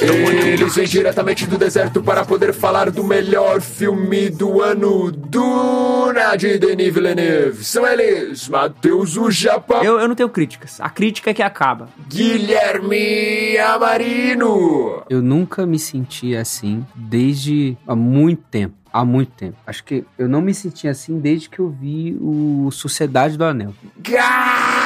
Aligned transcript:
Eles 0.00 0.74
vêm 0.74 0.84
diretamente 0.86 1.46
do 1.46 1.56
deserto 1.56 2.02
para 2.02 2.24
poder 2.24 2.52
falar 2.52 2.90
do 2.90 3.02
melhor 3.02 3.60
filme 3.60 4.28
do 4.28 4.60
ano, 4.60 5.10
Duna 5.10 6.36
de 6.36 6.58
Denis 6.58 6.92
Villeneuve. 6.92 7.64
São 7.64 7.86
eles, 7.86 8.48
Matheus 8.48 9.16
o 9.16 9.30
Japão, 9.30 9.82
Eu, 9.82 9.98
eu 9.98 10.08
não 10.08 10.14
tenho 10.14 10.28
críticas. 10.28 10.80
A 10.80 10.90
crítica 10.90 11.30
é 11.30 11.34
que 11.34 11.42
acaba. 11.42 11.88
Guilherme 12.08 13.56
Amarino. 13.58 15.02
Eu 15.08 15.22
nunca 15.22 15.64
me 15.64 15.78
senti 15.78 16.36
assim 16.36 16.84
desde 16.94 17.76
há 17.86 17.96
muito 17.96 18.42
tempo. 18.50 18.74
Há 18.92 19.04
muito 19.04 19.32
tempo. 19.32 19.56
Acho 19.66 19.82
que 19.82 20.04
eu 20.16 20.28
não 20.28 20.40
me 20.40 20.54
senti 20.54 20.86
assim 20.86 21.18
desde 21.18 21.48
que 21.48 21.58
eu 21.58 21.68
vi 21.68 22.16
o 22.20 22.70
Sociedade 22.70 23.36
do 23.36 23.44
Anel. 23.44 23.74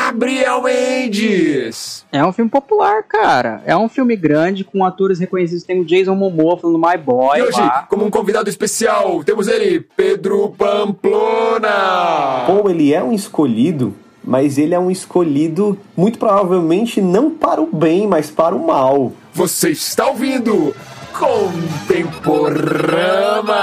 Gabriel 0.08 0.62
Mendes. 0.62 2.06
É 2.10 2.24
um 2.24 2.32
filme 2.32 2.50
popular, 2.50 3.02
cara. 3.02 3.60
É 3.66 3.76
um 3.76 3.90
filme 3.90 4.16
grande 4.16 4.64
com 4.64 4.82
atores 4.82 5.18
reconhecidos. 5.18 5.64
Tem 5.64 5.78
o 5.78 5.84
Jason 5.84 6.14
Momoa 6.14 6.56
falando 6.56 6.78
My 6.78 6.96
Boy 6.96 7.38
E 7.38 7.42
hoje, 7.42 7.60
lá. 7.60 7.86
como 7.90 8.06
um 8.06 8.10
convidado 8.10 8.48
especial, 8.48 9.22
temos 9.22 9.48
ele, 9.48 9.80
Pedro 9.80 10.54
Pamplona. 10.56 12.46
Ou 12.48 12.70
ele 12.70 12.94
é 12.94 13.02
um 13.02 13.12
escolhido, 13.12 13.94
mas 14.24 14.56
ele 14.56 14.74
é 14.74 14.78
um 14.78 14.90
escolhido 14.90 15.78
muito 15.94 16.18
provavelmente 16.18 17.02
não 17.02 17.30
para 17.30 17.60
o 17.60 17.66
bem, 17.66 18.06
mas 18.06 18.30
para 18.30 18.54
o 18.54 18.66
mal. 18.66 19.12
Você 19.34 19.68
está 19.68 20.06
ouvindo 20.06 20.74
Contemporama. 21.12 23.54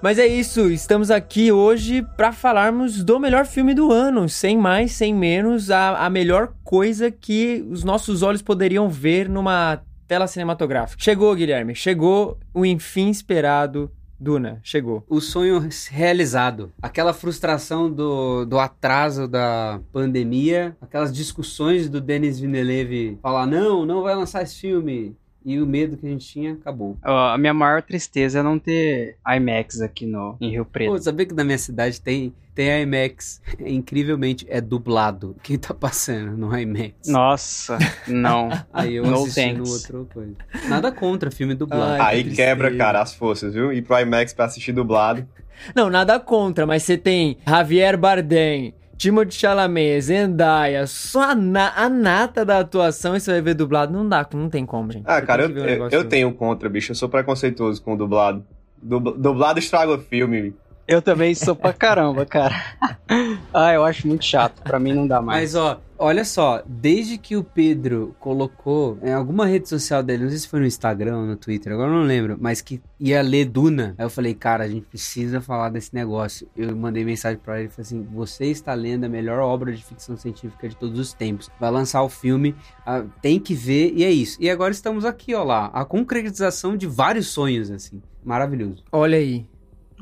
Mas 0.00 0.16
é 0.16 0.26
isso, 0.26 0.70
estamos 0.70 1.10
aqui 1.10 1.50
hoje 1.50 2.06
pra 2.16 2.32
falarmos 2.32 3.02
do 3.02 3.18
melhor 3.18 3.44
filme 3.44 3.74
do 3.74 3.90
ano, 3.90 4.28
sem 4.28 4.56
mais, 4.56 4.92
sem 4.92 5.12
menos, 5.12 5.72
a, 5.72 6.06
a 6.06 6.08
melhor 6.08 6.54
coisa 6.62 7.10
que 7.10 7.66
os 7.68 7.82
nossos 7.82 8.22
olhos 8.22 8.40
poderiam 8.40 8.88
ver 8.88 9.28
numa 9.28 9.82
tela 10.06 10.28
cinematográfica. 10.28 11.02
Chegou, 11.02 11.34
Guilherme, 11.34 11.74
chegou 11.74 12.38
o 12.54 12.64
enfim 12.64 13.10
esperado 13.10 13.90
Duna, 14.20 14.60
chegou. 14.64 15.04
O 15.08 15.20
sonho 15.20 15.68
realizado. 15.90 16.72
Aquela 16.82 17.12
frustração 17.12 17.90
do, 17.90 18.44
do 18.44 18.58
atraso 18.58 19.28
da 19.28 19.80
pandemia, 19.92 20.76
aquelas 20.80 21.12
discussões 21.12 21.88
do 21.88 22.00
Denis 22.00 22.40
Villeneuve 22.40 23.16
falar: 23.22 23.46
não, 23.46 23.86
não 23.86 24.02
vai 24.02 24.16
lançar 24.16 24.42
esse 24.42 24.60
filme. 24.60 25.16
E 25.44 25.60
o 25.60 25.66
medo 25.66 25.96
que 25.96 26.06
a 26.06 26.10
gente 26.10 26.26
tinha 26.26 26.52
acabou. 26.52 26.96
Ó, 27.04 27.28
A 27.30 27.38
minha 27.38 27.54
maior 27.54 27.82
tristeza 27.82 28.40
é 28.40 28.42
não 28.42 28.58
ter 28.58 29.16
IMAX 29.26 29.80
aqui 29.80 30.04
no, 30.04 30.36
em 30.40 30.50
Rio 30.50 30.64
Preto. 30.64 30.90
Pô, 30.92 30.98
sabia 30.98 31.24
que 31.26 31.34
na 31.34 31.44
minha 31.44 31.56
cidade 31.56 32.00
tem, 32.00 32.34
tem 32.54 32.82
IMAX? 32.82 33.40
Incrivelmente, 33.58 34.46
é 34.50 34.60
dublado. 34.60 35.36
Quem 35.42 35.56
tá 35.56 35.72
passando 35.72 36.36
no 36.36 36.56
IMAX? 36.58 37.08
Nossa, 37.08 37.78
não. 38.06 38.48
Aí 38.72 38.96
eu 38.96 39.04
No 39.06 39.14
assisti 39.22 39.52
no 39.52 39.66
outro 39.68 40.08
coisa. 40.12 40.34
Nada 40.68 40.90
contra 40.92 41.30
filme 41.30 41.54
dublado. 41.54 42.02
Ai, 42.02 42.16
Aí 42.16 42.24
que 42.24 42.34
quebra, 42.34 42.66
tristeza. 42.68 42.84
cara, 42.84 43.00
as 43.02 43.14
forças, 43.14 43.54
viu? 43.54 43.72
Ir 43.72 43.82
pro 43.82 43.98
IMAX 44.00 44.32
pra 44.34 44.46
assistir 44.46 44.72
dublado. 44.72 45.26
Não, 45.74 45.88
nada 45.90 46.20
contra, 46.20 46.66
mas 46.66 46.82
você 46.84 46.96
tem 46.96 47.38
Javier 47.46 47.96
Bardem, 47.98 48.74
Timothée 48.98 49.30
Chalamet, 49.38 50.00
Zendaya, 50.02 50.86
só 50.86 51.30
a, 51.30 51.34
na- 51.34 51.72
a 51.76 51.88
nata 51.88 52.44
da 52.44 52.58
atuação 52.58 53.14
e 53.16 53.20
você 53.20 53.30
vai 53.30 53.40
ver 53.40 53.54
dublado. 53.54 53.92
Não 53.92 54.06
dá, 54.08 54.26
não 54.34 54.50
tem 54.50 54.66
como, 54.66 54.90
gente. 54.92 55.04
Ah, 55.06 55.22
cara, 55.22 55.44
eu, 55.44 55.56
eu, 55.56 55.88
eu 55.88 56.04
tenho 56.04 56.32
contra, 56.34 56.68
bicho. 56.68 56.90
Eu 56.90 56.96
sou 56.96 57.08
preconceituoso 57.08 57.80
com 57.80 57.94
o 57.94 57.96
dublado. 57.96 58.44
Dubla- 58.82 59.14
Dublado 59.16 59.58
estraga 59.58 59.92
o 59.94 59.98
filme. 59.98 60.52
Eu 60.88 61.02
também 61.02 61.34
sou 61.34 61.54
pra 61.54 61.70
caramba, 61.74 62.24
cara. 62.24 62.54
ah, 63.52 63.74
eu 63.74 63.84
acho 63.84 64.08
muito 64.08 64.24
chato. 64.24 64.62
Pra 64.62 64.80
mim 64.80 64.94
não 64.94 65.06
dá 65.06 65.20
mais. 65.20 65.52
Mas 65.52 65.54
ó, 65.54 65.82
olha 65.98 66.24
só, 66.24 66.62
desde 66.66 67.18
que 67.18 67.36
o 67.36 67.44
Pedro 67.44 68.16
colocou 68.18 68.98
em 69.02 69.12
alguma 69.12 69.44
rede 69.44 69.68
social 69.68 70.02
dele, 70.02 70.22
não 70.22 70.30
sei 70.30 70.38
se 70.38 70.48
foi 70.48 70.60
no 70.60 70.66
Instagram 70.66 71.18
ou 71.18 71.26
no 71.26 71.36
Twitter, 71.36 71.74
agora 71.74 71.90
eu 71.90 71.94
não 71.94 72.04
lembro, 72.04 72.38
mas 72.40 72.62
que 72.62 72.80
ia 72.98 73.20
ler 73.20 73.44
Duna, 73.44 73.94
aí 73.98 74.06
eu 74.06 74.08
falei, 74.08 74.32
cara, 74.32 74.64
a 74.64 74.68
gente 74.68 74.86
precisa 74.86 75.42
falar 75.42 75.68
desse 75.68 75.94
negócio. 75.94 76.48
Eu 76.56 76.74
mandei 76.74 77.04
mensagem 77.04 77.38
pra 77.38 77.58
ele 77.58 77.68
e 77.68 77.70
falei 77.70 77.86
assim: 77.86 78.02
você 78.10 78.46
está 78.46 78.72
lendo 78.72 79.04
a 79.04 79.10
melhor 79.10 79.40
obra 79.40 79.70
de 79.70 79.84
ficção 79.84 80.16
científica 80.16 80.70
de 80.70 80.74
todos 80.74 80.98
os 80.98 81.12
tempos. 81.12 81.50
Vai 81.60 81.70
lançar 81.70 82.02
o 82.02 82.08
filme, 82.08 82.56
ah, 82.86 83.04
tem 83.20 83.38
que 83.38 83.52
ver, 83.52 83.92
e 83.94 84.04
é 84.04 84.10
isso. 84.10 84.38
E 84.40 84.48
agora 84.48 84.72
estamos 84.72 85.04
aqui, 85.04 85.34
ó 85.34 85.44
lá, 85.44 85.66
a 85.66 85.84
concretização 85.84 86.78
de 86.78 86.86
vários 86.86 87.26
sonhos, 87.26 87.70
assim. 87.70 88.00
Maravilhoso. 88.24 88.84
Olha 88.90 89.18
aí, 89.18 89.46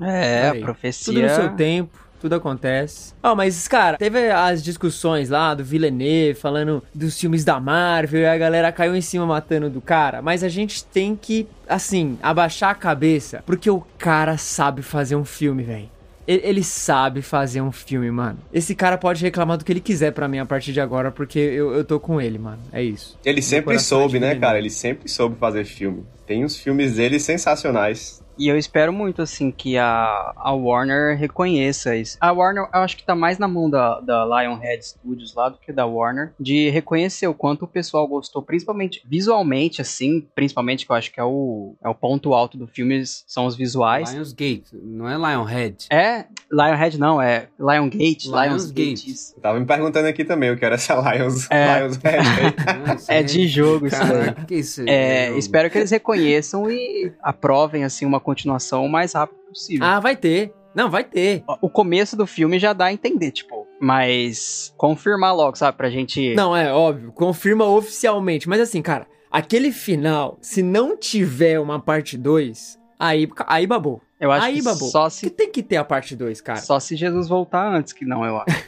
É, 0.00 0.42
Peraí. 0.42 0.62
a 0.62 0.64
profecia. 0.64 1.12
tudo 1.12 1.22
no 1.22 1.34
seu 1.34 1.48
tempo. 1.50 2.06
Tudo 2.18 2.34
acontece. 2.34 3.12
Ó, 3.22 3.34
mas, 3.34 3.68
cara, 3.68 3.98
teve 3.98 4.30
as 4.30 4.64
discussões 4.64 5.28
lá 5.28 5.54
do 5.54 5.62
Villeneuve 5.62 6.34
falando 6.34 6.82
dos 6.94 7.20
filmes 7.20 7.44
da 7.44 7.60
Marvel 7.60 8.22
e 8.22 8.26
a 8.26 8.38
galera 8.38 8.72
caiu 8.72 8.96
em 8.96 9.02
cima 9.02 9.26
matando 9.26 9.68
do 9.68 9.82
cara. 9.82 10.22
Mas 10.22 10.42
a 10.42 10.48
gente 10.48 10.82
tem 10.82 11.14
que, 11.14 11.46
assim, 11.68 12.18
abaixar 12.22 12.70
a 12.70 12.74
cabeça 12.74 13.42
porque 13.44 13.68
o 13.68 13.84
cara 13.98 14.38
sabe 14.38 14.80
fazer 14.80 15.14
um 15.14 15.26
filme, 15.26 15.62
velho. 15.62 15.90
Ele, 16.26 16.64
sabe 16.64 17.22
fazer 17.22 17.60
um 17.60 17.70
filme, 17.70 18.10
mano. 18.10 18.38
Esse 18.52 18.74
cara 18.74 18.98
pode 18.98 19.22
reclamar 19.22 19.58
do 19.58 19.64
que 19.64 19.70
ele 19.70 19.80
quiser 19.80 20.10
pra 20.10 20.26
mim 20.26 20.40
a 20.40 20.46
partir 20.46 20.72
de 20.72 20.80
agora, 20.80 21.12
porque 21.12 21.38
eu, 21.38 21.72
eu 21.72 21.84
tô 21.84 22.00
com 22.00 22.20
ele, 22.20 22.36
mano. 22.36 22.58
É 22.72 22.82
isso. 22.82 23.16
Ele 23.24 23.40
sempre 23.40 23.76
é 23.76 23.78
soube, 23.78 24.18
né, 24.18 24.34
cara? 24.34 24.58
Ele 24.58 24.70
sempre 24.70 25.08
soube 25.08 25.36
fazer 25.38 25.64
filme. 25.64 26.04
Tem 26.26 26.44
uns 26.44 26.56
filmes 26.56 26.96
dele 26.96 27.20
sensacionais. 27.20 28.20
E 28.38 28.48
eu 28.48 28.58
espero 28.58 28.92
muito, 28.92 29.22
assim, 29.22 29.50
que 29.50 29.76
a, 29.78 30.32
a 30.36 30.52
Warner 30.52 31.16
reconheça 31.18 31.96
isso. 31.96 32.16
A 32.20 32.32
Warner, 32.32 32.68
eu 32.72 32.80
acho 32.80 32.96
que 32.96 33.04
tá 33.04 33.14
mais 33.14 33.38
na 33.38 33.48
mão 33.48 33.68
da, 33.70 34.00
da 34.00 34.24
Lionhead 34.24 34.84
Studios 34.84 35.34
lá 35.34 35.48
do 35.48 35.58
que 35.58 35.72
da 35.72 35.86
Warner, 35.86 36.32
de 36.38 36.68
reconhecer 36.70 37.26
o 37.26 37.34
quanto 37.34 37.64
o 37.64 37.68
pessoal 37.68 38.06
gostou, 38.06 38.42
principalmente 38.42 39.02
visualmente, 39.06 39.80
assim, 39.80 40.26
principalmente 40.34 40.84
que 40.86 40.92
eu 40.92 40.96
acho 40.96 41.12
que 41.12 41.20
é 41.20 41.24
o, 41.24 41.74
é 41.82 41.88
o 41.88 41.94
ponto 41.94 42.34
alto 42.34 42.56
do 42.58 42.66
filme, 42.66 43.02
são 43.06 43.46
os 43.46 43.56
visuais. 43.56 44.12
Lionsgate, 44.12 44.64
não 44.72 45.08
é 45.08 45.16
Lionhead. 45.16 45.86
É, 45.90 46.26
Lionhead 46.50 46.98
não, 46.98 47.20
é 47.20 47.48
Liongate, 47.58 48.28
Lionsgate. 48.28 49.06
Lionsgate. 49.06 49.40
tava 49.40 49.58
me 49.58 49.66
perguntando 49.66 50.08
aqui 50.08 50.24
também 50.24 50.50
o 50.50 50.56
que 50.56 50.64
era 50.64 50.74
essa 50.74 50.94
Lions, 50.94 51.50
É. 51.50 51.78
Lions 51.80 51.96
Red 51.96 52.18
aí. 52.18 52.86
Nossa, 52.86 53.12
É 53.12 53.22
de 53.22 53.48
jogo 53.48 53.86
isso 53.86 53.98
daí. 53.98 54.08
Caraca, 54.26 54.44
que 54.44 54.54
isso? 54.56 54.82
É, 54.86 55.26
jogo. 55.28 55.38
espero 55.38 55.70
que 55.70 55.78
eles 55.78 55.90
reconheçam 55.90 56.70
e 56.70 57.12
aprovem, 57.22 57.84
assim, 57.84 58.04
uma 58.04 58.20
continuação 58.26 58.84
o 58.84 58.88
mais 58.88 59.12
rápido 59.12 59.38
possível. 59.48 59.86
Ah, 59.86 60.00
vai 60.00 60.16
ter. 60.16 60.52
Não, 60.74 60.90
vai 60.90 61.04
ter. 61.04 61.44
O 61.62 61.70
começo 61.70 62.16
do 62.16 62.26
filme 62.26 62.58
já 62.58 62.72
dá 62.72 62.86
a 62.86 62.92
entender, 62.92 63.30
tipo, 63.30 63.66
mas 63.80 64.74
confirmar 64.76 65.34
logo, 65.34 65.56
sabe, 65.56 65.76
pra 65.76 65.88
gente... 65.88 66.34
Não, 66.34 66.54
é 66.54 66.70
óbvio, 66.72 67.12
confirma 67.12 67.64
oficialmente. 67.64 68.46
Mas 68.48 68.60
assim, 68.60 68.82
cara, 68.82 69.06
aquele 69.30 69.72
final, 69.72 70.36
se 70.42 70.62
não 70.62 70.96
tiver 70.96 71.58
uma 71.60 71.80
parte 71.80 72.18
2, 72.18 72.78
aí, 72.98 73.26
aí 73.46 73.66
babou. 73.66 74.02
eu 74.20 74.30
acho 74.30 74.44
aí 74.44 74.56
que 74.56 74.62
babou. 74.62 74.88
só 74.88 75.06
Que 75.06 75.14
se, 75.14 75.30
tem 75.30 75.50
que 75.50 75.62
ter 75.62 75.76
a 75.76 75.84
parte 75.84 76.14
2, 76.14 76.40
cara. 76.42 76.58
só 76.58 76.78
se 76.78 76.94
Jesus 76.94 77.28
voltar 77.28 77.72
antes 77.72 77.94
que 77.94 78.04
não, 78.04 78.24
eu 78.24 78.36
acho. 78.36 78.64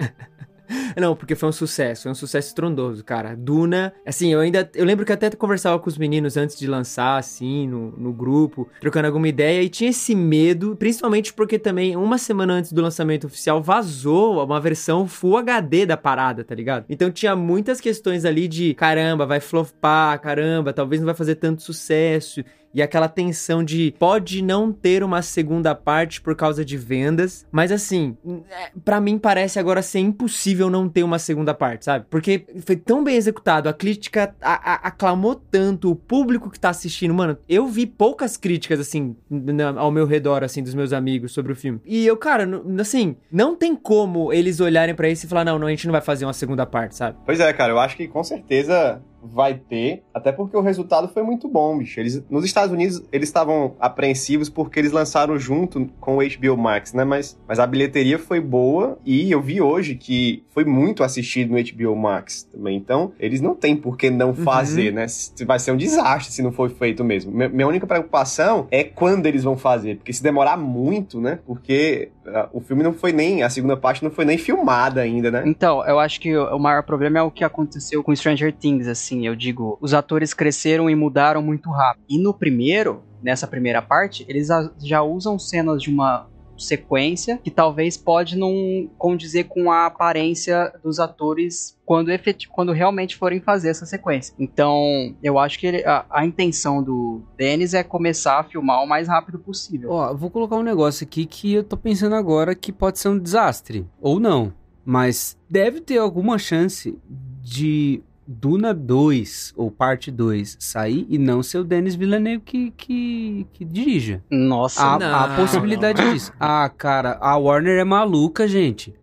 Não, 0.96 1.14
porque 1.14 1.34
foi 1.34 1.48
um 1.48 1.52
sucesso, 1.52 2.02
foi 2.02 2.12
um 2.12 2.14
sucesso 2.14 2.48
estrondoso, 2.48 3.04
cara. 3.04 3.34
Duna, 3.36 3.92
assim, 4.06 4.32
eu 4.32 4.40
ainda. 4.40 4.70
Eu 4.74 4.84
lembro 4.84 5.04
que 5.04 5.12
até 5.12 5.30
conversava 5.30 5.78
com 5.78 5.88
os 5.88 5.98
meninos 5.98 6.36
antes 6.36 6.58
de 6.58 6.66
lançar, 6.66 7.18
assim, 7.18 7.66
no, 7.66 7.92
no 7.92 8.12
grupo, 8.12 8.68
trocando 8.80 9.06
alguma 9.06 9.28
ideia, 9.28 9.62
e 9.62 9.68
tinha 9.68 9.90
esse 9.90 10.14
medo, 10.14 10.76
principalmente 10.76 11.32
porque 11.32 11.58
também, 11.58 11.96
uma 11.96 12.18
semana 12.18 12.54
antes 12.54 12.72
do 12.72 12.82
lançamento 12.82 13.26
oficial, 13.26 13.62
vazou 13.62 14.44
uma 14.44 14.60
versão 14.60 15.06
Full 15.06 15.36
HD 15.38 15.86
da 15.86 15.96
parada, 15.96 16.44
tá 16.44 16.54
ligado? 16.54 16.84
Então 16.88 17.10
tinha 17.10 17.34
muitas 17.36 17.80
questões 17.80 18.24
ali 18.24 18.48
de 18.48 18.74
caramba, 18.74 19.26
vai 19.26 19.40
flopar, 19.40 20.20
caramba, 20.20 20.72
talvez 20.72 21.00
não 21.00 21.06
vai 21.06 21.14
fazer 21.14 21.36
tanto 21.36 21.62
sucesso. 21.62 22.44
E 22.74 22.82
aquela 22.82 23.08
tensão 23.08 23.62
de 23.62 23.94
pode 23.98 24.42
não 24.42 24.72
ter 24.72 25.02
uma 25.02 25.22
segunda 25.22 25.74
parte 25.74 26.20
por 26.20 26.34
causa 26.34 26.64
de 26.64 26.76
vendas, 26.76 27.46
mas 27.50 27.70
assim, 27.70 28.16
é, 28.50 28.70
para 28.84 29.00
mim 29.00 29.18
parece 29.18 29.58
agora 29.58 29.82
ser 29.82 30.00
impossível 30.00 30.70
não 30.70 30.88
ter 30.88 31.02
uma 31.02 31.18
segunda 31.18 31.54
parte, 31.54 31.84
sabe? 31.84 32.06
Porque 32.08 32.44
foi 32.64 32.76
tão 32.76 33.04
bem 33.04 33.16
executado, 33.16 33.68
a 33.68 33.72
crítica 33.72 34.34
a, 34.40 34.72
a, 34.72 34.74
aclamou 34.88 35.34
tanto, 35.34 35.90
o 35.90 35.96
público 35.96 36.50
que 36.50 36.58
tá 36.58 36.70
assistindo, 36.70 37.14
mano, 37.14 37.36
eu 37.48 37.66
vi 37.66 37.86
poucas 37.86 38.36
críticas 38.36 38.80
assim 38.80 39.16
na, 39.28 39.70
ao 39.78 39.90
meu 39.90 40.06
redor 40.06 40.44
assim 40.44 40.62
dos 40.62 40.74
meus 40.74 40.92
amigos 40.92 41.32
sobre 41.32 41.52
o 41.52 41.56
filme. 41.56 41.80
E 41.84 42.06
eu, 42.06 42.16
cara, 42.16 42.48
assim, 42.80 43.16
não 43.30 43.54
tem 43.56 43.74
como 43.74 44.32
eles 44.32 44.60
olharem 44.60 44.94
para 44.94 45.08
isso 45.08 45.26
e 45.26 45.28
falar 45.28 45.44
não, 45.44 45.58
não, 45.58 45.66
a 45.66 45.70
gente 45.70 45.86
não 45.86 45.92
vai 45.92 46.00
fazer 46.00 46.24
uma 46.24 46.32
segunda 46.32 46.64
parte, 46.64 46.96
sabe? 46.96 47.18
Pois 47.24 47.40
é, 47.40 47.52
cara, 47.52 47.72
eu 47.72 47.78
acho 47.78 47.96
que 47.96 48.08
com 48.08 48.22
certeza 48.24 49.02
vai 49.22 49.54
ter, 49.54 50.02
até 50.12 50.32
porque 50.32 50.56
o 50.56 50.60
resultado 50.60 51.08
foi 51.08 51.22
muito 51.22 51.48
bom, 51.48 51.78
bicho. 51.78 52.00
Eles, 52.00 52.22
nos 52.28 52.44
Estados 52.44 52.72
Unidos, 52.72 53.02
eles 53.12 53.28
estavam 53.28 53.74
apreensivos 53.78 54.48
porque 54.48 54.78
eles 54.78 54.92
lançaram 54.92 55.38
junto 55.38 55.88
com 56.00 56.18
o 56.18 56.20
HBO 56.20 56.56
Max, 56.56 56.92
né? 56.92 57.04
Mas, 57.04 57.38
mas 57.46 57.58
a 57.58 57.66
bilheteria 57.66 58.18
foi 58.18 58.40
boa 58.40 58.98
e 59.04 59.30
eu 59.30 59.40
vi 59.40 59.60
hoje 59.60 59.94
que 59.94 60.44
foi 60.50 60.64
muito 60.64 61.04
assistido 61.04 61.52
no 61.52 61.62
HBO 61.62 61.96
Max 61.96 62.44
também. 62.44 62.76
Então, 62.76 63.12
eles 63.18 63.40
não 63.40 63.54
têm 63.54 63.76
por 63.76 63.96
que 63.96 64.10
não 64.10 64.28
uhum. 64.28 64.34
fazer, 64.34 64.88
uhum. 64.88 64.96
né? 64.96 65.06
Vai 65.46 65.58
ser 65.58 65.72
um 65.72 65.76
desastre 65.76 66.32
se 66.32 66.42
não 66.42 66.52
for 66.52 66.70
feito 66.70 67.04
mesmo. 67.04 67.32
Minha 67.32 67.66
única 67.66 67.86
preocupação 67.86 68.66
é 68.70 68.84
quando 68.84 69.26
eles 69.26 69.44
vão 69.44 69.56
fazer, 69.56 69.96
porque 69.96 70.12
se 70.12 70.22
demorar 70.22 70.56
muito, 70.56 71.20
né? 71.20 71.38
Porque 71.46 72.10
uh, 72.26 72.48
o 72.52 72.60
filme 72.60 72.82
não 72.82 72.92
foi 72.92 73.12
nem, 73.12 73.42
a 73.42 73.50
segunda 73.50 73.76
parte 73.76 74.02
não 74.02 74.10
foi 74.10 74.24
nem 74.24 74.38
filmada 74.38 75.00
ainda, 75.00 75.30
né? 75.30 75.42
Então, 75.46 75.84
eu 75.86 75.98
acho 75.98 76.20
que 76.20 76.36
o 76.36 76.58
maior 76.58 76.82
problema 76.82 77.18
é 77.18 77.22
o 77.22 77.30
que 77.30 77.44
aconteceu 77.44 78.02
com 78.02 78.14
Stranger 78.14 78.52
Things, 78.52 78.86
assim 78.86 79.11
assim, 79.12 79.26
eu 79.26 79.36
digo, 79.36 79.78
os 79.80 79.92
atores 79.92 80.32
cresceram 80.32 80.88
e 80.88 80.94
mudaram 80.94 81.42
muito 81.42 81.70
rápido. 81.70 82.04
E 82.08 82.18
no 82.18 82.32
primeiro, 82.32 83.02
nessa 83.22 83.46
primeira 83.46 83.82
parte, 83.82 84.24
eles 84.28 84.48
já 84.82 85.02
usam 85.02 85.38
cenas 85.38 85.82
de 85.82 85.90
uma 85.90 86.26
sequência 86.58 87.40
que 87.42 87.50
talvez 87.50 87.96
pode 87.96 88.36
não 88.36 88.88
condizer 88.96 89.44
com 89.44 89.72
a 89.72 89.86
aparência 89.86 90.72
dos 90.84 91.00
atores 91.00 91.76
quando, 91.84 92.10
efet... 92.10 92.46
quando 92.48 92.72
realmente 92.72 93.16
forem 93.16 93.40
fazer 93.40 93.70
essa 93.70 93.84
sequência. 93.84 94.32
Então, 94.38 95.16
eu 95.22 95.38
acho 95.38 95.58
que 95.58 95.66
ele, 95.66 95.84
a, 95.84 96.04
a, 96.08 96.24
intenção 96.24 96.80
do 96.82 97.22
Dennis 97.36 97.74
é 97.74 97.82
começar 97.82 98.38
a 98.38 98.44
filmar 98.44 98.82
o 98.82 98.86
mais 98.86 99.08
rápido 99.08 99.40
possível. 99.40 99.90
Ó, 99.90 100.14
vou 100.14 100.30
colocar 100.30 100.56
um 100.56 100.62
negócio 100.62 101.04
aqui 101.04 101.26
que 101.26 101.52
eu 101.52 101.64
tô 101.64 101.76
pensando 101.76 102.14
agora 102.14 102.54
que 102.54 102.70
pode 102.70 102.98
ser 102.98 103.08
um 103.08 103.18
desastre, 103.18 103.84
ou 104.00 104.20
não. 104.20 104.52
Mas 104.84 105.36
deve 105.50 105.80
ter 105.80 105.98
alguma 105.98 106.38
chance 106.38 106.96
de 107.42 108.02
Duna 108.32 108.72
2, 108.72 109.52
ou 109.56 109.70
parte 109.70 110.10
2, 110.10 110.56
sair 110.58 111.06
e 111.08 111.18
não 111.18 111.42
ser 111.42 111.58
o 111.58 111.64
Denis 111.64 111.94
Villeneuve 111.94 112.42
que, 112.44 112.70
que, 112.76 113.46
que 113.52 113.64
dirija. 113.64 114.22
Nossa, 114.30 114.82
há, 114.82 114.98
não, 114.98 115.14
há 115.14 115.36
possibilidade 115.36 116.02
não. 116.02 116.12
disso. 116.12 116.32
Ah, 116.40 116.68
cara, 116.68 117.18
a 117.20 117.36
Warner 117.36 117.78
é 117.78 117.84
maluca, 117.84 118.48
gente. 118.48 118.94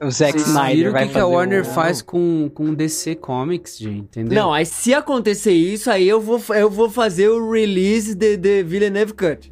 O 0.00 0.10
Zack 0.10 0.32
Vocês 0.32 0.48
Snyder 0.48 0.76
viram 0.76 0.92
o 0.92 1.06
que, 1.06 1.08
que 1.12 1.18
a 1.18 1.26
Warner 1.26 1.62
o... 1.62 1.64
faz 1.64 2.02
com, 2.02 2.50
com 2.52 2.74
DC 2.74 3.14
Comics, 3.14 3.78
gente, 3.78 4.18
entendeu? 4.18 4.42
Não, 4.42 4.52
aí 4.52 4.66
se 4.66 4.92
acontecer 4.92 5.52
isso, 5.52 5.90
aí 5.90 6.06
eu 6.06 6.20
vou, 6.20 6.40
eu 6.54 6.68
vou 6.68 6.90
fazer 6.90 7.28
o 7.28 7.50
release 7.50 8.14
de 8.14 8.36
The 8.36 8.62
Villeneuve 8.64 9.14
Cut. 9.14 9.50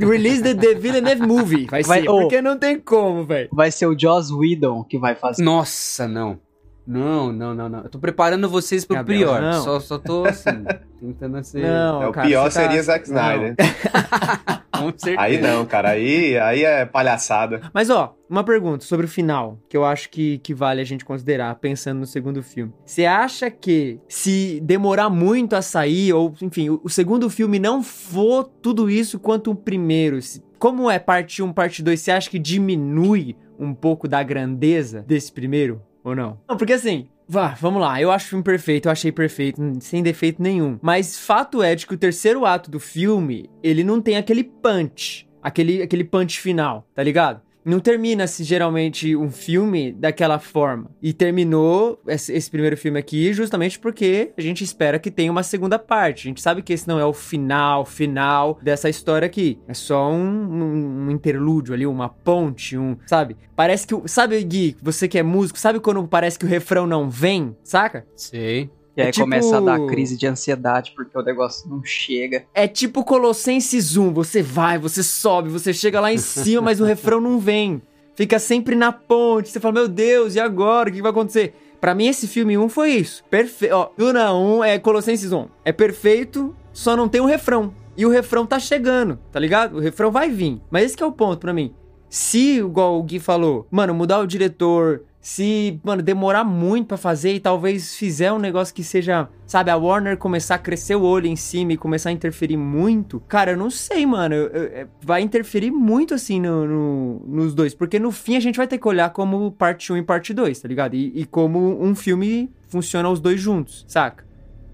release 0.00 0.42
de 0.42 0.54
The 0.54 0.74
Villeneuve 0.74 1.26
Movie. 1.26 1.66
Vai, 1.66 1.82
vai 1.82 2.02
ser, 2.02 2.08
oh, 2.08 2.22
porque 2.22 2.42
não 2.42 2.58
tem 2.58 2.80
como, 2.80 3.24
velho. 3.24 3.48
Vai 3.52 3.70
ser 3.70 3.86
o 3.86 3.96
Joss 3.96 4.32
Whedon 4.32 4.82
que 4.84 4.98
vai 4.98 5.14
fazer. 5.14 5.42
Nossa, 5.42 6.08
não. 6.08 6.40
Não, 6.86 7.32
não, 7.32 7.54
não, 7.54 7.68
não. 7.68 7.80
Eu 7.80 7.88
tô 7.88 7.98
preparando 7.98 8.48
vocês 8.48 8.84
pro 8.84 8.96
Gabriel, 8.96 9.28
pior. 9.28 9.40
Não. 9.40 9.62
Só, 9.62 9.80
só 9.80 9.98
tô 9.98 10.24
assim, 10.26 10.64
tentando 11.00 11.42
ser. 11.42 11.62
Não, 11.62 12.02
é, 12.02 12.08
o 12.08 12.12
cara, 12.12 12.26
pior 12.26 12.50
seria 12.50 12.76
tá... 12.76 12.82
Zack 12.82 13.06
Snyder. 13.06 13.56
Com 14.78 14.90
certeza. 14.90 15.20
Aí 15.20 15.40
não, 15.40 15.64
cara. 15.64 15.90
Aí, 15.90 16.36
aí 16.36 16.64
é 16.64 16.84
palhaçada. 16.84 17.62
Mas 17.72 17.88
ó, 17.88 18.14
uma 18.28 18.44
pergunta 18.44 18.84
sobre 18.84 19.06
o 19.06 19.08
final, 19.08 19.58
que 19.68 19.76
eu 19.76 19.84
acho 19.84 20.10
que, 20.10 20.38
que 20.38 20.52
vale 20.52 20.80
a 20.80 20.84
gente 20.84 21.04
considerar, 21.04 21.54
pensando 21.54 22.00
no 22.00 22.06
segundo 22.06 22.42
filme. 22.42 22.72
Você 22.84 23.06
acha 23.06 23.50
que 23.50 23.98
se 24.08 24.60
demorar 24.60 25.08
muito 25.08 25.54
a 25.54 25.62
sair, 25.62 26.12
ou 26.12 26.34
enfim, 26.42 26.70
o, 26.70 26.80
o 26.82 26.90
segundo 26.90 27.30
filme 27.30 27.58
não 27.58 27.82
for 27.82 28.44
tudo 28.60 28.90
isso 28.90 29.18
quanto 29.18 29.52
o 29.52 29.54
primeiro, 29.54 30.20
se, 30.20 30.42
como 30.58 30.90
é 30.90 30.98
parte 30.98 31.42
1, 31.42 31.52
parte 31.52 31.82
2, 31.82 32.00
você 32.00 32.10
acha 32.10 32.28
que 32.28 32.38
diminui 32.38 33.36
um 33.58 33.72
pouco 33.72 34.08
da 34.08 34.22
grandeza 34.22 35.04
desse 35.06 35.32
primeiro? 35.32 35.80
Ou 36.04 36.14
não? 36.14 36.38
Não, 36.48 36.56
porque 36.56 36.74
assim, 36.74 37.08
Vá, 37.26 37.56
vamos 37.58 37.80
lá. 37.80 38.00
Eu 38.00 38.10
acho 38.10 38.26
o 38.26 38.28
filme 38.30 38.44
perfeito, 38.44 38.86
eu 38.86 38.92
achei 38.92 39.10
perfeito, 39.10 39.60
sem 39.80 40.02
defeito 40.02 40.42
nenhum. 40.42 40.78
Mas 40.82 41.18
fato 41.18 41.62
é 41.62 41.74
de 41.74 41.86
que 41.86 41.94
o 41.94 41.98
terceiro 41.98 42.44
ato 42.44 42.70
do 42.70 42.78
filme, 42.78 43.48
ele 43.62 43.82
não 43.82 44.00
tem 44.00 44.16
aquele 44.16 44.44
punch, 44.44 45.26
aquele, 45.42 45.82
aquele 45.82 46.04
punch 46.04 46.38
final, 46.38 46.86
tá 46.94 47.02
ligado? 47.02 47.40
Não 47.64 47.80
termina-se 47.80 48.44
geralmente 48.44 49.16
um 49.16 49.30
filme 49.30 49.92
daquela 49.92 50.38
forma. 50.38 50.90
E 51.02 51.12
terminou 51.12 52.00
esse, 52.06 52.50
primeiro 52.50 52.76
filme 52.76 52.98
aqui 52.98 53.32
justamente 53.32 53.78
porque 53.78 54.32
a 54.36 54.40
gente 54.40 54.62
espera 54.62 54.98
que 54.98 55.10
tenha 55.10 55.32
uma 55.32 55.42
segunda 55.42 55.78
parte. 55.78 56.26
A 56.26 56.28
gente 56.28 56.42
sabe 56.42 56.62
que 56.62 56.72
esse 56.72 56.86
não 56.86 56.98
é 56.98 57.04
o 57.04 57.12
final, 57.12 57.84
final 57.84 58.58
dessa 58.62 58.88
história 58.88 59.26
aqui. 59.26 59.58
É 59.66 59.74
só 59.74 60.10
um, 60.10 60.16
um, 60.16 61.06
um 61.06 61.10
interlúdio 61.10 61.74
ali, 61.74 61.86
uma 61.86 62.08
ponte, 62.08 62.76
um. 62.76 62.96
Sabe? 63.06 63.36
Parece 63.56 63.86
que. 63.86 63.94
Sabe, 64.06 64.42
Gui, 64.44 64.76
você 64.82 65.08
que 65.08 65.18
é 65.18 65.22
músico, 65.22 65.58
sabe 65.58 65.80
quando 65.80 66.06
parece 66.06 66.38
que 66.38 66.44
o 66.44 66.48
refrão 66.48 66.86
não 66.86 67.08
vem? 67.08 67.56
Saca? 67.62 68.06
Sei. 68.14 68.70
E 68.96 69.02
aí 69.02 69.08
é 69.08 69.10
tipo... 69.10 69.24
começa 69.24 69.56
a 69.56 69.60
dar 69.60 69.80
crise 69.86 70.16
de 70.16 70.26
ansiedade 70.26 70.92
porque 70.94 71.16
o 71.18 71.22
negócio 71.22 71.68
não 71.68 71.82
chega. 71.82 72.44
É 72.54 72.68
tipo 72.68 73.04
Colossenses 73.04 73.96
1, 73.96 74.12
você 74.12 74.42
vai, 74.42 74.78
você 74.78 75.02
sobe, 75.02 75.48
você 75.48 75.72
chega 75.72 76.00
lá 76.00 76.12
em 76.12 76.18
cima, 76.18 76.62
mas 76.62 76.80
o 76.80 76.84
refrão 76.84 77.20
não 77.20 77.38
vem. 77.38 77.82
Fica 78.14 78.38
sempre 78.38 78.76
na 78.76 78.92
ponte, 78.92 79.48
você 79.48 79.58
fala, 79.58 79.74
meu 79.74 79.88
Deus, 79.88 80.36
e 80.36 80.40
agora? 80.40 80.88
O 80.88 80.92
que 80.92 81.02
vai 81.02 81.10
acontecer? 81.10 81.54
Para 81.80 81.94
mim, 81.94 82.06
esse 82.06 82.28
filme 82.28 82.56
1 82.56 82.68
foi 82.68 82.92
isso. 82.92 83.24
Perfeito. 83.28 83.74
Ó, 83.74 83.90
Duna 83.96 84.32
1 84.32 84.64
é 84.64 84.78
Colossenses 84.78 85.32
1. 85.32 85.48
É 85.64 85.72
perfeito, 85.72 86.54
só 86.72 86.96
não 86.96 87.08
tem 87.08 87.20
o 87.20 87.26
refrão. 87.26 87.74
E 87.96 88.06
o 88.06 88.10
refrão 88.10 88.46
tá 88.46 88.58
chegando, 88.58 89.18
tá 89.30 89.38
ligado? 89.38 89.76
O 89.76 89.80
refrão 89.80 90.10
vai 90.10 90.30
vir. 90.30 90.60
Mas 90.70 90.84
esse 90.84 91.02
é 91.02 91.06
o 91.06 91.12
ponto 91.12 91.38
para 91.38 91.52
mim. 91.52 91.74
Se, 92.08 92.58
igual 92.58 92.98
o 92.98 93.02
Gui 93.02 93.18
falou, 93.18 93.66
mano, 93.70 93.92
mudar 93.92 94.20
o 94.20 94.26
diretor, 94.26 95.02
se, 95.24 95.80
mano, 95.82 96.02
demorar 96.02 96.44
muito 96.44 96.88
para 96.88 96.98
fazer 96.98 97.32
e 97.32 97.40
talvez 97.40 97.96
fizer 97.96 98.30
um 98.30 98.38
negócio 98.38 98.74
que 98.74 98.84
seja, 98.84 99.26
sabe, 99.46 99.70
a 99.70 99.76
Warner 99.76 100.18
começar 100.18 100.56
a 100.56 100.58
crescer 100.58 100.96
o 100.96 101.02
olho 101.02 101.26
em 101.26 101.34
cima 101.34 101.72
e 101.72 101.78
começar 101.78 102.10
a 102.10 102.12
interferir 102.12 102.58
muito, 102.58 103.18
cara, 103.20 103.52
eu 103.52 103.56
não 103.56 103.70
sei, 103.70 104.04
mano, 104.04 104.34
eu, 104.34 104.48
eu, 104.48 104.64
é, 104.64 104.86
vai 105.00 105.22
interferir 105.22 105.70
muito 105.70 106.12
assim 106.12 106.38
no, 106.38 106.66
no, 106.66 107.22
nos 107.26 107.54
dois, 107.54 107.74
porque 107.74 107.98
no 107.98 108.12
fim 108.12 108.36
a 108.36 108.40
gente 108.40 108.58
vai 108.58 108.66
ter 108.66 108.76
que 108.76 108.86
olhar 108.86 109.08
como 109.14 109.50
parte 109.50 109.90
1 109.90 109.96
e 109.96 110.02
parte 110.02 110.34
2, 110.34 110.60
tá 110.60 110.68
ligado? 110.68 110.92
E, 110.94 111.10
e 111.14 111.24
como 111.24 111.82
um 111.82 111.94
filme 111.94 112.52
funciona 112.68 113.08
os 113.08 113.18
dois 113.18 113.40
juntos, 113.40 113.82
saca? 113.88 114.24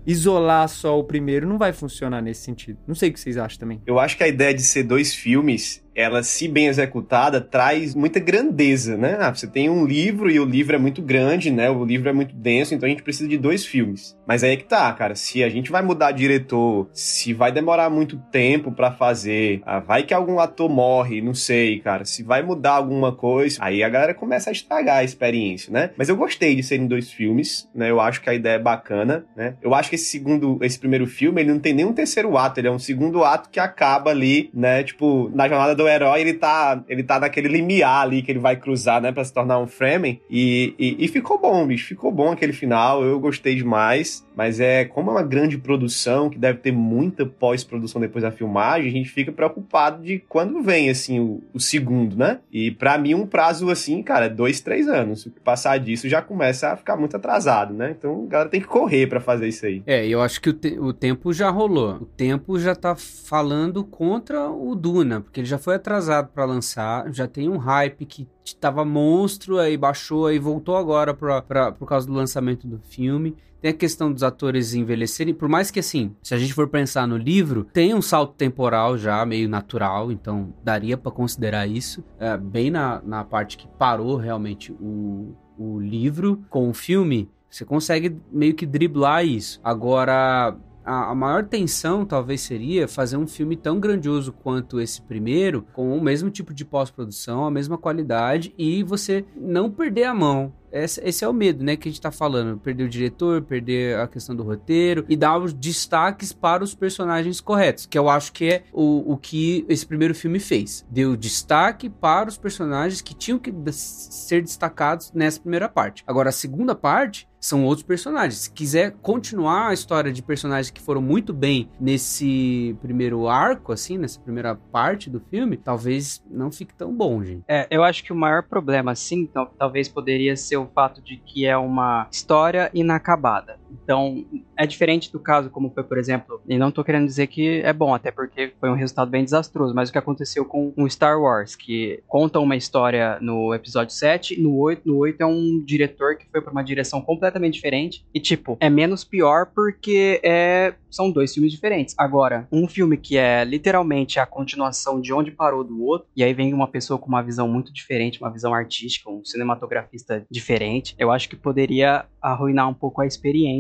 isolar 0.07 0.69
só 0.69 0.99
o 0.99 1.05
primeiro 1.05 1.47
não 1.47 1.59
vai 1.59 1.73
funcionar 1.73 2.21
nesse 2.21 2.43
sentido. 2.43 2.79
Não 2.87 2.95
sei 2.95 3.11
o 3.11 3.13
que 3.13 3.21
vocês 3.21 3.37
acham 3.37 3.59
também. 3.59 3.81
Eu 3.87 3.99
acho 3.99 4.17
que 4.17 4.25
a 4.25 4.29
ideia 4.29 4.53
de 4.53 4.63
ser 4.63 4.83
dois 4.83 5.15
filmes 5.15 5.85
ela, 5.95 6.23
se 6.23 6.49
bem 6.49 6.67
executada, 6.67 7.41
traz 7.41 7.95
muita 7.95 8.21
grandeza, 8.21 8.97
né? 8.97 9.17
Ah, 9.21 9.35
você 9.35 9.47
tem 9.47 9.69
um 9.69 9.85
livro 9.85 10.31
e 10.31 10.39
o 10.39 10.45
livro 10.45 10.75
é 10.75 10.79
muito 10.79 11.03
grande, 11.03 11.51
né? 11.51 11.71
O 11.71 11.85
livro 11.85 12.09
é 12.09 12.13
muito 12.13 12.35
denso, 12.35 12.75
então 12.75 12.87
a 12.87 12.91
gente 12.91 13.03
precisa 13.03 13.29
de 13.29 13.37
dois 13.37 13.65
filmes. 13.67 14.17
Mas 14.27 14.45
aí 14.45 14.53
é 14.53 14.57
que 14.57 14.65
tá, 14.65 14.93
cara. 14.93 15.15
Se 15.15 15.43
a 15.43 15.49
gente 15.49 15.71
vai 15.71 15.83
mudar 15.83 16.13
diretor, 16.13 16.89
se 16.93 17.33
vai 17.33 17.51
demorar 17.51 17.91
muito 17.91 18.17
tempo 18.31 18.73
para 18.73 18.93
fazer, 18.93 19.61
ah, 19.65 19.81
vai 19.81 20.03
que 20.03 20.15
algum 20.15 20.39
ator 20.39 20.69
morre, 20.69 21.21
não 21.21 21.35
sei, 21.35 21.81
cara. 21.81 22.05
Se 22.05 22.23
vai 22.23 22.43
mudar 22.43 22.73
alguma 22.73 23.13
coisa, 23.13 23.59
aí 23.61 23.83
a 23.83 23.89
galera 23.89 24.15
começa 24.15 24.51
a 24.51 24.53
estragar 24.53 24.99
a 24.99 25.05
experiência, 25.05 25.73
né? 25.73 25.91
Mas 25.97 26.09
eu 26.09 26.17
gostei 26.17 26.55
de 26.55 26.63
serem 26.63 26.87
dois 26.87 27.11
filmes, 27.11 27.69
né? 27.75 27.91
Eu 27.91 28.01
acho 28.01 28.21
que 28.21 28.31
a 28.31 28.35
ideia 28.35 28.55
é 28.55 28.59
bacana, 28.59 29.25
né? 29.37 29.55
Eu 29.61 29.75
acho 29.75 29.89
que 29.89 29.97
esse 29.97 30.07
segundo, 30.07 30.59
esse 30.63 30.79
primeiro 30.79 31.07
filme, 31.07 31.41
ele 31.41 31.53
não 31.53 31.59
tem 31.59 31.73
nenhum 31.73 31.93
terceiro 31.93 32.37
ato, 32.37 32.61
ele 32.61 32.69
é 32.69 32.71
um 32.71 32.79
segundo 32.79 33.25
ato 33.25 33.51
que 33.51 33.59
acaba 33.59 34.11
ali, 34.11 34.51
né? 34.55 34.83
Tipo, 34.83 35.31
na 35.35 35.49
jornada 35.49 35.75
do 35.81 35.89
herói, 35.89 36.21
ele 36.21 36.35
tá, 36.35 36.83
ele 36.89 37.03
tá 37.03 37.19
naquele 37.19 37.49
limiar 37.49 38.03
ali 38.03 38.23
que 38.23 38.31
ele 38.31 38.39
vai 38.39 38.57
cruzar, 38.57 39.01
né, 39.01 39.11
pra 39.11 39.25
se 39.25 39.33
tornar 39.33 39.59
um 39.59 39.67
Fremen. 39.67 40.21
E, 40.29 40.75
e, 40.79 41.05
e 41.05 41.09
ficou 41.09 41.41
bom, 41.41 41.67
bicho. 41.67 41.89
Ficou 41.89 42.13
bom 42.13 42.33
aquele 42.33 42.53
final. 42.53 43.03
Eu 43.03 43.19
gostei 43.19 43.55
demais. 43.55 44.27
Mas 44.37 44.59
é, 44.59 44.85
como 44.85 45.11
é 45.11 45.15
uma 45.15 45.23
grande 45.23 45.59
produção, 45.59 46.31
que 46.31 46.39
deve 46.39 46.61
ter 46.61 46.73
muita 46.73 47.27
pós-produção 47.27 48.01
depois 48.01 48.23
da 48.23 48.31
filmagem, 48.31 48.89
a 48.89 48.93
gente 48.93 49.11
fica 49.11 49.31
preocupado 49.31 50.03
de 50.03 50.19
quando 50.29 50.63
vem, 50.63 50.89
assim, 50.89 51.21
o, 51.21 51.43
o 51.53 51.61
segundo, 51.61 52.17
né? 52.17 52.39
E 52.51 52.71
para 52.71 52.97
mim, 52.97 53.13
um 53.13 53.27
prazo 53.27 53.69
assim, 53.69 54.03
cara, 54.03 54.27
é 54.27 54.29
dois, 54.31 54.61
três 54.61 54.89
anos. 54.89 55.29
Passar 55.45 55.79
disso 55.79 56.09
já 56.09 56.23
começa 56.23 56.73
a 56.73 56.77
ficar 56.77 56.97
muito 56.97 57.17
atrasado, 57.17 57.75
né? 57.75 57.95
Então, 57.99 58.25
a 58.25 58.31
galera 58.31 58.51
tem 58.51 58.61
que 58.61 58.67
correr 58.67 59.07
para 59.07 59.21
fazer 59.21 59.49
isso 59.49 59.67
aí. 59.67 59.83
É, 59.87 60.07
eu 60.07 60.23
acho 60.23 60.41
que 60.41 60.49
o, 60.49 60.53
te 60.55 60.79
o 60.79 60.93
tempo 60.93 61.33
já 61.33 61.51
rolou. 61.51 61.97
O 61.97 62.07
tempo 62.07 62.59
já 62.59 62.75
tá 62.75 62.97
falando 62.97 63.85
contra 63.85 64.49
o 64.51 64.75
Duna, 64.75 65.21
porque 65.21 65.41
ele 65.41 65.47
já 65.47 65.59
foi 65.59 65.70
foi 65.71 65.77
atrasado 65.77 66.31
para 66.35 66.45
lançar, 66.45 67.13
já 67.13 67.29
tem 67.29 67.49
um 67.49 67.57
hype 67.57 68.05
que 68.05 68.27
tava 68.59 68.85
monstro, 68.85 69.57
aí 69.57 69.77
baixou, 69.77 70.27
aí 70.27 70.37
voltou 70.37 70.77
agora 70.77 71.15
pra, 71.15 71.41
pra, 71.41 71.71
por 71.71 71.87
causa 71.87 72.09
do 72.09 72.13
lançamento 72.13 72.67
do 72.67 72.81
filme. 72.81 73.37
Tem 73.61 73.71
a 73.71 73.75
questão 73.75 74.13
dos 74.13 74.25
atores 74.25 74.75
envelhecerem, 74.75 75.33
por 75.33 75.49
mais 75.49 75.71
que 75.71 75.79
assim, 75.79 76.17
se 76.23 76.35
a 76.35 76.39
gente 76.39 76.53
for 76.53 76.67
pensar 76.67 77.07
no 77.07 77.17
livro, 77.17 77.69
tem 77.73 77.95
um 77.95 78.03
salto 78.03 78.35
temporal 78.35 78.99
já 78.99 79.25
meio 79.25 79.49
natural, 79.49 80.11
então 80.11 80.53
daria 80.65 80.97
para 80.97 81.13
considerar 81.13 81.69
isso. 81.69 82.03
É, 82.19 82.37
bem 82.37 82.69
na, 82.69 83.01
na 83.05 83.23
parte 83.23 83.57
que 83.57 83.69
parou 83.79 84.17
realmente 84.17 84.73
o, 84.73 85.37
o 85.57 85.79
livro 85.79 86.43
com 86.51 86.69
o 86.69 86.75
filme, 86.75 87.31
você 87.49 87.65
consegue 87.65 88.17
meio 88.33 88.55
que 88.55 88.67
driblar 88.67 89.25
isso. 89.25 89.61
Agora, 89.63 90.57
a, 90.91 91.11
a, 91.11 91.15
maior 91.15 91.45
tensão 91.45 92.05
talvez 92.05 92.41
seria 92.41 92.89
fazer 92.89 93.17
um 93.17 93.27
filme 93.27 93.55
tão 93.55 93.79
grandioso 93.79 94.33
quanto 94.33 94.81
esse 94.81 95.01
primeiro, 95.01 95.65
com 95.73 95.97
o 95.97 96.03
mesmo 96.03 96.31
tipo 96.31 96.53
de 96.53 96.65
pós-produção, 96.65 97.45
a 97.45 97.51
mesma 97.51 97.79
qualidade 97.79 98.53
e 98.59 98.83
você 98.83 99.25
não 99.37 99.71
perder 99.71 100.05
a 100.05 100.15
mão. 100.15 100.53
Esse, 100.73 101.01
esse, 101.05 101.25
é 101.25 101.29
o 101.29 101.33
medo, 101.33 101.65
né, 101.65 101.77
que 101.77 101.89
a 101.89 101.91
gente 101.91 102.01
tá 102.01 102.13
falando. 102.13 102.59
Perder 102.59 102.85
o 102.85 102.89
diretor, 102.89 103.43
perder 103.43 103.99
a 103.99 104.07
questão 104.07 104.37
do 104.37 104.43
roteiro 104.43 105.05
e 105.09 105.17
dar 105.17 105.39
os 105.39 105.53
destaques 105.53 106.33
para 106.33 106.63
os 106.63 106.75
personagens 106.75 107.41
corretos, 107.41 107.87
que 107.87 107.99
eu 107.99 108.09
acho 108.09 108.33
que 108.33 108.45
é 108.47 108.63
o, 108.73 109.13
o 109.13 109.17
que 109.17 109.65
esse 109.69 109.85
primeiro 109.85 110.15
filme 110.15 110.39
fez. 110.39 110.87
Deu 110.89 111.17
destaque 111.17 111.89
para 111.89 112.29
os 112.29 112.39
personagens 112.39 113.01
que 113.01 113.15
tinham 113.15 113.39
que 113.39 113.53
ser 113.73 114.43
destacados 114.43 115.13
nessa 115.13 115.41
primeira 115.41 115.69
parte. 115.69 116.05
Agora, 116.07 116.29
a 116.29 116.33
segunda 116.33 116.75
parte 116.75 117.29
são 117.41 117.65
outros 117.65 117.85
personagens. 117.85 118.43
Se 118.43 118.53
quiser 118.53 118.93
continuar 119.03 119.69
a 119.69 119.73
história 119.73 120.13
de 120.13 120.23
personagens 120.23 120.71
que 120.71 120.81
foram 120.81 121.01
muito 121.01 121.33
bem 121.33 121.69
nesse 121.81 122.77
primeiro 122.83 123.27
arco, 123.29 123.73
assim, 123.73 123.97
nessa 123.97 124.21
primeira 124.21 124.55
parte 124.55 125.09
do 125.09 125.21
filme, 125.21 125.57
talvez 125.57 126.23
não 126.31 126.53
fique 126.53 126.75
tão 126.75 126.95
bom, 126.95 127.25
gente. 127.25 127.43
É, 127.49 127.67
eu 127.71 127.83
acho 127.83 128.05
que 128.05 128.13
o 128.13 128.17
maior 128.17 128.43
problema, 128.43 128.93
assim, 128.93 129.29
talvez 129.59 129.89
poderia 129.89 130.37
ser 130.37 130.59
o 130.59 130.67
fato 130.67 131.01
de 131.01 131.17
que 131.17 131.47
é 131.47 131.57
uma 131.57 132.07
história 132.11 132.71
inacabada. 132.75 133.60
Então, 133.83 134.25
é 134.57 134.67
diferente 134.67 135.13
do 135.13 135.19
caso 135.19 135.51
como 135.51 135.71
foi, 135.71 135.83
por 135.83 135.99
exemplo, 135.99 136.41
e 136.49 136.59
não 136.59 136.71
tô 136.71 136.85
querendo 136.85 137.07
dizer 137.07 137.27
que 137.27 137.61
é 137.63 137.73
bom, 137.73 137.95
até 137.95 138.11
porque 138.11 138.53
foi 138.61 138.71
um 138.71 138.75
resultado 138.75 139.11
bem 139.11 139.25
desastroso, 139.25 139.75
mas 139.75 139.89
o 139.89 139.93
que 139.93 139.99
aconteceu 139.99 140.45
com 140.45 140.73
o 140.77 140.89
Star 140.89 141.21
Wars, 141.21 141.55
que 141.57 142.03
conta 142.07 142.39
uma 142.41 142.57
história 142.57 143.19
no 143.21 143.55
episódio 143.55 143.95
7, 143.95 144.41
no 144.41 144.57
8, 144.57 144.83
no 144.87 144.97
8 144.99 145.21
é 145.21 145.27
um 145.27 145.63
diretor 145.65 146.17
que 146.17 146.27
foi 146.31 146.41
para 146.41 146.53
uma 146.53 146.63
direção 146.63 147.01
completamente 147.01 147.55
diferente 147.55 148.05
e 148.15 148.21
tipo, 148.21 148.57
é 148.61 148.71
menos 148.71 149.05
pior 149.05 149.47
porque 149.55 150.21
é 150.23 150.75
são 150.91 151.11
dois 151.11 151.33
filmes 151.33 151.53
diferentes. 151.53 151.95
Agora, 151.97 152.49
um 152.51 152.67
filme 152.67 152.97
que 152.97 153.17
é 153.17 153.45
literalmente 153.45 154.19
a 154.19 154.27
continuação 154.27 155.01
de 155.01 155.13
onde 155.13 155.31
parou 155.31 155.63
do 155.63 155.83
outro, 155.83 156.09
e 156.17 156.25
aí 156.25 156.35
vem 156.35 156.53
uma 156.53 156.67
pessoa 156.67 156.99
com 156.99 157.07
uma 157.07 157.23
visão 157.23 157.49
muito 157.49 157.73
diferente, 157.73 158.21
uma 158.21 158.33
visão 158.33 158.53
artística, 158.53 159.09
um 159.09 159.25
cinematografista 159.25 160.27
diferente, 160.31 160.95
eu 160.99 161.11
acho 161.11 161.29
que 161.29 161.37
poderia 161.37 162.05
arruinar 162.21 162.69
um 162.69 162.75
pouco 162.75 163.01
a 163.01 163.07
experiência, 163.07 163.60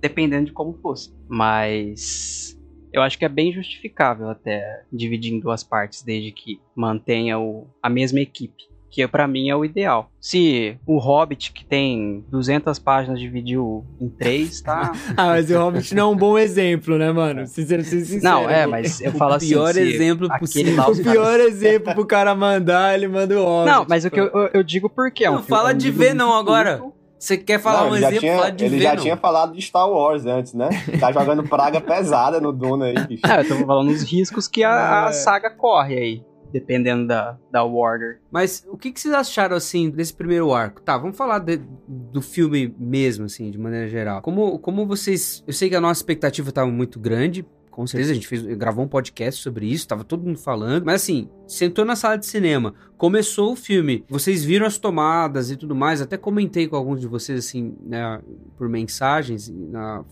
dependendo 0.00 0.46
de 0.46 0.52
como 0.52 0.74
fosse. 0.74 1.14
Mas 1.28 2.58
eu 2.92 3.02
acho 3.02 3.18
que 3.18 3.24
é 3.24 3.28
bem 3.28 3.52
justificável 3.52 4.28
até 4.28 4.82
dividir 4.92 5.32
em 5.32 5.40
duas 5.40 5.62
partes, 5.62 6.02
desde 6.02 6.32
que 6.32 6.60
mantenha 6.74 7.38
o, 7.38 7.66
a 7.82 7.88
mesma 7.88 8.20
equipe 8.20 8.72
que 8.92 9.08
para 9.08 9.26
mim 9.26 9.48
é 9.48 9.56
o 9.56 9.64
ideal. 9.64 10.10
Se 10.20 10.76
o 10.86 10.98
Hobbit, 10.98 11.52
que 11.52 11.64
tem 11.64 12.22
200 12.30 12.78
páginas, 12.78 13.18
dividiu 13.18 13.86
em 13.98 14.08
três, 14.10 14.60
tá... 14.60 14.92
ah, 15.16 15.28
mas 15.28 15.50
o 15.50 15.58
Hobbit 15.58 15.94
não 15.94 16.10
é 16.10 16.14
um 16.14 16.16
bom 16.16 16.38
exemplo, 16.38 16.98
né, 16.98 17.10
mano? 17.10 17.46
Sincero, 17.46 17.82
sincero. 17.82 18.22
Não, 18.22 18.48
é, 18.48 18.66
mas 18.66 19.00
eu 19.00 19.12
falo 19.12 19.34
assim... 19.34 19.46
O 19.46 19.48
pior 19.48 19.76
exemplo 19.76 20.28
possível. 20.38 20.84
O 20.84 21.02
pior 21.02 21.40
exemplo 21.40 21.94
pro 21.94 22.04
cara 22.04 22.34
mandar, 22.34 22.94
ele 22.94 23.08
manda 23.08 23.34
o 23.40 23.42
Hobbit. 23.42 23.72
Não, 23.72 23.86
mas 23.88 24.04
o 24.04 24.10
que 24.10 24.20
eu, 24.20 24.26
eu, 24.26 24.50
eu 24.52 24.62
digo 24.62 24.90
porque 24.90 25.24
é 25.24 25.30
um 25.30 25.36
Não, 25.36 25.42
fala 25.42 25.70
é 25.70 25.74
um 25.74 25.78
de 25.78 25.90
ver 25.90 26.14
não 26.14 26.34
agora. 26.34 26.82
Você 27.22 27.38
quer 27.38 27.60
falar 27.60 27.84
não, 27.84 27.92
um 27.92 27.96
exemplo? 27.96 28.18
Tinha, 28.18 28.50
de 28.50 28.64
ele 28.64 28.78
Venom. 28.78 28.90
já 28.90 28.96
tinha 28.96 29.16
falado 29.16 29.54
de 29.54 29.62
Star 29.62 29.88
Wars 29.88 30.26
antes, 30.26 30.54
né? 30.54 30.68
Tá 30.98 31.12
jogando 31.12 31.44
praga 31.44 31.78
pesada 31.80 32.40
no 32.40 32.52
Duna 32.52 32.86
aí, 32.86 33.06
bicho. 33.06 33.24
É, 33.24 33.42
eu 33.42 33.46
tô 33.46 33.64
falando 33.64 33.92
dos 33.92 34.02
riscos 34.02 34.48
que 34.48 34.64
a, 34.64 35.06
a 35.06 35.08
é. 35.10 35.12
saga 35.12 35.48
corre 35.48 35.96
aí 35.96 36.24
dependendo 36.52 37.06
da, 37.06 37.38
da 37.50 37.62
Warner. 37.62 38.20
Mas 38.28 38.66
o 38.68 38.76
que, 38.76 38.90
que 38.90 39.00
vocês 39.00 39.14
acharam, 39.14 39.56
assim, 39.56 39.88
desse 39.88 40.12
primeiro 40.12 40.52
arco? 40.52 40.82
Tá, 40.82 40.98
vamos 40.98 41.16
falar 41.16 41.38
de, 41.38 41.60
do 41.88 42.20
filme 42.20 42.74
mesmo, 42.76 43.24
assim, 43.24 43.50
de 43.52 43.56
maneira 43.56 43.88
geral. 43.88 44.20
Como, 44.20 44.58
como 44.58 44.84
vocês... 44.84 45.44
Eu 45.46 45.52
sei 45.52 45.70
que 45.70 45.76
a 45.76 45.80
nossa 45.80 46.00
expectativa 46.00 46.48
estava 46.50 46.70
muito 46.70 47.00
grande, 47.00 47.46
com 47.72 47.86
certeza 47.86 48.12
a 48.12 48.14
gente 48.14 48.28
fez, 48.28 48.42
gravou 48.56 48.84
um 48.84 48.88
podcast 48.88 49.42
sobre 49.42 49.66
isso, 49.66 49.88
tava 49.88 50.04
todo 50.04 50.24
mundo 50.24 50.38
falando. 50.38 50.84
Mas 50.84 51.02
assim, 51.02 51.28
sentou 51.46 51.84
na 51.84 51.96
sala 51.96 52.16
de 52.16 52.26
cinema, 52.26 52.74
começou 52.96 53.52
o 53.52 53.56
filme, 53.56 54.04
vocês 54.08 54.44
viram 54.44 54.66
as 54.66 54.78
tomadas 54.78 55.50
e 55.50 55.56
tudo 55.56 55.74
mais. 55.74 56.00
Até 56.00 56.16
comentei 56.16 56.68
com 56.68 56.76
alguns 56.76 57.00
de 57.00 57.08
vocês 57.08 57.46
assim, 57.46 57.74
né, 57.82 58.20
por 58.56 58.68
mensagens, 58.68 59.52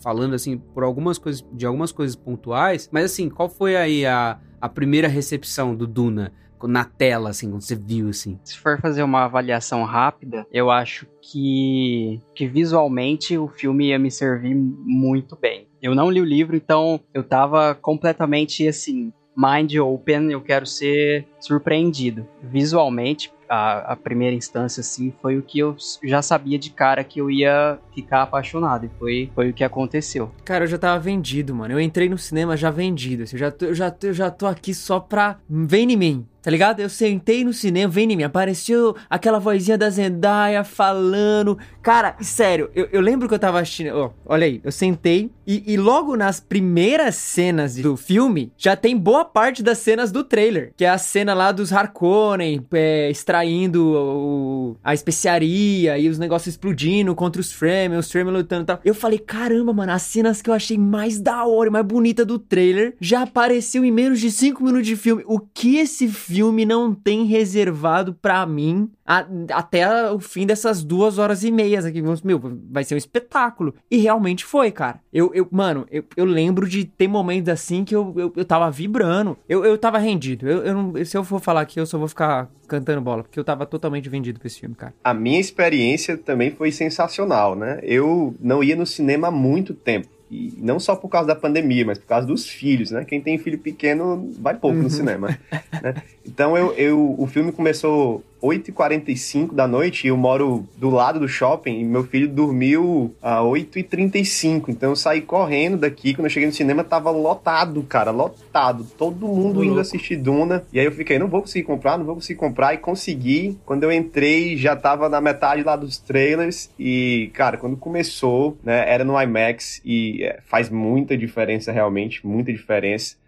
falando 0.03 0.33
assim 0.33 0.57
por 0.57 0.83
algumas 0.83 1.17
coisas, 1.17 1.45
de 1.53 1.65
algumas 1.65 1.93
coisas 1.93 2.15
pontuais. 2.15 2.89
Mas 2.91 3.05
assim, 3.05 3.29
qual 3.29 3.47
foi 3.47 3.77
aí 3.77 4.05
a 4.05 4.37
a 4.61 4.69
primeira 4.69 5.07
recepção 5.07 5.75
do 5.75 5.87
Duna 5.87 6.31
na 6.63 6.85
tela, 6.85 7.31
assim, 7.31 7.49
quando 7.49 7.63
você 7.63 7.75
viu, 7.75 8.09
assim? 8.09 8.39
Se 8.43 8.55
for 8.55 8.79
fazer 8.79 9.01
uma 9.01 9.23
avaliação 9.23 9.83
rápida, 9.83 10.45
eu 10.51 10.69
acho 10.69 11.07
que, 11.19 12.21
que 12.35 12.47
visualmente 12.47 13.35
o 13.35 13.47
filme 13.47 13.87
ia 13.87 13.97
me 13.97 14.11
servir 14.11 14.53
muito 14.53 15.35
bem. 15.35 15.67
Eu 15.81 15.95
não 15.95 16.11
li 16.11 16.21
o 16.21 16.25
livro, 16.25 16.55
então 16.55 16.99
eu 17.13 17.23
tava 17.23 17.73
completamente, 17.73 18.67
assim, 18.67 19.11
mind 19.35 19.75
open, 19.75 20.31
eu 20.31 20.41
quero 20.41 20.65
ser 20.65 21.25
surpreendido. 21.39 22.27
Visualmente, 22.43 23.31
a, 23.49 23.93
a, 23.93 23.95
primeira 23.95 24.35
instância, 24.35 24.79
assim, 24.79 25.13
foi 25.21 25.37
o 25.37 25.41
que 25.41 25.59
eu 25.59 25.75
já 26.03 26.21
sabia 26.21 26.57
de 26.57 26.69
cara 26.69 27.03
que 27.03 27.19
eu 27.19 27.29
ia 27.29 27.79
ficar 27.93 28.21
apaixonado. 28.21 28.85
E 28.85 28.89
foi, 28.97 29.31
foi 29.33 29.49
o 29.49 29.53
que 29.53 29.63
aconteceu. 29.63 30.31
Cara, 30.45 30.63
eu 30.63 30.67
já 30.67 30.77
tava 30.77 30.99
vendido, 30.99 31.53
mano. 31.53 31.73
Eu 31.73 31.79
entrei 31.79 32.07
no 32.07 32.17
cinema 32.17 32.55
já 32.55 32.69
vendido. 32.69 33.23
Assim, 33.23 33.35
eu, 33.35 33.39
já 33.39 33.51
tô, 33.51 33.65
eu, 33.65 33.75
já, 33.75 33.95
eu 34.03 34.13
já 34.13 34.31
tô 34.31 34.45
aqui 34.45 34.73
só 34.73 34.99
pra. 34.99 35.39
Vem 35.49 35.91
em 35.91 35.97
mim. 35.97 36.27
Tá 36.41 36.49
ligado? 36.49 36.79
Eu 36.79 36.89
sentei 36.89 37.43
no 37.43 37.53
cinema, 37.53 37.91
vem 37.91 38.11
em 38.11 38.17
mim, 38.17 38.23
apareceu 38.23 38.95
aquela 39.09 39.39
vozinha 39.39 39.77
da 39.77 39.89
Zendaya 39.89 40.63
falando. 40.63 41.57
Cara, 41.83 42.15
sério, 42.19 42.69
eu, 42.73 42.89
eu 42.91 42.99
lembro 42.99 43.27
que 43.27 43.33
eu 43.33 43.39
tava 43.39 43.59
assistindo. 43.59 43.95
Oh, 43.95 44.11
olha 44.25 44.45
aí, 44.45 44.59
eu 44.63 44.71
sentei 44.71 45.29
e, 45.45 45.73
e, 45.73 45.77
logo 45.77 46.15
nas 46.15 46.39
primeiras 46.39 47.15
cenas 47.15 47.75
do 47.75 47.97
filme 47.97 48.51
já 48.57 48.75
tem 48.75 48.97
boa 48.97 49.25
parte 49.25 49.61
das 49.61 49.79
cenas 49.79 50.11
do 50.11 50.23
trailer. 50.23 50.73
Que 50.75 50.85
é 50.85 50.89
a 50.89 50.97
cena 50.97 51.33
lá 51.33 51.51
dos 51.51 51.71
Harkonnen 51.71 52.65
é, 52.73 53.09
extraindo 53.09 53.93
o, 53.93 54.77
a 54.83 54.93
especiaria 54.93 55.97
e 55.97 56.07
os 56.07 56.17
negócios 56.17 56.53
explodindo 56.53 57.13
contra 57.13 57.39
os 57.39 57.51
Fremen, 57.51 57.99
os 57.99 58.11
Fremen 58.11 58.33
lutando 58.33 58.63
e 58.63 58.65
tal. 58.65 58.79
Eu 58.83 58.95
falei, 58.95 59.19
caramba, 59.19 59.73
mano, 59.73 59.91
as 59.91 60.03
cenas 60.03 60.41
que 60.41 60.49
eu 60.49 60.53
achei 60.53 60.77
mais 60.77 61.19
da 61.19 61.45
hora 61.45 61.69
mais 61.69 61.85
bonita 61.85 62.25
do 62.25 62.39
trailer 62.39 62.95
já 62.99 63.23
apareceu 63.23 63.83
em 63.85 63.91
menos 63.91 64.19
de 64.19 64.31
5 64.31 64.63
minutos 64.63 64.87
de 64.87 64.95
filme. 64.95 65.23
O 65.27 65.39
que 65.39 65.77
esse 65.77 66.07
filme 66.07 66.30
filme 66.31 66.65
não 66.65 66.93
tem 66.93 67.25
reservado 67.25 68.13
para 68.13 68.45
mim 68.45 68.89
a, 69.05 69.25
até 69.53 70.09
o 70.09 70.19
fim 70.19 70.45
dessas 70.45 70.83
duas 70.83 71.17
horas 71.17 71.43
e 71.43 71.51
meias 71.51 71.83
aqui. 71.83 72.01
Meu, 72.01 72.41
vai 72.69 72.83
ser 72.83 72.95
um 72.95 72.97
espetáculo. 72.97 73.75
E 73.89 73.97
realmente 73.97 74.45
foi, 74.45 74.71
cara. 74.71 74.99
Eu, 75.11 75.31
eu 75.33 75.47
mano, 75.51 75.85
eu, 75.91 76.03
eu 76.15 76.25
lembro 76.25 76.67
de 76.67 76.85
ter 76.85 77.07
momentos 77.07 77.49
assim 77.49 77.83
que 77.83 77.93
eu, 77.93 78.13
eu, 78.17 78.33
eu 78.35 78.45
tava 78.45 78.71
vibrando. 78.71 79.37
Eu, 79.47 79.65
eu 79.65 79.77
tava 79.77 79.97
rendido. 79.97 80.47
Eu, 80.47 80.63
eu 80.63 80.73
não, 80.73 81.05
se 81.05 81.17
eu 81.17 81.23
for 81.23 81.41
falar 81.41 81.61
aqui, 81.61 81.79
eu 81.79 81.85
só 81.85 81.97
vou 81.97 82.07
ficar 82.07 82.49
cantando 82.67 83.01
bola, 83.01 83.23
porque 83.23 83.37
eu 83.37 83.43
tava 83.43 83.65
totalmente 83.65 84.07
vendido 84.07 84.39
pra 84.39 84.47
esse 84.47 84.61
filme, 84.61 84.75
cara. 84.75 84.93
A 85.03 85.13
minha 85.13 85.39
experiência 85.39 86.17
também 86.17 86.51
foi 86.51 86.71
sensacional, 86.71 87.53
né? 87.53 87.79
Eu 87.83 88.33
não 88.39 88.63
ia 88.63 88.77
no 88.77 88.85
cinema 88.85 89.27
há 89.27 89.31
muito 89.31 89.73
tempo. 89.73 90.07
E 90.31 90.53
não 90.57 90.79
só 90.79 90.95
por 90.95 91.09
causa 91.09 91.27
da 91.27 91.35
pandemia, 91.35 91.85
mas 91.85 91.97
por 91.97 92.07
causa 92.07 92.25
dos 92.25 92.47
filhos, 92.47 92.89
né? 92.89 93.03
Quem 93.03 93.19
tem 93.19 93.37
filho 93.37 93.59
pequeno 93.59 94.31
vai 94.39 94.55
pouco 94.55 94.77
uhum. 94.77 94.83
no 94.83 94.89
cinema. 94.89 95.37
Né? 95.83 96.01
Então 96.25 96.57
eu, 96.57 96.73
eu, 96.75 97.15
o 97.17 97.27
filme 97.27 97.51
começou 97.51 98.23
8h45 98.41 99.53
da 99.53 99.67
noite 99.67 100.05
e 100.05 100.09
eu 100.09 100.17
moro 100.17 100.67
do 100.77 100.89
lado 100.89 101.19
do 101.19 101.27
shopping 101.27 101.79
e 101.79 101.83
meu 101.83 102.03
filho 102.03 102.27
dormiu 102.27 103.13
às 103.21 103.39
8h35. 103.39 104.69
Então 104.69 104.89
eu 104.89 104.95
saí 104.95 105.21
correndo 105.21 105.77
daqui. 105.77 106.13
Quando 106.13 106.25
eu 106.25 106.29
cheguei 106.29 106.47
no 106.47 106.53
cinema, 106.53 106.83
tava 106.83 107.11
lotado, 107.11 107.83
cara, 107.83 108.11
lotado. 108.11 108.85
Todo 108.97 109.27
mundo 109.27 109.63
indo 109.63 109.79
assistir 109.79 110.15
Duna. 110.17 110.63
E 110.73 110.79
aí 110.79 110.85
eu 110.85 110.91
fiquei, 110.91 111.19
não 111.19 111.27
vou 111.27 111.41
conseguir 111.41 111.65
comprar, 111.65 111.97
não 111.97 112.05
vou 112.05 112.15
conseguir 112.15 112.39
comprar. 112.39 112.73
E 112.73 112.77
consegui. 112.77 113.57
Quando 113.65 113.83
eu 113.83 113.91
entrei, 113.91 114.57
já 114.57 114.75
tava 114.75 115.07
na 115.07 115.21
metade 115.21 115.63
lá 115.63 115.75
dos 115.75 115.97
trailers. 115.97 116.69
E, 116.79 117.29
cara, 117.33 117.57
quando 117.57 117.77
começou, 117.77 118.57
né, 118.63 118.83
era 118.91 119.03
no 119.03 119.19
IMAX 119.21 119.81
e 119.85 120.23
é, 120.23 120.39
faz 120.45 120.69
muita 120.69 121.15
diferença 121.17 121.71
realmente, 121.71 122.25
muita 122.25 122.51
diferença. 122.51 123.20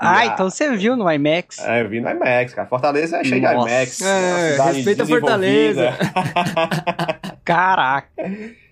Ah, 0.00 0.20
a... 0.20 0.26
então 0.26 0.48
você 0.48 0.74
viu 0.74 0.96
no 0.96 1.10
IMAX? 1.10 1.58
É, 1.58 1.82
eu 1.82 1.88
vi 1.88 2.00
no 2.00 2.08
IMAX, 2.08 2.54
cara. 2.54 2.66
Fortaleza 2.66 3.18
é 3.18 3.24
cheio 3.24 3.40
de 3.40 3.46
IMAX. 3.46 4.00
É, 4.00 4.56
respeita 4.72 5.04
Fortaleza. 5.04 5.92
Caraca. 7.44 8.08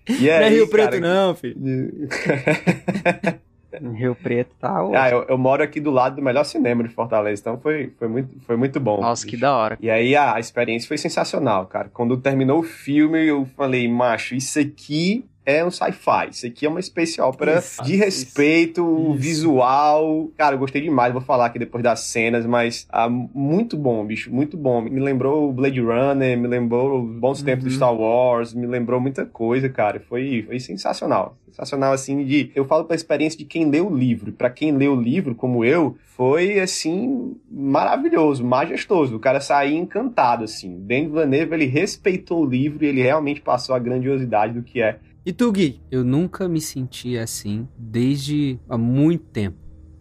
E 0.08 0.30
aí, 0.30 0.40
não 0.40 0.46
é 0.46 0.48
Rio 0.48 0.68
cara... 0.70 0.88
Preto, 0.88 1.02
não, 1.02 1.34
filho. 1.34 1.56
Rio 3.94 4.14
Preto 4.14 4.54
tá. 4.58 4.78
Ah, 4.94 5.10
eu, 5.10 5.26
eu 5.28 5.36
moro 5.36 5.62
aqui 5.62 5.78
do 5.78 5.90
lado 5.90 6.16
do 6.16 6.22
melhor 6.22 6.44
cinema 6.44 6.82
de 6.82 6.88
Fortaleza, 6.88 7.42
então 7.42 7.58
foi, 7.58 7.92
foi, 7.98 8.08
muito, 8.08 8.40
foi 8.40 8.56
muito 8.56 8.80
bom. 8.80 9.00
Nossa, 9.00 9.24
que 9.24 9.32
bicho. 9.32 9.42
da 9.42 9.54
hora. 9.54 9.78
E 9.80 9.90
aí 9.90 10.16
a, 10.16 10.34
a 10.34 10.40
experiência 10.40 10.88
foi 10.88 10.96
sensacional, 10.96 11.66
cara. 11.66 11.90
Quando 11.92 12.16
terminou 12.16 12.60
o 12.60 12.62
filme, 12.62 13.26
eu 13.26 13.46
falei, 13.56 13.86
macho, 13.86 14.34
isso 14.34 14.58
aqui 14.58 15.26
é 15.48 15.64
um 15.64 15.70
sci-fi. 15.70 16.28
Isso 16.30 16.46
aqui 16.46 16.66
é 16.66 16.68
uma 16.68 16.82
space 16.82 17.18
opera 17.22 17.58
Isso, 17.58 17.82
de 17.82 17.96
respeito, 17.96 18.82
isso. 18.82 19.14
visual. 19.14 20.30
Cara, 20.36 20.54
eu 20.54 20.58
gostei 20.58 20.82
demais. 20.82 21.10
Vou 21.10 21.22
falar 21.22 21.46
aqui 21.46 21.58
depois 21.58 21.82
das 21.82 22.00
cenas, 22.00 22.44
mas 22.44 22.86
ah, 22.90 23.08
muito 23.08 23.74
bom, 23.74 24.04
bicho, 24.04 24.30
muito 24.30 24.58
bom. 24.58 24.82
Me 24.82 25.00
lembrou 25.00 25.48
o 25.48 25.52
Blade 25.52 25.80
Runner, 25.80 26.36
me 26.38 26.46
lembrou 26.46 27.02
bons 27.02 27.42
tempos 27.42 27.64
do 27.64 27.70
Uhum. 27.70 27.76
Star 27.76 27.94
Wars, 27.94 28.52
me 28.52 28.66
lembrou 28.66 29.00
muita 29.00 29.24
coisa, 29.24 29.70
cara. 29.70 30.00
Foi, 30.06 30.42
foi 30.46 30.60
sensacional. 30.60 31.38
Sensacional, 31.46 31.94
assim, 31.94 32.22
de. 32.26 32.50
Eu 32.54 32.66
falo 32.66 32.84
pela 32.84 32.94
experiência 32.94 33.38
de 33.38 33.46
quem 33.46 33.70
lê 33.70 33.80
o 33.80 33.88
livro. 33.88 34.32
Pra 34.32 34.50
quem 34.50 34.70
lê 34.72 34.86
o 34.86 34.94
livro, 35.00 35.34
como 35.34 35.64
eu, 35.64 35.96
foi, 36.14 36.60
assim, 36.60 37.34
maravilhoso, 37.50 38.44
majestoso. 38.44 39.16
O 39.16 39.18
cara 39.18 39.40
sair 39.40 39.74
encantado, 39.76 40.44
assim. 40.44 40.78
Denis 40.80 41.10
Villeneuve, 41.10 41.54
ele 41.54 41.64
respeitou 41.64 42.42
o 42.42 42.46
livro 42.46 42.84
e 42.84 42.88
ele 42.88 43.02
realmente 43.02 43.40
passou 43.40 43.74
a 43.74 43.78
grandiosidade 43.78 44.52
do 44.52 44.62
que 44.62 44.82
é 44.82 44.98
E 45.28 45.32
tu, 45.34 45.52
Gui? 45.52 45.82
Eu 45.90 46.02
nunca 46.02 46.48
me 46.48 46.58
senti 46.58 47.18
assim 47.18 47.68
desde 47.76 48.58
há 48.66 48.78
muito 48.78 49.26
tempo. 49.26 49.58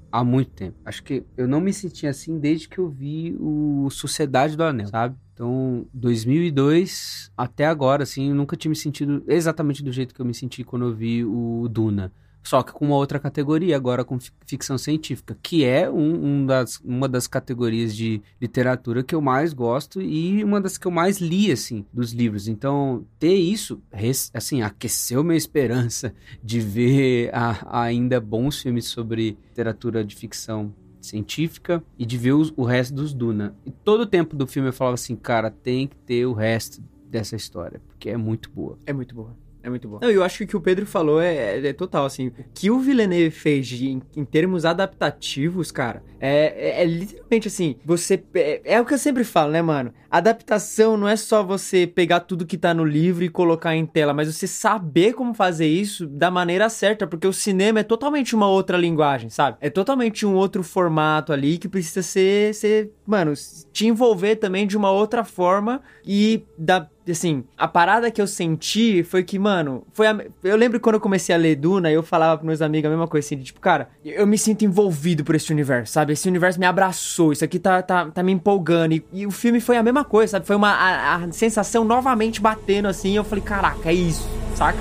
Há 0.09 0.23
muito 0.23 0.51
tempo. 0.51 0.77
Acho 0.85 1.03
que 1.03 1.25
eu 1.35 1.45
não 1.49 1.59
me 1.59 1.73
senti 1.73 2.07
assim 2.07 2.39
desde 2.39 2.69
que 2.69 2.77
eu 2.77 2.89
vi 2.89 3.35
o 3.37 3.89
Sociedade 3.89 4.55
do 4.55 4.63
Anel, 4.63 4.87
sabe? 4.87 5.17
Então, 5.33 5.85
2002 5.93 7.29
até 7.35 7.65
agora, 7.65 8.03
assim, 8.03 8.29
eu 8.29 8.35
nunca 8.35 8.55
tinha 8.55 8.69
me 8.69 8.75
sentido 8.77 9.21
exatamente 9.27 9.83
do 9.83 9.91
jeito 9.91 10.15
que 10.15 10.21
eu 10.21 10.25
me 10.25 10.33
senti 10.33 10.63
quando 10.63 10.85
eu 10.85 10.95
vi 10.95 11.25
o 11.25 11.67
Duna. 11.67 12.09
Só 12.43 12.63
que 12.63 12.71
com 12.71 12.85
uma 12.85 12.95
outra 12.95 13.19
categoria, 13.19 13.75
agora 13.75 14.05
com 14.05 14.17
fic- 14.19 14.33
ficção 14.45 14.77
científica, 14.77 15.37
que 15.43 15.65
é 15.65 15.89
um, 15.89 16.25
um 16.41 16.45
das, 16.45 16.79
uma 16.79 17.07
das 17.09 17.27
categorias 17.27 17.93
de 17.95 18.21
literatura 18.41 19.03
que 19.03 19.13
eu 19.13 19.19
mais 19.21 19.51
gosto 19.53 20.01
e 20.01 20.43
uma 20.43 20.61
das 20.61 20.77
que 20.77 20.87
eu 20.87 20.91
mais 20.91 21.19
li, 21.19 21.51
assim, 21.51 21.85
dos 21.91 22.13
livros. 22.13 22.47
Então, 22.47 23.05
ter 23.19 23.35
isso, 23.35 23.81
assim, 24.33 24.61
aqueceu 24.61 25.23
minha 25.25 25.35
esperança 25.37 26.13
de 26.41 26.59
ver 26.61 27.29
a- 27.35 27.81
ainda 27.83 28.21
bons 28.21 28.61
filmes 28.61 28.85
sobre 28.85 29.37
literatura 29.49 30.03
de 30.05 30.15
ficção 30.15 30.73
científica 31.01 31.83
e 31.97 32.05
de 32.05 32.17
ver 32.17 32.33
os- 32.33 32.53
o 32.55 32.63
resto 32.63 32.93
dos 32.93 33.13
Duna. 33.13 33.55
E 33.65 33.71
todo 33.71 34.01
o 34.01 34.05
tempo 34.05 34.35
do 34.35 34.45
filme 34.47 34.69
eu 34.69 34.73
falava 34.73 34.95
assim, 34.95 35.15
cara, 35.15 35.49
tem 35.51 35.87
que 35.87 35.95
ter 35.97 36.25
o 36.25 36.33
resto 36.33 36.81
dessa 37.09 37.35
história, 37.35 37.81
porque 37.87 38.09
é 38.09 38.17
muito 38.17 38.49
boa. 38.51 38.77
É 38.85 38.93
muito 38.93 39.15
boa. 39.15 39.35
É 39.67 39.69
muito 39.69 39.85
boa. 39.85 39.99
Não, 40.01 40.09
eu 40.09 40.23
acho 40.23 40.37
que 40.37 40.43
o 40.45 40.47
que 40.47 40.55
o 40.55 40.61
Pedro 40.61 40.85
falou 40.85 41.19
é, 41.21 41.35
é- 41.57 41.67
é 41.67 41.73
total, 41.73 42.05
assim. 42.05 42.27
O 42.27 42.33
que 42.53 42.71
o 42.71 42.79
Villeneuve 42.79 43.31
fez 43.31 43.67
de, 43.67 43.89
em, 43.89 44.01
em 44.15 44.23
termos 44.23 44.63
adaptativos, 44.63 45.71
cara, 45.73 46.01
é, 46.21 46.79
é- 46.79 46.81
é 46.83 46.85
literalmente 46.85 47.49
assim. 47.49 47.75
Você. 47.83 48.23
É, 48.33 48.61
é 48.75 48.79
o 48.81 48.85
que 48.85 48.93
eu 48.93 48.97
sempre 48.97 49.25
falo, 49.25 49.51
né, 49.51 49.61
mano? 49.61 49.93
Adaptação 50.09 50.95
não 50.95 51.05
é 51.05 51.17
só 51.17 51.43
você 51.43 51.85
pegar 51.85 52.21
tudo 52.21 52.45
que 52.45 52.57
tá 52.57 52.73
no 52.73 52.85
livro 52.85 53.25
e 53.25 53.29
colocar 53.29 53.75
em 53.75 53.85
tela, 53.85 54.13
mas 54.13 54.33
você 54.33 54.47
saber 54.47 55.11
como 55.13 55.33
fazer 55.33 55.67
isso 55.67 56.07
da 56.07 56.31
maneira 56.31 56.69
certa, 56.69 57.05
porque 57.05 57.27
o 57.27 57.33
cinema 57.33 57.81
é 57.81 57.83
totalmente 57.83 58.33
uma 58.33 58.47
outra 58.47 58.77
linguagem, 58.77 59.29
sabe? 59.29 59.57
É 59.59 59.69
totalmente 59.69 60.25
um 60.25 60.33
outro 60.33 60.63
formato 60.63 61.33
ali 61.33 61.57
que 61.57 61.67
precisa 61.67 62.01
ser, 62.01 62.55
ser 62.55 62.91
mano, 63.07 63.33
te 63.71 63.87
envolver 63.87 64.35
também 64.35 64.67
de 64.67 64.75
uma 64.75 64.91
outra 64.91 65.23
forma 65.23 65.81
e 66.05 66.43
da 66.57 66.87
assim, 67.09 67.45
a 67.57 67.69
parada 67.69 68.11
que 68.11 68.21
eu 68.21 68.27
senti 68.27 69.01
foi 69.01 69.23
que, 69.23 69.39
mano, 69.39 69.87
foi 69.93 70.07
a, 70.07 70.25
eu 70.43 70.57
lembro 70.57 70.77
quando 70.77 70.95
eu 70.95 70.99
comecei 70.99 71.33
a 71.33 71.37
ler 71.37 71.55
Duna, 71.55 71.89
eu 71.89 72.03
falava 72.03 72.35
pros 72.35 72.45
meus 72.45 72.61
amigos 72.61 72.87
a 72.87 72.89
mesma 72.89 73.07
coisa 73.07 73.25
assim, 73.25 73.37
de, 73.37 73.45
tipo, 73.45 73.61
cara, 73.61 73.87
eu 74.03 74.27
me 74.27 74.37
sinto 74.37 74.65
envolvido 74.65 75.23
por 75.23 75.33
esse 75.33 75.49
universo, 75.49 75.93
sabe? 75.93 76.11
Esse 76.11 76.27
universo 76.27 76.59
me 76.59 76.65
abraçou, 76.65 77.31
isso 77.31 77.45
aqui 77.45 77.59
tá, 77.59 77.81
tá, 77.81 78.07
tá 78.11 78.21
me 78.21 78.33
empolgando. 78.33 78.93
E, 78.93 79.05
e 79.13 79.25
o 79.25 79.31
filme 79.31 79.61
foi 79.61 79.77
a 79.77 79.83
mesma 79.83 80.03
coisa, 80.03 80.31
sabe? 80.31 80.45
Foi 80.45 80.57
uma 80.57 80.71
a, 80.71 81.15
a 81.15 81.31
sensação 81.31 81.85
novamente 81.85 82.41
batendo 82.41 82.89
assim, 82.89 83.15
eu 83.15 83.23
falei, 83.23 83.43
caraca, 83.43 83.89
é 83.89 83.93
isso, 83.93 84.27
saca? 84.53 84.77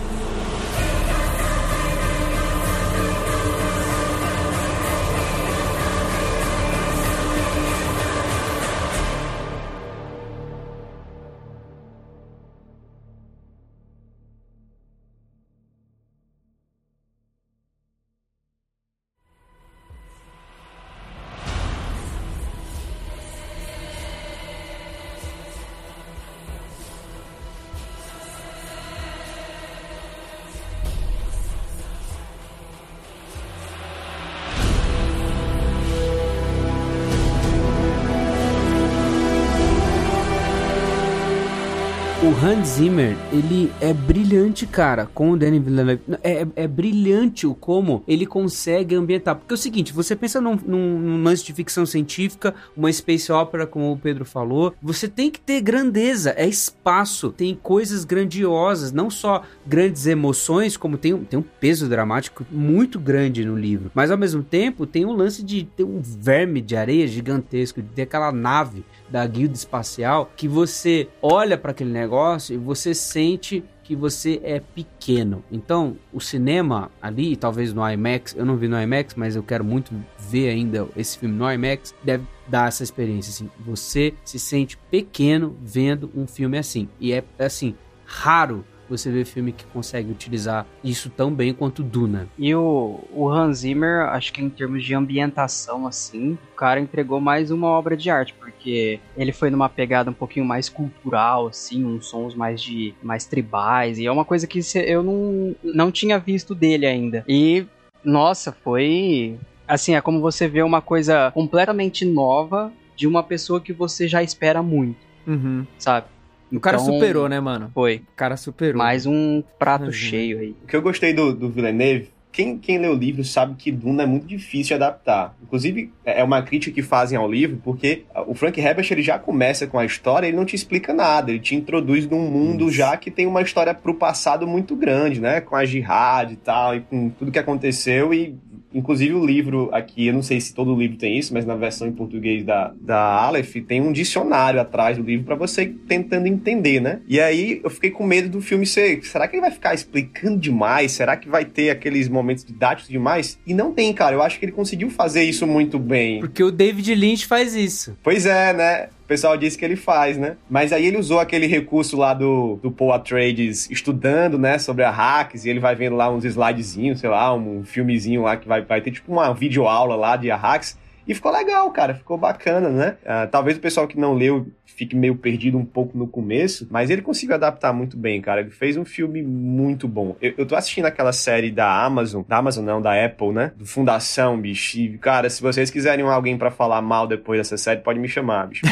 Hans 42.43 42.69
Zimmer, 42.69 43.17
ele 43.33 43.73
é 43.81 43.95
brilhante, 43.95 44.67
cara, 44.67 45.07
com 45.07 45.31
o 45.31 45.37
Danny 45.39 45.59
Villeneuve. 45.59 46.03
É, 46.23 46.43
é, 46.43 46.47
é 46.55 46.69
brilhante 46.69 47.47
o 47.47 47.55
como 47.55 48.05
ele 48.07 48.27
consegue 48.27 48.95
ambientar. 48.95 49.37
Porque 49.37 49.55
é 49.55 49.57
o 49.57 49.59
seguinte, 49.59 49.91
você 49.91 50.15
pensa 50.15 50.39
num, 50.39 50.55
num, 50.55 50.99
num 50.99 51.23
lance 51.23 51.43
de 51.43 51.55
ficção 51.55 51.87
científica, 51.87 52.55
uma 52.77 52.93
space 52.93 53.33
opera, 53.33 53.67
como 53.67 53.91
o 53.91 53.97
Pedro 53.97 54.27
falou, 54.27 54.75
você 54.83 55.09
tem 55.09 55.31
que 55.31 55.41
ter 55.41 55.63
grandeza, 55.63 56.35
é 56.37 56.47
espaço, 56.47 57.31
tem 57.31 57.55
coisas 57.55 58.05
grandiosas, 58.05 58.93
não 58.93 59.09
só 59.09 59.43
grandes 59.67 60.07
emoções, 60.07 60.77
como 60.77 60.99
tem, 60.99 61.17
tem 61.17 61.39
um 61.39 61.45
peso 61.59 61.89
dramático 61.89 62.45
muito 62.51 63.01
grande 63.01 63.47
no 63.47 63.57
livro. 63.57 63.91
Mas 63.95 64.11
ao 64.11 64.19
mesmo 64.19 64.43
tempo, 64.43 64.87
tem 64.87 65.07
um 65.07 65.13
lance 65.13 65.43
de 65.43 65.65
ter 65.65 65.85
um 65.85 66.03
verme 66.03 66.61
de 66.61 66.77
areia 66.77 67.09
gigantesco, 67.09 67.81
de 67.81 67.89
ter 67.89 68.03
aquela 68.03 68.31
nave 68.31 68.85
da 69.09 69.27
guilda 69.27 69.55
espacial 69.55 70.31
que 70.37 70.49
você 70.49 71.09
olha 71.23 71.57
para 71.57 71.71
aquele 71.71 71.93
negócio 71.93 72.55
e 72.55 72.59
você 72.59 72.95
sente 72.95 73.65
que 73.83 73.95
você 73.95 74.41
é 74.43 74.59
pequeno. 74.59 75.45
Então, 75.51 75.97
o 76.13 76.21
cinema 76.21 76.91
ali, 77.01 77.37
talvez 77.37 77.73
no 77.73 77.89
IMAX, 77.89 78.35
eu 78.37 78.45
não 78.45 78.57
vi 78.57 78.67
no 78.67 78.81
IMAX, 78.81 79.15
mas 79.15 79.37
eu 79.37 79.45
quero 79.45 79.65
muito 79.65 79.95
ver 80.19 80.49
ainda 80.49 80.89
esse 80.97 81.17
filme 81.17 81.37
no 81.37 81.51
IMAX, 81.51 81.95
deve 82.03 82.25
dar 82.49 82.67
essa 82.67 82.83
experiência 82.83 83.31
assim. 83.31 83.49
Você 83.61 84.13
se 84.25 84.41
sente 84.41 84.77
pequeno 84.91 85.57
vendo 85.63 86.11
um 86.17 86.27
filme 86.27 86.59
assim. 86.59 86.89
E 86.99 87.13
é 87.13 87.23
assim, 87.39 87.77
raro 88.05 88.65
você 88.89 89.11
ver 89.11 89.25
filme 89.25 89.53
que 89.53 89.65
consegue 89.67 90.11
utilizar 90.11 90.67
isso 90.83 91.11
tão 91.11 91.33
bem 91.33 91.53
quanto 91.53 91.83
Duna. 91.83 92.29
E 92.39 92.55
o, 92.55 93.01
o 93.13 93.29
Hans 93.29 93.59
Zimmer, 93.59 94.03
acho 94.09 94.33
que 94.33 94.43
em 94.43 94.49
termos 94.51 94.85
de 94.85 94.95
ambientação, 94.95 95.87
assim, 95.87 96.33
o 96.53 96.57
cara 96.57 96.81
entregou 96.81 97.21
mais 97.21 97.51
uma 97.51 97.69
obra 97.69 97.97
de 97.97 98.11
arte, 98.11 98.35
porque 98.35 99.01
ele 99.17 99.33
foi 99.33 99.51
numa 99.51 99.69
pegada 99.69 100.11
um 100.11 100.15
pouquinho 100.15 100.45
mais 100.47 100.69
cultural, 100.69 101.49
assim, 101.49 101.85
uns 101.85 102.07
sons 102.09 102.35
mais 102.35 102.63
de 102.63 102.95
mais 103.03 103.25
tribais, 103.27 103.99
e 103.99 104.07
é 104.07 104.11
uma 104.13 104.25
coisa 104.25 104.47
que 104.47 104.61
eu 104.87 105.03
não, 105.03 105.55
não 105.63 105.91
tinha 105.91 106.19
visto 106.19 106.55
dele 106.55 106.87
ainda. 106.87 107.25
E, 107.29 107.67
nossa, 108.05 108.53
foi. 108.53 109.37
Assim, 109.69 109.95
é 109.97 110.01
como 110.01 110.21
você 110.21 110.47
vê 110.47 110.63
uma 110.63 110.81
coisa 110.81 111.31
completamente 111.33 112.05
nova 112.05 112.73
de 112.97 113.07
uma 113.07 113.23
pessoa 113.23 113.61
que 113.61 113.73
você 113.73 114.07
já 114.09 114.23
espera 114.23 114.63
muito, 114.63 114.97
Uhum. 115.27 115.67
sabe? 115.79 116.07
O 116.53 116.61
cara 116.61 116.77
Então, 116.77 116.93
superou, 116.95 117.29
né, 117.29 117.41
mano? 117.41 117.71
Foi. 117.75 117.97
O 118.13 118.17
cara 118.17 118.37
superou. 118.37 118.79
Mais 118.79 119.07
um 119.07 119.43
prato 119.59 119.87
Uhum. 119.87 119.93
cheio 119.93 120.39
aí. 120.39 120.55
O 120.63 120.67
que 120.67 120.77
eu 120.77 120.83
gostei 120.83 121.13
do, 121.13 121.33
do 121.35 121.51
Villeneuve, 121.51 122.09
quem, 122.31 122.59
quem 122.59 122.79
lê 122.79 122.87
o 122.87 122.95
livro 122.95 123.25
sabe 123.25 123.55
que 123.57 123.73
Duna 123.73 124.03
é 124.03 124.07
muito 124.07 124.27
difícil 124.27 124.77
de 124.77 124.85
adaptar. 124.85 125.35
Inclusive, 125.43 125.91
é 126.05 126.23
uma 126.23 126.43
crítica 126.43 126.75
que 126.75 126.83
fazem 126.83 127.17
ao 127.19 127.31
livro, 127.31 127.59
porque 127.65 128.05
o 128.27 128.35
Frank 128.35 128.61
Herbert 128.61 128.87
ele 128.91 129.03
já 129.03 129.19
começa 129.19 129.67
com 129.67 129.79
a 129.79 129.85
história, 129.87 130.27
ele 130.29 130.37
não 130.37 130.45
te 130.45 130.55
explica 130.55 130.93
nada, 130.93 131.31
ele 131.31 131.41
te 131.41 131.55
introduz 131.55 132.07
num 132.07 132.31
mundo 132.31 132.69
Isso. 132.69 132.77
já 132.77 132.95
que 132.97 133.11
tem 133.11 133.27
uma 133.27 133.41
história 133.41 133.73
pro 133.75 133.95
passado 133.95 134.47
muito 134.47 134.77
grande, 134.77 135.19
né? 135.21 135.41
Com 135.41 135.57
a 135.57 135.65
jihad 135.65 136.31
e 136.33 136.37
tal, 136.37 136.77
e 136.77 136.81
com 136.83 137.09
tudo 137.09 137.33
que 137.33 137.39
aconteceu, 137.39 138.13
e 138.13 138.37
inclusive 138.75 139.15
o 139.15 139.25
livro 139.25 139.71
aqui, 139.73 140.07
eu 140.07 140.15
não 140.15 140.23
sei 140.23 140.41
se 140.41 140.55
todo 140.55 140.75
livro 140.77 140.97
tem 140.97 141.19
isso, 141.19 141.33
mas 141.33 141.45
na 141.45 141.55
versão 141.55 141.87
em 141.87 141.93
português 141.93 142.45
da, 142.45 142.73
da 142.81 142.99
Aleph, 142.99 143.57
tem 143.67 143.81
um 143.81 143.93
dicionário 143.93 144.61
atrás 144.61 144.97
do 144.97 145.03
livro 145.03 145.25
pra 145.25 145.35
você 145.35 145.67
tentando 145.89 146.27
entender, 146.27 146.81
né? 146.81 147.01
E 147.09 147.21
aí 147.21 147.61
eu 147.63 147.71
fiquei 147.71 147.91
com 147.91 148.05
medo 148.05 148.29
do 148.29 148.41
filme 148.41 148.67
ser, 148.67 149.03
será 149.05 149.27
que 149.27 149.37
ele 149.37 149.43
vai 149.43 149.51
ficar 149.51 149.75
explicando 149.75 150.39
demais? 150.39 150.93
Será 150.93 151.17
que 151.17 151.29
vai 151.29 151.45
ter 151.45 151.71
aqueles 151.71 152.09
momentos 152.09 152.45
didáticos 152.45 152.91
demais? 152.91 153.39
E 153.47 153.55
não 153.55 153.73
tem, 153.73 153.93
cara, 153.93 154.15
eu 154.15 154.23
acho 154.23 154.39
que 154.39 154.45
ele 154.45 154.53
conseguiu 154.53 154.91
fazer 154.91 155.23
isso 155.23 155.47
muito 155.47 155.79
bem. 155.79 156.21
Porque 156.21 156.43
o 156.43 156.51
David 156.51 156.95
Lynch 156.95 157.27
faz 157.27 157.55
isso. 157.55 157.97
Pois 158.03 158.27
é, 158.27 158.53
né? 158.53 158.89
O 159.07 159.09
pessoal 159.09 159.37
disse 159.37 159.57
que 159.57 159.65
ele 159.65 159.77
faz, 159.77 160.19
né? 160.19 160.37
Mas 160.51 160.73
aí 160.73 160.85
ele 160.85 160.97
usou 160.97 161.21
aquele 161.21 161.47
recurso 161.47 161.97
lá 161.97 162.13
do, 162.13 162.59
do 162.61 162.73
Paul 162.73 162.93
Atreides 162.93 163.71
estudando, 163.71 164.37
né, 164.37 164.59
sobre 164.59 164.83
a 164.83 164.91
hacks, 164.91 165.45
e 165.45 165.49
ele 165.49 165.61
vai 165.61 165.77
vendo 165.77 165.95
lá 165.95 166.11
uns 166.11 166.25
slidezinhos, 166.25 166.99
sei 166.99 167.09
lá, 167.09 167.33
um 167.33 167.63
filmezinho 167.63 168.23
lá 168.23 168.37
que 168.37 168.49
vai, 168.49 168.63
vai 168.63 168.81
ter 168.81 168.91
tipo 168.91 169.13
uma 169.13 169.33
videoaula 169.33 169.95
lá 169.95 170.17
de 170.17 170.29
hacks. 170.29 170.77
E 171.07 171.15
ficou 171.15 171.31
legal, 171.33 171.71
cara, 171.71 171.95
ficou 171.95 172.19
bacana, 172.19 172.69
né? 172.69 172.97
Uh, 173.03 173.31
talvez 173.31 173.57
o 173.57 173.61
pessoal 173.61 173.87
que 173.87 173.99
não 173.99 174.15
leu 174.15 174.47
fique 174.65 174.95
meio 174.95 175.17
perdido 175.17 175.57
um 175.57 175.65
pouco 175.65 175.97
no 175.97 176.07
começo, 176.07 176.67
mas 176.71 176.91
ele 176.91 177.01
conseguiu 177.01 177.35
adaptar 177.35 177.73
muito 177.73 177.97
bem, 177.97 178.21
cara. 178.21 178.41
Ele 178.43 178.51
fez 178.51 178.77
um 178.77 178.85
filme 178.85 179.23
muito 179.23 179.89
bom. 179.89 180.17
Eu, 180.21 180.35
eu 180.37 180.47
tô 180.47 180.55
assistindo 180.55 180.85
aquela 180.85 181.13
série 181.13 181.51
da 181.51 181.85
Amazon, 181.85 182.23
da 182.29 182.37
Amazon 182.37 182.65
não, 182.65 182.83
da 182.83 183.05
Apple, 183.05 183.33
né? 183.33 183.53
Do 183.57 183.65
Fundação, 183.65 184.39
bicho. 184.39 184.79
E, 184.79 184.99
cara, 184.99 185.31
se 185.31 185.41
vocês 185.41 185.71
quiserem 185.71 186.05
alguém 186.05 186.37
para 186.37 186.51
falar 186.51 186.83
mal 186.83 187.07
depois 187.07 187.39
dessa 187.41 187.57
série, 187.57 187.81
pode 187.81 187.99
me 187.99 188.09
chamar, 188.09 188.49
bicho. 188.49 188.67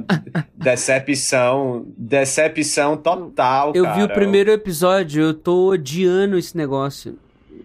decepção, 0.54 1.86
decepção 1.96 2.96
total, 2.96 3.72
eu 3.74 3.84
cara. 3.84 3.96
vi 3.96 4.02
o 4.02 4.08
primeiro 4.08 4.50
episódio, 4.50 5.22
eu 5.22 5.34
tô 5.34 5.70
odiando 5.70 6.36
esse 6.36 6.56
negócio. 6.56 7.16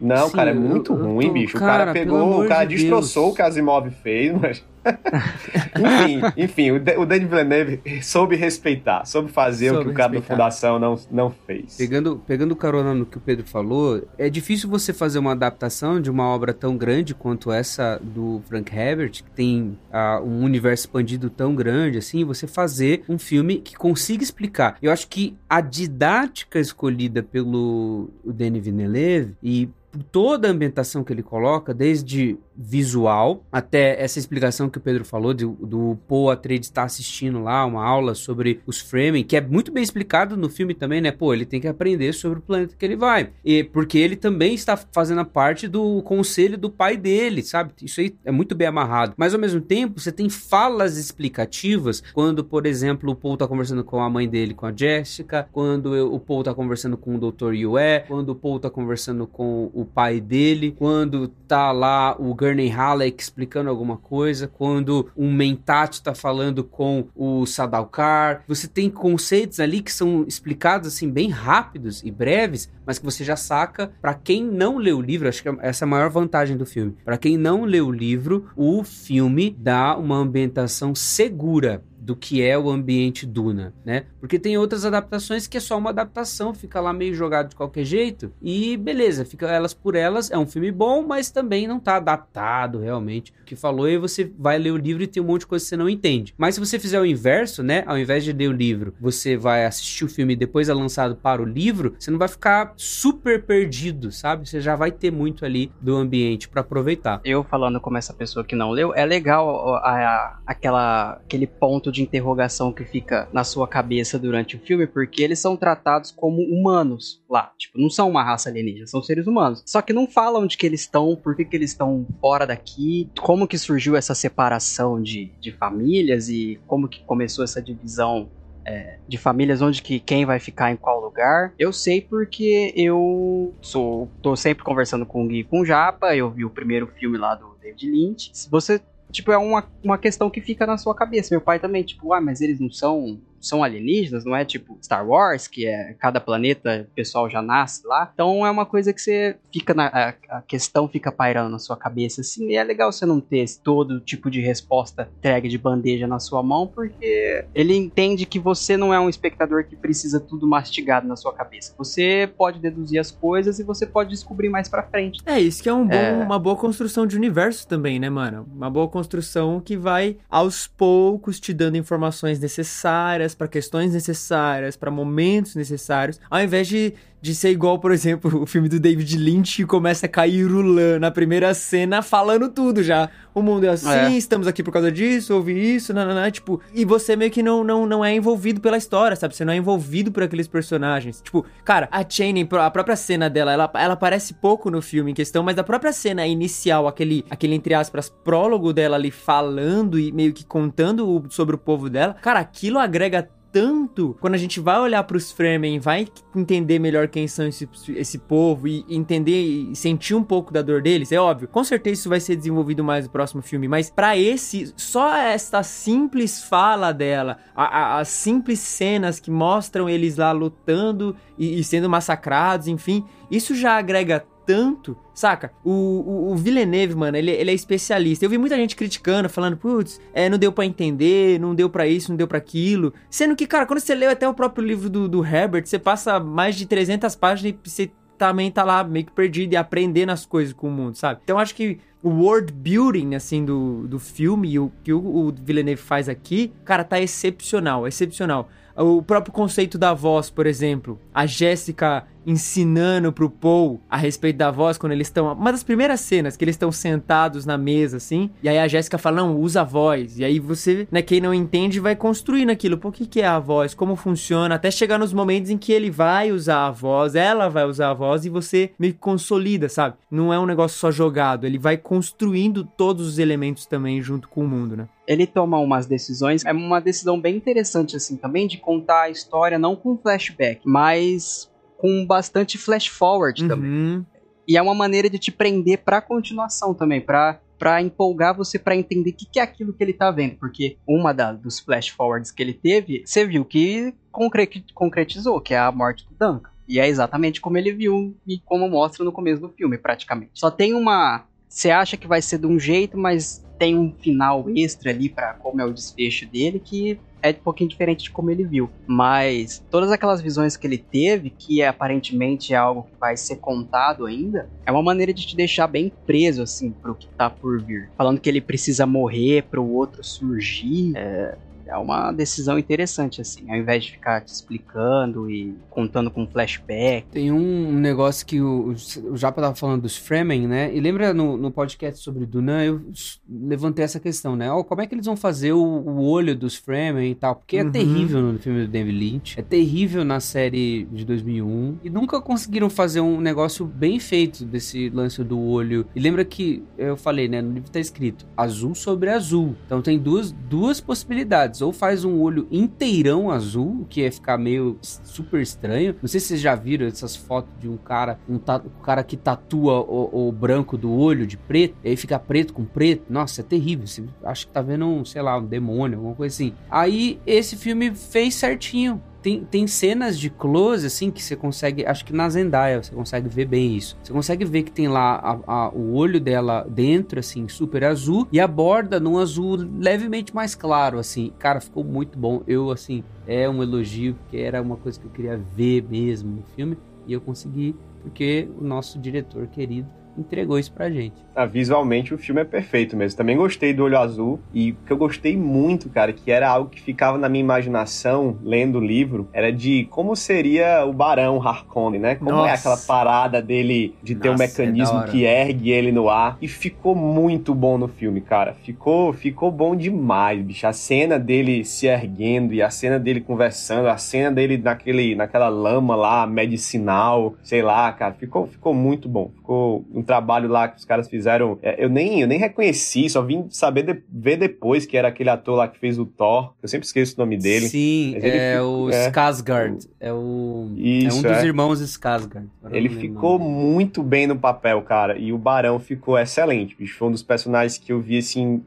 Não, 0.02 0.28
Sim, 0.30 0.36
cara, 0.36 0.50
é 0.50 0.54
muito 0.54 0.94
eu, 0.94 0.98
ruim, 0.98 1.26
eu 1.26 1.30
tô... 1.30 1.34
bicho. 1.34 1.58
Cara, 1.60 1.74
o 1.74 1.78
cara 1.78 1.94
pegou, 1.94 2.44
o 2.44 2.48
cara 2.48 2.66
de 2.66 2.76
destroçou 2.76 3.24
Deus. 3.24 3.34
o 3.34 3.36
que 3.36 3.42
Asimov 3.42 3.90
fez, 4.02 4.34
mas 4.34 4.64
enfim, 5.78 6.22
enfim, 6.38 6.72
o, 6.72 7.06
Denis 7.06 7.30
Villeneuve 7.30 7.82
soube 8.02 8.36
respeitar, 8.36 9.06
soube 9.06 9.32
fazer 9.32 9.70
soube 9.70 9.82
o 9.82 9.86
que 9.86 9.92
o 9.92 9.94
cara 9.94 10.14
da 10.14 10.22
Fundação 10.22 10.80
não, 10.80 11.00
não 11.12 11.30
fez. 11.30 11.78
Pegando, 11.78 12.22
pegando 12.26 12.56
carona 12.56 12.94
no 12.94 13.06
que 13.06 13.18
o 13.18 13.22
Pedro 13.22 13.46
falou, 13.46 14.02
é 14.18 14.30
difícil 14.30 14.70
você 14.70 14.92
fazer 14.92 15.20
uma 15.20 15.34
adaptação 15.34 16.02
de 16.02 16.10
uma 16.10 16.28
obra 16.28 16.54
tão 16.54 16.76
grande 16.76 17.14
quanto 17.14 17.52
essa 17.52 18.00
do 18.02 18.42
Frank 18.48 18.76
Herbert, 18.76 19.12
que 19.12 19.32
tem 19.32 19.78
uh, 19.94 20.24
um 20.24 20.44
universo 20.44 20.86
expandido 20.86 21.30
tão 21.30 21.54
grande 21.54 22.00
assim, 22.00 22.26
você 22.26 22.48
fazer 22.48 23.04
um 23.08 23.20
filme 23.20 23.58
que 23.58 23.76
consiga 23.76 24.24
explicar. 24.24 24.78
Eu 24.82 24.92
acho 24.92 25.08
que 25.08 25.38
a 25.48 25.62
didática 25.62 26.60
escolhida 26.60 27.22
pelo 27.22 28.10
Denis 28.26 28.64
Villeneuve 28.64 29.36
e 29.44 29.70
toda 30.12 30.48
a 30.48 30.52
ambientação 30.52 31.04
que 31.04 31.12
ele 31.12 31.24
coloca, 31.24 31.74
desde 31.74 32.38
visual 32.56 33.46
até 33.52 34.02
essa 34.02 34.20
explicação 34.20 34.70
que 34.70 34.78
o 34.78 34.82
Pedro 34.82 35.06
falou 35.06 35.34
de, 35.34 35.46
do 35.46 35.98
Paul 36.08 36.30
Atreides 36.30 36.70
estar 36.70 36.84
assistindo 36.84 37.42
lá 37.42 37.66
uma 37.66 37.84
aula 37.84 38.14
sobre 38.16 38.62
os 38.66 38.80
framing, 38.80 39.24
que 39.24 39.36
é 39.36 39.42
muito 39.42 39.72
bem 39.72 39.84
explicado 39.84 40.38
no 40.38 40.50
filme 40.50 40.74
também, 40.74 41.02
né? 41.02 41.12
Pô, 41.12 41.34
ele 41.34 41.46
tem 41.46 41.60
que 41.60 41.68
aprender 41.68 42.14
sobre 42.14 42.40
o 42.40 42.42
planeta 42.42 42.76
que 42.78 42.86
ele 42.86 42.96
vai. 42.96 43.30
E 43.44 43.64
porque 43.64 43.98
ele 43.98 44.16
também 44.16 44.54
está 44.54 44.78
fazendo 44.78 45.24
parte 45.26 45.68
do 45.68 46.02
conselho 46.04 46.58
do 46.58 46.70
pai 46.70 46.98
dele, 46.98 47.42
sabe? 47.44 47.74
Isso 47.82 48.02
aí 48.02 48.16
é 48.26 48.32
muito 48.32 48.56
bem 48.56 48.68
amarrado. 48.68 49.14
Mas 49.18 49.34
ao 49.34 49.40
mesmo 49.40 49.62
tempo, 49.62 50.00
você 50.00 50.12
tem 50.12 50.30
falas 50.30 50.98
explicativas 50.98 52.04
quando, 52.14 52.44
por 52.44 52.66
exemplo, 52.66 53.12
o 53.12 53.16
Paul 53.16 53.38
tá 53.38 53.48
conversando 53.48 53.84
com 53.84 54.02
a 54.02 54.10
mãe 54.10 54.28
dele, 54.28 54.54
com 54.54 54.66
a 54.66 54.74
Jessica, 54.76 55.48
quando 55.52 56.14
o 56.14 56.20
Paul 56.20 56.44
tá 56.44 56.54
conversando 56.54 56.98
com 56.98 57.16
o 57.16 57.32
Dr. 57.32 57.54
Yue, 57.54 58.04
quando 58.08 58.30
o 58.30 58.36
Paul 58.36 58.60
tá 58.60 58.70
conversando 58.70 59.26
com 59.26 59.70
o 59.74 59.86
pai 59.86 60.20
dele, 60.20 60.76
quando 60.78 61.28
tá 61.48 61.72
lá 61.72 62.16
o 62.20 62.34
Gurney 62.42 62.70
Halleck 62.70 63.22
explicando 63.22 63.70
alguma 63.70 63.98
coisa, 63.98 64.48
quando 64.48 65.12
um 65.16 65.32
Mentat 65.32 65.94
está 65.94 66.16
falando 66.16 66.64
com 66.64 67.08
o 67.16 67.46
Sadalkar. 67.46 68.44
Você 68.48 68.68
tem 68.68 68.90
conceitos 68.90 69.60
ali 69.60 69.80
que 69.84 69.94
são 69.94 70.26
explicados 70.28 70.88
assim 70.88 71.08
bem 71.08 71.30
rápidos 71.30 72.02
e 72.04 72.10
breves, 72.10 72.68
mas 72.84 72.98
que 72.98 73.06
você 73.06 73.24
já 73.24 73.36
saca. 73.36 73.92
Para 74.02 74.16
quem 74.16 74.44
não 74.44 74.78
leu 74.78 74.98
o 74.98 75.02
livro, 75.02 75.30
acho 75.30 75.44
que 75.44 75.50
essa 75.60 75.84
é 75.84 75.86
a 75.86 75.90
maior 75.90 76.10
vantagem 76.10 76.58
do 76.58 76.66
filme. 76.66 76.98
Para 77.06 77.18
quem 77.18 77.38
não 77.38 77.64
leu 77.64 77.88
o 77.88 77.92
livro, 77.92 78.50
o 78.56 78.84
filme 78.84 79.56
dá 79.60 79.96
uma 79.96 80.18
ambientação 80.18 80.96
segura 80.96 81.84
do 82.02 82.16
que 82.16 82.42
é 82.42 82.58
o 82.58 82.70
ambiente 82.70 83.26
Duna, 83.26 83.74
né? 83.86 84.06
Porque 84.20 84.40
tem 84.40 84.58
outras 84.58 84.86
adaptações 84.86 85.48
que 85.48 85.58
é 85.58 85.60
só 85.60 85.78
uma 85.78 85.92
adaptação, 85.92 86.54
fica 86.54 86.82
lá 86.82 86.92
meio 86.92 87.14
jogado 87.14 87.50
de 87.50 87.56
qualquer 87.56 87.86
jeito 87.86 88.34
e 88.42 88.76
beleza, 88.76 89.24
fica 89.24 89.48
elas 89.48 89.74
por 89.74 89.96
elas. 89.96 90.32
É 90.32 90.38
um 90.38 90.48
filme 90.48 90.72
bom, 90.72 91.06
mas 91.06 91.30
também 91.30 91.68
não 91.68 91.80
tá 91.80 91.98
adaptado 91.98 92.80
realmente 92.80 93.32
o 93.42 93.46
que 93.46 93.56
falou 93.56 93.88
e 93.88 93.98
você 93.98 94.32
vai 94.38 94.58
ler 94.58 94.72
o 94.72 94.78
livro 94.78 95.04
e 95.04 95.08
tem 95.08 95.22
um 95.22 95.26
monte 95.26 95.42
de 95.42 95.48
coisa 95.48 95.64
que 95.64 95.70
você 95.70 95.78
não 95.78 95.88
entende. 95.88 96.34
Mas 96.38 96.56
se 96.56 96.60
você 96.60 96.80
fizer 96.80 97.00
o 97.00 97.06
inverso, 97.06 97.62
né? 97.62 97.84
Ao 97.86 97.98
invés 97.98 98.24
de 98.24 98.34
ler 98.34 98.48
o 98.48 98.54
livro, 98.54 98.94
você 99.00 99.38
vai 99.38 99.66
assistir 99.66 100.06
o 100.06 100.10
filme 100.10 100.34
e 100.34 100.38
depois 100.38 100.70
é 100.70 100.74
lançado 100.74 101.16
para 101.16 101.42
o 101.42 101.46
livro, 101.46 101.96
você 102.00 102.10
não 102.10 102.18
vai 102.18 102.28
ficar 102.28 102.74
super 102.76 103.44
perdido, 103.44 104.12
sabe? 104.12 104.50
Você 104.50 104.60
já 104.60 104.76
vai 104.76 104.92
ter 104.92 105.12
muito 105.12 105.46
ali 105.46 105.72
do 105.80 105.96
ambiente 105.96 106.50
para 106.50 106.62
aproveitar. 106.62 107.22
Eu 107.24 107.44
falando 107.44 107.80
como 107.80 107.98
essa 107.98 108.14
pessoa 108.14 108.44
que 108.44 108.56
não 108.56 108.72
leu, 108.72 108.94
é 108.96 109.06
legal 109.06 109.76
a, 109.76 109.80
a, 109.80 110.40
aquela 110.48 111.12
aquele 111.26 111.46
ponto 111.46 111.91
de 111.92 112.02
interrogação 112.02 112.72
que 112.72 112.84
fica 112.84 113.28
na 113.32 113.44
sua 113.44 113.68
cabeça 113.68 114.18
durante 114.18 114.56
o 114.56 114.60
filme, 114.60 114.88
porque 114.88 115.22
eles 115.24 115.40
são 115.40 115.58
tratados 115.58 116.12
como 116.12 116.42
humanos 116.42 117.22
lá. 117.30 117.52
Tipo, 117.58 117.80
não 117.80 117.90
são 117.90 118.10
uma 118.10 118.24
raça 118.24 118.50
alienígena, 118.50 118.88
são 118.88 119.04
seres 119.04 119.28
humanos. 119.28 119.64
Só 119.66 119.82
que 119.82 119.94
não 119.94 120.08
falam 120.08 120.48
de 120.48 120.58
que 120.58 120.66
eles 120.66 120.82
estão, 120.82 121.16
por 121.16 121.36
que, 121.36 121.46
que 121.46 121.56
eles 121.56 121.72
estão 121.72 122.06
fora 122.20 122.48
daqui, 122.48 123.10
como 123.20 123.48
que 123.48 123.58
surgiu 123.58 123.96
essa 123.96 124.16
separação 124.16 125.02
de, 125.02 125.32
de 125.40 125.52
famílias 125.52 126.30
e 126.30 126.60
como 126.66 126.88
que 126.88 127.04
começou 127.04 127.44
essa 127.44 127.62
divisão 127.62 128.30
é, 128.66 129.00
de 129.08 129.18
famílias 129.18 129.62
onde 129.62 129.82
que 129.82 130.00
quem 130.00 130.26
vai 130.26 130.40
ficar 130.40 130.72
em 130.72 130.76
qual 130.76 131.02
lugar. 131.02 131.54
Eu 131.58 131.74
sei 131.74 132.02
porque 132.02 132.74
eu 132.76 133.54
sou 133.62 134.10
tô 134.22 134.36
sempre 134.36 134.64
conversando 134.64 135.06
com 135.06 135.26
o 135.26 135.28
Gui 135.28 135.44
com 135.44 135.62
o 135.62 135.66
Japa, 135.66 136.16
eu 136.16 136.30
vi 136.30 136.46
o 136.46 136.50
primeiro 136.50 136.88
filme 136.88 137.18
lá 137.18 137.36
do 137.36 137.56
David 137.62 137.90
Lynch. 137.90 138.32
Você 138.50 138.82
tipo, 139.12 139.32
é 139.32 139.38
uma, 139.38 139.70
uma 139.84 139.98
questão 139.98 140.30
que 140.30 140.42
fica 140.42 140.66
na 140.66 140.78
sua 140.78 140.96
cabeça. 140.96 141.34
Meu 141.34 141.42
pai 141.42 141.60
também, 141.60 141.84
tipo, 141.84 142.14
ah, 142.14 142.22
mas 142.22 142.42
eles 142.42 142.60
não 142.60 142.72
são 142.72 143.20
são 143.42 143.64
alienígenas, 143.64 144.24
não 144.24 144.36
é 144.36 144.46
tipo 144.46 144.78
Star 144.82 145.08
Wars, 145.08 145.48
que 145.48 145.66
é 145.66 145.96
cada 146.00 146.20
planeta 146.20 146.88
o 146.90 146.96
pessoal 146.96 147.30
já 147.30 147.42
nasce 147.42 147.86
lá. 147.86 148.10
Então 148.14 148.46
é 148.46 148.52
uma 148.52 148.66
coisa 148.66 148.94
que 148.94 149.02
você 149.02 149.36
fica 149.52 149.74
na 149.74 149.88
a, 149.88 150.14
a 150.38 150.42
questão 150.42 150.88
fica 150.88 151.12
pairando 151.12 151.50
na 151.50 151.60
sua 151.60 151.76
cabeça 151.76 152.22
assim, 152.22 152.50
e 152.50 152.56
é 152.56 152.64
legal 152.64 152.92
você 152.92 153.06
não 153.06 153.20
ter 153.20 153.46
todo 153.64 154.00
tipo 154.00 154.30
de 154.30 154.40
resposta 154.40 155.10
entregue 155.18 155.50
de 155.50 155.58
bandeja 155.58 156.08
na 156.08 156.20
sua 156.20 156.44
mão, 156.44 156.68
porque 156.68 157.46
ele 157.54 157.76
entende 157.76 158.26
que 158.26 158.40
você 158.40 158.78
não 158.78 158.94
é 158.94 159.00
um 159.00 159.10
espectador 159.10 159.66
que 159.66 159.76
precisa 159.76 160.20
tudo 160.20 160.48
mastigado 160.48 161.08
na 161.08 161.16
sua 161.16 161.34
cabeça. 161.34 161.74
Você 161.78 162.32
pode 162.38 162.60
deduzir 162.60 163.00
as 163.00 163.12
coisas 163.12 163.60
e 163.60 163.64
você 163.64 163.86
pode 163.86 164.10
descobrir 164.10 164.50
mais 164.50 164.70
para 164.70 164.84
frente. 164.84 165.22
É, 165.26 165.40
isso 165.40 165.62
que 165.62 165.70
é, 165.70 165.74
um 165.74 165.88
bom, 165.88 165.94
é 165.94 166.14
uma 166.14 166.40
boa 166.40 166.56
construção 166.56 167.08
de 167.08 167.16
universo 167.16 167.68
também, 167.68 168.00
né, 168.00 168.10
mano? 168.10 168.48
Uma 168.54 168.70
boa 168.70 168.88
construção 168.88 169.60
que 169.60 169.76
vai 169.76 170.18
aos 170.30 170.68
poucos 170.68 171.40
te 171.40 171.54
dando 171.54 171.78
informações 171.78 172.40
necessárias 172.40 173.31
para 173.36 173.48
questões 173.48 173.94
necessárias, 173.94 174.76
para 174.76 174.92
momentos 174.92 175.56
necessários, 175.56 176.20
ao 176.30 176.42
invés 176.42 176.68
de, 176.68 176.94
de 177.22 177.36
ser 177.36 177.52
igual, 177.52 177.78
por 177.78 177.92
exemplo, 177.92 178.42
o 178.42 178.46
filme 178.48 178.68
do 178.68 178.80
David 178.80 179.16
Lynch 179.18 179.58
que 179.58 179.66
começa 179.66 180.08
a 180.08 180.10
cair 180.10 180.44
Rulan 180.46 181.00
na 181.00 181.12
primeira 181.12 181.54
cena 181.54 182.02
falando 182.02 182.50
tudo 182.50 182.82
já. 182.82 183.10
O 183.34 183.42
mundo 183.42 183.66
é 183.66 183.70
assim, 183.70 183.88
é. 183.88 184.12
estamos 184.18 184.46
aqui 184.48 184.62
por 184.62 184.74
causa 184.74 184.92
disso, 184.92 185.34
ouvi 185.34 185.76
isso, 185.76 185.94
nananã, 185.94 186.30
tipo, 186.30 186.60
e 186.74 186.84
você 186.84 187.16
meio 187.16 187.32
que 187.32 187.42
não, 187.42 187.64
não, 187.64 187.86
não 187.86 188.04
é 188.04 188.14
envolvido 188.14 188.60
pela 188.60 188.76
história, 188.76 189.16
sabe? 189.16 189.36
Você 189.36 189.46
não 189.46 189.54
é 189.54 189.56
envolvido 189.56 190.12
por 190.12 190.24
aqueles 190.24 190.48
personagens. 190.48 191.22
Tipo, 191.22 191.46
cara, 191.64 191.88
a 191.92 192.04
Channing, 192.08 192.50
a 192.52 192.72
própria 192.72 192.96
cena 192.98 193.30
dela, 193.30 193.54
ela, 193.54 193.72
ela 193.76 193.94
aparece 193.94 194.34
pouco 194.34 194.70
no 194.70 194.82
filme 194.82 195.12
em 195.12 195.14
questão, 195.14 195.44
mas 195.44 195.58
a 195.58 195.64
própria 195.64 195.94
cena 195.94 196.28
inicial, 196.28 196.88
aquele, 196.88 197.24
aquele 197.30 197.56
entre 197.56 197.74
aspas, 197.74 198.10
prólogo 198.10 198.74
dela 198.74 198.98
ali 198.98 199.12
falando 199.12 199.98
e 199.98 200.12
meio 200.12 200.34
que 200.34 200.44
contando 200.44 201.24
sobre 201.30 201.56
o 201.56 201.60
povo 201.60 201.90
dela, 201.90 202.16
cara, 202.16 202.40
aquilo 202.40 202.80
agrega 202.80 203.30
tanto 203.52 204.16
quando 204.20 204.36
a 204.36 204.38
gente 204.38 204.60
vai 204.60 204.80
olhar 204.80 205.04
para 205.04 205.18
os 205.18 205.32
Fremen, 205.32 205.80
vai 205.80 206.08
entender 206.36 206.80
melhor 206.80 207.08
quem 207.08 207.28
são 207.28 207.48
esse, 207.48 207.68
esse 207.90 208.18
povo 208.18 208.68
e 208.68 208.86
entender 208.90 209.42
e 209.42 209.76
sentir 209.76 210.16
um 210.16 210.24
pouco 210.24 210.54
da 210.54 210.62
dor 210.62 210.82
deles, 210.82 211.12
é 211.12 211.20
óbvio. 211.20 211.48
Com 211.48 211.64
certeza 211.64 212.02
isso 212.02 212.10
vai 212.10 212.20
ser 212.20 212.36
desenvolvido 212.36 212.84
mais 212.84 213.06
no 213.06 213.12
próximo 213.12 213.42
filme, 213.42 213.68
mas 213.68 213.90
para 213.90 214.18
esse, 214.18 214.74
só 214.78 215.16
esta 215.16 215.64
simples 215.64 216.44
fala 216.44 216.92
dela, 216.92 217.38
a, 217.56 217.64
a, 217.66 218.00
as 218.00 218.08
simples 218.08 218.60
cenas 218.60 219.20
que 219.20 219.30
mostram 219.30 219.90
eles 219.90 220.18
lá 220.18 220.32
lutando 220.32 221.16
e, 221.38 221.60
e 221.60 221.64
sendo 221.64 221.90
massacrados, 221.90 222.68
enfim, 222.68 223.06
isso 223.30 223.54
já 223.56 223.78
agrega 223.78 224.26
tanto, 224.46 224.98
saca? 225.14 225.52
O, 225.64 225.72
o, 225.72 226.32
o 226.32 226.36
Villeneuve, 226.36 226.96
mano, 226.96 227.18
ele, 227.18 227.32
ele 227.32 227.52
é 227.52 227.54
especialista. 227.54 228.26
Eu 228.26 228.30
vi 228.30 228.38
muita 228.38 228.56
gente 228.56 228.76
criticando, 228.76 229.30
falando, 229.30 229.58
putz, 229.58 230.00
é, 230.14 230.30
não 230.30 230.38
deu 230.38 230.52
para 230.52 230.66
entender, 230.66 231.40
não 231.40 231.56
deu 231.56 231.70
para 231.70 231.88
isso, 231.88 232.10
não 232.12 232.18
deu 232.18 232.28
para 232.28 232.38
aquilo. 232.38 232.94
Sendo 233.10 233.36
que, 233.36 233.48
cara, 233.48 233.66
quando 233.66 233.80
você 233.80 233.96
lê 233.96 234.08
até 234.08 234.28
o 234.28 234.34
próprio 234.34 234.66
livro 234.66 234.90
do, 234.90 235.08
do 235.08 235.26
Herbert, 235.26 235.66
você 235.66 235.80
passa 235.80 236.20
mais 236.20 236.56
de 236.56 236.66
300 236.66 237.16
páginas 237.16 237.54
e 237.54 237.70
você 237.70 237.92
também 238.18 238.52
tá 238.52 238.64
lá 238.64 238.84
meio 238.84 239.06
que 239.06 239.12
perdido 239.12 239.54
e 239.54 239.58
aprendendo 239.58 240.12
as 240.12 240.28
coisas 240.28 240.54
com 240.54 240.68
o 240.68 240.72
mundo, 240.72 240.96
sabe? 240.96 241.22
Então 241.24 241.40
acho 241.40 241.56
que 241.56 241.80
o 242.04 242.10
world 242.10 242.54
building, 242.54 243.16
assim, 243.16 243.44
do, 243.44 243.88
do 243.88 243.98
filme 244.00 244.52
e 244.52 244.60
o 244.60 244.72
que 244.84 244.94
o, 244.94 245.00
o 245.00 245.32
Villeneuve 245.32 245.82
faz 245.82 246.08
aqui, 246.08 246.54
cara, 246.64 246.84
tá 246.84 247.00
excepcional, 247.00 247.88
excepcional. 247.88 248.48
O 248.76 249.02
próprio 249.02 249.34
conceito 249.34 249.78
da 249.78 249.94
voz, 249.94 250.30
por 250.30 250.48
exemplo. 250.48 251.00
A 251.14 251.26
Jéssica 251.26 252.06
ensinando 252.26 253.12
pro 253.12 253.30
Paul 253.30 253.82
a 253.90 253.98
respeito 253.98 254.38
da 254.38 254.52
voz 254.52 254.78
quando 254.78 254.94
eles 254.94 255.08
estão. 255.08 255.32
Uma 255.34 255.52
das 255.52 255.64
primeiras 255.64 256.00
cenas 256.00 256.38
que 256.38 256.44
eles 256.44 256.56
estão 256.56 256.72
sentados 256.72 257.46
na 257.46 257.58
mesa, 257.58 257.98
assim. 257.98 258.30
E 258.42 258.50
aí 258.50 258.58
a 258.58 258.68
Jéssica 258.68 258.98
fala: 258.98 259.18
não, 259.18 259.38
usa 259.38 259.62
a 259.62 259.64
voz. 259.64 260.20
E 260.20 260.24
aí 260.24 260.40
você, 260.40 260.88
né, 260.92 261.02
quem 261.02 261.22
não 261.22 261.34
entende, 261.34 261.80
vai 261.80 261.96
construindo 261.96 262.50
aquilo. 262.50 262.80
O 262.84 262.92
que, 262.92 263.06
que 263.06 263.22
é 263.22 263.28
a 263.28 263.40
voz? 263.40 263.74
Como 263.74 263.96
funciona? 263.96 264.56
Até 264.56 264.70
chegar 264.72 264.98
nos 264.98 265.14
momentos 265.14 265.50
em 265.50 265.58
que 265.58 265.72
ele 265.72 265.90
vai 265.90 266.32
usar 266.32 266.68
a 266.68 266.72
voz, 266.72 267.16
ela 267.16 267.50
vai 267.50 267.66
usar 267.66 267.90
a 267.90 267.94
voz 267.94 268.26
e 268.26 268.30
você 268.30 268.72
que 268.80 268.94
consolida, 268.94 269.70
sabe? 269.70 269.96
Não 270.10 270.34
é 270.34 270.40
um 270.40 270.46
negócio 270.46 270.78
só 270.78 270.92
jogado. 270.92 271.46
Ele 271.46 271.58
vai 271.58 271.78
construindo 271.78 272.64
todos 272.64 273.08
os 273.08 273.20
elementos 273.20 273.66
também 273.66 274.02
junto 274.02 274.28
com 274.28 274.44
o 274.44 274.48
mundo, 274.48 274.76
né? 274.76 274.88
ele 275.12 275.28
toma 275.28 275.60
umas 275.60 275.86
decisões. 275.86 276.46
É 276.46 276.54
uma 276.54 276.80
decisão 276.80 277.20
bem 277.20 277.36
interessante, 277.36 277.98
assim, 277.98 278.16
também, 278.16 278.48
de 278.48 278.58
contar 278.58 279.04
a 279.04 279.10
história 279.10 279.60
não 279.60 279.76
com 279.76 279.98
flashback, 279.98 280.62
mas 280.64 281.51
com 281.82 282.06
bastante 282.06 282.60
flash 282.60 282.86
forward 282.88 283.42
Uhum. 283.42 283.48
também. 283.50 284.06
E 284.48 284.56
é 284.56 284.62
uma 284.62 284.76
maneira 284.76 285.10
de 285.10 285.18
te 285.18 285.32
prender 285.32 285.80
pra 285.80 286.00
continuação 286.02 286.74
também, 286.76 287.02
pra, 287.02 287.40
pra 287.58 287.82
empolgar 287.82 288.36
você 288.38 288.60
pra 288.60 288.76
entender 288.76 289.10
o 289.10 289.14
que, 289.14 289.26
que 289.26 289.40
é 289.40 289.44
aquilo 289.44 289.74
que 289.74 289.84
ele 289.84 289.94
tá 289.94 290.12
vendo. 290.12 290.36
Porque 290.38 290.78
uma 290.88 291.12
da, 291.14 291.32
dos 291.32 291.60
flash 291.60 291.88
forwards 291.90 292.30
que 292.32 292.44
ele 292.44 292.54
teve, 292.54 293.02
você 293.06 293.26
viu 293.26 293.44
que 293.44 293.94
concre- 294.12 294.64
concretizou, 294.76 295.42
que 295.42 295.54
é 295.56 295.58
a 295.60 295.72
morte 295.72 296.06
do 296.08 296.14
Duncan. 296.14 296.52
E 296.68 296.80
é 296.80 296.88
exatamente 296.88 297.42
como 297.42 297.58
ele 297.58 297.72
viu 297.74 298.16
e 298.28 298.38
como 298.46 298.70
mostra 298.70 299.04
no 299.04 299.12
começo 299.12 299.42
do 299.42 299.50
filme, 299.50 299.78
praticamente. 299.78 300.32
Só 300.36 300.50
tem 300.52 300.74
uma. 300.74 301.26
Você 301.50 301.70
acha 301.72 301.98
que 301.98 302.08
vai 302.08 302.22
ser 302.22 302.38
de 302.38 302.48
um 302.48 302.58
jeito, 302.60 302.98
mas 302.98 303.44
tem 303.62 303.78
um 303.78 303.94
final 303.94 304.50
extra 304.56 304.90
ali 304.90 305.08
pra 305.08 305.36
como 305.36 305.62
é 305.62 305.66
o 305.66 305.72
desfecho 305.72 306.26
dele 306.28 306.60
que 306.60 307.00
é 307.22 307.30
um 307.30 307.34
pouquinho 307.34 307.70
diferente 307.70 308.06
de 308.06 308.10
como 308.10 308.32
ele 308.32 308.44
viu. 308.44 308.72
Mas 308.88 309.64
todas 309.70 309.92
aquelas 309.92 310.20
visões 310.20 310.58
que 310.58 310.66
ele 310.66 310.80
teve, 310.80 311.30
que 311.30 311.62
aparentemente 311.62 312.56
é 312.56 312.58
algo 312.58 312.82
que 312.82 313.00
vai 313.00 313.16
ser 313.16 313.36
contado 313.36 314.08
ainda, 314.08 314.50
é 314.66 314.72
uma 314.72 314.82
maneira 314.82 315.14
de 315.14 315.28
te 315.28 315.36
deixar 315.36 315.68
bem 315.68 315.94
preso, 316.08 316.42
assim, 316.42 316.72
pro 316.72 316.96
que 316.96 317.08
tá 317.16 317.30
por 317.30 317.62
vir. 317.64 317.92
Falando 317.96 318.20
que 318.20 318.28
ele 318.28 318.42
precisa 318.42 318.88
morrer 318.88 319.44
pro 319.44 319.64
outro 319.64 320.04
surgir. 320.04 320.94
É, 320.96 321.38
é 321.72 321.78
uma 321.78 322.12
decisão 322.12 322.60
interessante, 322.60 323.22
assim, 323.22 323.50
ao 323.50 323.58
invés 323.58 323.86
de 323.86 323.92
ficar 323.94 324.22
te 324.22 324.28
explicando 324.30 325.30
e 325.30 325.56
contando 325.70 326.12
com 326.12 326.28
flashback. 326.28 327.08
Tem 327.12 327.32
um 327.32 327.74
negócio 327.74 328.26
que 328.26 328.42
o, 328.42 328.74
o 329.10 329.18
Japa 329.18 329.42
tava 329.42 329.56
falando 329.56 329.82
dos 329.84 329.96
Fremen, 329.98 330.48
né? 330.48 330.74
E 330.76 330.80
lembra 330.80 331.14
no, 331.14 331.38
no 331.38 331.52
podcast 331.52 332.04
sobre 332.04 332.26
Dunan, 332.26 332.64
eu 332.64 332.82
levantei 333.30 333.86
essa 333.86 334.00
questão, 334.00 334.36
né? 334.36 334.52
Ó, 334.52 334.64
como 334.64 334.82
é 334.82 334.88
que 334.88 334.94
eles 334.96 335.06
vão 335.06 335.16
fazer 335.16 335.54
o, 335.54 335.60
o 335.62 336.02
olho 336.04 336.36
dos 336.36 336.56
Fremen 336.56 337.12
e 337.12 337.16
tal? 337.16 337.36
Porque 337.36 337.58
é 337.58 337.64
Uhum. 337.64 337.72
terrível 337.72 338.22
no 338.22 338.40
filme 338.40 338.66
do 338.66 338.68
David 338.68 338.98
Lynch, 338.98 339.40
é 339.40 339.42
terrível 339.44 340.04
na 340.04 340.20
série 340.20 340.86
de 340.92 341.06
2001, 341.06 341.78
e 341.84 341.90
nunca 341.90 342.20
conseguiram 342.22 342.70
fazer 342.70 343.00
um 343.02 343.22
negócio 343.22 343.66
bem 343.66 344.00
feito 344.00 344.44
desse 344.44 344.90
lance 344.90 345.24
do 345.24 345.40
olho. 345.40 345.86
E 345.96 346.00
lembra 346.00 346.26
que 346.26 346.64
eu 346.78 346.98
falei, 346.98 347.28
né? 347.28 347.42
No 347.42 347.54
livro 347.54 347.70
tá 347.72 347.80
escrito 347.80 348.26
azul 348.36 348.76
sobre 348.76 349.10
azul. 349.10 349.56
Então 349.66 349.82
tem 349.82 349.98
duas, 350.00 350.32
duas 350.32 350.82
possibilidades. 350.82 351.61
Ou 351.62 351.72
faz 351.72 352.04
um 352.04 352.20
olho 352.20 352.48
inteirão 352.52 353.30
azul, 353.32 353.86
que 353.90 354.02
ia 354.02 354.12
ficar 354.12 354.38
meio 354.38 354.78
super 354.82 355.42
estranho. 355.42 355.96
Não 356.02 356.08
sei 356.08 356.20
se 356.20 356.28
vocês 356.28 356.42
já 356.42 356.56
viram 356.56 356.86
essas 356.88 357.16
fotos 357.16 357.52
de 357.60 357.68
um 357.70 357.78
cara, 357.78 358.20
um, 358.28 358.38
ta- 358.38 358.62
um 358.66 358.82
cara 358.84 359.04
que 359.04 359.16
tatua 359.18 359.80
o, 359.82 360.28
o 360.28 360.32
branco 360.32 360.78
do 360.78 360.92
olho 360.92 361.26
de 361.28 361.38
preto, 361.38 361.76
e 361.84 361.90
aí 361.90 361.96
fica 361.98 362.18
preto 362.20 362.54
com 362.54 362.66
preto. 362.66 363.04
Nossa, 363.10 363.42
é 363.42 363.44
terrível. 363.44 363.88
Você 363.88 364.04
acha 364.24 364.46
que 364.46 364.52
tá 364.52 364.62
vendo 364.62 364.86
um, 364.86 365.04
sei 365.06 365.22
lá, 365.22 365.38
um 365.38 365.46
demônio, 365.46 365.98
alguma 365.98 366.16
coisa 366.16 366.34
assim. 366.34 366.54
Aí 366.70 367.20
esse 367.26 367.56
filme 367.56 367.94
fez 367.94 368.36
certinho. 368.36 369.02
Tem, 369.22 369.44
tem 369.46 369.68
cenas 369.68 370.18
de 370.18 370.30
close, 370.32 370.86
assim, 370.86 371.12
que 371.12 371.22
você 371.22 371.36
consegue. 371.36 371.86
Acho 371.86 372.04
que 372.04 372.12
na 372.12 372.28
Zendaya 372.28 372.82
você 372.82 372.94
consegue 372.94 373.30
ver 373.30 373.46
bem 373.46 373.76
isso. 373.78 373.96
Você 374.02 374.12
consegue 374.12 374.44
ver 374.46 374.64
que 374.64 374.72
tem 374.72 374.88
lá 374.88 375.16
a- 375.16 375.40
a- 375.66 375.70
o 375.70 375.94
olho 375.94 376.20
dela 376.20 376.66
dentro, 376.68 377.20
assim, 377.20 377.48
super 377.48 377.84
azul, 377.84 378.28
e 378.32 378.40
a 378.40 378.48
borda 378.48 379.00
num 379.00 379.20
azul 379.20 379.58
levemente 379.78 380.34
mais 380.34 380.56
claro, 380.56 380.98
assim. 380.98 381.32
Cara, 381.38 381.62
ficou 381.62 381.84
muito 381.84 382.18
bom. 382.18 382.42
Eu, 382.48 382.72
assim, 382.72 383.04
é 383.28 383.48
um 383.48 383.62
elogio, 383.62 384.16
porque 384.16 384.38
era 384.38 384.60
uma 384.62 384.76
coisa 384.76 385.00
que 385.00 385.06
eu 385.06 385.12
queria 385.12 385.38
ver 385.56 385.84
mesmo 385.88 386.38
no 386.38 386.44
filme, 386.56 386.76
e 387.06 387.14
eu 387.14 387.22
consegui, 387.22 387.76
porque 388.02 388.48
o 388.60 388.64
nosso 388.64 388.98
diretor 388.98 389.46
querido 389.48 389.88
entregou 390.18 390.60
isso 390.60 390.72
pra 390.72 390.90
gente. 390.90 391.16
Ah, 391.36 391.46
visualmente 391.46 392.14
o 392.14 392.18
filme 392.18 392.42
é 392.42 392.46
perfeito 392.46 392.96
mesmo. 392.96 393.18
Também 393.18 393.38
gostei 393.38 393.74
do 393.74 393.84
Olho 393.84 393.98
Azul 393.98 394.40
e 394.54 394.72
o 394.72 394.76
que 394.86 394.92
eu 394.92 394.98
gostei 394.98 395.38
muito, 395.38 395.90
cara, 395.90 396.12
que 396.12 396.32
era 396.32 396.50
algo 396.50 396.70
que 396.70 396.82
ficava 396.82 397.18
na 397.18 397.30
minha 397.30 397.44
imaginação 397.44 398.38
lendo 398.44 398.80
o 398.80 398.86
livro, 398.86 399.30
era 399.34 399.52
de 399.52 399.86
como 399.90 400.16
seria 400.16 400.86
o 400.86 400.92
Barão 400.94 401.42
Harkonnen, 401.42 402.00
né? 402.00 402.16
Como 402.16 402.32
é 402.32 402.34
Nossa. 402.34 402.54
aquela 402.54 402.78
parada 402.78 403.42
dele 403.42 403.96
de 404.04 404.16
ter 404.16 404.30
um 404.30 404.34
Nossa, 404.34 404.44
é 404.44 404.48
mecanismo 404.48 404.98
hora. 404.98 405.12
que 405.12 405.24
ergue 405.24 405.72
ele 405.72 405.92
no 405.92 406.10
ar 406.10 406.38
e 406.42 406.48
ficou 406.48 406.96
muito 406.96 407.56
bom 407.56 407.78
no 407.78 407.88
filme, 407.88 408.22
cara. 408.22 408.54
Ficou, 408.54 409.14
ficou 409.14 409.52
bom 409.52 409.76
demais, 409.76 410.42
bicho. 410.42 410.68
A 410.68 410.74
cena 410.74 411.18
dele 411.18 411.64
se 411.64 411.88
erguendo 411.88 412.54
e 412.54 412.62
a 412.62 412.70
cena 412.70 413.00
dele 413.00 413.22
conversando, 413.22 413.88
a 413.88 413.98
cena 413.98 414.32
dele 414.32 414.58
naquele, 414.58 415.16
naquela 415.16 415.50
lama 415.50 415.96
lá 415.96 416.28
medicinal, 416.28 417.36
sei 417.44 417.62
lá, 417.62 417.92
cara, 417.94 418.14
ficou, 418.14 418.48
ficou 418.48 418.74
muito 418.74 419.08
bom. 419.08 419.32
Ficou 419.36 419.86
um 419.94 420.01
trabalho 420.04 420.50
lá 420.50 420.68
que 420.68 420.78
os 420.78 420.86
caras 420.86 421.08
fizeram. 421.10 421.58
é, 421.62 421.84
Eu 421.84 421.90
nem, 421.90 422.22
eu 422.22 422.28
nem 422.28 422.38
reconheci, 422.40 423.10
só 423.10 423.22
vim 423.22 423.46
saber 423.50 423.84
de- 423.84 424.02
ver 424.12 424.38
depois 424.38 424.86
que 424.86 424.98
era 424.98 425.08
aquele 425.08 425.30
ator 425.30 425.56
lá 425.56 425.68
que 425.68 425.78
fez 425.80 425.98
o 426.00 426.06
Thor. 426.06 426.54
Eu 426.62 426.68
sempre 426.70 426.86
esqueço 426.86 427.16
o 427.16 427.20
nome 427.20 427.38
dele. 427.38 427.68
Sim, 427.68 428.16
é 428.22 428.62
o 428.62 428.90
é. 428.90 429.10
Skarsgård. 429.10 429.88
É 430.00 430.12
o. 430.14 430.70
Isso, 430.76 431.18
é 431.18 431.20
um 431.20 431.34
dos 431.34 431.44
é. 431.44 431.46
irmãos 431.46 431.80
Skarsgård. 431.82 432.46
Ele 432.72 432.90
ficou 432.90 433.38
muito 433.40 434.02
bem 434.04 434.28
no 434.28 434.38
papel, 434.38 434.82
cara. 434.82 435.18
E 435.18 435.32
o 435.34 435.38
Barão 435.38 435.80
ficou 435.80 436.18
excelente, 436.18 436.76
bicho. 436.76 436.98
Foi 436.98 437.08
um 437.08 437.12
dos 437.12 437.24
personagens 437.24 437.78
que 437.78 437.92
eu 437.92 438.00
vi, 438.00 438.18
assim, 438.18 438.62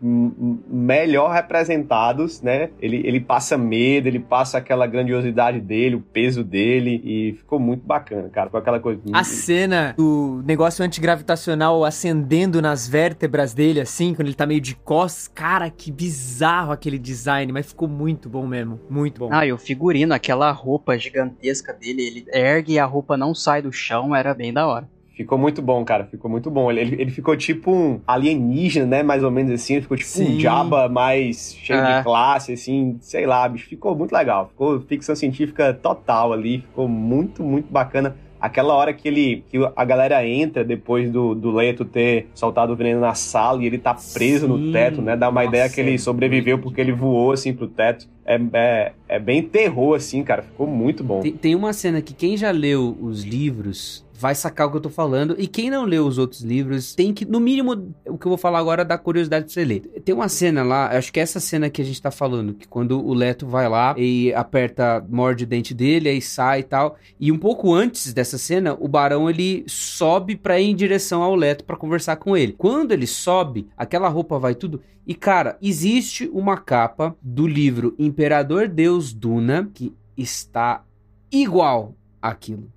melhor 0.68 1.32
representados, 1.32 2.40
né? 2.42 2.70
Ele, 2.80 3.02
ele 3.04 3.20
passa 3.20 3.56
medo, 3.56 4.06
ele 4.08 4.18
passa 4.18 4.58
aquela 4.58 4.86
grandiosidade 4.86 5.60
dele, 5.60 5.96
o 5.96 6.00
peso 6.00 6.42
dele. 6.44 7.00
E 7.04 7.32
ficou 7.38 7.58
muito 7.58 7.84
bacana, 7.86 8.28
cara. 8.28 8.50
Com 8.50 8.56
aquela 8.56 8.80
coisa. 8.80 9.00
A 9.12 9.24
cena 9.24 9.94
do 9.96 10.42
negócio 10.46 10.84
antigravitacional 11.24 11.84
acendendo 11.84 12.60
nas 12.60 12.86
vértebras 12.86 13.54
dele, 13.54 13.80
assim, 13.80 14.14
quando 14.14 14.28
ele 14.28 14.36
tá 14.36 14.46
meio 14.46 14.60
de 14.60 14.74
costas. 14.76 15.26
Cara, 15.28 15.70
que 15.70 15.90
bizarro 15.90 16.72
aquele 16.72 16.98
design, 16.98 17.50
mas 17.50 17.66
ficou 17.66 17.88
muito 17.88 18.28
bom 18.28 18.46
mesmo. 18.46 18.78
Muito 18.88 19.18
bom. 19.20 19.30
Ah, 19.32 19.46
e 19.46 19.52
o 19.52 19.58
figurino, 19.58 20.14
aquela 20.14 20.50
roupa 20.52 20.96
gigantesca 20.98 21.72
dele, 21.72 22.02
ele 22.02 22.26
ergue 22.32 22.74
e 22.74 22.78
a 22.78 22.84
roupa 22.84 23.16
não 23.16 23.34
sai 23.34 23.62
do 23.62 23.72
chão, 23.72 24.14
era 24.14 24.34
bem 24.34 24.52
da 24.52 24.66
hora. 24.66 24.88
Ficou 25.16 25.38
muito 25.38 25.62
bom, 25.62 25.84
cara. 25.84 26.04
Ficou 26.06 26.28
muito 26.28 26.50
bom. 26.50 26.68
Ele, 26.70 26.80
ele, 26.80 27.02
ele 27.02 27.10
ficou 27.12 27.36
tipo 27.36 27.70
um 27.70 28.00
alienígena, 28.04 28.84
né? 28.84 29.02
Mais 29.04 29.22
ou 29.22 29.30
menos 29.30 29.52
assim. 29.52 29.74
Ele 29.74 29.82
ficou 29.82 29.96
tipo 29.96 30.10
Sim. 30.10 30.36
um 30.36 30.40
Jabba 30.40 30.88
mais 30.88 31.54
cheio 31.54 31.80
de 31.80 32.02
classe, 32.02 32.52
assim. 32.52 32.98
Sei 33.00 33.24
lá, 33.24 33.48
bicho. 33.48 33.68
Ficou 33.68 33.94
muito 33.94 34.12
legal. 34.12 34.48
Ficou 34.48 34.80
ficção 34.80 35.14
científica 35.14 35.72
total 35.72 36.32
ali. 36.32 36.62
Ficou 36.62 36.88
muito, 36.88 37.44
muito 37.44 37.70
bacana. 37.72 38.16
Aquela 38.44 38.74
hora 38.74 38.92
que 38.92 39.08
ele 39.08 39.42
que 39.48 39.56
a 39.74 39.84
galera 39.86 40.26
entra 40.28 40.62
depois 40.62 41.10
do, 41.10 41.34
do 41.34 41.50
Leto 41.50 41.82
ter 41.82 42.28
soltado 42.34 42.74
o 42.74 42.76
veneno 42.76 43.00
na 43.00 43.14
sala 43.14 43.62
e 43.62 43.66
ele 43.66 43.78
tá 43.78 43.96
preso 44.12 44.46
no 44.46 44.58
Sim. 44.58 44.70
teto, 44.70 45.00
né? 45.00 45.16
Dá 45.16 45.30
uma 45.30 45.42
Nossa, 45.42 45.56
ideia 45.56 45.70
que 45.70 45.80
ele 45.80 45.94
é 45.94 45.98
sobreviveu 45.98 46.58
porque 46.58 46.78
ele 46.78 46.92
voou 46.92 47.32
assim 47.32 47.54
pro 47.54 47.66
teto. 47.66 48.06
É, 48.26 48.38
é, 48.52 48.92
é 49.08 49.18
bem 49.18 49.42
terror, 49.42 49.96
assim, 49.96 50.22
cara. 50.22 50.42
Ficou 50.42 50.66
muito 50.66 51.02
bom. 51.02 51.20
Tem, 51.20 51.32
tem 51.32 51.54
uma 51.54 51.72
cena 51.72 52.02
que 52.02 52.12
quem 52.12 52.36
já 52.36 52.50
leu 52.50 52.94
os 53.00 53.24
livros 53.24 54.03
vai 54.24 54.34
sacar 54.34 54.66
o 54.66 54.70
que 54.70 54.78
eu 54.78 54.80
tô 54.80 54.88
falando. 54.88 55.36
E 55.38 55.46
quem 55.46 55.68
não 55.68 55.84
leu 55.84 56.06
os 56.06 56.16
outros 56.16 56.40
livros 56.40 56.94
tem 56.94 57.12
que, 57.12 57.26
no 57.26 57.38
mínimo, 57.38 57.94
o 58.06 58.16
que 58.16 58.24
eu 58.24 58.30
vou 58.30 58.38
falar 58.38 58.58
agora 58.58 58.82
dá 58.82 58.96
curiosidade 58.96 59.44
pra 59.44 59.52
você 59.52 59.62
ler. 59.66 59.80
Tem 60.02 60.14
uma 60.14 60.30
cena 60.30 60.62
lá, 60.62 60.96
acho 60.96 61.12
que 61.12 61.20
é 61.20 61.22
essa 61.22 61.38
cena 61.38 61.68
que 61.68 61.82
a 61.82 61.84
gente 61.84 62.00
tá 62.00 62.10
falando, 62.10 62.54
que 62.54 62.66
quando 62.66 63.06
o 63.06 63.12
Leto 63.12 63.46
vai 63.46 63.68
lá 63.68 63.94
e 63.98 64.32
aperta, 64.32 65.04
morde 65.10 65.44
o 65.44 65.46
dente 65.46 65.74
dele, 65.74 66.08
aí 66.08 66.22
sai 66.22 66.60
e 66.60 66.62
tal. 66.62 66.96
E 67.20 67.30
um 67.30 67.36
pouco 67.36 67.74
antes 67.74 68.14
dessa 68.14 68.38
cena, 68.38 68.74
o 68.80 68.88
Barão 68.88 69.28
ele 69.28 69.62
sobe 69.66 70.36
pra 70.36 70.58
ir 70.58 70.70
em 70.70 70.74
direção 70.74 71.22
ao 71.22 71.34
Leto 71.34 71.62
pra 71.62 71.76
conversar 71.76 72.16
com 72.16 72.34
ele. 72.34 72.54
Quando 72.56 72.92
ele 72.92 73.06
sobe, 73.06 73.68
aquela 73.76 74.08
roupa 74.08 74.38
vai 74.38 74.54
tudo. 74.54 74.80
E 75.06 75.14
cara, 75.14 75.58
existe 75.60 76.30
uma 76.32 76.56
capa 76.56 77.14
do 77.20 77.46
livro 77.46 77.94
Imperador 77.98 78.68
Deus 78.68 79.12
Duna 79.12 79.70
que 79.74 79.92
está 80.16 80.82
igual 81.30 81.94
àquilo. 82.22 82.72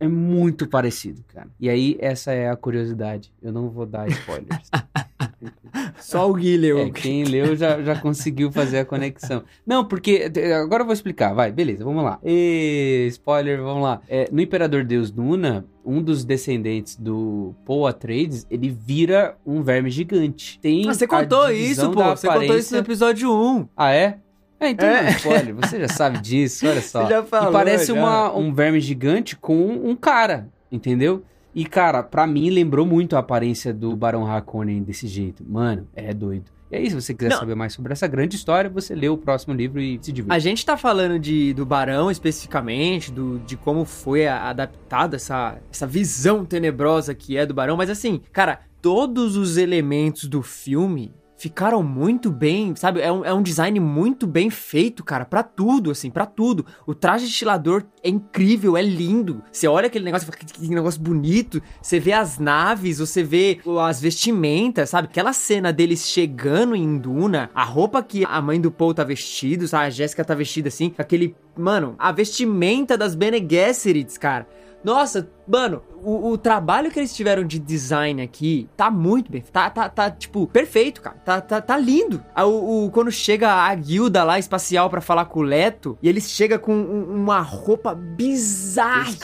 É 0.00 0.06
muito 0.06 0.68
parecido, 0.68 1.24
cara. 1.26 1.48
E 1.58 1.68
aí, 1.68 1.96
essa 1.98 2.32
é 2.32 2.48
a 2.48 2.56
curiosidade. 2.56 3.32
Eu 3.42 3.52
não 3.52 3.68
vou 3.68 3.84
dar 3.84 4.08
spoilers. 4.08 4.70
Só 5.98 6.30
o 6.30 6.34
Gui 6.34 6.56
leu. 6.56 6.78
É, 6.78 6.90
quem 6.90 7.24
leu 7.24 7.56
já, 7.56 7.82
já 7.82 7.96
conseguiu 7.96 8.50
fazer 8.52 8.78
a 8.78 8.84
conexão. 8.84 9.42
Não, 9.66 9.84
porque. 9.84 10.30
Agora 10.60 10.82
eu 10.82 10.86
vou 10.86 10.92
explicar. 10.92 11.34
Vai, 11.34 11.50
beleza, 11.50 11.84
vamos 11.84 12.04
lá. 12.04 12.18
E, 12.24 13.06
spoiler, 13.10 13.60
vamos 13.60 13.82
lá. 13.82 14.00
É, 14.08 14.28
no 14.30 14.40
Imperador 14.40 14.84
Deus 14.84 15.12
Nuna, 15.12 15.64
um 15.84 16.00
dos 16.02 16.24
descendentes 16.24 16.96
do 16.96 17.54
Paul 17.64 17.86
Atreides, 17.86 18.46
ele 18.50 18.68
vira 18.68 19.36
um 19.44 19.62
verme 19.62 19.90
gigante. 19.90 20.58
Tem 20.60 20.88
Ah, 20.88 20.94
você 20.94 21.06
contou 21.06 21.50
isso, 21.50 21.90
pô. 21.90 22.04
Você 22.04 22.28
contou 22.28 22.56
isso 22.56 22.74
no 22.74 22.80
episódio 22.80 23.32
1. 23.32 23.68
Ah, 23.76 23.92
é? 23.92 24.18
É, 24.60 24.70
então 24.70 24.88
É. 24.88 25.02
não 25.02 25.10
spoiler, 25.10 25.54
você 25.54 25.80
já 25.80 25.88
sabe 25.88 26.18
disso, 26.20 26.66
olha 26.66 26.80
só. 26.82 27.02
Você 27.04 27.10
já 27.14 27.22
falou, 27.22 27.50
e 27.50 27.52
parece 27.52 27.86
já. 27.86 27.94
uma- 27.94 28.36
um 28.36 28.52
verme 28.52 28.80
gigante 28.80 29.36
com 29.36 29.54
um 29.68 29.94
cara, 29.94 30.48
entendeu? 30.70 31.22
E, 31.54 31.64
cara, 31.64 32.02
pra 32.02 32.26
mim 32.26 32.50
lembrou 32.50 32.84
muito 32.86 33.16
a 33.16 33.20
aparência 33.20 33.72
do 33.72 33.94
Barão 33.96 34.26
Harkonnen 34.26 34.82
desse 34.82 35.06
jeito. 35.06 35.44
Mano, 35.48 35.88
é 35.94 36.12
doido. 36.12 36.44
E 36.70 36.76
aí, 36.76 36.88
se 36.90 36.94
você 36.94 37.14
quiser 37.14 37.30
Não. 37.30 37.38
saber 37.38 37.54
mais 37.54 37.72
sobre 37.72 37.92
essa 37.94 38.06
grande 38.06 38.36
história, 38.36 38.68
você 38.68 38.94
lê 38.94 39.08
o 39.08 39.16
próximo 39.16 39.54
livro 39.54 39.80
e 39.80 39.98
se 40.02 40.12
divirta. 40.12 40.34
A 40.34 40.38
gente 40.38 40.64
tá 40.66 40.76
falando 40.76 41.18
de, 41.18 41.54
do 41.54 41.64
Barão 41.64 42.10
especificamente, 42.10 43.10
do, 43.10 43.38
de 43.40 43.56
como 43.56 43.84
foi 43.86 44.26
adaptada 44.26 45.16
essa, 45.16 45.56
essa 45.72 45.86
visão 45.86 46.44
tenebrosa 46.44 47.14
que 47.14 47.36
é 47.38 47.46
do 47.46 47.54
Barão, 47.54 47.76
mas 47.76 47.88
assim, 47.88 48.20
cara, 48.32 48.60
todos 48.82 49.34
os 49.36 49.56
elementos 49.56 50.24
do 50.24 50.42
filme 50.42 51.10
ficaram 51.38 51.82
muito 51.82 52.30
bem, 52.30 52.74
sabe? 52.74 53.00
É 53.00 53.10
um, 53.10 53.24
é 53.24 53.32
um 53.32 53.42
design 53.42 53.78
muito 53.78 54.26
bem 54.26 54.50
feito, 54.50 55.04
cara, 55.04 55.24
pra 55.24 55.42
tudo, 55.42 55.92
assim, 55.92 56.10
pra 56.10 56.26
tudo. 56.26 56.66
O 56.84 56.94
traje 56.94 57.26
estilador 57.26 57.84
é 58.02 58.10
incrível, 58.10 58.76
é 58.76 58.82
lindo. 58.82 59.42
Você 59.50 59.68
olha 59.68 59.86
aquele 59.86 60.04
negócio, 60.04 60.26
fala, 60.26 60.36
que, 60.36 60.68
negócio 60.68 61.00
bonito. 61.00 61.62
Você 61.80 62.00
vê 62.00 62.12
as 62.12 62.38
naves, 62.38 62.98
você 62.98 63.22
vê 63.22 63.60
as 63.80 64.00
vestimentas, 64.00 64.90
sabe? 64.90 65.06
Aquela 65.08 65.32
cena 65.32 65.72
deles 65.72 66.06
chegando 66.06 66.74
em 66.74 66.98
Duna, 66.98 67.50
a 67.54 67.62
roupa 67.62 68.02
que 68.02 68.24
a 68.24 68.42
mãe 68.42 68.60
do 68.60 68.70
Paul 68.70 68.92
tá 68.92 69.04
vestido, 69.04 69.68
sabe? 69.68 69.86
A 69.86 69.90
Jéssica 69.90 70.24
tá 70.24 70.34
vestida 70.34 70.68
assim, 70.68 70.92
aquele... 70.98 71.36
Mano, 71.56 71.94
a 71.98 72.12
vestimenta 72.12 72.96
das 72.96 73.14
Bene 73.14 73.44
Gesserits, 73.48 74.16
cara. 74.16 74.46
Nossa, 74.84 75.28
mano, 75.46 75.82
o, 76.02 76.30
o 76.30 76.38
trabalho 76.38 76.90
que 76.90 76.98
eles 77.00 77.14
tiveram 77.14 77.44
de 77.44 77.58
design 77.58 78.22
aqui 78.22 78.68
tá 78.76 78.90
muito 78.90 79.30
bem. 79.30 79.42
Tá, 79.42 79.68
tá, 79.68 79.88
tá 79.88 80.08
tipo, 80.10 80.46
perfeito, 80.46 81.00
cara. 81.02 81.16
Tá, 81.16 81.40
tá, 81.40 81.60
tá 81.60 81.76
lindo. 81.76 82.22
Ah, 82.34 82.44
O, 82.46 82.86
o- 82.86 82.90
quando 82.90 83.10
chega 83.10 83.50
a 83.52 83.74
guilda 83.74 84.22
lá 84.22 84.38
espacial 84.38 84.88
pra 84.88 85.00
falar 85.00 85.24
com 85.26 85.40
o 85.40 85.42
Leto, 85.42 85.98
e 86.00 86.08
eles 86.08 86.30
chegam 86.30 86.58
com 86.58 86.74
um- 86.74 87.16
uma 87.22 87.40
roupa 87.40 87.92
Esse 87.92 88.14
bizarríssima. 88.16 89.18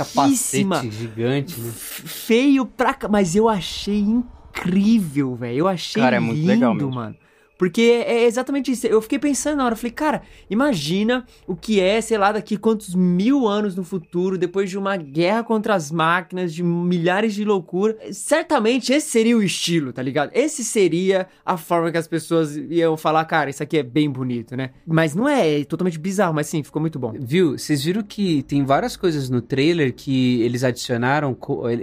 capacete 0.77 0.91
gigante, 0.91 1.61
né? 1.61 1.71
Feio 1.75 2.67
pra. 2.67 2.97
Mas 3.09 3.37
eu 3.37 3.49
achei 3.49 4.01
incrível, 4.01 5.35
velho. 5.37 5.59
Eu 5.59 5.69
achei 5.69 6.03
Cara, 6.03 6.17
é 6.17 6.21
muito 6.21 6.39
lindo, 6.39 6.49
legal 6.49 6.75
mesmo. 6.75 6.91
mano. 6.93 7.17
Porque 7.59 8.03
é 8.07 8.25
exatamente 8.25 8.73
isso. 8.73 8.87
Eu 8.87 9.01
fiquei 9.01 9.19
pensando 9.19 9.59
na 9.59 9.65
hora, 9.65 9.75
eu 9.75 9.77
falei, 9.79 9.93
cara, 9.93 10.23
imagina 10.51 11.25
o 11.47 11.55
que 11.55 11.81
é, 11.81 12.01
sei 12.01 12.19
lá, 12.19 12.33
daqui 12.33 12.57
quantos 12.57 12.95
mil 12.95 13.47
anos 13.47 13.77
no 13.77 13.85
futuro, 13.85 14.37
depois 14.39 14.69
de 14.71 14.77
uma 14.79 14.97
guerra 14.97 15.45
contra 15.45 15.75
as 15.75 15.91
máquinas, 15.91 16.53
de 16.53 16.63
milhares 16.63 17.35
de 17.35 17.45
loucura. 17.45 17.97
Certamente 18.13 18.93
esse 18.93 19.09
seria 19.09 19.37
o 19.37 19.43
estilo, 19.43 19.93
tá 19.93 20.03
ligado? 20.03 20.31
Esse 20.35 20.65
seria 20.65 21.27
a 21.45 21.57
forma 21.57 21.91
que 21.93 21.99
as 21.99 22.09
pessoas 22.09 22.57
iam 22.57 22.97
falar, 22.97 23.25
cara, 23.27 23.51
isso 23.51 23.63
aqui 23.63 23.79
é 23.79 23.83
bem 23.83 24.11
bonito, 24.11 24.57
né? 24.57 24.71
Mas 24.87 25.15
não 25.15 25.29
é, 25.29 25.61
é 25.61 25.65
totalmente 25.65 25.99
bizarro, 25.99 26.35
mas 26.35 26.47
sim, 26.47 26.63
ficou 26.63 26.81
muito 26.81 26.99
bom. 26.99 27.15
Viu? 27.19 27.57
Vocês 27.59 27.85
viram 27.85 28.03
que 28.03 28.43
tem 28.45 28.65
várias 28.65 28.97
coisas 28.97 29.31
no 29.31 29.41
trailer 29.41 29.93
que 29.95 30.43
eles 30.43 30.65
adicionaram 30.65 31.37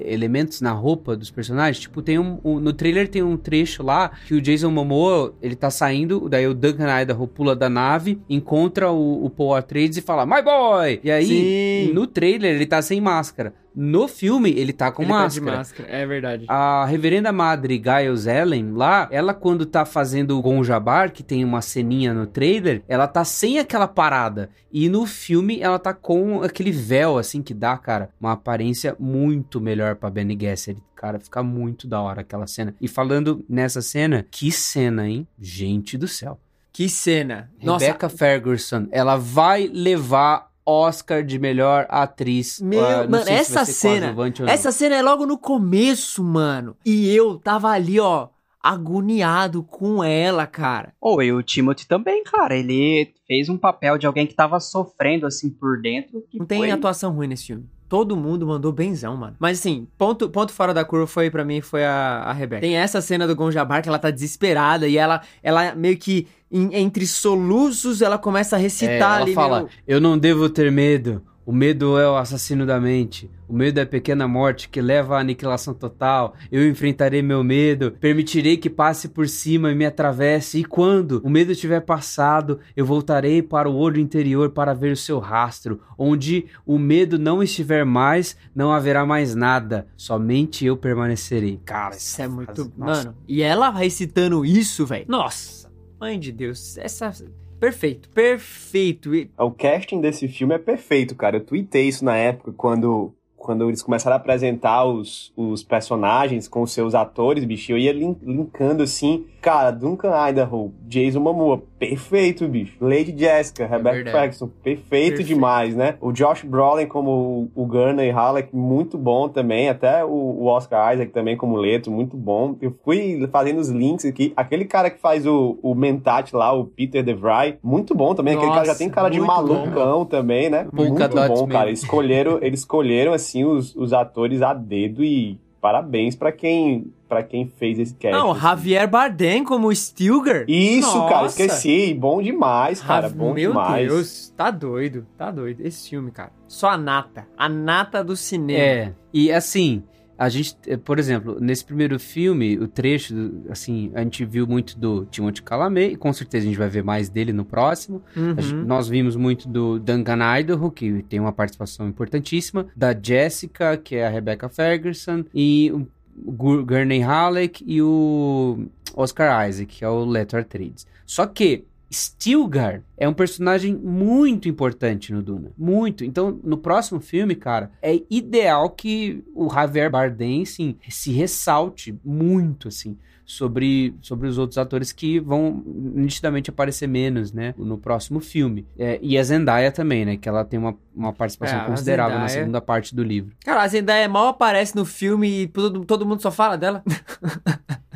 elementos 0.05 0.61
na 0.61 0.71
roupa 0.71 1.15
dos 1.15 1.31
personagens? 1.31 1.79
Tipo, 1.79 2.01
tem 2.01 2.19
um, 2.19 2.39
um- 2.43 2.59
no 2.59 2.73
trailer 2.73 3.07
tem 3.07 3.23
um 3.23 3.37
trecho 3.37 3.83
lá 3.83 4.11
que 4.27 4.33
o 4.33 4.41
Jason 4.41 4.71
Momoa, 4.71 5.33
ele 5.41 5.55
tá 5.61 5.69
saindo, 5.69 6.27
daí 6.27 6.47
o 6.47 6.53
Duncan 6.53 7.01
Idaho 7.01 7.27
pula 7.27 7.55
da 7.55 7.69
nave, 7.69 8.19
encontra 8.29 8.91
o, 8.91 9.25
o 9.25 9.29
Paul 9.29 9.55
Atreides 9.55 9.97
e 9.97 10.01
fala, 10.01 10.25
My 10.25 10.41
boy! 10.41 10.99
E 11.03 11.11
aí, 11.11 11.87
Sim. 11.87 11.93
no 11.93 12.07
trailer, 12.07 12.55
ele 12.55 12.65
tá 12.65 12.81
sem 12.81 12.99
máscara. 12.99 13.53
No 13.73 14.07
filme, 14.07 14.51
ele 14.51 14.73
tá 14.73 14.91
com 14.91 15.03
Ele 15.03 15.11
tá 15.11 15.17
máscara. 15.17 15.57
máscara, 15.57 15.89
é 15.89 16.05
verdade. 16.05 16.45
A 16.47 16.85
reverenda 16.85 17.31
madre 17.31 17.75
Giles 17.83 18.25
Ellen, 18.27 18.73
lá, 18.73 19.07
ela 19.11 19.33
quando 19.33 19.65
tá 19.65 19.85
fazendo 19.85 20.37
o 20.37 20.41
Gonjabar, 20.41 21.11
que 21.11 21.23
tem 21.23 21.43
uma 21.45 21.61
ceninha 21.61 22.13
no 22.13 22.27
trailer, 22.27 22.83
ela 22.87 23.07
tá 23.07 23.23
sem 23.23 23.59
aquela 23.59 23.87
parada. 23.87 24.49
E 24.71 24.89
no 24.89 25.05
filme 25.05 25.59
ela 25.59 25.79
tá 25.79 25.93
com 25.93 26.41
aquele 26.41 26.71
véu, 26.71 27.17
assim, 27.17 27.41
que 27.41 27.53
dá, 27.53 27.77
cara, 27.77 28.09
uma 28.19 28.33
aparência 28.33 28.95
muito 28.99 29.61
melhor 29.61 29.95
pra 29.95 30.09
Benny 30.09 30.37
Gesserit. 30.39 30.81
Cara, 30.95 31.19
fica 31.19 31.41
muito 31.41 31.87
da 31.87 31.99
hora 32.01 32.21
aquela 32.21 32.47
cena. 32.47 32.75
E 32.79 32.87
falando 32.87 33.43
nessa 33.49 33.81
cena, 33.81 34.25
que 34.29 34.51
cena, 34.51 35.07
hein? 35.07 35.27
Gente 35.39 35.97
do 35.97 36.07
céu. 36.07 36.39
Que 36.73 36.87
cena. 36.87 37.49
Nossa, 37.61 37.85
Rebecca 37.85 38.07
Ferguson, 38.07 38.87
ela 38.91 39.17
vai 39.17 39.67
levar 39.67 40.50
Oscar 40.65 41.23
de 41.23 41.39
melhor 41.39 41.85
atriz. 41.89 42.59
Meu, 42.61 42.81
não 42.81 43.09
mano, 43.09 43.23
se 43.23 43.31
essa 43.31 43.65
ser 43.65 43.73
cena-. 43.73 44.15
Essa 44.47 44.71
cena 44.71 44.95
é 44.95 45.01
logo 45.01 45.25
no 45.25 45.37
começo, 45.37 46.23
mano. 46.23 46.75
E 46.85 47.09
eu 47.15 47.37
tava 47.37 47.69
ali, 47.69 47.99
ó, 47.99 48.29
agoniado 48.61 49.63
com 49.63 50.03
ela, 50.03 50.45
cara. 50.45 50.93
Ou 51.01 51.21
e 51.21 51.33
o 51.33 51.41
Timothy 51.41 51.87
também, 51.87 52.23
cara. 52.23 52.55
Ele 52.55 53.13
fez 53.27 53.49
um 53.49 53.57
papel 53.57 53.97
de 53.97 54.05
alguém 54.05 54.27
que 54.27 54.35
tava 54.35 54.59
sofrendo 54.59 55.25
assim 55.25 55.49
por 55.49 55.81
dentro. 55.81 56.23
Não 56.33 56.45
tem 56.45 56.59
foi... 56.59 56.71
atuação 56.71 57.11
ruim 57.11 57.27
nesse 57.27 57.47
filme. 57.47 57.65
Todo 57.89 58.15
mundo 58.15 58.47
mandou 58.47 58.71
benzão, 58.71 59.17
mano. 59.17 59.35
Mas 59.37 59.59
assim, 59.59 59.85
ponto, 59.97 60.29
ponto 60.29 60.53
fora 60.53 60.73
da 60.73 60.85
curva 60.85 61.05
foi 61.05 61.29
pra 61.29 61.43
mim 61.43 61.59
foi 61.59 61.83
a, 61.83 62.23
a 62.25 62.31
Rebeca. 62.31 62.61
Tem 62.61 62.77
essa 62.77 63.01
cena 63.01 63.27
do 63.27 63.35
Gonjabar 63.35 63.81
que 63.81 63.89
ela 63.89 63.99
tá 63.99 64.09
desesperada 64.09 64.87
e 64.87 64.97
ela, 64.97 65.21
ela 65.43 65.75
meio 65.75 65.97
que 65.97 66.25
em- 66.51 66.75
entre 66.75 67.05
soluços 67.07 68.01
ela 68.01 68.17
começa 68.17 68.55
a 68.55 68.59
É, 68.59 68.63
recitar 68.63 69.15
ela 69.15 69.21
ali. 69.23 69.33
fala, 69.33 69.59
meu- 69.61 69.69
eu 69.87 70.01
não 70.01 70.17
devo 70.17 70.49
ter 70.49 70.71
medo. 70.71 71.21
O 71.43 71.51
medo 71.51 71.97
é 71.97 72.07
o 72.07 72.15
assassino 72.15 72.67
da 72.67 72.79
mente. 72.79 73.29
O 73.49 73.53
medo 73.53 73.79
é 73.79 73.83
a 73.83 73.85
pequena 73.85 74.27
morte 74.27 74.69
que 74.69 74.79
leva 74.79 75.17
à 75.17 75.19
aniquilação 75.19 75.73
total. 75.73 76.35
Eu 76.51 76.65
enfrentarei 76.69 77.21
meu 77.23 77.43
medo, 77.43 77.91
permitirei 77.99 78.55
que 78.57 78.69
passe 78.69 79.09
por 79.09 79.27
cima 79.27 79.71
e 79.71 79.75
me 79.75 79.83
atravesse. 79.83 80.59
E 80.59 80.63
quando 80.63 81.19
o 81.23 81.29
medo 81.29 81.53
tiver 81.55 81.81
passado, 81.81 82.59
eu 82.77 82.85
voltarei 82.85 83.41
para 83.41 83.67
o 83.67 83.75
olho 83.75 83.99
interior 83.99 84.51
para 84.51 84.71
ver 84.73 84.93
o 84.93 84.95
seu 84.97 85.17
rastro. 85.17 85.81
Onde 85.97 86.45
o 86.65 86.77
medo 86.77 87.17
não 87.17 87.41
estiver 87.41 87.83
mais, 87.83 88.37
não 88.55 88.71
haverá 88.71 89.03
mais 89.03 89.33
nada. 89.33 89.87
Somente 89.97 90.63
eu 90.63 90.77
permanecerei. 90.77 91.59
Cara, 91.65 91.95
Isso 91.95 92.21
é 92.21 92.27
muito. 92.27 92.71
nossa. 92.77 93.03
Mano, 93.05 93.17
e 93.27 93.41
ela 93.41 93.71
recitando 93.71 94.45
isso, 94.45 94.85
velho. 94.85 95.05
Nossa, 95.07 95.69
mãe 96.01 96.19
de 96.19 96.31
Deus. 96.31 96.77
Essa. 96.79 97.13
Perfeito, 97.59 98.09
perfeito. 98.09 99.11
O 99.37 99.51
casting 99.51 100.01
desse 100.01 100.27
filme 100.27 100.55
é 100.55 100.57
perfeito, 100.57 101.15
cara. 101.15 101.37
Eu 101.37 101.45
tuitei 101.45 101.87
isso 101.87 102.03
na 102.03 102.17
época, 102.17 102.51
quando, 102.51 103.13
quando 103.41 103.67
eles 103.67 103.81
começaram 103.81 104.15
a 104.15 104.17
apresentar 104.19 104.85
os, 104.85 105.33
os 105.35 105.63
personagens 105.63 106.47
com 106.47 106.61
os 106.61 106.71
seus 106.71 106.93
atores, 106.95 107.43
bicho. 107.43 107.71
Eu 107.71 107.77
ia 107.77 107.91
lin- 107.91 108.17
linkando 108.21 108.83
assim. 108.83 109.25
Cara, 109.41 109.71
Duncan 109.71 110.11
Idaho, 110.29 110.71
Jason 110.87 111.19
Momoa, 111.19 111.63
perfeito, 111.79 112.47
bicho. 112.47 112.75
Lady 112.79 113.11
Jessica, 113.17 113.65
Rebecca 113.65 113.95
verdade. 113.95 114.17
Ferguson, 114.17 114.47
perfeito, 114.63 114.89
Perfeito. 115.17 115.23
demais, 115.23 115.75
né? 115.75 115.95
O 115.99 116.11
Josh 116.11 116.43
Brolin 116.43 116.85
como 116.85 117.49
o, 117.55 117.63
o 117.63 117.65
Gurney 117.65 118.11
Halleck, 118.11 118.55
muito 118.55 118.99
bom 118.99 119.27
também. 119.27 119.67
Até 119.67 120.05
o, 120.05 120.09
o 120.09 120.45
Oscar 120.45 120.93
Isaac 120.93 121.11
também 121.11 121.35
como 121.35 121.55
Leto, 121.55 121.89
muito 121.89 122.15
bom. 122.15 122.55
Eu 122.61 122.75
fui 122.85 123.27
fazendo 123.31 123.59
os 123.59 123.69
links 123.69 124.05
aqui. 124.05 124.31
Aquele 124.37 124.65
cara 124.65 124.91
que 124.91 124.99
faz 125.01 125.25
o, 125.25 125.57
o 125.63 125.73
Mentat 125.73 126.35
lá, 126.35 126.53
o 126.53 126.65
Peter 126.65 127.03
DeVry, 127.03 127.57
muito 127.63 127.95
bom 127.95 128.13
também. 128.13 128.35
Aquele 128.35 128.51
cara 128.51 128.65
já 128.65 128.71
Nossa, 128.73 128.77
tem 128.79 128.89
cara 128.89 129.09
de 129.09 129.19
malucão 129.19 130.05
também, 130.05 130.51
né? 130.51 130.67
Muito 130.71 130.93
bom, 131.09 131.47
cara. 131.47 131.71
Escolheram, 131.71 132.37
eles 132.43 132.59
escolheram 132.59 133.11
assim 133.11 133.30
os, 133.45 133.75
os 133.75 133.93
atores 133.93 134.41
a 134.41 134.53
dedo 134.53 135.03
e 135.03 135.39
parabéns 135.61 136.15
pra 136.15 136.31
quem 136.31 136.91
para 137.07 137.23
quem 137.23 137.45
fez 137.45 137.77
esse 137.77 137.93
cast. 137.93 138.17
Não, 138.17 138.31
assim. 138.31 138.39
Javier 138.41 138.89
Bardem 138.89 139.43
como 139.43 139.69
Stilgar. 139.75 140.45
Isso, 140.47 140.97
cara, 141.09 141.23
Nossa. 141.23 141.43
esqueci. 141.43 141.93
Bom 141.93 142.21
demais, 142.21 142.81
cara. 142.81 143.09
Bom 143.09 143.33
Meu 143.33 143.51
demais. 143.51 143.85
Deus, 143.85 144.33
tá 144.35 144.49
doido, 144.49 145.05
tá 145.17 145.29
doido. 145.29 145.59
Esse 145.59 145.89
filme, 145.89 146.09
cara. 146.09 146.31
Só 146.47 146.69
a 146.69 146.77
nata. 146.77 147.27
A 147.37 147.49
nata 147.49 148.01
do 148.01 148.15
cinema. 148.15 148.59
É, 148.59 148.93
e 149.13 149.29
assim, 149.29 149.83
a 150.23 150.29
gente, 150.29 150.55
eh, 150.67 150.77
por 150.77 150.99
exemplo, 150.99 151.37
nesse 151.39 151.65
primeiro 151.65 151.99
filme, 151.99 152.57
o 152.59 152.67
trecho, 152.67 153.13
assim, 153.49 153.91
a 153.95 154.03
gente 154.03 154.23
viu 154.23 154.45
muito 154.45 154.77
do 154.77 155.05
Timothée 155.05 155.43
Chalamet, 155.47 155.93
e 155.93 155.95
com 155.95 156.13
certeza 156.13 156.45
a 156.45 156.47
gente 156.47 156.57
vai 156.59 156.69
ver 156.69 156.83
mais 156.83 157.09
dele 157.09 157.33
no 157.33 157.43
próximo. 157.43 158.03
Uhum. 158.15 158.35
Gente- 158.39 158.65
nós 158.67 158.87
vimos 158.87 159.15
muito 159.15 159.49
do 159.49 159.79
Duncan 159.79 160.19
Idaho, 160.39 160.69
que 160.69 161.03
tem 161.09 161.19
uma 161.19 161.31
participação 161.31 161.87
importantíssima, 161.87 162.67
da 162.75 162.93
Jessica, 162.93 163.75
que 163.77 163.95
é 163.95 164.05
a 164.05 164.09
Rebecca 164.09 164.47
Ferguson, 164.47 165.23
e 165.33 165.71
o 165.73 165.87
Gur- 166.31 166.63
Gurney 166.65 166.99
Halleck 167.01 167.63
e 167.65 167.81
o 167.81 168.65
Oscar 168.95 169.49
Isaac, 169.49 169.77
que 169.77 169.83
é 169.83 169.89
o 169.89 170.05
Leto 170.05 170.37
Atreides. 170.37 170.85
Só 171.05 171.25
que 171.25 171.63
Stilgar 171.91 172.81
é 172.97 173.07
um 173.07 173.13
personagem 173.13 173.75
muito 173.75 174.47
importante 174.47 175.11
no 175.11 175.21
Duna. 175.21 175.51
Muito. 175.57 176.05
Então, 176.05 176.39
no 176.43 176.57
próximo 176.57 177.01
filme, 177.01 177.35
cara, 177.35 177.71
é 177.81 178.01
ideal 178.09 178.69
que 178.69 179.23
o 179.35 179.49
Javier 179.49 179.91
Bardem, 179.91 180.43
assim, 180.43 180.77
se 180.89 181.11
ressalte 181.11 181.93
muito, 182.03 182.69
assim, 182.69 182.97
sobre, 183.31 183.95
sobre 184.01 184.27
os 184.27 184.37
outros 184.37 184.57
atores 184.57 184.91
que 184.91 185.19
vão 185.19 185.63
nitidamente 185.65 186.49
aparecer 186.49 186.87
menos, 186.87 187.31
né, 187.31 187.53
no 187.57 187.77
próximo 187.77 188.19
filme. 188.19 188.65
É, 188.77 188.99
e 189.01 189.17
a 189.17 189.23
Zendaya 189.23 189.71
também, 189.71 190.05
né, 190.05 190.17
que 190.17 190.27
ela 190.27 190.43
tem 190.43 190.59
uma, 190.59 190.75
uma 190.95 191.13
participação 191.13 191.61
É, 191.61 191.65
considerável 191.65 192.17
na 192.19 192.27
Zendaya- 192.27 192.39
segunda 192.43 192.61
parte 192.61 192.93
do 192.95 193.03
livro. 193.03 193.33
Cara, 193.45 193.61
a 193.63 193.67
Zendaya 193.67 194.07
mal 194.09 194.27
aparece 194.27 194.75
no 194.75 194.85
filme 194.85 195.43
e 195.43 195.47
todo, 195.47 195.85
todo 195.85 196.05
mundo 196.05 196.21
só 196.21 196.31
fala 196.31 196.57
dela. 196.57 196.83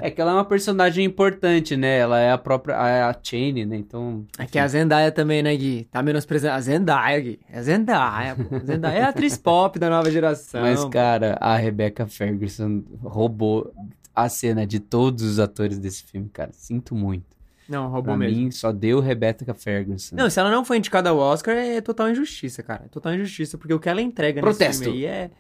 É 0.02 0.12
que 0.12 0.20
ela 0.22 0.32
é 0.32 0.34
uma 0.36 0.46
personagem 0.46 1.04
importante, 1.06 1.76
né? 1.78 1.98
Ela 2.00 2.20
é 2.20 2.32
a 2.32 2.38
própria 2.38 2.76
a, 2.76 3.10
a 3.10 3.16
Chain, 3.24 3.66
né? 3.66 3.78
Então. 3.78 4.26
É 4.38 4.46
que 4.46 4.60
a 4.60 4.68
Zendaya 4.68 5.10
também, 5.12 5.42
né, 5.42 5.56
Gui? 5.56 5.88
Tá 5.90 6.04
menosprezando. 6.04 6.54
A 6.54 6.60
Zendaya, 6.60 7.20
Gui. 7.22 7.40
É 7.50 7.58
a 7.58 7.64
Zendaya, 7.64 8.36
pô. 8.36 8.56
A 8.58 8.60
Zendaya 8.60 9.00
é 9.00 9.02
a 9.04 9.10
atriz 9.10 9.38
pop 9.38 9.80
da 9.80 9.90
nova 9.90 10.12
geração. 10.12 10.62
Mas, 10.62 10.84
cara, 10.86 11.38
a 11.40 11.56
Rebecca 11.56 12.06
Ferguson 12.06 12.84
roubou 13.02 13.74
a 14.16 14.30
cena 14.30 14.66
de 14.66 14.80
todos 14.80 15.24
os 15.24 15.40
atores 15.40 15.78
desse 15.78 16.04
filme, 16.04 16.30
cara. 16.30 16.52
Sinto 16.54 16.96
muito. 16.96 17.36
Não, 17.68 17.86
roubou 17.86 18.04
Pra 18.04 18.18
mesmo. 18.18 18.38
mim, 18.44 18.52
só 18.52 18.72
deu 18.72 19.00
Rebecca 19.00 19.54
Ferguson. 19.54 20.16
Não, 20.16 20.30
se 20.30 20.40
ela 20.40 20.52
não 20.52 20.64
foi 20.64 20.78
indicada 20.78 21.10
ao 21.10 21.18
Oscar, 21.18 21.56
é 21.56 21.82
total 21.82 22.10
injustiça, 22.10 22.62
cara. 22.62 22.84
É 22.86 22.88
total 22.88 23.14
injustiça, 23.16 23.58
porque 23.58 23.74
o 23.74 23.80
que 23.80 23.90
ela 23.90 24.02
entrega 24.02 24.40
Protesto. 24.40 24.66
nesse 24.66 24.84
filme 24.84 24.98
aí 25.00 25.06
é... 25.06 25.32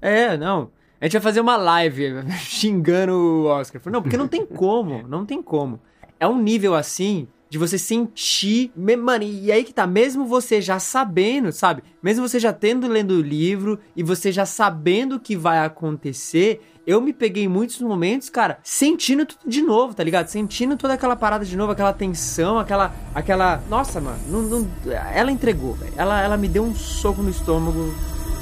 É, 0.00 0.36
não. 0.36 0.70
A 1.00 1.06
gente 1.06 1.14
vai 1.14 1.22
fazer 1.22 1.40
uma 1.40 1.56
live 1.56 2.22
xingando 2.44 3.12
o 3.12 3.44
Oscar. 3.46 3.80
Não, 3.86 4.02
porque 4.02 4.16
não 4.16 4.28
tem 4.28 4.44
como, 4.44 5.06
não 5.08 5.24
tem 5.24 5.42
como. 5.42 5.80
É 6.20 6.26
um 6.26 6.38
nível 6.40 6.74
assim 6.74 7.26
de 7.54 7.58
você 7.58 7.78
sentir... 7.78 8.72
Mano, 8.76 9.22
e 9.22 9.52
aí 9.52 9.62
que 9.62 9.72
tá, 9.72 9.86
mesmo 9.86 10.26
você 10.26 10.60
já 10.60 10.80
sabendo, 10.80 11.52
sabe? 11.52 11.84
Mesmo 12.02 12.28
você 12.28 12.40
já 12.40 12.52
tendo 12.52 12.88
lendo 12.88 13.12
o 13.12 13.20
livro 13.22 13.78
e 13.94 14.02
você 14.02 14.32
já 14.32 14.44
sabendo 14.44 15.14
o 15.14 15.20
que 15.20 15.36
vai 15.36 15.64
acontecer... 15.64 16.60
Eu 16.84 17.00
me 17.00 17.14
peguei 17.14 17.44
em 17.44 17.48
muitos 17.48 17.80
momentos, 17.80 18.28
cara, 18.28 18.58
sentindo 18.62 19.24
tudo 19.24 19.48
de 19.48 19.62
novo, 19.62 19.94
tá 19.94 20.04
ligado? 20.04 20.26
Sentindo 20.26 20.76
toda 20.76 20.92
aquela 20.92 21.16
parada 21.16 21.42
de 21.42 21.56
novo, 21.56 21.72
aquela 21.72 21.94
tensão, 21.94 22.58
aquela. 22.58 22.94
aquela. 23.14 23.62
Nossa, 23.70 24.02
mano, 24.02 24.18
não, 24.28 24.42
não- 24.42 24.70
ela 25.14 25.32
entregou, 25.32 25.72
velho. 25.72 25.94
Ela, 25.96 26.20
ela 26.20 26.36
me 26.36 26.46
deu 26.46 26.62
um 26.62 26.74
soco 26.74 27.22
no 27.22 27.30
estômago. 27.30 27.90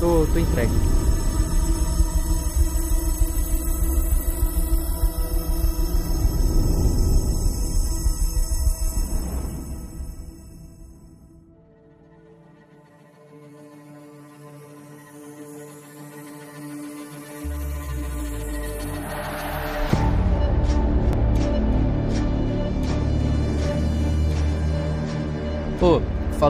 Tô, 0.01 0.27
tô 0.33 0.41
entregue. 0.41 0.73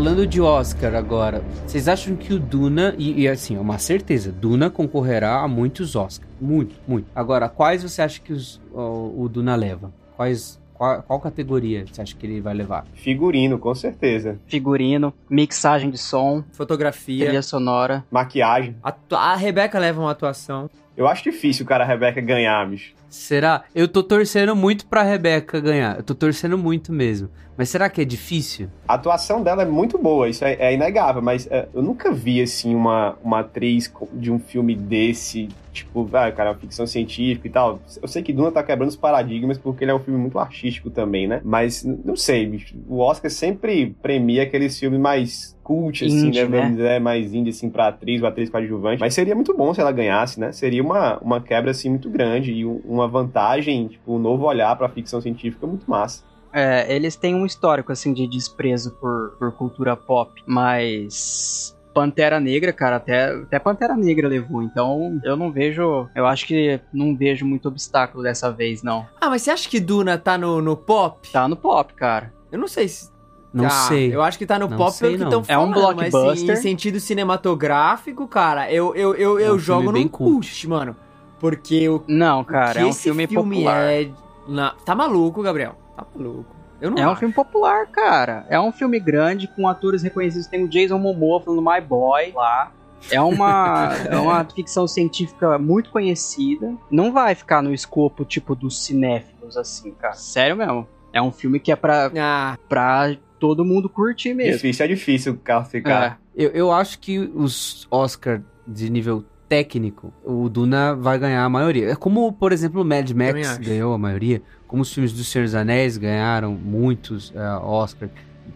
Falando 0.03 0.27
de 0.27 0.41
Oscar 0.41 0.97
agora, 0.97 1.45
vocês 1.65 1.87
acham 1.87 2.17
que 2.17 2.35
o 2.35 2.39
Duna, 2.41 2.93
e, 2.99 3.21
e 3.21 3.29
assim, 3.29 3.55
é 3.55 3.61
uma 3.61 3.79
certeza, 3.79 4.33
Duna 4.33 4.69
concorrerá 4.69 5.37
a 5.39 5.47
muitos 5.47 5.95
Oscars. 5.95 6.29
Muito, 6.41 6.75
muito. 6.89 7.07
Agora, 7.15 7.49
quais 7.49 7.85
você 7.85 8.03
acha 8.03 8.21
que 8.21 8.33
os- 8.33 8.61
o, 8.73 9.15
o 9.23 9.29
Duna 9.29 9.55
leva? 9.55 9.93
Quais, 10.17 10.61
qual, 10.75 11.05
qual 11.05 11.21
categoria 11.21 11.85
você 11.87 12.03
acha 12.03 12.17
que 12.17 12.27
ele 12.27 12.41
vai 12.41 12.53
levar? 12.53 12.85
Figurino, 12.95 13.61
com 13.61 13.73
certeza. 13.77 14.41
Figurino, 14.49 15.15
mixagem 15.31 15.89
de 15.89 15.99
som, 15.99 16.43
Fotografia. 16.51 17.25
trilha 17.27 17.41
sonora. 17.43 18.05
Maquiagem. 18.11 18.75
Atu- 18.83 19.15
A 19.15 19.37
Rebeca 19.37 19.79
leva 19.79 20.01
uma 20.01 20.11
atuação. 20.11 20.69
Eu 20.97 21.07
acho 21.07 21.23
difícil 21.23 21.65
o 21.65 21.69
cara 21.69 21.85
Rebeca 21.85 22.21
ganhar, 22.21 22.69
bicho. 22.69 22.93
Será? 23.13 23.65
Eu 23.75 23.87
tô 23.87 24.03
torcendo 24.03 24.57
muito 24.57 24.87
pra 24.87 25.03
Rebeca 25.03 25.61
ganhar. 25.61 25.99
Eu 25.99 26.03
tô 26.03 26.15
torcendo 26.15 26.57
muito 26.57 26.93
mesmo. 26.93 27.29
Mas 27.57 27.69
será 27.69 27.91
que 27.91 28.01
é 28.01 28.05
difícil? 28.05 28.69
A 28.89 28.95
atuação 28.95 29.43
dela 29.43 29.63
é 29.63 29.67
muito 29.67 29.99
boa, 29.99 30.27
isso 30.27 30.43
é, 30.43 30.55
é 30.55 30.73
inegável, 30.73 31.21
mas 31.21 31.47
é, 31.51 31.69
eu 31.75 31.83
nunca 31.83 32.11
vi, 32.11 32.41
assim, 32.41 32.75
uma, 32.75 33.15
uma 33.23 33.41
atriz 33.41 33.93
de 34.15 34.31
um 34.33 34.39
filme 34.39 34.75
desse, 34.75 35.51
tipo, 35.71 36.09
ah, 36.15 36.33
cara, 36.33 36.55
ficção 36.55 36.87
científica 36.87 37.47
e 37.47 37.51
tal. 37.51 37.79
Eu 38.01 38.09
sei 38.09 38.23
que 38.23 38.33
Duna 38.33 38.51
tá 38.51 38.63
quebrando 38.63 38.89
os 38.89 38.97
paradigmas 38.97 39.59
porque 39.59 39.85
ele 39.85 39.91
é 39.91 39.95
um 39.95 40.01
filme 40.01 40.19
muito 40.19 40.39
artístico 40.39 40.89
também, 40.89 41.29
né? 41.29 41.43
Mas, 41.45 41.85
não 41.85 42.17
sei, 42.17 42.47
bicho, 42.47 42.75
o 42.89 43.01
Oscar 43.01 43.31
sempre 43.31 43.95
premia 44.01 44.45
aqueles 44.45 44.79
filmes 44.79 44.99
mais 44.99 45.55
cult, 45.63 46.05
assim, 46.07 46.29
Indie, 46.29 46.41
né? 46.45 46.57
Vamos 46.59 46.77
dizer, 46.77 47.01
mais 47.01 47.33
indie, 47.35 47.51
assim, 47.51 47.69
pra 47.71 47.89
atriz 47.89 48.21
ou 48.23 48.29
atriz 48.29 48.49
coadjuvante. 48.51 48.99
Mas 48.99 49.15
seria 49.15 49.35
muito 49.35 49.55
bom 49.57 49.73
se 49.75 49.81
ela 49.81 49.93
ganhasse, 49.93 50.41
né? 50.41 50.51
Seria 50.53 50.83
uma, 50.83 51.19
uma 51.19 51.41
quebra, 51.41 51.71
assim, 51.71 51.91
muito 51.91 52.09
grande 52.11 52.51
e 52.51 52.65
um- 52.65 52.81
uma 53.03 53.09
vantagem, 53.09 53.89
tipo, 53.89 54.15
um 54.15 54.19
novo 54.19 54.47
olhar 54.47 54.75
pra 54.77 54.89
ficção 54.89 55.21
científica 55.21 55.67
muito 55.67 55.89
massa. 55.91 56.23
É, 56.53 56.95
eles 56.95 57.17
têm 57.17 57.35
um 57.35 57.47
histórico, 57.47 57.91
assim, 57.93 58.13
de 58.13 58.27
desprezo 58.27 58.93
por, 59.01 59.37
por 59.39 59.53
cultura 59.53 59.97
pop, 59.97 60.33
mas... 60.47 61.77
Pantera 61.95 62.41
Negra, 62.41 62.73
cara, 62.73 62.97
até, 62.97 63.35
até 63.35 63.59
Pantera 63.59 63.95
Negra 63.95 64.27
levou, 64.27 64.63
então 64.63 65.21
eu 65.25 65.37
não 65.37 65.53
vejo, 65.53 66.09
eu 66.15 66.27
acho 66.27 66.47
que 66.47 66.81
não 66.91 67.15
vejo 67.15 67.45
muito 67.45 67.69
obstáculo 67.69 68.23
dessa 68.23 68.51
vez, 68.51 68.83
não. 68.83 69.07
Ah, 69.21 69.29
mas 69.29 69.43
você 69.43 69.51
acha 69.51 69.69
que 69.69 69.79
Duna 69.79 70.17
tá 70.17 70.39
no, 70.39 70.63
no 70.63 70.75
pop? 70.75 71.31
Tá 71.31 71.47
no 71.47 71.55
pop, 71.55 71.93
cara. 71.93 72.33
Eu 72.51 72.59
não 72.59 72.67
sei 72.67 72.89
se. 72.89 73.11
Não 73.53 73.67
Ah, 73.67 73.69
sei. 73.69 74.15
Eu 74.15 74.23
acho 74.23 74.39
que 74.39 74.47
tá 74.47 74.59
no 74.59 74.69
Não 74.69 74.77
pop 74.79 74.91
sei, 74.93 75.19
pelo 75.19 75.19
que 75.31 75.37
estão 75.37 75.55
É 75.55 75.59
um 75.59 75.71
falando. 75.71 75.97
Mas 75.97 76.07
em- 76.09 76.11
blockbuster. 76.11 76.57
em 76.57 76.61
sentido 76.63 76.99
cinematográfico, 76.99 78.27
cara, 78.27 78.73
eu, 78.73 78.95
eu, 78.95 79.15
eu, 79.15 79.39
É 79.39 79.43
um 79.43 79.49
eu 79.55 79.59
filme 79.59 79.61
jogo 79.61 79.93
bem 79.93 80.05
no 80.05 80.09
cult, 80.11 80.69
mano. 80.69 80.97
Porque 81.43 81.87
o 81.89 82.03
Não, 82.09 82.43
cara, 82.45 82.73
que 82.73 82.79
é 82.79 82.85
um 82.87 82.89
esse 82.89 83.03
filme, 83.03 83.27
popular. 83.27 83.83
é. 83.93 84.09
na- 84.49 84.75
Tá 84.87 84.95
maluco, 84.95 85.43
Gabriel? 85.43 85.75
Tá 85.97 86.07
maluco. 86.17 86.47
Eu 86.81 86.91
não 86.91 86.99
É 87.03 87.07
um 87.07 87.11
acho. 87.11 87.19
filme 87.21 87.35
popular, 87.35 87.87
cara. 87.89 88.47
É 88.49 88.59
um 88.59 88.73
filme 88.73 88.99
grande 88.99 89.47
com 89.49 89.69
atores 89.69 90.03
reconhecidos. 90.03 90.47
Tem 90.47 90.65
o 90.65 90.69
Jason 90.69 90.99
Momoa 90.99 91.41
falando 91.41 91.61
My 91.61 91.81
Boy 91.81 92.33
lá. 92.35 92.73
É 93.11 93.21
uma, 93.21 93.91
é 94.09 94.17
uma 94.17 94.45
ficção 94.45 94.87
científica 94.89 95.59
muito 95.59 95.91
conhecida. 95.91 96.73
Não 96.91 97.13
vai 97.13 97.35
ficar 97.35 97.61
no 97.61 97.75
escopo, 97.75 98.25
tipo, 98.25 98.55
dos 98.55 98.85
cinéfilos, 98.85 99.57
assim, 99.57 99.91
cara. 99.93 100.15
Sério 100.15 100.57
mesmo. 100.57 100.87
É 101.13 101.21
um 101.21 101.31
filme 101.33 101.59
que 101.61 101.71
é 101.73 101.77
pra, 101.77 102.11
Ah, 102.19 102.57
pra 102.69 103.15
todo 103.41 103.65
mundo 103.65 103.89
curtir 103.89 104.33
mesmo. 104.35 104.53
Difícil, 104.55 104.85
é 104.85 104.89
difícil 104.89 105.41
classificar. 105.45 106.19
É. 106.37 106.45
Eu, 106.45 106.51
eu 106.51 106.73
acho 106.73 106.99
que 107.01 107.19
os 107.19 107.87
Oscar 107.91 108.41
de 108.67 108.89
nível 108.89 109.25
técnico, 109.53 110.15
o 110.25 110.49
Duna 110.49 110.95
vai 110.95 111.19
ganhar 111.19 111.45
a 111.45 111.49
maioria. 111.51 111.91
É 111.91 111.95
como, 111.95 112.33
por 112.33 112.53
exemplo, 112.53 112.81
o 112.81 112.85
Mad 112.87 113.11
Max 113.11 113.59
ganhou 113.59 113.93
a 113.93 113.99
maioria, 113.99 114.41
como 114.67 114.81
os 114.81 114.91
filmes 114.91 115.13
do 115.13 115.23
Senhor 115.23 115.45
dos 115.45 115.55
Anéis 115.55 115.99
ganharam 115.99 116.55
muitos 116.55 117.31
Oscar 117.63 118.09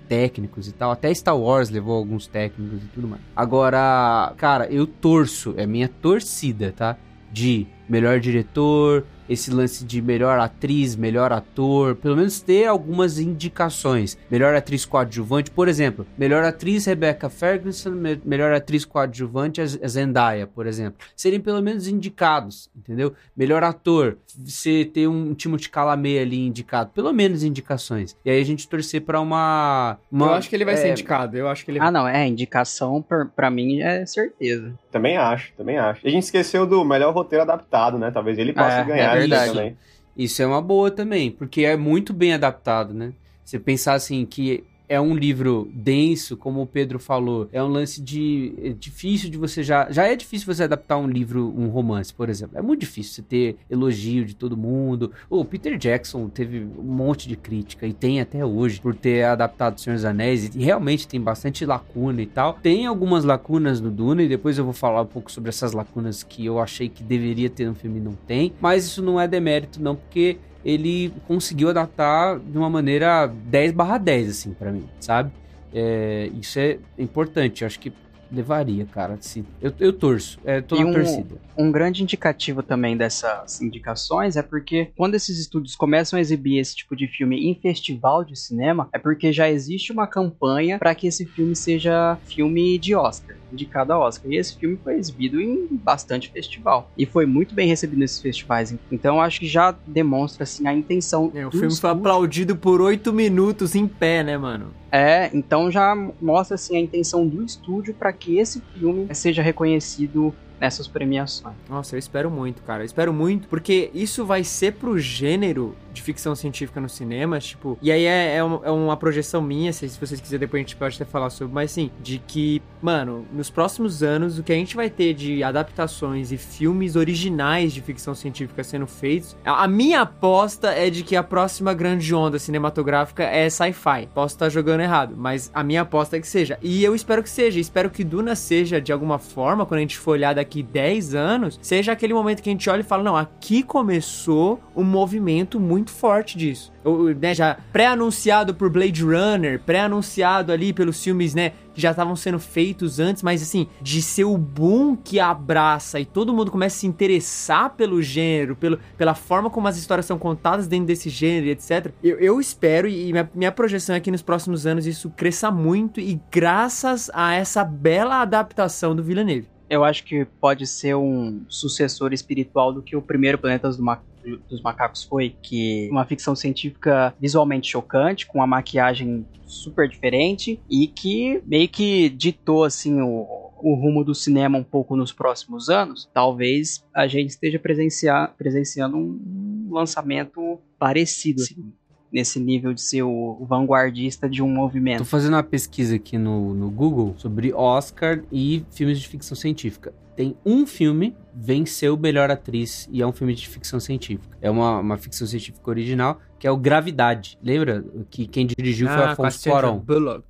técnicos 0.09 0.69
e 0.69 0.73
tal. 0.73 0.91
Até 0.91 1.13
Star 1.13 1.37
Wars 1.37 1.69
levou 1.69 1.95
alguns 1.95 2.27
técnicos 2.27 2.83
e 2.83 2.87
tudo 2.95 3.09
mais. 3.09 3.21
Agora, 3.37 4.33
cara, 4.39 4.69
eu 4.73 4.87
torço, 4.87 5.53
é 5.59 5.67
minha 5.67 5.87
torcida, 5.87 6.73
tá? 6.75 6.97
De 7.31 7.67
melhor 7.87 8.19
diretor, 8.19 9.05
esse 9.29 9.51
lance 9.51 9.85
de 9.85 10.01
melhor 10.03 10.39
atriz, 10.39 10.95
melhor 10.97 11.33
ator, 11.33 11.95
pelo 11.97 12.17
menos 12.17 12.41
ter 12.41 12.67
algumas 12.67 13.19
indicações. 13.19 14.17
Melhor 14.31 14.55
atriz 14.55 14.85
coadjuvante, 14.85 15.51
por 15.51 15.69
exemplo, 15.69 16.07
melhor 16.19 16.45
atriz 16.45 16.85
Rebecca 16.87 17.29
Ferguson, 17.29 17.91
me- 17.91 18.21
melhor 18.25 18.53
atriz 18.53 18.85
coadjuvante 18.85 19.61
a 19.61 19.67
Zendaya, 19.89 20.47
por 20.47 20.67
exemplo. 20.67 20.99
Serem 21.15 21.41
pelo 21.41 21.63
menos 21.63 21.87
indicados, 21.89 22.69
entendeu? 22.77 23.15
Melhor 23.37 23.63
ator, 23.65 24.17
você 24.45 24.85
ter 24.85 25.07
um 25.09 25.35
Timothée 25.35 25.69
Chalamet 25.73 26.19
ali 26.19 26.47
indicado, 26.47 26.91
pelo 26.95 27.13
menos 27.13 27.43
indicações. 27.43 28.17
E 28.25 28.31
aí 28.31 28.41
a 28.41 28.45
gente 28.45 28.69
torcer 28.69 29.01
pra 29.03 29.21
uma, 29.21 29.99
uma 30.11 30.27
eu 30.27 30.33
acho 30.35 30.49
que 30.49 30.57
ele 30.57 30.65
vai 30.65 30.75
é, 30.75 30.77
ser 30.77 30.91
indicado. 30.91 31.37
Eu 31.37 31.49
acho 31.49 31.65
que 31.65 31.71
ele 31.71 31.79
Ah, 31.81 31.91
não, 31.91 32.07
é, 32.07 32.27
indicação 32.27 33.03
pra, 33.03 33.25
pra 33.25 33.51
mim 33.51 33.81
é 33.81 34.05
certeza. 34.07 34.73
Também 34.91 35.17
acho, 35.17 35.53
também 35.57 35.79
acho. 35.79 36.01
E 36.05 36.09
a 36.09 36.11
gente 36.11 36.23
esqueceu 36.25 36.67
do 36.67 36.85
melhor 36.85 37.13
roteiro 37.15 37.43
adaptado, 37.43 37.99
né? 37.99 38.11
Talvez 38.11 38.39
ele 38.39 38.53
possa 38.53 38.77
É, 38.79 38.85
ganhar 38.85 39.16
é 39.16 39.16
verdade. 39.21 39.53
também. 39.53 39.77
Isso 40.17 40.41
é 40.43 40.47
uma 40.47 40.63
boa 40.63 40.91
também, 40.91 41.31
porque 41.31 41.63
é 41.65 41.77
muito 41.77 42.13
bem 42.13 42.33
adaptado, 42.33 42.95
né? 42.95 43.13
Você 43.45 43.59
pensar 43.59 43.95
assim 43.95 44.25
que 44.25 44.65
é 44.89 45.01
um 45.01 45.15
livro 45.15 45.71
denso, 45.73 46.37
como 46.37 46.63
o 46.63 46.67
Pedro 46.67 46.99
falou, 46.99 47.49
é 47.53 47.63
um 47.63 47.69
lance 47.69 48.01
de 48.01 48.55
é 48.63 48.69
difícil 48.71 49.31
de 49.31 49.37
você 49.37 49.63
já 49.63 49.91
já 49.91 50.07
é 50.07 50.15
difícil 50.15 50.53
você 50.53 50.65
adaptar 50.65 50.97
um 50.99 51.09
livro, 51.09 51.53
um 51.57 51.69
romance, 51.69 52.13
por 52.13 52.29
exemplo. 52.29 52.59
É 52.59 52.63
muito 52.63 52.81
difícil 52.81 53.15
você 53.15 53.23
ter 53.23 53.57
elogio 53.71 54.25
de 54.25 54.35
todo 54.35 54.57
mundo. 54.57 55.13
O 55.29 55.45
Peter 55.45 55.77
Jackson 55.77 56.29
teve 56.29 56.67
um 56.79 56.83
monte 56.83 57.29
de 57.29 57.37
crítica 57.37 57.87
e 57.87 57.93
tem 57.93 58.21
até 58.21 58.45
hoje 58.45 58.81
por 58.81 58.95
ter 58.95 59.25
adaptado 59.25 59.81
Senhor 59.81 59.97
dos 59.97 60.05
Anéis 60.05 60.55
e 60.55 60.59
realmente 60.59 61.09
tem 61.09 61.21
bastante 61.21 61.65
lacuna 61.65 62.23
e 62.23 62.27
tal. 62.27 62.55
Tem 62.55 62.87
algumas 62.87 63.25
lacunas 63.25 63.81
no 63.81 63.91
Duna 63.91 64.23
e 64.23 64.29
depois 64.29 64.59
eu 64.59 64.65
vou 64.65 64.73
falar 64.73 65.03
um 65.03 65.07
pouco 65.07 65.31
sobre 65.31 65.49
essas 65.49 65.73
lacunas 65.73 66.23
que 66.23 66.45
eu 66.45 66.61
achei 66.61 66.89
que 66.89 67.03
deveria 67.03 67.51
ter 67.51 67.67
no 67.67 67.75
filme 67.75 67.99
e 67.99 68.03
não 68.03 68.13
tem, 68.13 68.53
mas 68.61 68.85
isso 68.85 69.03
não 69.03 69.21
é 69.21 69.27
demérito 69.27 69.83
não, 69.83 69.97
porque 69.97 70.39
ele 70.67 71.13
conseguiu 71.29 71.69
adaptar 71.69 72.39
de 72.41 72.59
uma 72.59 72.69
maneira 72.69 73.27
10 73.27 73.73
barra 73.73 73.99
10, 73.99 74.31
assim, 74.31 74.53
pra 74.53 74.73
mim, 74.73 74.85
sabe? 75.01 75.31
É, 75.73 76.31
isso 76.41 76.59
é 76.59 76.79
importante, 76.99 77.63
eu 77.63 77.67
acho 77.67 77.79
que 77.79 77.93
levaria, 78.33 78.85
cara. 78.87 79.17
Se, 79.21 79.45
eu, 79.63 79.73
eu 79.79 79.93
torço, 79.93 80.41
é, 80.45 80.61
tô 80.61 80.75
E 80.77 80.81
na 80.83 80.91
um- 80.91 80.93
torcida. 80.93 81.37
Um 81.57 81.71
grande 81.71 82.03
indicativo 82.03 82.61
também 82.63 82.97
dessas 82.97 83.61
indicações 83.63 84.37
é 84.37 84.43
porque 84.43 84.91
quando 84.97 85.15
esses 85.15 85.39
estúdios 85.39 85.77
começam 85.77 86.19
a 86.19 86.21
exibir 86.21 86.59
esse 86.59 86.75
tipo 86.75 86.97
de 86.97 87.07
filme 87.07 87.49
em 87.49 87.55
festival 87.61 88.25
de 88.25 88.37
cinema, 88.37 88.89
é 88.93 88.99
porque 88.99 89.33
já 89.33 89.49
existe 89.49 89.93
uma 89.93 90.07
campanha 90.09 90.79
para 90.79 90.95
que 90.95 91.07
esse 91.07 91.25
filme 91.27 91.55
seja 91.55 92.19
filme 92.27 92.79
de 92.79 92.95
Oscar. 92.97 93.37
Indicado 93.53 93.93
a 93.93 93.99
Oscar. 93.99 94.31
E 94.31 94.37
esse 94.37 94.57
filme 94.57 94.79
foi 94.83 94.97
exibido 94.97 95.41
em 95.41 95.67
bastante 95.71 96.31
festival. 96.31 96.91
E 96.97 97.07
foi 97.07 97.27
muito 97.27 97.55
bem 97.55 97.69
recebido 97.69 97.99
nesses 97.99 98.21
festivais. 98.21 98.75
Então 98.91 99.21
acho 99.21 99.41
que 99.41 99.47
já 99.47 99.75
demonstra 99.87 100.45
assim 100.45 100.67
a 100.67 100.73
intenção. 100.73 101.31
É, 101.35 101.47
o 101.47 101.51
filme 101.51 101.67
foi 101.67 101.69
estúdio. 101.69 101.97
aplaudido 101.97 102.57
por 102.57 102.81
oito 102.81 103.13
minutos 103.13 103.75
em 103.75 103.87
pé, 103.87 104.23
né, 104.23 104.37
mano? 104.37 104.69
É, 104.91 105.31
então 105.35 105.71
já 105.71 105.95
mostra 106.21 106.55
assim 106.55 106.77
a 106.77 106.81
intenção 106.81 107.27
do 107.27 107.43
estúdio 107.45 107.95
para 107.95 108.13
que 108.13 108.39
esse 108.39 108.63
filme 108.75 109.07
seja 109.15 109.43
reconhecido 109.43 110.35
nessas 110.61 110.89
premiações. 110.89 111.55
Nossa, 111.69 111.95
eu 111.95 111.99
espero 111.99 112.31
muito, 112.31 112.63
cara. 112.63 112.83
Eu 112.83 112.87
espero 112.87 113.13
muito, 113.13 113.47
porque 113.49 113.91
isso 113.93 114.25
vai 114.25 114.43
ser 114.43 114.73
pro 114.73 114.99
gênero 114.99 115.75
de 115.97 116.03
ficção 116.03 116.35
científica 116.35 116.81
no 116.81 116.89
cinema, 116.89 117.39
tipo. 117.41 117.79
E 117.83 117.91
aí 117.91 118.05
é, 118.05 118.35
é, 118.35 118.39
é 118.39 118.71
uma 118.71 118.97
projeção 118.97 119.41
minha, 119.43 119.73
se, 119.73 119.89
se 119.89 119.99
vocês 119.99 120.21
quiserem, 120.21 120.41
depois 120.41 120.61
a 120.61 120.63
gente 120.63 120.77
pode 120.77 120.95
até 120.95 121.05
falar 121.05 121.31
sobre, 121.31 121.55
mas 121.55 121.73
assim, 121.73 121.91
de 122.01 122.19
que, 122.19 122.63
mano, 122.81 123.27
nos 123.33 123.51
próximos 123.51 124.03
anos, 124.03 124.39
o 124.39 124.43
que 124.43 124.53
a 124.53 124.57
gente 124.57 124.77
vai 124.77 124.91
ter 124.91 125.15
de 125.15 125.43
adaptações 125.43 126.31
e 126.31 126.37
filmes 126.37 126.97
originais 126.97 127.73
de 127.73 127.81
ficção 127.81 128.15
científica 128.15 128.63
sendo 128.63 128.87
feitos. 128.87 129.37
A, 129.45 129.65
a 129.65 129.69
minha 129.69 130.03
aposta 130.03 130.69
é 130.69 130.91
de 130.91 131.03
que 131.03 131.17
a 131.17 131.23
próxima 131.23 131.73
grande 131.73 132.15
onda 132.15 132.39
cinematográfica 132.39 133.25
é 133.25 133.49
sci-fi. 133.49 134.09
Posso 134.15 134.35
estar 134.35 134.49
jogando 134.51 134.81
errado, 134.81 135.15
mas 135.17 135.51
a 135.55 135.65
minha 135.65 135.81
aposta 135.81 136.17
é 136.17 136.21
que 136.21 136.29
seja. 136.29 136.59
E 136.63 136.85
eu 136.85 136.95
espero 136.95 137.23
que 137.23 137.31
seja. 137.31 137.59
Espero 137.59 137.91
que 137.91 138.05
Duna 138.05 138.35
seja, 138.35 138.81
de 138.81 138.93
alguma 138.93 139.19
forma, 139.19 139.65
quando 139.65 139.79
a 139.79 139.81
gente 139.81 139.99
for 139.99 140.13
olhar 140.13 140.35
daqui 140.35 140.63
10 140.63 141.15
anos, 141.15 141.59
seja 141.63 141.93
aquele 141.93 142.13
momento 142.13 142.43
que 142.43 142.51
a 142.51 142.53
gente 142.53 142.69
olha 142.69 142.81
e 142.81 142.85
fala: 142.85 143.03
não, 143.03 143.17
aqui 143.17 143.63
começou 143.63 144.61
um 144.75 144.85
movimento 144.85 145.59
muito 145.59 145.86
forte 145.91 146.37
disso. 146.37 146.73
Né, 147.21 147.35
já 147.35 147.59
pré-anunciado 147.73 148.55
por 148.55 148.71
Blade 148.71 149.03
Runner, 149.03 149.61
pré-anunciado 149.61 150.53
ali 150.53 150.73
pelos 150.73 151.03
filmes, 151.03 151.35
né, 151.35 151.53
que 151.75 151.81
já 151.81 151.91
estavam 151.91 152.15
sendo 152.15 152.39
feitos 152.39 153.01
antes, 153.01 153.23
mas 153.23 153.43
assim, 153.43 153.67
de 153.83 154.01
ser 154.01 154.25
o 154.25 154.39
boom 154.39 154.97
que 154.97 155.19
abraça 155.19 155.99
e 155.99 156.05
todo 156.05 156.33
mundo 156.33 156.51
começa 156.51 156.77
a 156.77 156.81
se 156.81 156.87
interessar 156.87 157.71
pelo 157.71 158.01
gênero, 158.01 158.55
pelo, 158.55 158.79
pela 158.97 159.15
forma 159.15 159.51
como 159.51 159.67
as 159.67 159.77
histórias 159.77 160.07
são 160.07 160.19
contadas 160.19 160.69
dentro 160.69 160.87
desse 160.87 161.11
gênero, 161.11 161.49
etc. 161.49 161.93
Eu, 162.03 162.19
eu 162.19 162.41
espero, 162.41 162.89
e 162.89 163.11
minha, 163.13 163.29
minha 163.35 163.53
projeção 163.53 163.97
é 163.97 164.01
que 164.01 164.11
nos 164.11 164.23
próximos 164.23 164.65
anos 164.65 164.87
isso 164.87 165.11
cresça 165.11 165.51
muito, 165.51 166.01
e 166.01 166.21
graças 166.31 167.11
a 167.13 167.35
essa 167.35 167.65
bela 167.65 168.23
adaptação 168.23 168.95
do 168.95 169.03
Villeneuve. 169.03 169.49
Eu 169.69 169.83
acho 169.83 170.05
que 170.05 170.25
pode 170.41 170.65
ser 170.65 170.95
um 170.95 171.41
sucessor 171.49 172.13
espiritual 172.13 172.73
do 172.73 172.81
que 172.81 172.95
o 172.95 173.03
primeiro 173.03 173.37
Planetas 173.37 173.77
do 173.77 173.83
Ma- 173.83 174.01
dos 174.49 174.61
Macacos 174.63 175.05
foi, 175.05 175.37
que 175.43 175.89
uma 175.91 176.05
ficção 176.05 176.35
científica 176.35 177.15
visualmente 177.21 177.71
chocante, 177.71 178.27
com 178.27 178.39
uma 178.39 178.47
maquiagem 178.47 179.27
super 179.45 179.89
diferente 179.89 180.61
e 180.69 180.87
que 180.89 181.43
meio 181.47 181.69
que 181.69 182.09
ditou 182.09 182.65
assim 182.65 183.01
o, 183.01 183.47
o 183.59 183.75
rumo 183.75 184.05
do 184.05 184.15
cinema 184.15 184.59
um 184.59 184.65
pouco 184.65 184.97
nos 184.97 185.13
próximos 185.13 185.69
anos. 185.69 186.09
Talvez 186.13 186.85
a 186.95 187.07
gente 187.07 187.31
esteja 187.31 187.59
presenciando 187.59 188.97
um 188.97 189.69
lançamento 189.71 190.59
parecido 190.79 191.43
assim, 191.43 191.73
nesse 192.13 192.39
nível 192.41 192.73
de 192.73 192.81
ser 192.81 193.03
o, 193.03 193.37
o 193.41 193.45
vanguardista 193.47 194.29
de 194.29 194.43
um 194.43 194.47
Tô 194.47 194.53
movimento. 194.55 195.05
fazendo 195.05 195.35
uma 195.35 195.43
pesquisa 195.43 195.97
aqui 195.97 196.17
no, 196.19 196.55
no 196.55 196.71
Google 196.71 197.15
sobre 197.17 197.53
Oscar 197.53 198.23
e 198.33 198.65
filmes 198.71 199.01
de 199.01 199.09
ficção 199.09 199.37
científica. 199.37 199.93
Tem 200.15 200.35
um 200.47 200.67
filme 200.67 201.15
venceu 201.35 201.95
melhor 201.99 202.31
atriz 202.31 202.89
e 202.91 203.03
é 203.03 203.07
um 203.07 203.13
filme 203.13 203.35
de 203.35 203.47
ficção 203.47 203.79
científica. 203.79 204.37
É 204.41 204.51
uma, 204.51 204.79
uma 204.81 204.97
ficção 204.97 205.27
científica 205.27 205.69
original 205.69 206.19
que 206.39 206.47
é 206.47 206.51
o 206.51 206.57
Gravidade. 206.57 207.39
Lembra 207.43 207.85
que 208.11 208.27
quem 208.27 208.47
dirigiu 208.47 208.89
foi 208.89 208.97
Ah, 208.97 209.09
a 209.09 209.13
Afonso 209.13 209.39
Sandra 209.39 209.61
Cuarón. 209.61 209.79
Bullock. 209.79 210.25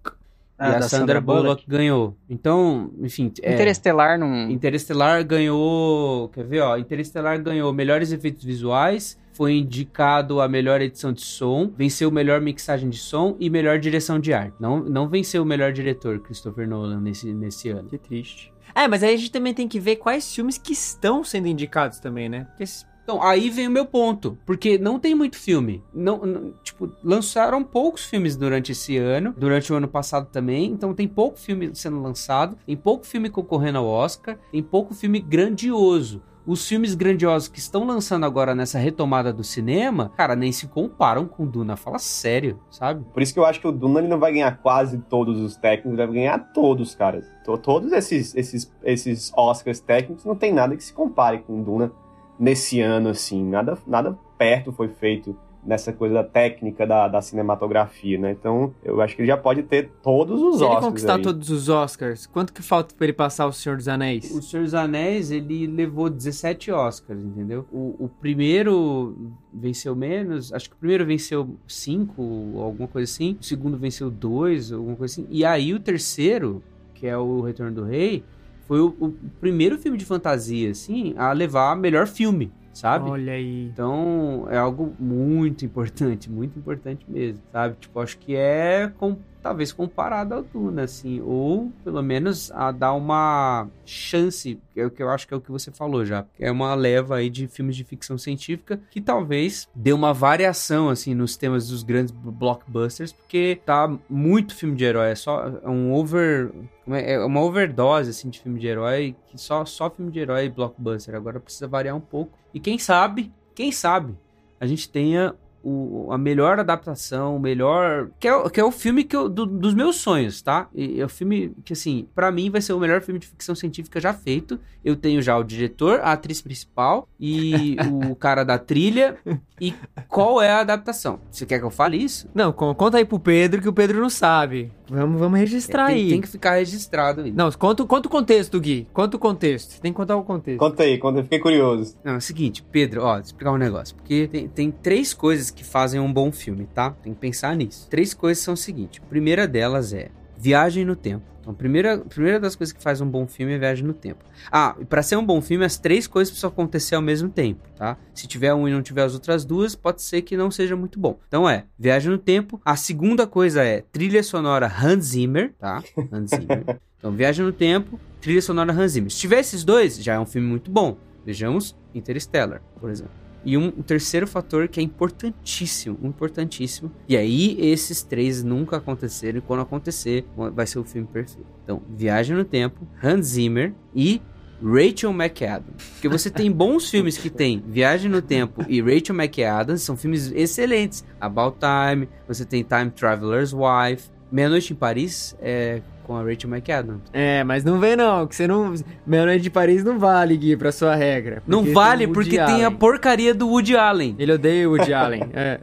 Ah, 0.58 0.70
e 0.70 0.74
a 0.74 0.78
da 0.78 0.88
Sandra, 0.88 1.20
Bullock. 1.20 1.64
ganhou. 1.68 2.16
Então, 2.30 2.90
enfim, 3.00 3.30
é, 3.42 3.54
Interestelar 3.54 4.18
não. 4.18 4.50
Interestelar 4.50 5.22
ganhou. 5.24 6.28
Quer 6.30 6.44
ver, 6.46 6.60
ó? 6.62 6.76
Interestelar 6.78 7.40
ganhou 7.42 7.72
melhores 7.72 8.10
efeitos 8.10 8.42
visuais, 8.42 9.18
foi 9.36 9.52
indicado 9.58 10.40
a 10.40 10.48
melhor 10.48 10.80
edição 10.80 11.12
de 11.12 11.20
som, 11.22 11.70
venceu 11.76 12.10
melhor 12.10 12.40
mixagem 12.40 12.88
de 12.88 12.96
som 12.96 13.36
e 13.38 13.50
melhor 13.50 13.78
direção 13.78 14.18
de 14.18 14.32
arte. 14.32 14.54
Não, 14.58 14.80
não 14.80 15.08
venceu 15.08 15.42
o 15.42 15.46
melhor 15.46 15.72
diretor, 15.72 16.18
Christopher 16.20 16.66
Nolan, 16.66 17.00
nesse, 17.00 17.32
nesse 17.34 17.68
ano. 17.68 17.88
Que 17.88 17.98
triste. 17.98 18.52
É, 18.74 18.88
mas 18.88 19.02
aí 19.02 19.14
a 19.14 19.16
gente 19.16 19.30
também 19.30 19.52
tem 19.54 19.68
que 19.68 19.78
ver 19.78 19.96
quais 19.96 20.34
filmes 20.34 20.56
que 20.58 20.72
estão 20.72 21.22
sendo 21.22 21.48
indicados 21.48 21.98
também, 21.98 22.28
né? 22.28 22.44
Porque 22.44 22.64
Então, 23.04 23.22
aí 23.22 23.48
vem 23.50 23.68
o 23.68 23.70
meu 23.70 23.86
ponto. 23.86 24.36
Porque 24.44 24.78
não 24.78 24.98
tem 24.98 25.14
muito 25.14 25.36
filme. 25.36 25.82
Não, 25.94 26.18
não- 26.26 26.52
tipo, 26.64 26.90
lançaram 27.04 27.62
poucos 27.62 28.04
filmes 28.04 28.36
durante 28.36 28.72
esse 28.72 28.96
ano. 28.96 29.34
Durante 29.36 29.72
o 29.72 29.76
ano 29.76 29.86
passado 29.86 30.28
também. 30.32 30.66
Então 30.72 30.92
tem 30.94 31.06
pouco 31.06 31.38
filme 31.38 31.70
sendo 31.74 32.02
lançado. 32.02 32.56
Tem 32.66 32.76
pouco 32.76 33.06
filme 33.06 33.30
concorrendo 33.30 33.78
ao 33.78 33.86
Oscar. 33.86 34.38
Tem 34.50 34.62
pouco 34.62 34.92
filme 34.94 35.20
grandioso. 35.20 36.20
Os 36.46 36.68
filmes 36.68 36.94
grandiosos 36.94 37.48
que 37.48 37.58
estão 37.58 37.84
lançando 37.84 38.24
agora 38.24 38.54
nessa 38.54 38.78
retomada 38.78 39.32
do 39.32 39.42
cinema, 39.42 40.12
cara, 40.16 40.36
nem 40.36 40.52
se 40.52 40.68
comparam 40.68 41.26
com 41.26 41.44
Duna. 41.44 41.76
Fala 41.76 41.98
sério, 41.98 42.60
sabe? 42.70 43.04
Por 43.12 43.20
isso 43.20 43.34
que 43.34 43.40
eu 43.40 43.44
acho 43.44 43.60
que 43.60 43.66
o 43.66 43.72
Duna 43.72 43.98
ele 43.98 44.06
não 44.08 44.20
vai 44.20 44.32
ganhar 44.32 44.56
quase 44.58 44.98
todos 44.98 45.40
os 45.40 45.56
técnicos, 45.56 45.98
ele 45.98 46.06
vai 46.06 46.14
ganhar 46.14 46.38
todos, 46.52 46.94
cara. 46.94 47.20
To- 47.44 47.58
Todos 47.58 47.90
esses, 47.92 48.32
esses, 48.36 48.72
esses 48.84 49.32
Oscars 49.36 49.80
técnicos 49.80 50.24
não 50.24 50.36
tem 50.36 50.52
nada 50.52 50.76
que 50.76 50.84
se 50.84 50.92
compare 50.92 51.38
com 51.38 51.60
Duna 51.62 51.90
nesse 52.38 52.80
ano, 52.80 53.08
assim. 53.08 53.42
Nada, 53.44 53.76
nada 53.84 54.16
perto 54.38 54.72
foi 54.72 54.86
feito 54.88 55.36
nessa 55.66 55.92
coisa 55.92 56.14
da 56.14 56.24
técnica 56.24 56.86
da, 56.86 57.08
da 57.08 57.20
cinematografia, 57.20 58.18
né? 58.18 58.30
Então, 58.32 58.72
eu 58.84 59.00
acho 59.00 59.16
que 59.16 59.22
ele 59.22 59.28
já 59.28 59.36
pode 59.36 59.62
ter 59.64 59.90
todos 60.02 60.40
os 60.40 60.58
Se 60.58 60.62
ele 60.64 60.68
Oscars. 60.70 60.86
conquistar 60.86 61.16
aí. 61.16 61.22
todos 61.22 61.50
os 61.50 61.68
Oscars, 61.68 62.26
quanto 62.26 62.52
que 62.52 62.62
falta 62.62 62.94
pra 62.94 63.04
ele 63.06 63.12
passar 63.12 63.46
o 63.46 63.52
Senhor 63.52 63.76
dos 63.76 63.88
Anéis? 63.88 64.30
O 64.30 64.40
Senhor 64.40 64.62
dos 64.62 64.74
Anéis, 64.74 65.30
ele 65.30 65.66
levou 65.66 66.08
17 66.08 66.70
Oscars, 66.70 67.20
entendeu? 67.22 67.66
O, 67.72 67.96
o 68.04 68.08
primeiro 68.08 69.16
venceu 69.52 69.96
menos, 69.96 70.52
acho 70.52 70.68
que 70.70 70.76
o 70.76 70.78
primeiro 70.78 71.04
venceu 71.04 71.56
5, 71.66 72.60
alguma 72.60 72.88
coisa 72.88 73.10
assim. 73.10 73.36
O 73.40 73.44
segundo 73.44 73.76
venceu 73.76 74.10
2, 74.10 74.72
alguma 74.72 74.96
coisa 74.96 75.12
assim. 75.14 75.26
E 75.30 75.44
aí 75.44 75.74
o 75.74 75.80
terceiro, 75.80 76.62
que 76.94 77.06
é 77.06 77.16
o 77.16 77.40
Retorno 77.40 77.72
do 77.72 77.84
Rei, 77.84 78.22
foi 78.66 78.80
o, 78.80 78.94
o 79.00 79.14
primeiro 79.40 79.78
filme 79.78 79.96
de 79.96 80.04
fantasia, 80.04 80.70
assim, 80.70 81.14
a 81.16 81.32
levar 81.32 81.76
melhor 81.76 82.06
filme, 82.06 82.50
sabe? 82.76 83.08
Olha 83.08 83.32
aí. 83.32 83.70
Então, 83.72 84.46
é 84.50 84.58
algo 84.58 84.94
muito 84.98 85.64
importante, 85.64 86.30
muito 86.30 86.58
importante 86.58 87.04
mesmo, 87.08 87.42
sabe? 87.50 87.76
Tipo, 87.80 88.00
acho 88.00 88.18
que 88.18 88.36
é 88.36 88.92
com, 88.98 89.16
talvez 89.46 89.70
comparado 89.70 90.34
ao 90.34 90.42
Duna, 90.42 90.82
assim, 90.82 91.20
ou 91.20 91.70
pelo 91.84 92.02
menos 92.02 92.50
a 92.50 92.72
dar 92.72 92.94
uma 92.94 93.68
chance, 93.84 94.60
que 94.74 94.80
é 94.80 94.84
o 94.84 94.90
que 94.90 95.00
eu 95.00 95.08
acho 95.08 95.28
que 95.28 95.32
é 95.32 95.36
o 95.36 95.40
que 95.40 95.52
você 95.52 95.70
falou 95.70 96.04
já. 96.04 96.26
É 96.36 96.50
uma 96.50 96.74
leva 96.74 97.14
aí 97.14 97.30
de 97.30 97.46
filmes 97.46 97.76
de 97.76 97.84
ficção 97.84 98.18
científica 98.18 98.80
que 98.90 99.00
talvez 99.00 99.68
dê 99.72 99.92
uma 99.92 100.12
variação, 100.12 100.88
assim, 100.88 101.14
nos 101.14 101.36
temas 101.36 101.68
dos 101.68 101.84
grandes 101.84 102.12
blockbusters, 102.12 103.12
porque 103.12 103.60
tá 103.64 103.88
muito 104.10 104.52
filme 104.52 104.74
de 104.74 104.84
herói, 104.84 105.10
é 105.10 105.14
só 105.14 105.46
é 105.62 105.68
um 105.68 105.94
over... 105.94 106.50
É 106.88 107.14
é 107.14 107.24
uma 107.24 107.40
overdose, 107.40 108.10
assim, 108.10 108.28
de 108.28 108.40
filme 108.40 108.58
de 108.58 108.66
herói, 108.66 109.14
que 109.28 109.40
só, 109.40 109.64
só 109.64 109.88
filme 109.88 110.10
de 110.10 110.18
herói 110.18 110.46
e 110.46 110.48
blockbuster. 110.48 111.14
Agora 111.14 111.38
precisa 111.38 111.68
variar 111.68 111.94
um 111.96 112.00
pouco. 112.00 112.36
E 112.52 112.58
quem 112.58 112.78
sabe, 112.78 113.32
quem 113.54 113.70
sabe, 113.70 114.16
a 114.60 114.66
gente 114.66 114.88
tenha 114.88 115.34
o, 115.68 116.12
a 116.12 116.18
melhor 116.18 116.58
adaptação, 116.60 117.36
o 117.36 117.40
melhor. 117.40 118.08
Que 118.20 118.28
é, 118.28 118.34
o- 118.36 118.48
que 118.50 118.60
é 118.60 118.64
o 118.64 118.70
filme 118.70 119.02
que 119.04 119.16
eu- 119.16 119.28
do- 119.28 119.46
dos 119.46 119.74
meus 119.74 119.96
sonhos, 119.96 120.40
tá? 120.42 120.68
E 120.74 121.00
é 121.00 121.04
o 121.04 121.08
filme 121.08 121.52
que, 121.64 121.72
assim, 121.72 122.06
pra 122.14 122.30
mim 122.30 122.50
vai 122.50 122.60
ser 122.60 122.72
o 122.72 122.78
melhor 122.78 123.00
filme 123.02 123.18
de 123.18 123.26
ficção 123.26 123.54
científica 123.54 124.00
já 124.00 124.12
feito. 124.14 124.58
Eu 124.84 124.94
tenho 124.94 125.20
já 125.20 125.36
o 125.36 125.42
diretor, 125.42 126.00
a 126.00 126.12
atriz 126.12 126.40
principal 126.40 127.08
e 127.18 127.76
o 128.10 128.14
cara 128.16 128.44
da 128.44 128.58
trilha. 128.58 129.16
E 129.60 129.74
qual 130.08 130.40
é 130.40 130.50
a 130.50 130.60
adaptação? 130.60 131.18
Você 131.30 131.44
quer 131.46 131.58
que 131.58 131.64
eu 131.64 131.70
fale 131.70 131.96
isso? 131.96 132.28
Não, 132.34 132.52
con- 132.52 132.74
conta 132.74 132.98
aí 132.98 133.04
pro 133.04 133.18
Pedro 133.18 133.60
que 133.62 133.68
o 133.68 133.72
Pedro 133.72 134.00
não 134.00 134.10
sabe. 134.10 134.70
Vamos, 134.88 135.18
vamos 135.18 135.38
registrar 135.40 135.86
tem, 135.86 135.96
aí. 135.96 136.08
tem 136.10 136.20
que 136.20 136.28
ficar 136.28 136.56
registrado 136.56 137.22
aí. 137.22 137.32
Não, 137.32 137.50
conta, 137.52 137.84
conta 137.84 138.06
o 138.06 138.10
contexto, 138.10 138.60
Gui. 138.60 138.86
Conta 138.92 139.16
o 139.16 139.18
contexto. 139.20 139.80
Tem 139.80 139.92
que 139.92 139.96
contar 139.96 140.16
o 140.16 140.22
contexto. 140.22 140.58
Conta 140.60 140.82
aí, 140.84 140.98
conta, 140.98 141.18
eu 141.20 141.22
fiquei 141.24 141.38
curioso. 141.40 141.96
Não, 142.04 142.12
é 142.12 142.16
o 142.18 142.20
seguinte, 142.20 142.62
Pedro, 142.70 143.02
ó, 143.02 143.14
deixa 143.14 143.20
eu 143.22 143.26
explicar 143.32 143.52
um 143.52 143.56
negócio. 143.56 143.96
Porque 143.96 144.28
tem, 144.28 144.46
tem 144.46 144.70
três 144.70 145.12
coisas 145.12 145.50
que 145.56 145.64
fazem 145.64 145.98
um 145.98 146.12
bom 146.12 146.30
filme, 146.30 146.68
tá? 146.72 146.90
Tem 147.02 147.12
que 147.12 147.18
pensar 147.18 147.56
nisso. 147.56 147.88
Três 147.88 148.14
coisas 148.14 148.44
são 148.44 148.54
o 148.54 148.56
seguinte: 148.56 149.00
a 149.04 149.08
primeira 149.08 149.48
delas 149.48 149.92
é 149.92 150.10
viagem 150.38 150.84
no 150.84 150.94
tempo. 150.94 151.24
Então, 151.40 151.52
a 151.52 151.56
primeira, 151.56 151.94
a 151.94 151.98
primeira 151.98 152.40
das 152.40 152.56
coisas 152.56 152.72
que 152.72 152.82
faz 152.82 153.00
um 153.00 153.08
bom 153.08 153.26
filme 153.26 153.54
é 153.54 153.58
viagem 153.58 153.86
no 153.86 153.94
tempo. 153.94 154.24
Ah, 154.50 154.74
e 154.80 154.84
pra 154.84 155.02
ser 155.02 155.16
um 155.16 155.24
bom 155.24 155.40
filme, 155.40 155.64
as 155.64 155.78
três 155.78 156.06
coisas 156.06 156.30
precisam 156.30 156.50
acontecer 156.50 156.96
ao 156.96 157.02
mesmo 157.02 157.28
tempo, 157.28 157.62
tá? 157.76 157.96
Se 158.12 158.26
tiver 158.26 158.52
um 158.52 158.68
e 158.68 158.72
não 158.72 158.82
tiver 158.82 159.02
as 159.02 159.14
outras 159.14 159.44
duas, 159.44 159.74
pode 159.74 160.02
ser 160.02 160.22
que 160.22 160.36
não 160.36 160.50
seja 160.50 160.74
muito 160.76 160.98
bom. 160.98 161.18
Então 161.28 161.48
é, 161.48 161.64
viagem 161.78 162.10
no 162.10 162.18
tempo. 162.18 162.60
A 162.64 162.76
segunda 162.76 163.26
coisa 163.26 163.62
é 163.62 163.80
trilha 163.80 164.22
sonora 164.22 164.66
Hans 164.66 165.04
Zimmer, 165.04 165.54
tá? 165.58 165.82
Hans 166.12 166.30
Zimmer. 166.30 166.80
Então, 166.98 167.14
viagem 167.14 167.44
no 167.44 167.52
tempo, 167.52 168.00
trilha 168.22 168.40
sonora 168.40 168.72
Hans 168.72 168.92
Zimmer. 168.92 169.10
Se 169.10 169.18
tiver 169.18 169.38
esses 169.38 169.62
dois, 169.62 170.02
já 170.02 170.14
é 170.14 170.18
um 170.18 170.24
filme 170.24 170.48
muito 170.48 170.70
bom. 170.70 170.96
Vejamos 171.24 171.76
Interstellar, 171.94 172.62
por 172.80 172.90
exemplo. 172.90 173.25
E 173.46 173.56
um 173.56 173.70
terceiro 173.70 174.26
fator 174.26 174.66
que 174.66 174.80
é 174.80 174.82
importantíssimo, 174.82 175.96
importantíssimo. 176.02 176.90
E 177.08 177.16
aí, 177.16 177.56
esses 177.60 178.02
três 178.02 178.42
nunca 178.42 178.78
aconteceram. 178.78 179.38
E 179.38 179.40
quando 179.40 179.60
acontecer, 179.60 180.26
vai 180.52 180.66
ser 180.66 180.80
o 180.80 180.84
filme 180.84 181.06
perfeito. 181.06 181.46
Então, 181.62 181.80
Viagem 181.96 182.36
no 182.36 182.44
Tempo, 182.44 182.86
Hans 183.00 183.26
Zimmer 183.26 183.72
e 183.94 184.20
Rachel 184.60 185.12
McAdams. 185.12 185.92
Porque 185.92 186.08
você 186.08 186.28
tem 186.28 186.50
bons 186.50 186.88
filmes 186.90 187.16
que 187.16 187.30
tem 187.30 187.62
Viagem 187.68 188.10
no 188.10 188.20
Tempo 188.20 188.64
e 188.68 188.80
Rachel 188.80 189.14
McAdams, 189.14 189.82
são 189.82 189.96
filmes 189.96 190.32
excelentes. 190.32 191.04
About 191.20 191.58
Time, 191.60 192.08
você 192.26 192.44
tem 192.44 192.64
Time 192.64 192.90
Traveler's 192.90 193.52
Wife, 193.52 194.10
Meia 194.30 194.48
Noite 194.48 194.72
em 194.72 194.76
Paris 194.76 195.36
é 195.40 195.82
com 196.06 196.14
a 196.14 196.22
Rachel 196.22 196.48
McAdams. 196.48 197.02
É, 197.12 197.42
mas 197.42 197.64
não 197.64 197.80
vem 197.80 197.96
não, 197.96 198.28
que 198.28 198.36
você 198.36 198.46
não... 198.46 198.72
Meia 199.04 199.26
Noite 199.26 199.42
de 199.42 199.50
Paris 199.50 199.82
não 199.82 199.98
vale, 199.98 200.36
Gui, 200.36 200.56
pra 200.56 200.70
sua 200.70 200.94
regra. 200.94 201.42
Não 201.44 201.64
vale 201.64 202.06
porque 202.06 202.36
tem 202.36 202.62
a 202.62 202.66
Allen. 202.68 202.78
porcaria 202.78 203.34
do 203.34 203.48
Woody 203.48 203.76
Allen. 203.76 204.14
Ele 204.16 204.32
odeia 204.32 204.68
o 204.68 204.72
Woody 204.72 204.94
Allen, 204.94 205.24
é. 205.34 205.58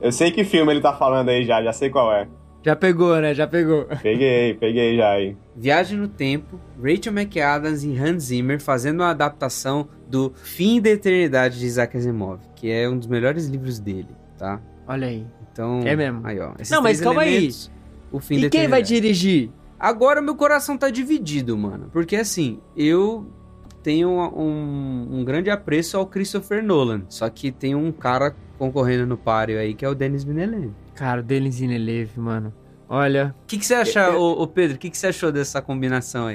Eu 0.00 0.10
sei 0.10 0.32
que 0.32 0.42
filme 0.42 0.72
ele 0.72 0.80
tá 0.80 0.92
falando 0.92 1.28
aí 1.28 1.44
já, 1.44 1.62
já 1.62 1.72
sei 1.72 1.88
qual 1.88 2.12
é. 2.12 2.26
Já 2.64 2.74
pegou, 2.74 3.16
né? 3.20 3.34
Já 3.34 3.46
pegou. 3.46 3.86
Peguei, 4.02 4.54
peguei 4.54 4.96
já 4.96 5.10
aí. 5.12 5.36
Viagem 5.54 5.96
no 5.98 6.08
Tempo, 6.08 6.58
Rachel 6.82 7.12
McAdams 7.12 7.84
e 7.84 7.96
Hans 7.96 8.24
Zimmer 8.24 8.60
fazendo 8.60 9.00
uma 9.00 9.10
adaptação 9.10 9.88
do 10.08 10.32
Fim 10.42 10.80
da 10.80 10.90
Eternidade 10.90 11.58
de 11.58 11.66
Isaac 11.66 11.96
Asimov, 11.96 12.40
que 12.56 12.70
é 12.70 12.88
um 12.88 12.98
dos 12.98 13.06
melhores 13.06 13.46
livros 13.46 13.78
dele, 13.78 14.08
tá? 14.36 14.60
Olha 14.88 15.06
aí. 15.06 15.24
Então, 15.52 15.82
É 15.84 15.94
mesmo. 15.94 16.20
Aí, 16.24 16.40
ó. 16.40 16.52
esses 16.58 16.70
Não, 16.70 16.82
mas 16.82 17.00
calma 17.00 17.22
aí. 17.22 17.48
O 18.12 18.20
fim 18.20 18.36
E 18.36 18.50
quem 18.50 18.68
vai 18.68 18.82
dirigir? 18.82 19.50
Agora 19.78 20.22
meu 20.22 20.36
coração 20.36 20.78
tá 20.78 20.90
dividido, 20.90 21.56
mano. 21.56 21.88
Porque 21.92 22.14
assim, 22.14 22.60
eu 22.76 23.26
tenho 23.82 24.10
um, 24.10 25.08
um 25.10 25.24
grande 25.24 25.50
apreço 25.50 25.96
ao 25.96 26.06
Christopher 26.06 26.62
Nolan. 26.62 27.02
Só 27.08 27.28
que 27.28 27.50
tem 27.50 27.74
um 27.74 27.90
cara 27.90 28.36
concorrendo 28.58 29.06
no 29.06 29.16
páreo 29.16 29.58
aí 29.58 29.74
que 29.74 29.84
é 29.84 29.88
o 29.88 29.94
Denis 29.94 30.22
Villeneuve. 30.22 30.72
Cara, 30.94 31.20
o 31.20 31.24
Denis 31.24 31.58
Villeneuve, 31.58 32.20
mano. 32.20 32.52
Olha, 32.94 33.34
O 33.44 33.46
que, 33.46 33.56
que 33.56 33.64
você 33.64 33.72
acha, 33.74 34.10
ô, 34.18 34.42
ô 34.42 34.46
Pedro? 34.46 34.76
O 34.76 34.78
que, 34.78 34.90
que 34.90 34.98
você 34.98 35.06
achou 35.06 35.32
dessa 35.32 35.62
combinação 35.62 36.26
aí? 36.26 36.34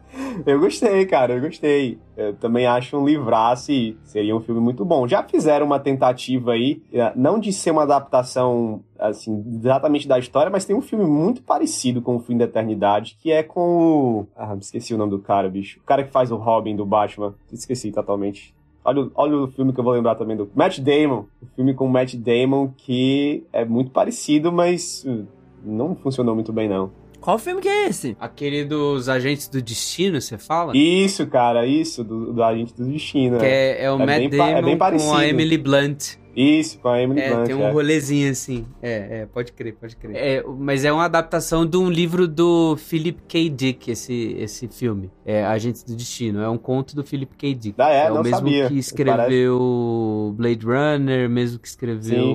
Eu 0.46 0.58
gostei, 0.58 1.04
cara, 1.04 1.34
eu 1.34 1.40
gostei. 1.40 1.98
Eu 2.16 2.32
também 2.34 2.64
acho 2.66 2.96
um 2.96 3.04
livraço 3.04 3.72
e 3.72 3.96
seria 4.04 4.34
um 4.36 4.40
filme 4.40 4.60
muito 4.60 4.84
bom. 4.84 5.06
Já 5.06 5.22
fizeram 5.22 5.66
uma 5.66 5.78
tentativa 5.80 6.52
aí, 6.52 6.80
eh, 6.92 7.12
não 7.16 7.38
de 7.40 7.52
ser 7.52 7.72
uma 7.72 7.82
adaptação, 7.82 8.82
assim, 8.98 9.44
exatamente 9.60 10.06
da 10.06 10.16
história, 10.18 10.50
mas 10.50 10.64
tem 10.64 10.74
um 10.76 10.80
filme 10.80 11.04
muito 11.04 11.42
parecido 11.42 12.00
com 12.00 12.16
o 12.16 12.20
Fim 12.20 12.36
da 12.38 12.44
Eternidade, 12.44 13.16
que 13.20 13.32
é 13.32 13.42
com 13.42 13.60
o... 13.60 14.26
Ah, 14.36 14.54
me 14.54 14.60
esqueci 14.60 14.94
o 14.94 14.98
nome 14.98 15.10
do 15.10 15.18
cara, 15.18 15.48
bicho. 15.48 15.80
O 15.80 15.84
cara 15.84 16.04
que 16.04 16.12
faz 16.12 16.30
o 16.30 16.36
Robin 16.36 16.76
do 16.76 16.86
Batman. 16.86 17.34
Esqueci 17.52 17.90
totalmente. 17.90 18.54
Olha, 18.84 19.02
o- 19.02 19.12
olha 19.14 19.36
o 19.38 19.48
filme 19.48 19.72
que 19.72 19.80
eu 19.80 19.84
vou 19.84 19.92
lembrar 19.92 20.14
também 20.14 20.36
do 20.36 20.48
Matt 20.54 20.78
Damon. 20.78 21.24
O 21.42 21.46
filme 21.56 21.74
com 21.74 21.84
o 21.86 21.90
Matt 21.90 22.14
Damon 22.14 22.68
que 22.76 23.44
é 23.52 23.64
muito 23.64 23.90
parecido, 23.90 24.50
mas 24.52 25.04
uh, 25.04 25.26
não 25.64 25.94
funcionou 25.96 26.34
muito 26.34 26.52
bem, 26.52 26.68
não. 26.68 26.90
qual 27.20 27.38
filme 27.38 27.60
que 27.60 27.68
é 27.68 27.88
esse? 27.88 28.16
Aquele 28.20 28.64
dos 28.64 29.08
Agentes 29.08 29.48
do 29.48 29.60
Destino, 29.60 30.20
você 30.20 30.38
fala? 30.38 30.76
Isso, 30.76 31.26
cara, 31.26 31.66
isso, 31.66 32.04
do, 32.04 32.32
do 32.32 32.42
Agente 32.42 32.74
do 32.74 32.84
Destino. 32.84 33.38
Que 33.38 33.44
né? 33.44 33.50
é, 33.50 33.84
é 33.84 33.90
o 33.92 33.96
É 34.00 34.06
Matt 34.06 34.18
bem 34.18 34.26
é 34.26 34.28
Damon 34.30 34.62
bem 34.62 34.72
com 34.74 34.78
parecido. 34.78 35.14
a 35.14 35.26
Emily 35.26 35.58
Blunt. 35.58 36.16
Isso, 36.36 36.78
com 36.78 36.86
a 36.88 37.02
Emily 37.02 37.20
É, 37.20 37.34
Blunt. 37.34 37.46
tem 37.46 37.56
um 37.56 37.64
é. 37.64 37.72
rolezinho 37.72 38.30
assim. 38.30 38.64
É, 38.80 39.22
é, 39.22 39.26
pode 39.26 39.50
crer, 39.52 39.74
pode 39.74 39.96
crer. 39.96 40.14
É, 40.14 40.44
mas 40.46 40.84
é 40.84 40.92
uma 40.92 41.04
adaptação 41.04 41.66
de 41.66 41.76
um 41.76 41.90
livro 41.90 42.28
do 42.28 42.76
Philip 42.76 43.20
K. 43.26 43.50
Dick, 43.50 43.90
esse, 43.90 44.36
esse 44.38 44.68
filme. 44.68 45.10
É 45.26 45.44
Agentes 45.44 45.82
do 45.82 45.96
Destino. 45.96 46.40
É 46.40 46.48
um 46.48 46.56
conto 46.56 46.94
do 46.94 47.02
Philip 47.02 47.34
K. 47.36 47.54
Dick. 47.56 47.74
Ah, 47.76 47.90
é? 47.90 48.08
o 48.12 48.14
Não 48.14 48.22
mesmo 48.22 48.36
sabia. 48.36 48.68
que 48.68 48.78
escreveu 48.78 50.32
Blade 50.36 50.64
Runner, 50.64 51.28
mesmo 51.28 51.58
que 51.58 51.66
escreveu 51.66 52.22
Sim. 52.24 52.34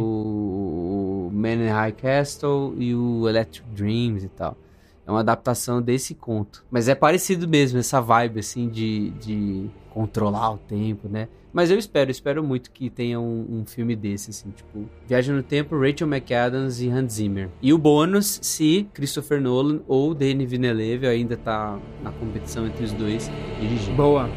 Man 1.43 1.65
in 1.65 1.69
High 1.69 1.91
Castle 1.91 2.73
e 2.77 2.95
o 2.95 3.27
Electric 3.27 3.67
Dreams 3.69 4.23
e 4.23 4.29
tal. 4.29 4.57
É 5.05 5.11
uma 5.11 5.19
adaptação 5.19 5.81
desse 5.81 6.15
conto. 6.15 6.63
Mas 6.71 6.87
é 6.87 6.95
parecido 6.95 7.47
mesmo, 7.47 7.77
essa 7.77 7.99
vibe, 7.99 8.39
assim, 8.39 8.69
de, 8.69 9.09
de 9.11 9.69
controlar 9.89 10.53
o 10.53 10.57
tempo, 10.57 11.09
né? 11.09 11.27
Mas 11.51 11.69
eu 11.69 11.77
espero, 11.77 12.09
espero 12.09 12.43
muito 12.43 12.71
que 12.71 12.89
tenha 12.89 13.19
um, 13.19 13.45
um 13.49 13.65
filme 13.65 13.95
desse, 13.95 14.31
assim, 14.31 14.49
tipo... 14.51 14.89
Viagem 15.05 15.35
no 15.35 15.43
Tempo, 15.43 15.77
Rachel 15.77 16.07
McAdams 16.07 16.81
e 16.81 16.89
Hans 16.89 17.13
Zimmer. 17.13 17.49
E 17.61 17.71
o 17.71 17.77
bônus, 17.77 18.39
se 18.41 18.87
Christopher 18.93 19.39
Nolan 19.39 19.81
ou 19.87 20.15
Denis 20.15 20.49
Villeneuve 20.49 21.05
ainda 21.05 21.37
tá 21.37 21.77
na 22.01 22.11
competição 22.11 22.65
entre 22.65 22.85
os 22.85 22.93
dois, 22.93 23.29
dirigir. 23.59 23.93
Boa. 23.93 24.27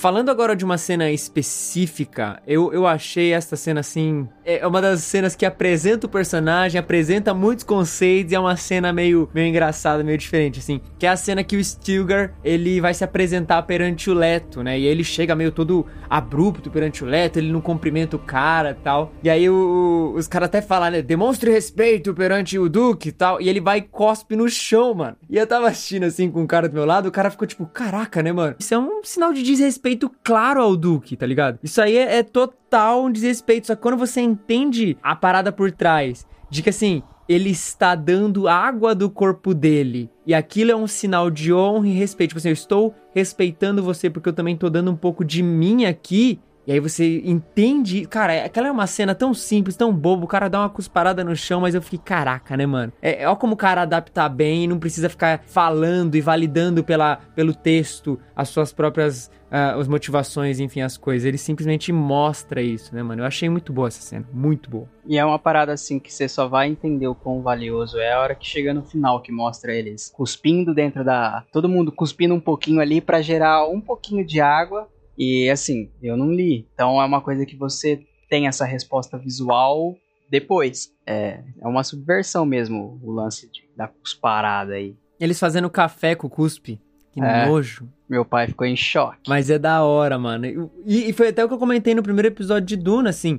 Falando 0.00 0.30
agora 0.30 0.56
de 0.56 0.64
uma 0.64 0.78
cena 0.78 1.10
específica, 1.10 2.40
eu, 2.46 2.72
eu 2.72 2.86
achei 2.86 3.34
esta 3.34 3.54
cena 3.54 3.80
assim. 3.80 4.26
É 4.46 4.66
uma 4.66 4.80
das 4.80 5.02
cenas 5.02 5.36
que 5.36 5.44
apresenta 5.44 6.06
o 6.06 6.10
personagem, 6.10 6.78
apresenta 6.78 7.34
muitos 7.34 7.66
conceitos 7.66 8.32
e 8.32 8.34
é 8.34 8.40
uma 8.40 8.56
cena 8.56 8.94
meio, 8.94 9.28
meio 9.34 9.46
engraçada, 9.46 10.02
meio 10.02 10.16
diferente, 10.16 10.58
assim. 10.58 10.80
Que 10.98 11.04
é 11.04 11.10
a 11.10 11.16
cena 11.18 11.44
que 11.44 11.54
o 11.54 11.62
Stilgar 11.62 12.32
ele 12.42 12.80
vai 12.80 12.94
se 12.94 13.04
apresentar 13.04 13.60
perante 13.64 14.08
o 14.08 14.14
Leto, 14.14 14.62
né? 14.62 14.78
E 14.80 14.86
ele 14.86 15.04
chega 15.04 15.34
meio 15.36 15.52
todo 15.52 15.84
abrupto 16.08 16.70
perante 16.70 17.04
o 17.04 17.06
Leto, 17.06 17.36
ele 17.38 17.52
não 17.52 17.60
cumprimenta 17.60 18.16
o 18.16 18.18
cara 18.18 18.74
tal. 18.82 19.12
E 19.22 19.28
aí 19.28 19.50
o- 19.50 20.14
os 20.16 20.26
caras 20.26 20.46
até 20.46 20.62
falam, 20.62 20.92
né? 20.92 21.02
Demonstre 21.02 21.50
respeito 21.50 22.14
perante 22.14 22.58
o 22.58 22.70
Duque 22.70 23.10
e 23.10 23.12
tal. 23.12 23.38
E 23.38 23.50
ele 23.50 23.60
vai 23.60 23.78
e 23.78 23.82
cospe 23.82 24.34
no 24.34 24.48
chão, 24.48 24.94
mano. 24.94 25.18
E 25.28 25.36
eu 25.36 25.46
tava 25.46 25.68
assistindo 25.68 26.04
assim 26.04 26.30
com 26.30 26.42
o 26.42 26.48
cara 26.48 26.70
do 26.70 26.74
meu 26.74 26.86
lado, 26.86 27.06
o 27.06 27.12
cara 27.12 27.30
ficou 27.30 27.46
tipo, 27.46 27.66
caraca, 27.66 28.22
né, 28.22 28.32
mano? 28.32 28.56
Isso 28.58 28.72
é 28.72 28.78
um 28.78 29.04
sinal 29.04 29.34
de 29.34 29.42
desrespeito 29.42 29.89
claro 30.22 30.62
ao 30.62 30.76
Duque, 30.76 31.16
tá 31.16 31.26
ligado? 31.26 31.58
Isso 31.62 31.80
aí 31.80 31.96
é, 31.96 32.18
é 32.18 32.22
total 32.22 33.04
um 33.04 33.12
desrespeito. 33.12 33.68
Só 33.68 33.74
que 33.74 33.82
quando 33.82 33.96
você 33.96 34.20
entende 34.20 34.96
a 35.02 35.14
parada 35.14 35.50
por 35.50 35.70
trás, 35.72 36.26
de 36.50 36.62
que 36.62 36.70
assim, 36.70 37.02
ele 37.28 37.50
está 37.50 37.94
dando 37.94 38.48
água 38.48 38.92
do 38.92 39.08
corpo 39.08 39.54
dele. 39.54 40.10
E 40.26 40.34
aquilo 40.34 40.72
é 40.72 40.76
um 40.76 40.88
sinal 40.88 41.30
de 41.30 41.52
honra 41.52 41.86
e 41.86 41.92
respeito. 41.92 42.30
Tipo 42.30 42.38
assim, 42.38 42.48
eu 42.48 42.54
estou 42.54 42.94
respeitando 43.14 43.84
você 43.84 44.10
porque 44.10 44.28
eu 44.28 44.32
também 44.32 44.56
tô 44.56 44.68
dando 44.68 44.90
um 44.90 44.96
pouco 44.96 45.24
de 45.24 45.40
mim 45.40 45.84
aqui. 45.84 46.40
E 46.66 46.72
aí 46.72 46.80
você 46.80 47.22
entende. 47.24 48.04
Cara, 48.06 48.44
aquela 48.44 48.68
é 48.68 48.70
uma 48.70 48.86
cena 48.86 49.14
tão 49.14 49.32
simples, 49.32 49.76
tão 49.76 49.92
bobo. 49.92 50.24
O 50.24 50.28
cara 50.28 50.48
dá 50.48 50.60
uma 50.60 50.68
cusparada 50.68 51.24
no 51.24 51.34
chão, 51.34 51.60
mas 51.60 51.74
eu 51.74 51.80
fiquei, 51.80 51.98
caraca, 51.98 52.56
né, 52.56 52.66
mano? 52.66 52.92
É, 53.00 53.26
ó 53.28 53.34
como 53.34 53.54
o 53.54 53.56
cara 53.56 53.82
adapta 53.82 54.28
bem 54.28 54.64
e 54.64 54.66
não 54.66 54.78
precisa 54.78 55.08
ficar 55.08 55.42
falando 55.46 56.16
e 56.16 56.20
validando 56.20 56.82
pela, 56.82 57.16
pelo 57.34 57.54
texto 57.54 58.18
as 58.34 58.48
suas 58.48 58.72
próprias. 58.72 59.30
Ah, 59.50 59.74
as 59.74 59.88
motivações, 59.88 60.60
enfim, 60.60 60.80
as 60.80 60.96
coisas. 60.96 61.26
Ele 61.26 61.36
simplesmente 61.36 61.92
mostra 61.92 62.62
isso, 62.62 62.94
né, 62.94 63.02
mano? 63.02 63.22
Eu 63.22 63.26
achei 63.26 63.48
muito 63.48 63.72
boa 63.72 63.88
essa 63.88 64.00
cena. 64.00 64.26
Muito 64.32 64.70
boa. 64.70 64.88
E 65.04 65.18
é 65.18 65.24
uma 65.24 65.38
parada 65.38 65.72
assim 65.72 65.98
que 65.98 66.12
você 66.12 66.28
só 66.28 66.46
vai 66.46 66.68
entender 66.68 67.08
o 67.08 67.14
quão 67.14 67.42
valioso 67.42 67.98
é 67.98 68.12
a 68.12 68.20
hora 68.20 68.34
que 68.34 68.46
chega 68.46 68.72
no 68.72 68.84
final, 68.84 69.20
que 69.20 69.32
mostra 69.32 69.74
eles 69.74 70.10
cuspindo 70.14 70.74
dentro 70.74 71.04
da. 71.04 71.44
Todo 71.52 71.68
mundo 71.68 71.90
cuspindo 71.90 72.34
um 72.34 72.40
pouquinho 72.40 72.80
ali 72.80 73.00
pra 73.00 73.20
gerar 73.20 73.66
um 73.66 73.80
pouquinho 73.80 74.24
de 74.24 74.40
água. 74.40 74.88
E 75.18 75.50
assim, 75.50 75.90
eu 76.02 76.16
não 76.16 76.32
li. 76.32 76.68
Então 76.72 77.00
é 77.00 77.04
uma 77.04 77.20
coisa 77.20 77.44
que 77.44 77.56
você 77.56 78.00
tem 78.28 78.46
essa 78.46 78.64
resposta 78.64 79.18
visual 79.18 79.96
depois. 80.30 80.92
É, 81.04 81.42
é 81.60 81.66
uma 81.66 81.82
subversão 81.82 82.46
mesmo 82.46 83.00
o 83.02 83.10
lance 83.10 83.50
de, 83.50 83.68
da 83.76 83.88
cusparada 83.88 84.74
aí. 84.74 84.96
Eles 85.18 85.38
fazendo 85.38 85.68
café 85.68 86.14
com 86.14 86.30
cuspe. 86.30 86.80
Que 87.12 87.20
É. 87.20 87.46
nojo. 87.46 87.88
Meu 88.08 88.24
pai 88.24 88.46
ficou 88.48 88.66
em 88.66 88.76
choque. 88.76 89.28
Mas 89.28 89.50
é 89.50 89.58
da 89.58 89.82
hora, 89.84 90.18
mano. 90.18 90.70
E, 90.84 91.08
e 91.08 91.12
foi 91.12 91.28
até 91.28 91.44
o 91.44 91.48
que 91.48 91.54
eu 91.54 91.58
comentei 91.58 91.94
no 91.94 92.02
primeiro 92.02 92.28
episódio 92.28 92.66
de 92.66 92.76
Duna, 92.76 93.10
assim. 93.10 93.38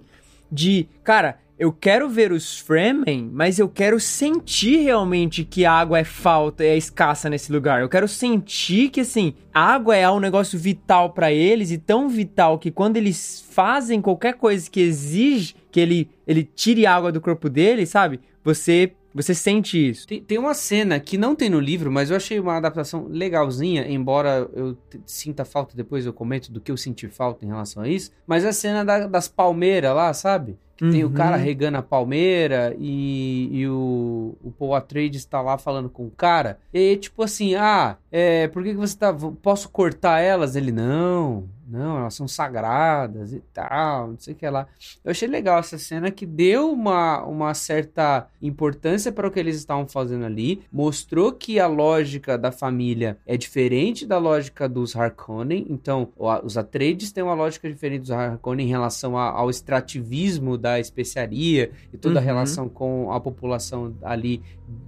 De, 0.49 0.88
cara, 1.03 1.38
eu 1.59 1.72
quero 1.72 2.09
ver 2.09 2.32
os 2.32 2.57
Fremen, 2.57 3.30
mas 3.32 3.59
eu 3.59 3.69
quero 3.69 3.99
sentir 3.99 4.78
realmente 4.78 5.43
que 5.43 5.65
a 5.65 5.74
água 5.74 5.99
é 5.99 6.03
falta, 6.03 6.63
é 6.63 6.76
escassa 6.76 7.30
nesse 7.30 7.51
lugar. 7.51 7.82
Eu 7.82 7.89
quero 7.89 8.07
sentir 8.07 8.89
que, 8.89 9.01
assim, 9.01 9.34
a 9.53 9.61
água 9.74 9.95
é 9.95 10.09
um 10.09 10.19
negócio 10.19 10.57
vital 10.57 11.11
pra 11.11 11.32
eles 11.32 11.69
e 11.69 11.78
tão 11.78 12.09
vital 12.09 12.57
que 12.57 12.72
quando 12.72 12.97
eles 12.97 13.45
fazem 13.51 14.01
qualquer 14.01 14.34
coisa 14.36 14.69
que 14.69 14.80
exige 14.80 15.53
que 15.72 15.80
ele, 15.80 16.09
ele 16.26 16.43
tire 16.43 16.86
água 16.86 17.11
do 17.11 17.22
corpo 17.22 17.49
dele, 17.49 17.86
sabe? 17.86 18.19
Você, 18.43 18.93
você 19.14 19.34
sente 19.36 19.89
isso. 19.89 20.07
Tem, 20.07 20.22
tem 20.22 20.38
uma 20.38 20.53
cena 20.53 20.99
que 20.99 21.18
não 21.18 21.36
tem 21.36 21.49
no 21.49 21.59
livro, 21.59 21.91
mas 21.91 22.09
eu 22.09 22.16
achei 22.18 22.39
uma 22.39 22.57
adaptação 22.57 23.07
legalzinha, 23.09 23.88
embora 23.91 24.49
eu 24.53 24.78
sinta 25.05 25.43
falta, 25.45 25.76
depois 25.76 26.05
eu 26.05 26.14
comento 26.14 26.51
do 26.51 26.62
que 26.62 26.72
eu 26.72 26.78
senti 26.78 27.07
falta 27.07 27.43
em 27.45 27.49
relação 27.49 27.84
a 27.84 27.88
isso. 27.89 28.12
Mas 28.28 28.45
a 28.45 28.53
cena 28.53 28.84
da- 28.86 29.07
das 29.07 29.28
palmeiras 29.28 29.95
lá, 29.95 30.14
sabe? 30.14 30.57
que 30.78 30.89
tem 30.89 31.03
o 31.03 31.09
Uhum. 31.09 31.14
cara 31.14 31.36
regando 31.38 31.78
a 31.78 31.82
palmeira 31.84 32.76
e, 32.80 33.49
e 33.51 33.68
o, 33.68 34.36
o 34.43 34.49
Paul 34.51 34.74
Atreides 34.74 35.24
tá 35.26 35.39
lá 35.39 35.55
falando 35.55 35.91
com 35.91 36.07
o 36.07 36.09
cara. 36.09 36.57
E 36.74 36.97
tipo 36.97 37.22
assim, 37.22 37.53
ah, 37.53 37.97
é, 38.12 38.47
por 38.47 38.64
que, 38.64 38.72
que 38.72 38.78
você 38.80 38.97
tá. 38.97 39.14
Posso 39.43 39.70
cortar 39.70 40.22
elas? 40.22 40.55
Ele, 40.55 40.72
não, 40.72 41.43
não, 41.72 41.97
elas 41.99 42.13
são 42.13 42.28
sagradas 42.28 43.32
e 43.34 43.39
tal, 43.53 44.09
não 44.09 44.19
sei 44.19 44.34
o 44.34 44.38
que 44.38 44.49
lá. 44.49 44.67
Eu 45.03 45.11
achei 45.11 45.28
legal 45.28 45.59
essa 45.59 45.78
cena 45.78 46.11
que 46.11 46.26
deu 46.26 46.72
uma, 46.72 47.24
uma 47.24 47.53
certa 47.53 48.28
importância 48.41 49.11
para 49.11 49.28
o 49.28 49.32
que 49.32 49.39
eles 49.39 49.55
estavam 49.55 49.88
fazendo 49.88 50.26
ali, 50.26 50.61
mostrou 50.72 51.32
que 51.32 51.59
a 51.59 51.67
lógica 51.67 52.38
da 52.38 52.51
família 52.51 53.17
é 53.26 53.38
diferente 53.38 54.05
da 54.05 54.17
lógica 54.17 54.67
dos 54.67 54.95
Harkonnen, 54.95 55.65
então 55.69 56.09
os 56.43 56.57
Atreides 56.57 57.11
têm 57.11 57.24
uma 57.24 57.34
lógica 57.34 57.69
diferente 57.69 58.01
dos 58.01 58.11
Harkonnen 58.11 58.65
em 58.65 58.69
relação 58.69 59.17
a- 59.17 59.30
ao 59.30 59.49
extrativismo 59.49 60.57
da 60.57 60.80
especiaria 60.80 61.72
e 61.93 61.97
toda 61.97 62.19
a 62.19 62.22
Uhum. 62.22 62.26
relação 62.26 62.69
com 62.69 63.11
a 63.11 63.19
população 63.19 63.95
ali 64.03 64.41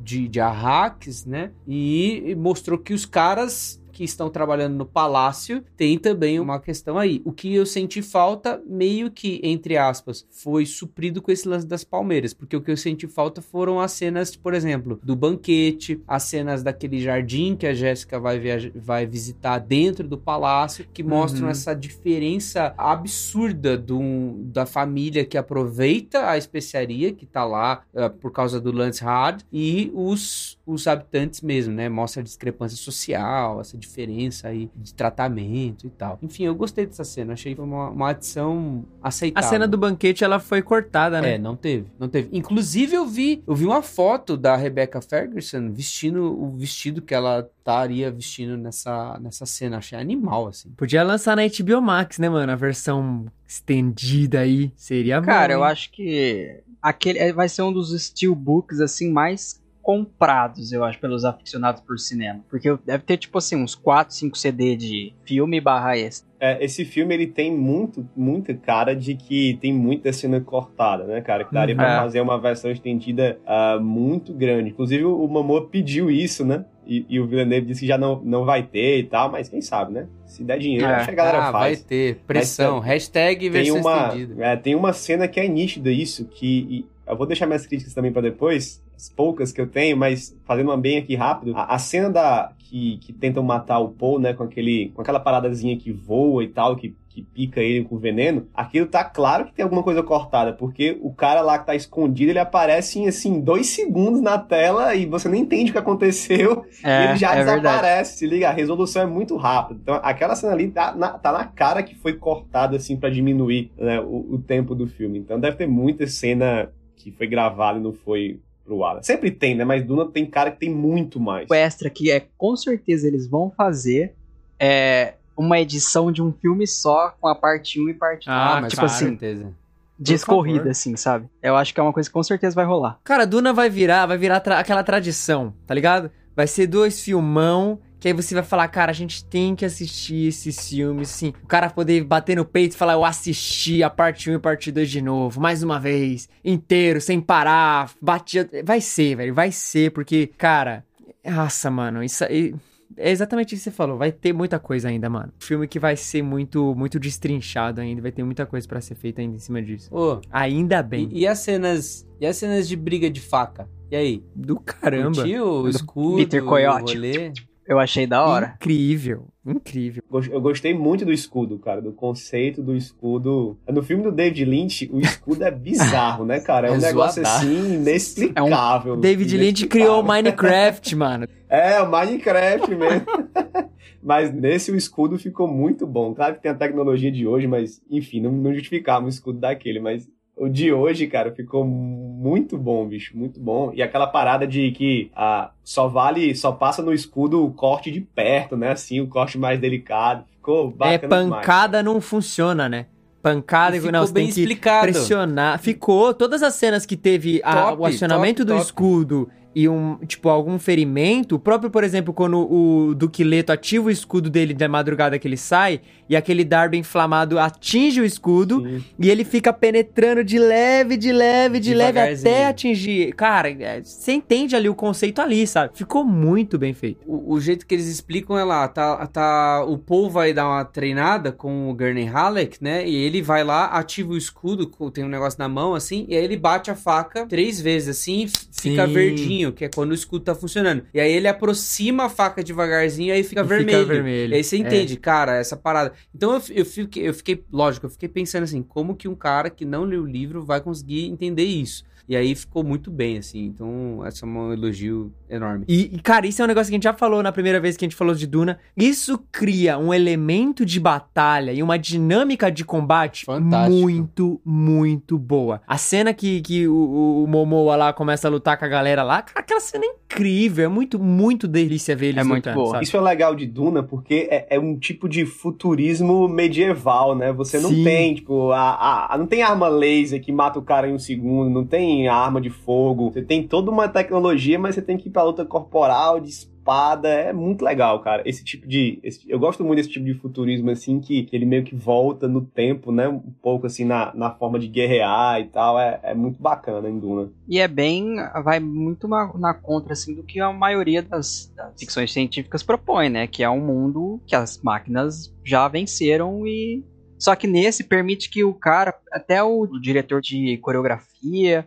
de, 0.03 0.27
de 0.27 0.39
Arrakis, 0.39 1.25
né? 1.25 1.51
E 1.67 2.35
mostrou 2.37 2.77
que 2.77 2.93
os 2.93 3.05
caras 3.05 3.81
que 3.93 4.03
estão 4.03 4.29
trabalhando 4.29 4.75
no 4.75 4.85
palácio 4.85 5.63
tem 5.77 5.97
também 5.97 6.39
uma 6.39 6.59
questão 6.59 6.97
aí. 6.97 7.21
O 7.23 7.31
que 7.31 7.53
eu 7.53 7.65
senti 7.65 8.01
falta, 8.01 8.61
meio 8.65 9.11
que, 9.11 9.39
entre 9.43 9.77
aspas, 9.77 10.25
foi 10.31 10.65
suprido 10.65 11.21
com 11.21 11.31
esse 11.31 11.47
lance 11.47 11.65
das 11.67 11.83
palmeiras. 11.83 12.33
Porque 12.33 12.55
o 12.55 12.61
que 12.61 12.71
eu 12.71 12.77
senti 12.77 13.07
falta 13.07 13.41
foram 13.41 13.79
as 13.79 13.91
cenas, 13.91 14.35
por 14.35 14.53
exemplo, 14.53 14.99
do 15.03 15.15
banquete, 15.15 16.01
as 16.07 16.23
cenas 16.23 16.63
daquele 16.63 16.99
jardim 16.99 17.55
que 17.55 17.67
a 17.67 17.73
Jéssica 17.73 18.19
vai, 18.19 18.41
vai 18.75 19.05
visitar 19.05 19.59
dentro 19.59 20.07
do 20.07 20.17
palácio, 20.17 20.85
que 20.93 21.03
mostram 21.03 21.43
Uhum. 21.45 21.51
essa 21.51 21.73
diferença 21.75 22.73
absurda 22.77 23.77
do, 23.77 24.33
da 24.45 24.65
família 24.65 25.25
que 25.25 25.37
aproveita 25.37 26.29
a 26.29 26.37
especiaria 26.37 27.11
que 27.13 27.25
tá 27.25 27.43
lá 27.45 27.83
ah, 27.95 28.09
por 28.09 28.31
causa 28.31 28.59
do 28.59 28.71
Lance 28.71 29.03
Hard 29.03 29.41
e 29.51 29.91
os, 29.93 30.57
os 30.65 30.87
habitantes 30.87 31.41
mesmo, 31.41 31.73
né? 31.73 31.89
Mostra 31.89 32.21
a 32.21 32.23
discrepância 32.23 32.77
social, 32.77 33.59
essa 33.61 33.77
diferença 33.83 34.47
aí 34.47 34.69
de 34.75 34.93
tratamento 34.93 35.85
e 35.87 35.89
tal. 35.89 36.17
Enfim, 36.21 36.43
eu 36.45 36.55
gostei 36.55 36.85
dessa 36.85 37.03
cena, 37.03 37.33
achei 37.33 37.53
uma, 37.55 37.89
uma 37.89 38.09
adição 38.09 38.85
A 39.01 39.09
aceitável. 39.09 39.49
cena 39.49 39.67
do 39.67 39.77
banquete, 39.77 40.23
ela 40.23 40.39
foi 40.39 40.61
cortada, 40.61 41.21
né? 41.21 41.35
É, 41.35 41.37
não 41.37 41.55
teve, 41.55 41.87
não 41.99 42.07
teve. 42.09 42.29
Inclusive 42.31 42.95
eu 42.95 43.05
vi, 43.05 43.43
eu 43.47 43.55
vi 43.55 43.65
uma 43.65 43.81
foto 43.81 44.35
da 44.35 44.55
Rebecca 44.55 45.01
Ferguson 45.01 45.71
vestindo 45.71 46.23
o 46.23 46.55
vestido 46.57 47.01
que 47.01 47.13
ela 47.13 47.47
estaria 47.59 48.11
vestindo 48.11 48.57
nessa, 48.57 49.19
nessa 49.21 49.45
cena. 49.45 49.77
Achei 49.77 49.97
animal, 49.97 50.47
assim. 50.47 50.69
Podia 50.77 51.03
lançar 51.03 51.35
na 51.35 51.43
HBO 51.47 51.81
Max, 51.81 52.17
né, 52.19 52.29
mano? 52.29 52.51
A 52.51 52.55
versão 52.55 53.25
estendida 53.47 54.39
aí. 54.39 54.71
Seria 54.75 55.19
bom. 55.21 55.27
Cara, 55.27 55.53
eu 55.53 55.59
hein? 55.59 55.65
acho 55.65 55.91
que 55.91 56.61
aquele 56.81 57.19
é- 57.19 57.31
vai 57.33 57.47
ser 57.47 57.61
um 57.61 57.71
dos 57.71 57.91
steelbooks 58.01 58.79
assim 58.79 59.11
mais 59.11 59.61
comprados, 59.83 60.71
eu 60.71 60.83
acho, 60.83 60.97
pelos 60.99 61.25
aficionados 61.25 61.81
por 61.81 61.99
cinema. 61.99 62.39
Porque 62.49 62.75
deve 62.85 63.03
ter, 63.03 63.17
tipo 63.17 63.37
assim, 63.37 63.55
uns 63.55 63.75
4, 63.75 64.15
5 64.15 64.37
CD 64.37 64.75
de 64.75 65.13
filme 65.25 65.59
barra 65.59 65.97
extra. 65.97 66.27
É, 66.39 66.63
esse 66.63 66.83
filme 66.83 67.13
ele 67.13 67.27
tem 67.27 67.55
muito, 67.55 68.07
muita 68.15 68.53
cara 68.53 68.95
de 68.95 69.13
que 69.15 69.57
tem 69.61 69.71
muita 69.73 70.11
cena 70.11 70.41
cortada, 70.41 71.03
né, 71.05 71.21
cara? 71.21 71.43
Que 71.45 71.53
daria 71.53 71.75
pra 71.75 71.95
É. 71.97 71.99
fazer 71.99 72.21
uma 72.21 72.39
versão 72.39 72.71
estendida 72.71 73.37
ah, 73.45 73.77
muito 73.81 74.33
grande. 74.33 74.69
Inclusive 74.71 75.03
o 75.05 75.27
Momoa 75.27 75.67
pediu 75.69 76.09
isso, 76.09 76.43
né? 76.45 76.65
E, 76.85 77.05
e 77.07 77.17
o 77.17 77.25
Villeneuve 77.25 77.67
disse 77.67 77.79
que 77.81 77.87
já 77.87 77.97
não, 77.97 78.21
não 78.25 78.43
vai 78.43 78.61
ter 78.63 78.99
e 78.99 79.03
tal, 79.03 79.31
mas 79.31 79.47
quem 79.47 79.61
sabe, 79.61 79.93
né? 79.93 80.07
Se 80.25 80.43
der 80.43 80.59
dinheiro, 80.59 80.85
É. 80.85 80.95
acho 80.95 81.05
que 81.05 81.11
a 81.11 81.15
galera 81.15 81.37
ah, 81.47 81.51
vai 81.51 81.75
faz. 81.75 81.83
ter. 81.83 82.17
Pressão. 82.27 82.77
Mas, 82.79 82.87
Hashtag 82.87 83.39
Tem 83.39 83.49
versão 83.49 83.79
uma, 83.79 84.07
estendida. 84.07 84.45
é, 84.45 84.55
tem 84.57 84.75
uma 84.75 84.91
cena 84.91 85.27
que 85.29 85.39
é 85.39 85.47
nítida 85.47 85.89
isso, 85.91 86.25
que 86.25 86.67
e 86.69 86.85
eu 87.07 87.15
vou 87.15 87.27
deixar 87.27 87.45
minhas 87.45 87.65
críticas 87.65 87.93
também 87.93 88.11
pra 88.11 88.21
depois, 88.21 88.81
as 88.95 89.09
poucas 89.09 89.51
que 89.51 89.59
eu 89.59 89.67
tenho, 89.67 89.97
mas 89.97 90.35
fazendo 90.45 90.67
uma 90.69 90.77
bem 90.77 90.97
aqui 90.97 91.15
rápido, 91.15 91.55
a, 91.55 91.75
a 91.75 91.77
cena 91.79 92.09
da 92.09 92.53
que, 92.57 92.97
que 92.97 93.13
tentam 93.13 93.43
matar 93.43 93.79
o 93.79 93.89
Paul, 93.89 94.19
né, 94.19 94.33
com 94.33 94.43
aquele 94.43 94.89
com 94.95 95.01
aquela 95.01 95.19
paradazinha 95.19 95.77
que 95.77 95.91
voa 95.91 96.43
e 96.43 96.47
tal, 96.47 96.75
que 96.75 96.95
que 97.13 97.21
pica 97.21 97.61
ele 97.61 97.85
com 97.85 97.95
veneno, 97.99 98.47
aquilo 98.55 98.87
tá 98.87 99.03
claro 99.03 99.45
que 99.45 99.53
tem 99.53 99.61
alguma 99.61 99.83
coisa 99.83 100.01
cortada, 100.01 100.51
porque 100.51 100.97
o 100.99 101.13
cara 101.13 101.41
lá 101.41 101.59
que 101.59 101.67
tá 101.67 101.75
escondido, 101.75 102.31
ele 102.31 102.39
aparece 102.39 102.97
em, 102.97 103.07
assim, 103.07 103.39
dois 103.39 103.67
segundos 103.67 104.19
na 104.19 104.39
tela 104.39 104.95
e 104.95 105.05
você 105.05 105.29
não 105.29 105.35
entende 105.35 105.69
o 105.69 105.73
que 105.73 105.77
aconteceu 105.77 106.65
e 106.83 106.87
É, 106.87 107.03
ele 107.03 107.17
já 107.17 107.33
é 107.33 107.43
verdade. 107.43 107.61
desaparece, 107.61 108.17
se 108.17 108.25
liga, 108.25 108.49
a 108.49 108.51
resolução 108.51 109.03
é 109.03 109.05
muito 109.05 109.37
rápida. 109.37 109.79
Então, 109.83 109.99
aquela 110.01 110.35
cena 110.35 110.53
ali 110.53 110.69
tá 110.71 110.95
na, 110.95 111.09
tá 111.09 111.31
na 111.31 111.45
cara 111.45 111.83
que 111.83 111.93
foi 111.93 112.13
cortada, 112.13 112.77
assim, 112.77 112.97
pra 112.97 113.11
diminuir 113.11 113.71
né, 113.77 113.99
o, 113.99 114.33
o 114.33 114.39
tempo 114.39 114.73
do 114.73 114.87
filme. 114.87 115.19
Então, 115.19 115.39
deve 115.39 115.55
ter 115.55 115.67
muita 115.67 116.07
cena 116.07 116.71
que 117.03 117.11
foi 117.11 117.27
gravada 117.27 117.77
e 117.77 117.81
não 117.81 117.93
foi 117.93 118.39
pro 118.65 118.83
ar. 118.83 119.03
Sempre 119.03 119.29
tem, 119.31 119.55
né? 119.55 119.63
Mas 119.65 119.83
Duna 119.85 120.05
tem 120.05 120.25
cara 120.25 120.49
que 120.51 120.59
tem 120.59 120.69
muito 120.69 121.19
mais. 121.19 121.49
O 121.49 121.53
extra 121.53 121.89
que 121.89 122.09
é 122.11 122.23
com 122.37 122.55
certeza 122.55 123.07
eles 123.07 123.27
vão 123.27 123.51
fazer 123.51 124.13
é 124.59 125.15
uma 125.35 125.59
edição 125.59 126.11
de 126.11 126.21
um 126.21 126.31
filme 126.31 126.65
só 126.67 127.13
com 127.19 127.27
a 127.27 127.35
parte 127.35 127.81
1 127.81 127.89
e 127.89 127.93
parte 127.93 128.25
2. 128.27 128.37
Ah, 128.37 128.59
mas 128.61 128.69
tipo 128.71 128.79
com 128.81 128.85
assim, 128.85 129.05
certeza. 129.07 129.53
discorrida, 129.99 130.57
favor. 130.59 130.71
assim, 130.71 130.95
sabe? 130.95 131.25
Eu 131.41 131.55
acho 131.55 131.73
que 131.73 131.79
é 131.79 131.83
uma 131.83 131.91
coisa 131.93 132.07
que 132.09 132.13
com 132.13 132.23
certeza 132.23 132.55
vai 132.55 132.65
rolar. 132.65 132.99
Cara, 133.03 133.25
Duna 133.25 133.51
vai 133.51 133.69
virar, 133.69 134.05
vai 134.05 134.17
virar 134.17 134.39
tra- 134.39 134.59
aquela 134.59 134.83
tradição, 134.83 135.53
tá 135.65 135.73
ligado? 135.73 136.09
Vai 136.35 136.47
ser 136.47 136.67
dois 136.67 136.99
filmão, 137.01 137.79
que 138.03 138.09
aí 138.09 138.13
você 138.13 138.35
vai 138.35 138.43
falar, 138.43 138.67
cara, 138.67 138.91
a 138.91 138.93
gente 138.93 139.23
tem 139.23 139.55
que 139.55 139.63
assistir 139.63 140.27
esses 140.27 140.67
filmes, 140.67 141.07
sim. 141.07 141.31
O 141.41 141.47
cara 141.47 141.69
poder 141.69 142.03
bater 142.03 142.35
no 142.35 142.43
peito 142.43 142.73
e 142.73 142.77
falar, 142.77 142.93
eu 142.95 143.05
assisti 143.05 143.81
a 143.81 143.89
parte 143.89 144.29
1 144.29 144.33
e 144.33 144.35
a 144.35 144.39
parte 144.41 144.73
2 144.73 144.91
de 144.91 145.01
novo, 145.01 145.39
mais 145.39 145.63
uma 145.63 145.79
vez, 145.79 146.27
inteiro, 146.43 146.99
sem 146.99 147.21
parar, 147.21 147.93
batia... 148.01 148.49
Vai 148.65 148.81
ser, 148.81 149.15
velho, 149.15 149.33
vai 149.33 149.53
ser, 149.53 149.91
porque, 149.91 150.27
cara... 150.37 150.83
Nossa, 151.25 151.71
mano, 151.71 152.03
isso 152.03 152.25
aí... 152.25 152.53
É 152.97 153.09
exatamente 153.09 153.55
isso 153.55 153.63
que 153.63 153.69
você 153.69 153.71
falou, 153.71 153.97
vai 153.97 154.11
ter 154.11 154.33
muita 154.33 154.59
coisa 154.59 154.89
ainda, 154.89 155.09
mano. 155.09 155.31
Filme 155.39 155.65
que 155.65 155.79
vai 155.79 155.95
ser 155.95 156.21
muito 156.21 156.75
muito 156.75 156.99
destrinchado 156.99 157.79
ainda, 157.79 158.01
vai 158.01 158.11
ter 158.11 158.21
muita 158.23 158.45
coisa 158.45 158.67
pra 158.67 158.81
ser 158.81 158.95
feita 158.95 159.21
ainda 159.21 159.37
em 159.37 159.39
cima 159.39 159.61
disso. 159.61 159.87
Ô, 159.95 160.19
Ainda 160.29 160.83
bem. 160.83 161.07
e, 161.09 161.21
e 161.21 161.27
as 161.27 161.39
cenas. 161.39 162.05
E 162.19 162.25
as 162.25 162.35
cenas 162.35 162.67
de 162.67 162.75
briga 162.75 163.09
de 163.09 163.21
faca? 163.21 163.67
E 163.89 163.95
aí? 163.95 164.23
Do 164.35 164.59
caramba. 164.59 165.15
Curtiu 165.21 165.45
o 165.45 165.69
escudo? 165.69 166.17
Peter 166.17 166.43
Coyote. 166.43 166.91
o 166.91 166.95
rolê? 166.97 167.31
Eu 167.67 167.79
achei 167.79 168.05
da 168.05 168.25
hora. 168.25 168.53
Incrível, 168.57 169.27
incrível. 169.45 170.03
Eu 170.29 170.41
gostei 170.41 170.73
muito 170.73 171.05
do 171.05 171.11
escudo, 171.13 171.57
cara, 171.59 171.81
do 171.81 171.93
conceito 171.93 172.61
do 172.61 172.75
escudo. 172.75 173.57
No 173.69 173.81
filme 173.81 174.03
do 174.03 174.11
David 174.11 174.43
Lynch, 174.45 174.89
o 174.91 174.99
escudo 174.99 175.43
é 175.43 175.51
bizarro, 175.51 176.25
né, 176.25 176.39
cara? 176.41 176.67
É 176.67 176.71
um 176.73 176.75
É 176.75 176.79
negócio 176.79 177.23
zoadaço. 177.23 177.45
assim, 177.47 177.75
inexplicável. 177.75 178.97
David 178.97 179.37
Lynch 179.37 179.43
Inexplicável. 179.63 179.69
criou 179.87 180.01
o 180.01 180.03
Minecraft, 180.07 180.95
mano. 180.95 181.27
É, 181.49 181.81
o 181.81 181.89
Minecraft 181.89 182.75
mesmo. 182.75 183.05
mas 184.03 184.33
nesse 184.33 184.71
o 184.71 184.75
escudo 184.75 185.17
ficou 185.17 185.47
muito 185.47 185.87
bom. 185.87 186.13
Claro 186.13 186.35
que 186.35 186.41
tem 186.41 186.51
a 186.51 186.55
tecnologia 186.55 187.11
de 187.11 187.25
hoje, 187.25 187.47
mas 187.47 187.81
enfim, 187.89 188.19
não, 188.21 188.31
não 188.31 188.53
justificava 188.53 189.05
o 189.05 189.09
escudo 189.09 189.39
daquele. 189.39 189.79
Mas 189.79 190.07
o 190.35 190.49
de 190.49 190.73
hoje, 190.73 191.05
cara, 191.07 191.31
ficou 191.31 191.63
muito 191.63 192.57
bom, 192.57 192.85
bicho, 192.87 193.15
muito 193.15 193.39
bom. 193.39 193.71
E 193.73 193.81
aquela 193.81 194.07
parada 194.07 194.47
de 194.47 194.71
que 194.71 195.11
ah, 195.15 195.51
só 195.63 195.87
vale, 195.87 196.33
só 196.35 196.51
passa 196.51 196.81
no 196.81 196.91
escudo 196.93 197.45
o 197.45 197.51
corte 197.51 197.91
de 197.91 198.01
perto, 198.01 198.57
né? 198.57 198.71
Assim, 198.71 198.99
o 198.99 199.07
corte 199.07 199.37
mais 199.37 199.59
delicado. 199.59 200.23
Ficou 200.35 200.71
bacana 200.71 200.93
é, 200.95 200.97
demais. 200.97 201.29
pancada 201.45 201.83
não 201.83 202.01
funciona, 202.01 202.67
né? 202.67 202.87
Pancada 203.21 203.77
E 203.77 203.79
que 203.79 203.85
não, 203.85 203.99
ficou 204.01 204.07
você 204.07 204.13
bem 204.13 204.25
tem 204.25 204.33
que 204.33 204.39
explicado. 204.41 204.81
pressionar. 204.91 205.59
Ficou. 205.59 206.13
Todas 206.13 206.43
as 206.43 206.55
cenas 206.55 206.85
que 206.85 206.97
teve 206.97 207.39
a- 207.43 207.69
Top, 207.69 207.81
o 207.81 207.85
acionamento 207.85 208.39
top, 208.43 208.47
do 208.47 208.53
top. 208.53 208.65
escudo 208.65 209.29
e 209.55 209.69
um, 209.69 209.97
tipo, 210.05 210.29
algum 210.29 210.57
ferimento, 210.57 211.35
o 211.35 211.39
próprio, 211.39 211.69
por 211.69 211.83
exemplo, 211.83 212.13
quando 212.13 212.39
o 212.39 212.95
Duque 212.95 213.23
Leto 213.23 213.51
ativa 213.51 213.87
o 213.87 213.91
escudo 213.91 214.29
dele 214.29 214.53
da 214.53 214.67
madrugada 214.67 215.19
que 215.19 215.27
ele 215.27 215.37
sai, 215.37 215.81
e 216.09 216.15
aquele 216.15 216.43
dardo 216.43 216.75
inflamado 216.75 217.39
atinge 217.39 218.01
o 218.01 218.05
escudo, 218.05 218.61
Sim. 218.61 218.83
e 218.99 219.09
ele 219.09 219.23
fica 219.23 219.53
penetrando 219.53 220.23
de 220.23 220.37
leve, 220.37 220.97
de 220.97 221.11
leve, 221.11 221.59
de 221.59 221.73
leve, 221.73 221.99
até 221.99 222.47
atingir. 222.47 223.13
Cara, 223.13 223.49
é, 223.49 223.81
você 223.81 224.13
entende 224.13 224.55
ali 224.55 224.69
o 224.69 224.75
conceito 224.75 225.21
ali, 225.21 225.45
sabe? 225.47 225.77
Ficou 225.77 226.03
muito 226.03 226.57
bem 226.57 226.73
feito. 226.73 226.99
O, 227.05 227.33
o 227.33 227.41
jeito 227.41 227.65
que 227.65 227.73
eles 227.73 227.87
explicam 227.87 228.37
é 228.37 228.43
lá, 228.43 228.67
tá, 228.67 229.05
tá, 229.07 229.63
o 229.67 229.77
Paul 229.77 230.09
vai 230.09 230.33
dar 230.33 230.47
uma 230.47 230.65
treinada 230.65 231.31
com 231.31 231.69
o 231.69 231.73
Gurney 231.73 232.05
Halleck, 232.05 232.57
né? 232.61 232.87
E 232.87 232.95
ele 232.95 233.21
vai 233.21 233.43
lá, 233.43 233.65
ativa 233.65 234.13
o 234.13 234.17
escudo, 234.17 234.71
tem 234.91 235.03
um 235.03 235.09
negócio 235.09 235.39
na 235.39 235.47
mão, 235.47 235.73
assim, 235.73 236.05
e 236.07 236.15
aí 236.15 236.23
ele 236.23 236.37
bate 236.37 236.69
a 236.69 236.75
faca 236.75 237.25
três 237.25 237.59
vezes, 237.61 237.89
assim, 237.89 238.23
e 238.23 238.27
fica 238.51 238.87
Sim. 238.87 238.93
verdinho, 238.93 239.42
que 239.51 239.65
é 239.65 239.69
quando 239.69 239.91
o 239.91 239.93
escudo 239.93 240.23
tá 240.23 240.33
funcionando. 240.35 240.83
E 240.93 240.99
aí 240.99 241.11
ele 241.11 241.27
aproxima 241.27 242.05
a 242.05 242.09
faca 242.09 242.43
devagarzinho, 242.43 243.09
e 243.09 243.11
aí 243.11 243.23
fica 243.23 243.41
E 243.41 243.43
fica 243.43 243.55
vermelho. 243.55 243.85
vermelho, 243.87 244.33
E 244.33 244.35
aí 244.37 244.43
você 244.43 244.55
é. 244.55 244.59
entende, 244.59 244.95
cara, 244.97 245.35
essa 245.35 245.57
parada. 245.57 245.93
Então 246.15 246.33
eu, 246.35 246.41
eu, 246.51 246.65
fiquei, 246.65 247.07
eu 247.09 247.13
fiquei, 247.13 247.43
lógico, 247.51 247.85
eu 247.87 247.89
fiquei 247.89 248.07
pensando 248.07 248.43
assim, 248.43 248.61
como 248.61 248.95
que 248.95 249.07
um 249.07 249.15
cara 249.15 249.49
que 249.49 249.65
não 249.65 249.83
leu 249.83 250.03
o 250.03 250.07
livro 250.07 250.45
vai 250.45 250.61
conseguir 250.61 251.07
entender 251.07 251.43
isso? 251.43 251.83
E 252.07 252.15
aí 252.17 252.35
ficou 252.35 252.63
muito 252.63 252.91
bem, 252.91 253.17
assim. 253.17 253.45
Então, 253.45 254.05
esse 254.05 254.23
é 254.23 254.27
um 254.27 254.51
elogio 254.51 255.11
enorme. 255.29 255.63
E, 255.67 255.95
e, 255.95 255.99
cara, 256.01 256.27
isso 256.27 256.41
é 256.41 256.45
um 256.45 256.47
negócio 256.49 256.69
que 256.69 256.75
a 256.75 256.77
gente 256.77 256.83
já 256.83 256.93
falou 256.93 257.23
na 257.23 257.31
primeira 257.31 257.59
vez 257.61 257.77
que 257.77 257.85
a 257.85 257.87
gente 257.87 257.95
falou 257.95 258.13
de 258.13 258.27
Duna. 258.27 258.59
Isso 258.75 259.17
cria 259.31 259.77
um 259.77 259.93
elemento 259.93 260.65
de 260.65 260.79
batalha 260.79 261.51
e 261.53 261.63
uma 261.63 261.77
dinâmica 261.79 262.51
de 262.51 262.65
combate 262.65 263.25
Fantástico. 263.25 263.81
muito, 263.81 264.41
muito 264.45 265.17
boa. 265.17 265.61
A 265.65 265.77
cena 265.77 266.13
que, 266.13 266.41
que 266.41 266.67
o, 266.67 267.23
o 267.23 267.27
Momoa 267.27 267.75
lá 267.77 267.93
começa 267.93 268.27
a 268.27 268.31
lutar 268.31 268.57
com 268.57 268.65
a 268.65 268.67
galera 268.67 269.01
lá, 269.03 269.21
cara, 269.21 269.39
aquela 269.39 269.59
cena 269.61 269.85
é 269.85 269.87
incrível. 269.87 270.65
É 270.65 270.67
muito, 270.67 270.99
muito 270.99 271.47
delícia 271.47 271.95
ver 271.95 272.07
eles 272.07 272.21
É 272.21 272.23
muito 272.23 272.45
lutando, 272.47 272.55
boa. 272.57 272.71
sabe? 272.71 272.83
Isso 272.83 272.97
é 272.97 273.01
legal 273.01 273.33
de 273.33 273.45
Duna, 273.45 273.81
porque 273.81 274.27
é, 274.29 274.47
é 274.55 274.59
um 274.59 274.77
tipo 274.77 275.07
de 275.07 275.25
futurismo 275.25 276.27
medieval, 276.27 277.15
né? 277.15 277.31
Você 277.31 277.59
não 277.59 277.69
Sim. 277.69 277.83
tem, 277.83 278.13
tipo, 278.15 278.51
a, 278.51 279.13
a- 279.13 279.17
não 279.17 279.25
tem 279.25 279.41
arma 279.41 279.67
laser 279.69 280.21
que 280.21 280.31
mata 280.31 280.59
o 280.59 280.61
cara 280.61 280.89
em 280.89 280.93
um 280.93 280.99
segundo, 280.99 281.49
não 281.49 281.65
tem 281.65 281.92
arma 282.07 282.41
de 282.41 282.49
fogo. 282.49 283.11
Você 283.11 283.21
tem 283.21 283.47
toda 283.47 283.69
uma 283.71 283.87
tecnologia, 283.87 284.57
mas 284.59 284.75
você 284.75 284.81
tem 284.81 284.97
que 284.97 285.09
ir 285.09 285.11
pra 285.11 285.23
luta 285.23 285.45
corporal, 285.45 286.19
de 286.19 286.29
espada. 286.29 287.09
É 287.09 287.33
muito 287.33 287.63
legal, 287.63 287.99
cara. 288.01 288.23
Esse 288.25 288.43
tipo 288.43 288.65
de. 288.67 288.97
esse- 289.03 289.29
eu 289.29 289.37
gosto 289.37 289.63
muito 289.65 289.77
desse 289.77 289.89
tipo 289.89 290.05
de 290.05 290.13
futurismo, 290.13 290.69
assim, 290.71 290.99
que 290.99 291.27
ele 291.33 291.45
meio 291.45 291.63
que 291.63 291.75
volta 291.75 292.27
no 292.27 292.41
tempo, 292.41 292.91
né? 292.91 293.07
Um 293.07 293.19
pouco 293.41 293.65
assim 293.67 293.83
na, 293.83 294.13
na 294.15 294.31
forma 294.31 294.57
de 294.57 294.67
guerrear 294.67 295.41
e 295.41 295.45
tal. 295.45 295.77
É, 295.79 295.99
é 296.03 296.13
muito 296.15 296.41
bacana 296.41 296.89
em 296.89 296.97
Duna. 296.97 297.29
E 297.49 297.59
é 297.59 297.67
bem. 297.67 298.15
vai 298.43 298.59
muito 298.61 299.07
na, 299.07 299.31
na 299.37 299.53
contra 299.53 299.91
assim, 299.93 300.15
do 300.15 300.23
que 300.23 300.39
a 300.39 300.53
maioria 300.53 301.01
das, 301.01 301.51
das 301.55 301.77
ficções 301.79 302.11
científicas 302.13 302.63
propõe, 302.63 303.09
né? 303.09 303.27
Que 303.27 303.43
é 303.43 303.49
um 303.49 303.59
mundo 303.59 304.21
que 304.25 304.35
as 304.35 304.61
máquinas 304.63 305.33
já 305.43 305.67
venceram 305.67 306.47
e. 306.47 306.81
Só 307.19 307.35
que 307.37 307.47
nesse 307.47 307.85
permite 307.85 308.29
que 308.29 308.43
o 308.43 308.53
cara, 308.53 308.93
até 309.11 309.41
o 309.41 309.65
diretor 309.81 310.19
de 310.21 310.57
coreografia, 310.57 311.65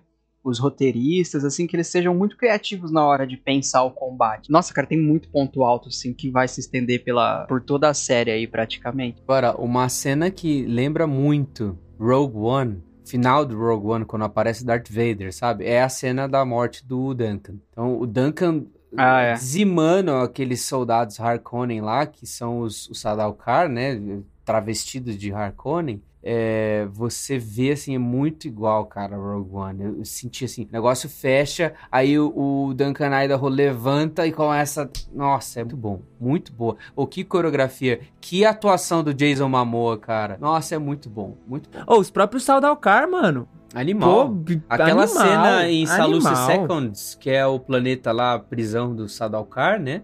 os 0.49 0.59
roteiristas, 0.61 1.45
assim, 1.45 1.67
que 1.67 1.75
eles 1.75 1.89
sejam 1.89 2.15
muito 2.15 2.37
criativos 2.37 2.93
na 2.93 3.05
hora 3.05 3.27
de 3.27 3.37
pensar 3.37 3.83
o 3.83 3.91
combate. 3.91 4.51
Nossa, 4.51 4.73
cara, 4.73 4.87
tem 4.87 5.01
muito 5.01 5.29
ponto 5.29 5.65
alto, 5.65 5.89
assim, 5.89 6.13
que 6.15 6.31
vai 6.31 6.47
se 6.47 6.61
estender 6.61 7.03
pela, 7.03 7.45
por 7.47 7.61
toda 7.61 7.89
a 7.89 7.95
série 7.95 8.31
aí, 8.31 8.47
praticamente. 8.47 9.21
Agora, 9.25 9.57
uma 9.61 9.89
cena 9.89 10.31
que 10.31 10.65
lembra 10.67 11.07
muito 11.07 11.77
Rogue 11.99 12.37
One, 12.39 12.83
final 13.05 13.45
do 13.45 13.59
Rogue 13.59 13.87
One, 13.89 14.05
quando 14.05 14.25
aparece 14.25 14.65
Darth 14.65 14.89
Vader, 14.89 15.35
sabe? 15.35 15.65
É 15.65 15.83
a 15.83 15.89
cena 15.89 16.29
da 16.29 16.45
morte 16.45 16.87
do 16.87 17.13
Duncan. 17.13 17.55
Então, 17.71 17.99
o 18.01 18.07
Duncan 18.07 18.65
Ah, 18.97 19.21
é. 19.23 19.35
dizimando 19.35 20.13
aqueles 20.13 20.63
soldados 20.63 21.19
Harkonnen 21.21 21.81
lá, 21.81 22.07
que 22.07 22.27
são 22.27 22.61
os, 22.61 22.89
os 22.89 23.01
Sadalkar, 23.01 23.69
né? 23.69 24.01
Travestidos 24.45 25.17
de 25.17 25.33
Harkonnen. 25.33 26.01
É, 26.29 26.89
você 26.93 27.39
vê 27.39 27.71
assim, 27.71 27.95
é 27.95 27.99
muito 27.99 28.49
igual, 28.49 28.85
cara, 28.87 29.17
Rogue 29.17 29.55
One. 29.55 29.85
Eu, 29.85 29.99
eu 29.99 30.05
senti 30.05 30.45
assim, 30.45 30.65
o 30.65 30.73
negócio 30.73 31.09
fecha, 31.09 31.73
aí 31.91 32.19
o, 32.19 32.33
o 32.37 32.75
Duncan 32.75 33.11
Idaho 33.23 33.47
levanta 33.49 34.27
e 34.27 34.33
começa. 34.33 34.91
Nossa, 35.15 35.61
é 35.61 35.63
muito 35.63 35.77
bom, 35.77 36.01
muito 36.19 36.53
boa. 36.53 36.77
Ou 36.97 37.07
que 37.07 37.23
coreografia, 37.23 38.01
que 38.21 38.45
atuação 38.45 39.05
do 39.05 39.15
Jason 39.15 39.49
Momoa, 39.49 39.97
cara. 39.99 40.37
Nossa, 40.41 40.75
é 40.75 40.79
muito 40.79 41.09
bom, 41.09 41.37
muito 41.47 41.71
bom. 41.71 41.85
Ô, 41.87 42.01
os 42.01 42.11
próprios 42.11 42.43
Saldalcar, 42.43 43.09
mano. 43.09 43.47
Animal. 43.73 44.31
Pô, 44.31 44.53
Aquela 44.69 45.05
animal, 45.05 45.23
cena 45.23 45.69
em 45.69 45.87
animal. 45.89 46.47
Seconds, 46.47 47.15
que 47.21 47.31
é 47.31 47.47
o 47.47 47.61
planeta 47.61 48.11
lá, 48.11 48.37
prisão 48.37 48.93
do 48.97 49.09
Sadalkar, 49.09 49.79
né? 49.81 50.03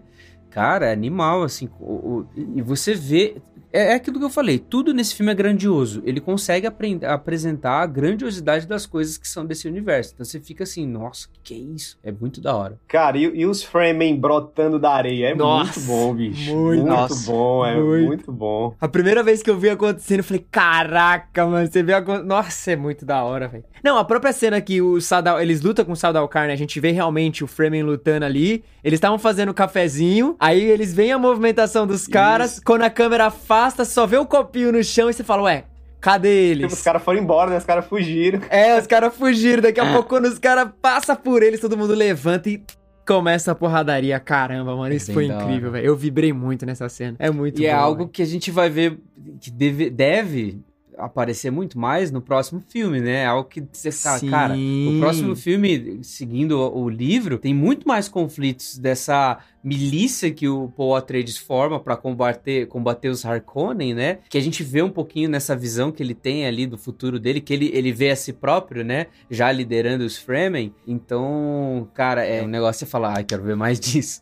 Cara, 0.49 0.85
é 0.85 0.93
animal, 0.93 1.43
assim. 1.43 1.67
o- 1.79 2.19
o- 2.19 2.27
e 2.37 2.61
você 2.61 2.93
vê. 2.93 3.41
É, 3.73 3.87
é 3.87 3.93
aquilo 3.95 4.19
que 4.19 4.25
eu 4.25 4.29
falei, 4.29 4.59
tudo 4.59 4.93
nesse 4.93 5.15
filme 5.15 5.31
é 5.31 5.35
grandioso. 5.35 6.03
Ele 6.05 6.21
consegue 6.21 6.67
apresentar 6.67 7.81
a 7.81 7.85
grandiosidade 7.87 8.67
das 8.67 8.85
coisas 8.85 9.17
que 9.17 9.27
são 9.27 9.43
desse 9.43 9.67
universo. 9.67 10.11
Então 10.13 10.23
você 10.23 10.39
fica 10.39 10.63
assim, 10.63 10.87
nossa, 10.87 11.27
que 11.43 11.55
é 11.55 11.57
isso? 11.57 11.97
É 12.03 12.11
muito 12.11 12.39
da 12.39 12.55
hora. 12.55 12.79
Cara, 12.87 13.17
e, 13.17 13.23
e 13.23 13.45
os 13.47 13.63
Fremen 13.63 14.15
brotando 14.15 14.77
da 14.77 14.91
areia? 14.91 15.29
É 15.29 15.35
Nossa, 15.35 15.79
muito 15.79 15.87
bom, 15.87 16.13
bicho. 16.13 16.53
muito. 16.53 16.83
Muito, 16.83 16.85
Nossa, 16.85 17.31
bom, 17.31 17.65
é 17.65 17.75
muito. 17.75 18.07
muito, 18.07 18.31
bom. 18.31 18.75
A 18.79 18.87
primeira 18.87 19.23
vez 19.23 19.41
que 19.41 19.49
eu 19.49 19.57
vi 19.57 19.69
acontecendo, 19.69 20.19
eu 20.19 20.23
falei, 20.23 20.45
caraca, 20.51 21.45
mano, 21.45 21.67
você 21.67 21.81
vê 21.81 21.93
a... 21.93 22.01
Nossa, 22.01 22.71
é 22.71 22.75
muito 22.75 23.05
da 23.05 23.23
hora, 23.23 23.47
velho. 23.47 23.63
Não, 23.83 23.97
a 23.97 24.05
própria 24.05 24.31
cena 24.31 24.61
que 24.61 24.81
o 24.81 25.01
Sadal... 25.01 25.41
eles 25.41 25.61
lutam 25.61 25.83
com 25.85 25.91
o 25.91 25.95
Sadalcar, 25.95 26.47
né? 26.47 26.53
A 26.53 26.57
gente 26.57 26.79
vê 26.79 26.91
realmente 26.91 27.43
o 27.43 27.47
Fremen 27.47 27.83
lutando 27.83 28.25
ali. 28.25 28.63
Eles 28.83 28.97
estavam 28.97 29.17
fazendo 29.17 29.53
cafezinho, 29.53 30.35
aí 30.39 30.61
eles 30.61 30.93
veem 30.93 31.11
a 31.11 31.17
movimentação 31.17 31.87
dos 31.87 32.07
caras, 32.07 32.59
quando 32.63 32.83
a 32.83 32.89
câmera 32.89 33.29
afasta, 33.63 33.85
só 33.85 34.05
vê 34.05 34.17
o 34.17 34.25
copinho 34.25 34.71
no 34.71 34.83
chão 34.83 35.09
e 35.09 35.13
você 35.13 35.23
fala, 35.23 35.43
ué, 35.43 35.65
cadê 36.01 36.49
Tipo, 36.49 36.61
eles? 36.65 36.73
os 36.73 36.81
caras 36.81 37.01
foram 37.03 37.19
embora, 37.19 37.49
né? 37.51 37.57
Os 37.57 37.65
caras 37.65 37.85
fugiram. 37.85 38.41
É, 38.49 38.77
os 38.79 38.87
caras 38.87 39.15
fugiram. 39.15 39.61
Daqui 39.61 39.79
a 39.79 39.91
pouco, 39.91 40.09
quando 40.09 40.25
os 40.25 40.37
caras 40.39 40.69
passam 40.81 41.15
por 41.15 41.41
eles, 41.41 41.59
todo 41.59 41.77
mundo 41.77 41.93
levanta 41.93 42.49
e 42.49 42.61
começa 43.07 43.51
a 43.51 43.55
porradaria. 43.55 44.19
Caramba, 44.19 44.75
mano, 44.75 44.93
isso 44.93 45.07
bem 45.07 45.13
foi 45.13 45.25
incrível, 45.25 45.71
velho. 45.71 45.85
Eu 45.85 45.95
vibrei 45.95 46.33
muito 46.33 46.65
nessa 46.65 46.87
cena. 46.89 47.15
É 47.19 47.29
muito 47.31 47.61
e 47.61 47.65
é 47.65 47.73
bom, 47.73 47.79
algo 47.81 47.97
velho. 47.99 48.09
que 48.09 48.21
a 48.21 48.25
gente 48.25 48.51
vai 48.51 48.69
ver 48.69 48.99
que 49.39 49.49
deve, 49.49 49.89
deve 49.89 50.61
aparecer 50.97 51.51
muito 51.51 51.77
mais 51.77 52.11
no 52.11 52.21
próximo 52.21 52.61
filme, 52.67 52.99
né? 52.99 53.23
É 53.23 53.25
algo 53.25 53.47
que 53.47 53.63
você 53.71 53.91
fala, 53.91 54.19
Sim. 54.19 54.29
cara, 54.29 54.55
o 54.55 54.99
próximo 54.99 55.35
filme, 55.35 55.99
seguindo 56.03 56.59
o, 56.59 56.83
o 56.83 56.89
livro, 56.89 57.37
tem 57.37 57.53
muito 57.53 57.87
mais 57.87 58.07
conflitos 58.07 58.77
dessa 58.77 59.39
milícia 59.63 60.29
que 60.31 60.47
o 60.47 60.67
Paul 60.75 60.95
Atreides 60.95 61.37
forma 61.37 61.79
pra 61.79 61.95
combater, 61.95 62.67
combater 62.67 63.09
os 63.09 63.25
Harkonnen, 63.25 63.93
né? 63.93 64.19
Que 64.29 64.37
a 64.37 64.41
gente 64.41 64.63
vê 64.63 64.81
um 64.81 64.89
pouquinho 64.89 65.29
nessa 65.29 65.55
visão 65.55 65.91
que 65.91 66.03
ele 66.03 66.13
tem 66.13 66.45
ali 66.45 66.67
do 66.67 66.77
futuro 66.77 67.19
dele, 67.19 67.39
que 67.39 67.53
ele, 67.53 67.71
ele 67.73 67.91
vê 67.91 68.11
a 68.11 68.15
si 68.15 68.33
próprio, 68.33 68.83
né? 68.83 69.07
Já 69.29 69.51
liderando 69.51 70.03
os 70.03 70.17
Fremen. 70.17 70.73
Então, 70.85 71.87
cara, 71.93 72.25
é 72.25 72.43
um 72.43 72.47
negócio 72.47 72.79
você 72.79 72.85
falar, 72.85 73.17
ai, 73.17 73.23
quero 73.23 73.43
ver 73.43 73.55
mais 73.55 73.79
disso. 73.81 74.21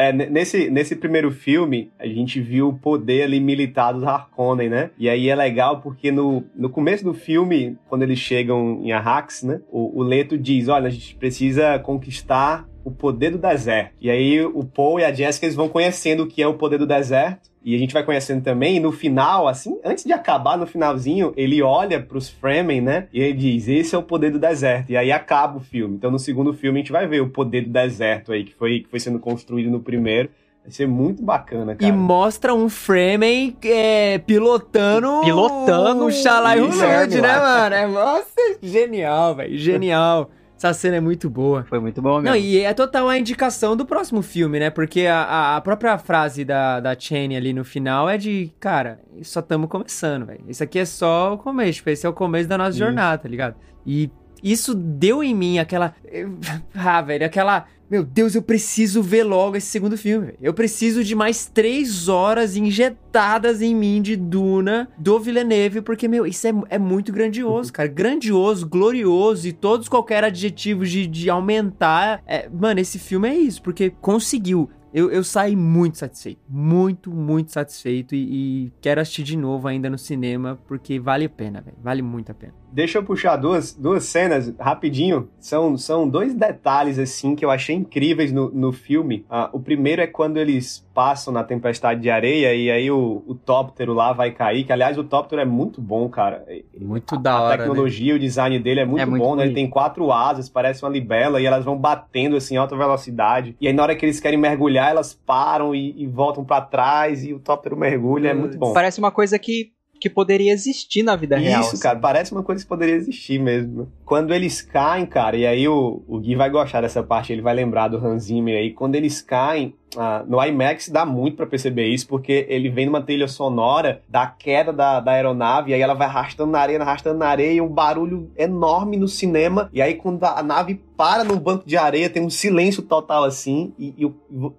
É, 0.00 0.12
nesse, 0.12 0.70
nesse 0.70 0.94
primeiro 0.94 1.28
filme, 1.32 1.90
a 1.98 2.06
gente 2.06 2.40
viu 2.40 2.68
o 2.68 2.78
poder 2.78 3.24
ali 3.24 3.40
militar 3.40 3.90
dos 3.90 4.04
Harkonnen, 4.04 4.68
né? 4.68 4.90
E 4.96 5.08
aí 5.08 5.28
é 5.28 5.34
legal 5.34 5.80
porque 5.80 6.12
no, 6.12 6.44
no 6.54 6.70
começo 6.70 7.02
do 7.02 7.12
filme, 7.12 7.76
quando 7.88 8.04
eles 8.04 8.20
chegam 8.20 8.80
em 8.84 8.92
Arrax, 8.92 9.42
né? 9.42 9.60
O, 9.68 9.98
o 9.98 10.02
Leto 10.04 10.38
diz, 10.38 10.68
olha, 10.68 10.86
a 10.86 10.90
gente 10.90 11.16
precisa 11.16 11.80
conquistar 11.80 12.68
o 12.84 12.92
poder 12.92 13.30
do 13.30 13.38
deserto. 13.38 13.92
E 14.00 14.08
aí 14.08 14.40
o 14.40 14.62
Paul 14.62 15.00
e 15.00 15.04
a 15.04 15.12
Jessica 15.12 15.46
eles 15.46 15.56
vão 15.56 15.68
conhecendo 15.68 16.22
o 16.22 16.26
que 16.28 16.40
é 16.40 16.46
o 16.46 16.54
poder 16.54 16.78
do 16.78 16.86
deserto. 16.86 17.47
E 17.62 17.74
a 17.74 17.78
gente 17.78 17.92
vai 17.92 18.02
conhecendo 18.02 18.42
também, 18.42 18.76
e 18.76 18.80
no 18.80 18.92
final, 18.92 19.48
assim, 19.48 19.78
antes 19.84 20.04
de 20.04 20.12
acabar, 20.12 20.56
no 20.56 20.66
finalzinho, 20.66 21.32
ele 21.36 21.60
olha 21.60 22.00
pros 22.00 22.28
Fremen, 22.28 22.80
né? 22.80 23.08
E 23.12 23.20
ele 23.20 23.32
diz, 23.34 23.68
esse 23.68 23.94
é 23.94 23.98
o 23.98 24.02
poder 24.02 24.30
do 24.30 24.38
deserto. 24.38 24.90
E 24.90 24.96
aí 24.96 25.10
acaba 25.12 25.58
o 25.58 25.60
filme. 25.60 25.96
Então 25.96 26.10
no 26.10 26.18
segundo 26.18 26.52
filme 26.54 26.78
a 26.78 26.82
gente 26.82 26.92
vai 26.92 27.06
ver 27.06 27.20
o 27.20 27.28
poder 27.28 27.62
do 27.62 27.70
deserto 27.70 28.32
aí, 28.32 28.44
que 28.44 28.54
foi, 28.54 28.80
que 28.80 28.88
foi 28.88 29.00
sendo 29.00 29.18
construído 29.18 29.70
no 29.70 29.80
primeiro. 29.80 30.30
Vai 30.62 30.72
ser 30.72 30.86
muito 30.86 31.22
bacana, 31.22 31.72
E 31.72 31.76
cara. 31.76 31.92
mostra 31.92 32.54
um 32.54 32.68
Fremen 32.68 33.56
é, 33.64 34.18
pilotando. 34.18 35.20
Pilotando 35.24 36.04
o 36.04 36.10
Shalai 36.12 36.60
o 36.60 36.64
Hulud, 36.64 37.20
né, 37.20 37.38
mano? 37.38 37.74
É, 37.74 37.86
nossa, 37.86 38.58
genial, 38.62 39.34
velho. 39.34 39.56
Genial. 39.58 40.30
Essa 40.58 40.74
cena 40.74 40.96
é 40.96 41.00
muito 41.00 41.30
boa. 41.30 41.64
Foi 41.64 41.78
muito 41.78 42.02
bom 42.02 42.16
mesmo. 42.20 42.28
Não, 42.30 42.36
e 42.36 42.58
é 42.58 42.74
total 42.74 43.08
a 43.08 43.16
indicação 43.16 43.76
do 43.76 43.86
próximo 43.86 44.20
filme, 44.22 44.58
né? 44.58 44.68
Porque 44.70 45.06
a, 45.06 45.56
a- 45.56 45.60
própria 45.60 45.96
frase 45.98 46.44
da, 46.44 46.80
da 46.80 46.98
Chane 46.98 47.36
ali 47.36 47.52
no 47.52 47.64
final 47.64 48.08
é 48.10 48.18
de, 48.18 48.52
cara, 48.58 49.00
só 49.22 49.38
estamos 49.40 49.68
começando, 49.70 50.26
velho. 50.26 50.40
Isso 50.48 50.62
aqui 50.62 50.80
é 50.80 50.84
só 50.84 51.34
o 51.34 51.38
começo, 51.38 51.74
tipo, 51.74 51.90
esse 51.90 52.04
é 52.04 52.08
o 52.08 52.12
começo 52.12 52.48
da 52.48 52.58
nossa 52.58 52.70
Isso. 52.70 52.78
jornada, 52.80 53.18
tá 53.22 53.28
ligado? 53.28 53.54
E 53.86 54.10
isso 54.42 54.74
deu 54.74 55.22
em 55.22 55.34
mim 55.34 55.58
aquela. 55.58 55.94
Ah, 56.74 57.00
velho, 57.02 57.24
aquela. 57.24 57.66
Meu 57.90 58.04
Deus, 58.04 58.34
eu 58.34 58.42
preciso 58.42 59.02
ver 59.02 59.24
logo 59.24 59.56
esse 59.56 59.68
segundo 59.68 59.96
filme. 59.96 60.34
Eu 60.42 60.52
preciso 60.52 61.02
de 61.02 61.14
mais 61.14 61.46
três 61.46 62.06
horas 62.06 62.54
injetadas 62.54 63.62
em 63.62 63.74
mim 63.74 64.02
de 64.02 64.14
Duna 64.14 64.90
do 64.98 65.18
Villeneuve, 65.18 65.80
porque, 65.80 66.06
meu, 66.06 66.26
isso 66.26 66.46
é, 66.46 66.52
é 66.68 66.78
muito 66.78 67.10
grandioso, 67.10 67.72
cara. 67.72 67.88
Grandioso, 67.88 68.68
glorioso 68.68 69.48
e 69.48 69.52
todos 69.54 69.88
qualquer 69.88 70.22
adjetivos 70.22 70.90
de, 70.90 71.06
de 71.06 71.30
aumentar. 71.30 72.22
É, 72.26 72.46
mano, 72.48 72.78
esse 72.78 72.98
filme 72.98 73.26
é 73.26 73.34
isso, 73.34 73.62
porque 73.62 73.88
conseguiu. 74.02 74.68
Eu, 74.92 75.10
eu 75.10 75.24
saí 75.24 75.56
muito 75.56 75.96
satisfeito. 75.98 76.40
Muito, 76.48 77.10
muito 77.10 77.52
satisfeito. 77.52 78.14
E, 78.14 78.66
e 78.66 78.72
quero 78.80 79.00
assistir 79.00 79.22
de 79.22 79.36
novo 79.36 79.66
ainda 79.66 79.88
no 79.88 79.98
cinema, 79.98 80.58
porque 80.66 80.98
vale 80.98 81.24
a 81.24 81.30
pena, 81.30 81.60
velho. 81.62 81.76
Vale 81.82 82.02
muito 82.02 82.30
a 82.32 82.34
pena. 82.34 82.54
Deixa 82.72 82.98
eu 82.98 83.02
puxar 83.02 83.36
duas, 83.36 83.72
duas 83.74 84.04
cenas 84.04 84.52
rapidinho. 84.58 85.28
São, 85.38 85.76
são 85.76 86.08
dois 86.08 86.34
detalhes, 86.34 86.98
assim, 86.98 87.34
que 87.34 87.44
eu 87.44 87.50
achei 87.50 87.74
incríveis 87.74 88.30
no, 88.32 88.50
no 88.50 88.72
filme. 88.72 89.24
Ah, 89.28 89.48
o 89.52 89.58
primeiro 89.60 90.02
é 90.02 90.06
quando 90.06 90.36
eles 90.36 90.86
passam 90.94 91.32
na 91.32 91.44
tempestade 91.44 92.00
de 92.00 92.10
areia 92.10 92.54
e 92.54 92.70
aí 92.70 92.90
o, 92.90 93.22
o 93.26 93.34
tóptero 93.34 93.94
lá 93.94 94.12
vai 94.12 94.30
cair. 94.32 94.64
Que, 94.64 94.72
aliás, 94.72 94.98
o 94.98 95.04
tóptero 95.04 95.40
é 95.40 95.44
muito 95.44 95.80
bom, 95.80 96.08
cara. 96.08 96.44
Muito 96.78 97.14
A- 97.14 97.18
da 97.18 97.32
A 97.32 97.40
hora, 97.42 97.56
né? 97.56 97.62
tecnologia, 97.64 98.14
o 98.14 98.18
design 98.18 98.58
dele 98.58 98.80
é 98.80 98.84
muito, 98.84 99.02
É 99.02 99.06
muito 99.06 99.22
bom, 99.22 99.34
né? 99.36 99.42
Ele 99.44 99.50
bonito. 99.52 99.54
tem 99.64 99.70
quatro 99.70 100.12
asas, 100.12 100.48
parece 100.48 100.82
uma 100.84 100.90
libela, 100.90 101.40
e 101.40 101.46
elas 101.46 101.64
vão 101.64 101.76
batendo 101.76 102.36
assim 102.36 102.54
em 102.54 102.58
alta 102.58 102.76
velocidade. 102.76 103.56
E 103.60 103.66
aí, 103.66 103.72
na 103.72 103.82
hora 103.82 103.94
que 103.96 104.04
eles 104.04 104.20
querem 104.20 104.38
mergulhar, 104.38 104.90
elas 104.90 105.14
param 105.14 105.74
e, 105.74 105.94
e 106.02 106.06
voltam 106.06 106.44
pra 106.44 106.60
trás, 106.60 107.24
e 107.24 107.32
o 107.32 107.38
tóptero 107.38 107.76
mergulha. 107.76 108.28
É 108.30 108.34
muito 108.34 108.58
bom. 108.58 108.72
Parece 108.72 108.98
uma 108.98 109.10
coisa 109.10 109.38
que 109.38 109.72
que 110.00 110.08
poderia 110.10 110.52
existir 110.52 111.02
na 111.02 111.16
vida 111.16 111.36
real. 111.36 111.60
Isso, 111.60 111.74
assim. 111.74 111.82
cara, 111.82 111.98
parece 111.98 112.32
uma 112.32 112.42
coisa 112.42 112.62
que 112.62 112.68
poderia 112.68 112.94
existir 112.94 113.38
mesmo. 113.38 113.90
Quando 114.04 114.32
eles 114.32 114.62
caem, 114.62 115.06
cara, 115.06 115.36
e 115.36 115.46
aí 115.46 115.68
o, 115.68 116.02
o 116.06 116.18
Gui 116.18 116.34
vai 116.34 116.50
gostar 116.50 116.80
dessa 116.80 117.02
parte, 117.02 117.32
ele 117.32 117.42
vai 117.42 117.54
lembrar 117.54 117.88
do 117.88 117.96
Hans 117.96 118.24
Zimmer 118.24 118.56
aí. 118.56 118.72
Quando 118.72 118.94
eles 118.94 119.20
caem, 119.20 119.74
ah, 119.96 120.24
no 120.26 120.42
IMAX 120.42 120.88
dá 120.88 121.04
muito 121.04 121.36
pra 121.36 121.46
perceber 121.46 121.86
isso, 121.86 122.06
porque 122.06 122.46
ele 122.48 122.68
vem 122.68 122.86
numa 122.86 123.02
trilha 123.02 123.28
sonora 123.28 124.02
da 124.08 124.26
queda 124.26 124.72
da, 124.72 125.00
da 125.00 125.12
aeronave, 125.12 125.70
e 125.70 125.74
aí 125.74 125.80
ela 125.80 125.94
vai 125.94 126.06
arrastando 126.06 126.52
na 126.52 126.60
areia, 126.60 126.80
arrastando 126.80 127.18
na 127.18 127.26
areia, 127.26 127.52
e 127.52 127.60
um 127.60 127.68
barulho 127.68 128.30
enorme 128.36 128.96
no 128.96 129.08
cinema, 129.08 129.68
e 129.72 129.80
aí 129.80 129.94
quando 129.94 130.24
a 130.24 130.42
nave 130.42 130.80
para 130.98 131.22
no 131.22 131.38
banco 131.38 131.64
de 131.64 131.76
areia, 131.76 132.10
tem 132.10 132.20
um 132.20 132.28
silêncio 132.28 132.82
total 132.82 133.22
assim, 133.22 133.72
e, 133.78 133.94
e 133.96 134.12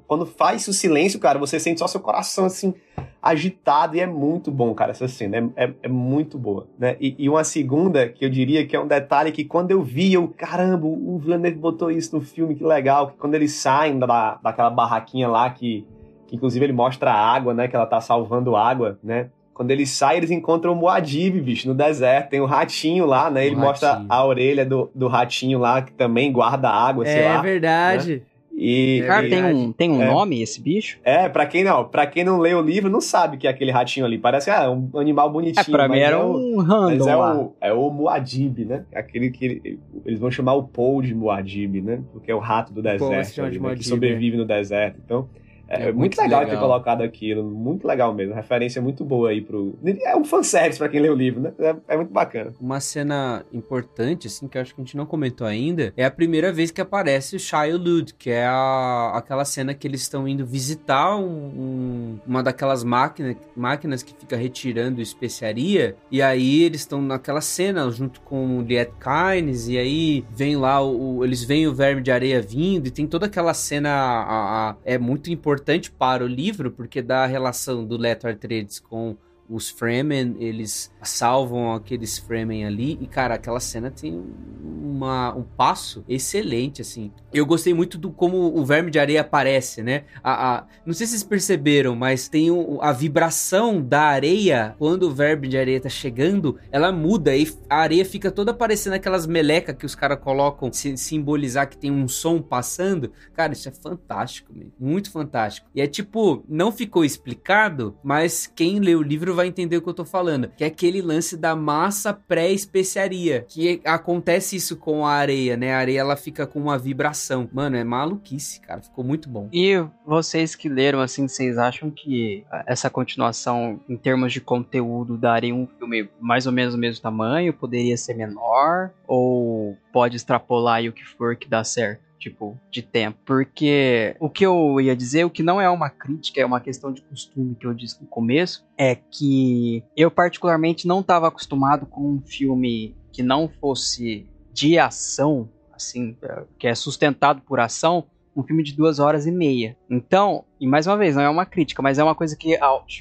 quando 0.07 0.25
faz 0.25 0.65
o 0.69 0.73
silêncio, 0.73 1.19
cara, 1.19 1.37
você 1.37 1.59
sente 1.59 1.81
só 1.81 1.85
seu 1.85 1.99
coração 1.99 2.45
assim, 2.45 2.73
agitado, 3.21 3.97
e 3.97 3.99
é 3.99 4.07
muito 4.07 4.49
bom, 4.49 4.73
cara, 4.73 4.91
essa 4.91 5.05
cena, 5.05 5.51
é, 5.57 5.65
é, 5.65 5.73
é 5.83 5.87
muito 5.89 6.37
boa, 6.37 6.65
né? 6.79 6.95
E, 6.97 7.13
e 7.19 7.27
uma 7.27 7.43
segunda, 7.43 8.07
que 8.07 8.23
eu 8.23 8.29
diria 8.29 8.65
que 8.65 8.73
é 8.73 8.79
um 8.79 8.87
detalhe 8.87 9.33
que 9.33 9.43
quando 9.43 9.71
eu 9.71 9.83
vi, 9.83 10.13
eu, 10.13 10.29
caramba, 10.29 10.87
o 10.87 11.19
Villeneuve 11.19 11.57
botou 11.57 11.91
isso 11.91 12.15
no 12.15 12.21
filme, 12.21 12.55
que 12.55 12.63
legal, 12.63 13.09
que 13.09 13.17
quando 13.17 13.35
eles 13.35 13.51
saem 13.55 13.99
da, 13.99 14.39
daquela 14.41 14.69
barraquinha 14.69 15.27
lá, 15.27 15.49
que, 15.49 15.85
que 16.25 16.37
inclusive 16.37 16.65
ele 16.65 16.71
mostra 16.71 17.11
a 17.11 17.35
água, 17.35 17.53
né, 17.53 17.67
que 17.67 17.75
ela 17.75 17.85
tá 17.85 17.99
salvando 17.99 18.55
água, 18.55 18.97
né? 19.03 19.29
Quando 19.59 19.71
eles 19.71 19.89
saem, 19.89 20.19
eles 20.19 20.31
encontram 20.31 20.71
o 20.71 20.75
Muad'Dib, 20.77 21.41
bicho, 21.41 21.67
no 21.67 21.75
deserto. 21.75 22.29
Tem 22.29 22.39
o 22.39 22.45
ratinho 22.45 23.05
lá, 23.05 23.29
né? 23.29 23.45
Ele 23.45 23.57
O 23.57 23.59
mostra 23.59 23.89
ratinho. 23.91 24.07
a 24.09 24.25
orelha 24.25 24.65
do, 24.65 24.89
do 24.95 25.09
ratinho 25.09 25.59
lá, 25.59 25.81
que 25.81 25.91
também 25.91 26.31
guarda 26.31 26.69
água, 26.69 27.03
sei 27.05 27.19
É 27.23 27.27
lá. 27.33 27.41
verdade. 27.41 28.23
E, 28.57 29.03
Cara, 29.05 29.27
e- 29.27 29.29
tem 29.29 29.43
um, 29.43 29.71
tem 29.73 29.91
um 29.91 30.01
É. 30.01 30.05
nome 30.05 30.41
esse 30.41 30.61
bicho? 30.61 30.97
é, 31.03 31.27
pra 31.27 31.45
quem 31.45 31.65
não, 31.65 31.83
para 31.83 32.07
quem 32.07 32.23
não 32.23 32.39
lê 32.39 32.53
o 32.53 32.61
livro, 32.61 32.89
não 32.89 33.01
sabe 33.01 33.35
que 33.35 33.47
é 33.47 33.49
aquele 33.49 33.69
ratinho 33.71 34.05
ali. 34.05 34.17
Parece 34.17 34.49
ah, 34.49 34.71
um 34.71 34.89
animal 34.97 35.29
bonitinho. 35.29 35.61
É, 35.67 35.69
pra 35.71 35.89
mim 35.89 35.95
mas 35.95 36.03
era 36.07 36.15
é 36.15 36.23
o- 36.23 36.37
um 36.37 36.55
Mas 36.55 36.67
random 36.67 37.09
é 37.09 37.15
lá. 37.17 37.35
o, 37.37 37.55
é 37.59 37.73
o 37.73 37.89
Muad'Dib, 37.89 38.59
né? 38.65 38.83
Aquele 38.95 39.29
que 39.29 39.43
ele- 39.45 39.79
eles 40.05 40.19
vão 40.21 40.31
chamar 40.31 40.53
o 40.53 40.63
Paul 40.63 41.01
de 41.01 41.13
Muad'Dib, 41.13 41.81
né? 41.81 41.99
Porque 42.13 42.31
é 42.31 42.35
o 42.35 42.39
rato 42.39 42.71
do 42.73 42.81
deserto, 42.81 43.41
ali, 43.41 43.51
de 43.51 43.59
né? 43.61 43.75
que 43.75 43.83
sobrevive 43.85 44.37
no 44.37 44.45
deserto. 44.45 45.01
Então, 45.05 45.27
é, 45.69 45.75
É 45.75 45.85
muito, 45.85 45.97
muito 45.99 46.17
legal, 46.21 46.39
ter 46.41 46.45
legal. 46.47 46.61
colocado 46.61 47.01
aquilo. 47.01 47.43
Muito 47.43 47.87
legal 47.87 48.13
mesmo. 48.13 48.33
Referência 48.33 48.81
muito 48.81 49.03
boa 49.05 49.29
aí 49.29 49.41
pro... 49.41 49.77
É 50.03 50.15
um 50.15 50.23
fanservice 50.25 50.77
pra 50.79 50.89
quem 50.89 50.99
lê 50.99 51.09
o 51.09 51.15
livro, 51.15 51.39
né? 51.41 51.53
É, 51.59 51.75
é 51.89 51.95
muito 51.97 52.11
bacana. 52.11 52.53
Uma 52.59 52.79
cena 52.79 53.45
importante, 53.53 54.27
assim, 54.27 54.47
que 54.47 54.57
eu 54.57 54.61
acho 54.61 54.73
que 54.73 54.81
a 54.81 54.83
gente 54.83 54.97
não 54.97 55.05
comentou 55.05 55.45
ainda, 55.45 55.93
é 55.95 56.03
a 56.05 56.11
primeira 56.11 56.51
vez 56.51 56.71
que 56.71 56.81
aparece 56.81 57.35
o 57.35 57.39
Shia 57.39 57.75
Lud, 57.77 58.13
que 58.15 58.29
é 58.29 58.45
a- 58.45 59.11
aquela 59.15 59.45
cena 59.45 59.73
que 59.73 59.87
eles 59.87 60.01
estão 60.01 60.27
indo 60.27 60.45
visitar 60.45 61.15
um- 61.15 61.23
um- 61.23 62.19
uma 62.25 62.41
daquelas 62.41 62.83
máquina, 62.83 63.35
máquinas 63.55 64.01
que 64.03 64.13
fica 64.19 64.35
retirando 64.35 65.01
especiaria, 65.01 65.95
e 66.09 66.21
aí 66.21 66.63
eles 66.63 66.81
estão 66.81 67.01
naquela 67.01 67.41
cena 67.41 67.89
junto 67.91 68.21
com 68.21 68.57
o 68.57 68.61
Liet 68.61 68.89
Kynes, 68.99 69.67
e 69.67 69.77
aí 69.77 70.25
vem 70.35 70.55
lá, 70.55 70.81
o, 70.81 71.17
o- 71.17 71.23
eles 71.25 71.43
veem 71.43 71.67
o 71.67 71.73
verme 71.73 72.01
de 72.01 72.11
areia 72.11 72.41
vindo, 72.41 72.87
e 72.87 72.91
tem 72.91 73.05
toda 73.05 73.25
aquela 73.27 73.53
cena, 73.53 73.89
a- 73.89 74.69
a- 74.71 74.75
é 74.83 74.97
muito 74.97 75.29
importante 75.31 75.58
para 75.91 76.23
o 76.23 76.27
livro, 76.27 76.71
porque 76.71 77.01
dá 77.01 77.23
a 77.23 77.27
relação 77.27 77.85
do 77.85 77.97
Leto 77.97 78.27
Atreides 78.27 78.79
com 78.79 79.17
os 79.49 79.69
Fremen, 79.69 80.35
eles 80.39 80.91
salvam 81.01 81.73
aqueles 81.73 82.17
Fremen 82.19 82.65
ali, 82.65 82.97
e 83.01 83.07
cara, 83.07 83.33
aquela 83.35 83.59
cena 83.59 83.89
tem 83.89 84.21
uma, 84.63 85.33
um 85.35 85.43
passo 85.43 86.03
excelente, 86.07 86.81
assim. 86.81 87.11
Eu 87.33 87.45
gostei 87.45 87.73
muito 87.73 87.97
do 87.97 88.11
como 88.11 88.37
o 88.37 88.65
verme 88.65 88.91
de 88.91 88.99
areia 88.99 89.21
aparece, 89.21 89.81
né? 89.81 90.03
A, 90.23 90.57
a- 90.57 90.65
não 90.85 90.93
sei 90.93 91.05
se 91.07 91.11
vocês 91.13 91.23
perceberam, 91.23 91.95
mas 91.95 92.27
tem 92.27 92.51
o- 92.51 92.79
a 92.81 92.91
vibração 92.91 93.81
da 93.81 94.01
areia, 94.03 94.75
quando 94.77 95.03
o 95.03 95.11
verme 95.11 95.47
de 95.47 95.57
areia 95.57 95.79
tá 95.81 95.89
chegando, 95.89 96.57
ela 96.71 96.91
muda, 96.91 97.35
e 97.35 97.47
a 97.69 97.77
areia 97.77 98.05
fica 98.05 98.31
toda 98.31 98.53
parecendo 98.53 98.95
aquelas 98.95 99.25
melecas 99.25 99.75
que 99.75 99.85
os 99.85 99.95
caras 99.95 100.19
colocam, 100.19 100.71
se, 100.71 100.95
simbolizar 100.97 101.67
que 101.69 101.77
tem 101.77 101.91
um 101.91 102.07
som 102.07 102.41
passando. 102.41 103.11
Cara, 103.33 103.53
isso 103.53 103.67
é 103.69 103.71
fantástico, 103.71 104.51
mesmo. 104.53 104.73
muito 104.79 105.11
fantástico. 105.11 105.67
E 105.73 105.81
é 105.81 105.87
tipo, 105.87 106.43
não 106.47 106.71
ficou 106.71 107.03
explicado, 107.05 107.97
mas 108.03 108.47
quem 108.47 108.79
lê 108.79 108.95
o 108.95 109.01
livro 109.01 109.33
vai 109.39 109.47
entender 109.47 109.77
o 109.77 109.81
que 109.81 109.87
eu 109.87 109.93
tô 109.93 110.03
falando, 110.03 110.49
que 110.49 110.63
é 110.65 110.67
aquele 110.67 111.01
lance 111.01 111.37
da 111.37 111.55
massa 111.55 112.13
pré-especiaria, 112.13 113.45
que 113.47 113.81
acontece 113.85 114.57
isso 114.57 114.75
com 114.75 115.05
a 115.05 115.13
areia, 115.13 115.55
né? 115.55 115.73
A 115.73 115.77
areia 115.77 116.01
ela 116.01 116.17
fica 116.17 116.45
com 116.45 116.59
uma 116.59 116.77
vibração. 116.77 117.49
Mano, 117.53 117.77
é 117.77 117.83
maluquice, 117.83 118.59
cara, 118.59 118.81
ficou 118.81 119.03
muito 119.03 119.29
bom. 119.29 119.47
E 119.53 119.81
vocês 120.05 120.55
que 120.55 120.67
leram, 120.67 120.99
assim, 120.99 121.27
vocês 121.27 121.57
acham 121.57 121.89
que 121.89 122.43
essa 122.65 122.89
continuação, 122.89 123.79
em 123.87 123.95
termos 123.95 124.33
de 124.33 124.41
conteúdo, 124.41 125.17
daria 125.17 125.55
um 125.55 125.65
filme 125.65 126.09
mais 126.19 126.45
ou 126.45 126.51
menos 126.51 126.73
do 126.73 126.79
mesmo 126.79 127.01
tamanho? 127.01 127.53
Poderia 127.53 127.95
ser 127.95 128.15
menor? 128.15 128.91
Ou 129.07 129.77
pode 129.93 130.17
extrapolar 130.17 130.75
aí 130.75 130.89
o 130.89 130.93
que 130.93 131.05
for 131.05 131.35
que 131.37 131.47
dá 131.47 131.63
certo? 131.63 132.08
Tipo, 132.19 132.59
de 132.69 132.81
tempo. 132.81 133.17
Porque 133.25 134.15
o 134.19 134.29
que 134.29 134.45
eu 134.45 134.81
ia 134.81 134.95
dizer, 134.95 135.23
o 135.23 135.29
que 135.29 135.41
não 135.41 135.61
é 135.61 135.69
uma 135.69 135.89
crítica, 135.89 136.41
é 136.41 136.45
uma 136.45 136.59
questão 136.59 136.91
de 136.91 137.01
costume 137.01 137.55
que 137.55 137.65
eu 137.65 137.73
disse 137.73 138.01
no 138.01 138.07
começo, 138.07 138.65
é 138.77 138.93
que 138.95 139.83
eu 139.95 140.11
particularmente 140.11 140.85
não 140.85 140.99
estava 140.99 141.29
acostumado 141.29 141.85
com 141.85 142.01
um 142.01 142.21
filme 142.21 142.95
que 143.11 143.23
não 143.23 143.47
fosse 143.47 144.27
de 144.51 144.77
ação, 144.77 145.49
assim, 145.73 146.17
que 146.57 146.67
é 146.67 146.75
sustentado 146.75 147.41
por 147.41 147.59
ação, 147.59 148.05
um 148.39 148.43
filme 148.43 148.63
de 148.63 148.75
duas 148.75 148.99
horas 148.99 149.25
e 149.25 149.31
meia. 149.31 149.75
Então, 149.89 150.45
e 150.59 150.67
mais 150.67 150.87
uma 150.87 150.97
vez, 150.97 151.15
não 151.15 151.23
é 151.23 151.29
uma 151.29 151.45
crítica, 151.45 151.81
mas 151.81 151.99
é 151.99 152.03
uma 152.03 152.15
coisa 152.15 152.35
que 152.35 152.57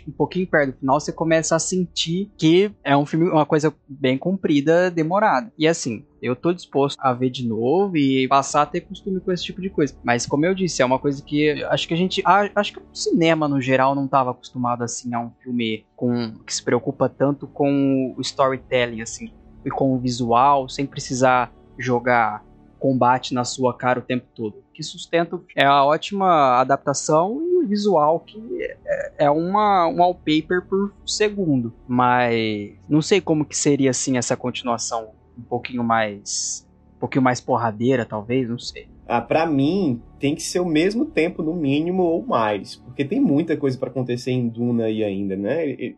um 0.07 0.13
pouquinho 0.13 0.47
perto 0.47 0.73
do 0.73 0.79
final 0.79 1.01
você 1.01 1.13
começa 1.13 1.57
a 1.57 1.59
sentir 1.59 2.31
que 2.37 2.71
é 2.85 2.97
um 2.97 3.07
filme, 3.07 3.29
uma 3.29 3.47
coisa 3.47 3.75
bem 3.89 4.17
comprida, 4.17 4.91
demorada. 4.91 5.53
E 5.59 5.67
assim, 5.67 6.05
eu 6.21 6.35
tô 6.35 6.53
disposto 6.53 6.99
a 7.01 7.13
ver 7.13 7.31
de 7.31 7.47
novo 7.47 7.97
e 7.97 8.27
passar 8.29 8.63
a 8.63 8.67
ter 8.67 8.83
costume 8.83 9.21
com 9.21 9.33
esse 9.33 9.45
tipo 9.45 9.61
de 9.61 9.71
coisa. 9.71 9.95
Mas 10.03 10.27
como 10.27 10.47
eu 10.47 10.55
disse, 10.55 10.83
é 10.83 10.85
uma 10.85 10.99
coisa 10.99 11.23
que 11.23 11.63
acho 11.65 11.87
que 11.87 11.95
a 11.95 11.97
gente, 11.97 12.23
acho 12.25 12.73
que 12.73 12.79
o 12.79 12.85
cinema 12.93 13.49
no 13.49 13.61
geral 13.61 13.95
não 13.95 14.05
estava 14.05 14.31
acostumado 14.31 14.83
assim 14.83 15.15
a 15.15 15.21
um 15.21 15.31
filme 15.43 15.85
com 15.97 16.35
que 16.47 16.55
se 16.55 16.63
preocupa 16.63 17.09
tanto 17.09 17.47
com 17.47 18.15
o 18.17 18.21
storytelling 18.21 19.01
assim 19.01 19.33
e 19.65 19.71
com 19.71 19.95
o 19.95 19.99
visual, 19.99 20.69
sem 20.69 20.87
precisar 20.87 21.53
jogar 21.79 22.45
combate 22.79 23.35
na 23.35 23.45
sua 23.45 23.77
cara 23.77 23.99
o 23.99 24.03
tempo 24.03 24.27
todo. 24.35 24.63
Que 24.73 24.83
sustenta 24.83 25.41
é 25.57 25.65
a 25.65 25.85
ótima 25.85 26.61
adaptação 26.61 27.43
e 27.43 27.65
o 27.65 27.67
visual 27.67 28.21
que 28.21 28.41
é, 28.87 29.13
é 29.19 29.31
uma, 29.31 29.89
um 29.89 30.01
wallpaper 30.01 30.63
por 30.67 30.93
segundo. 31.07 31.73
Mas 31.87 32.75
não 32.89 33.03
sei 33.03 33.21
como 33.21 33.45
que 33.45 33.57
seria 33.57 33.91
assim 33.91 34.17
essa 34.17 34.37
continuação 34.37 35.11
um 35.37 35.43
pouquinho 35.43 35.85
mais 35.85 36.67
um 36.97 36.99
pouquinho 36.99 37.23
mais 37.23 37.41
porradeira, 37.41 38.05
talvez, 38.05 38.49
não 38.49 38.59
sei. 38.59 38.89
Ah, 39.07 39.21
pra 39.21 39.47
mim, 39.47 40.03
tem 40.19 40.35
que 40.35 40.43
ser 40.43 40.59
o 40.61 40.67
mesmo 40.67 41.07
tempo, 41.07 41.43
no 41.45 41.55
mínimo, 41.55 42.03
ou 42.03 42.27
mais. 42.27 42.75
Porque 42.75 43.05
tem 43.05 43.21
muita 43.21 43.57
coisa 43.57 43.79
pra 43.79 43.89
acontecer 43.89 44.33
em 44.33 44.49
Duna 44.49 44.85
aí 44.85 45.05
ainda, 45.05 45.37
né? 45.37 45.95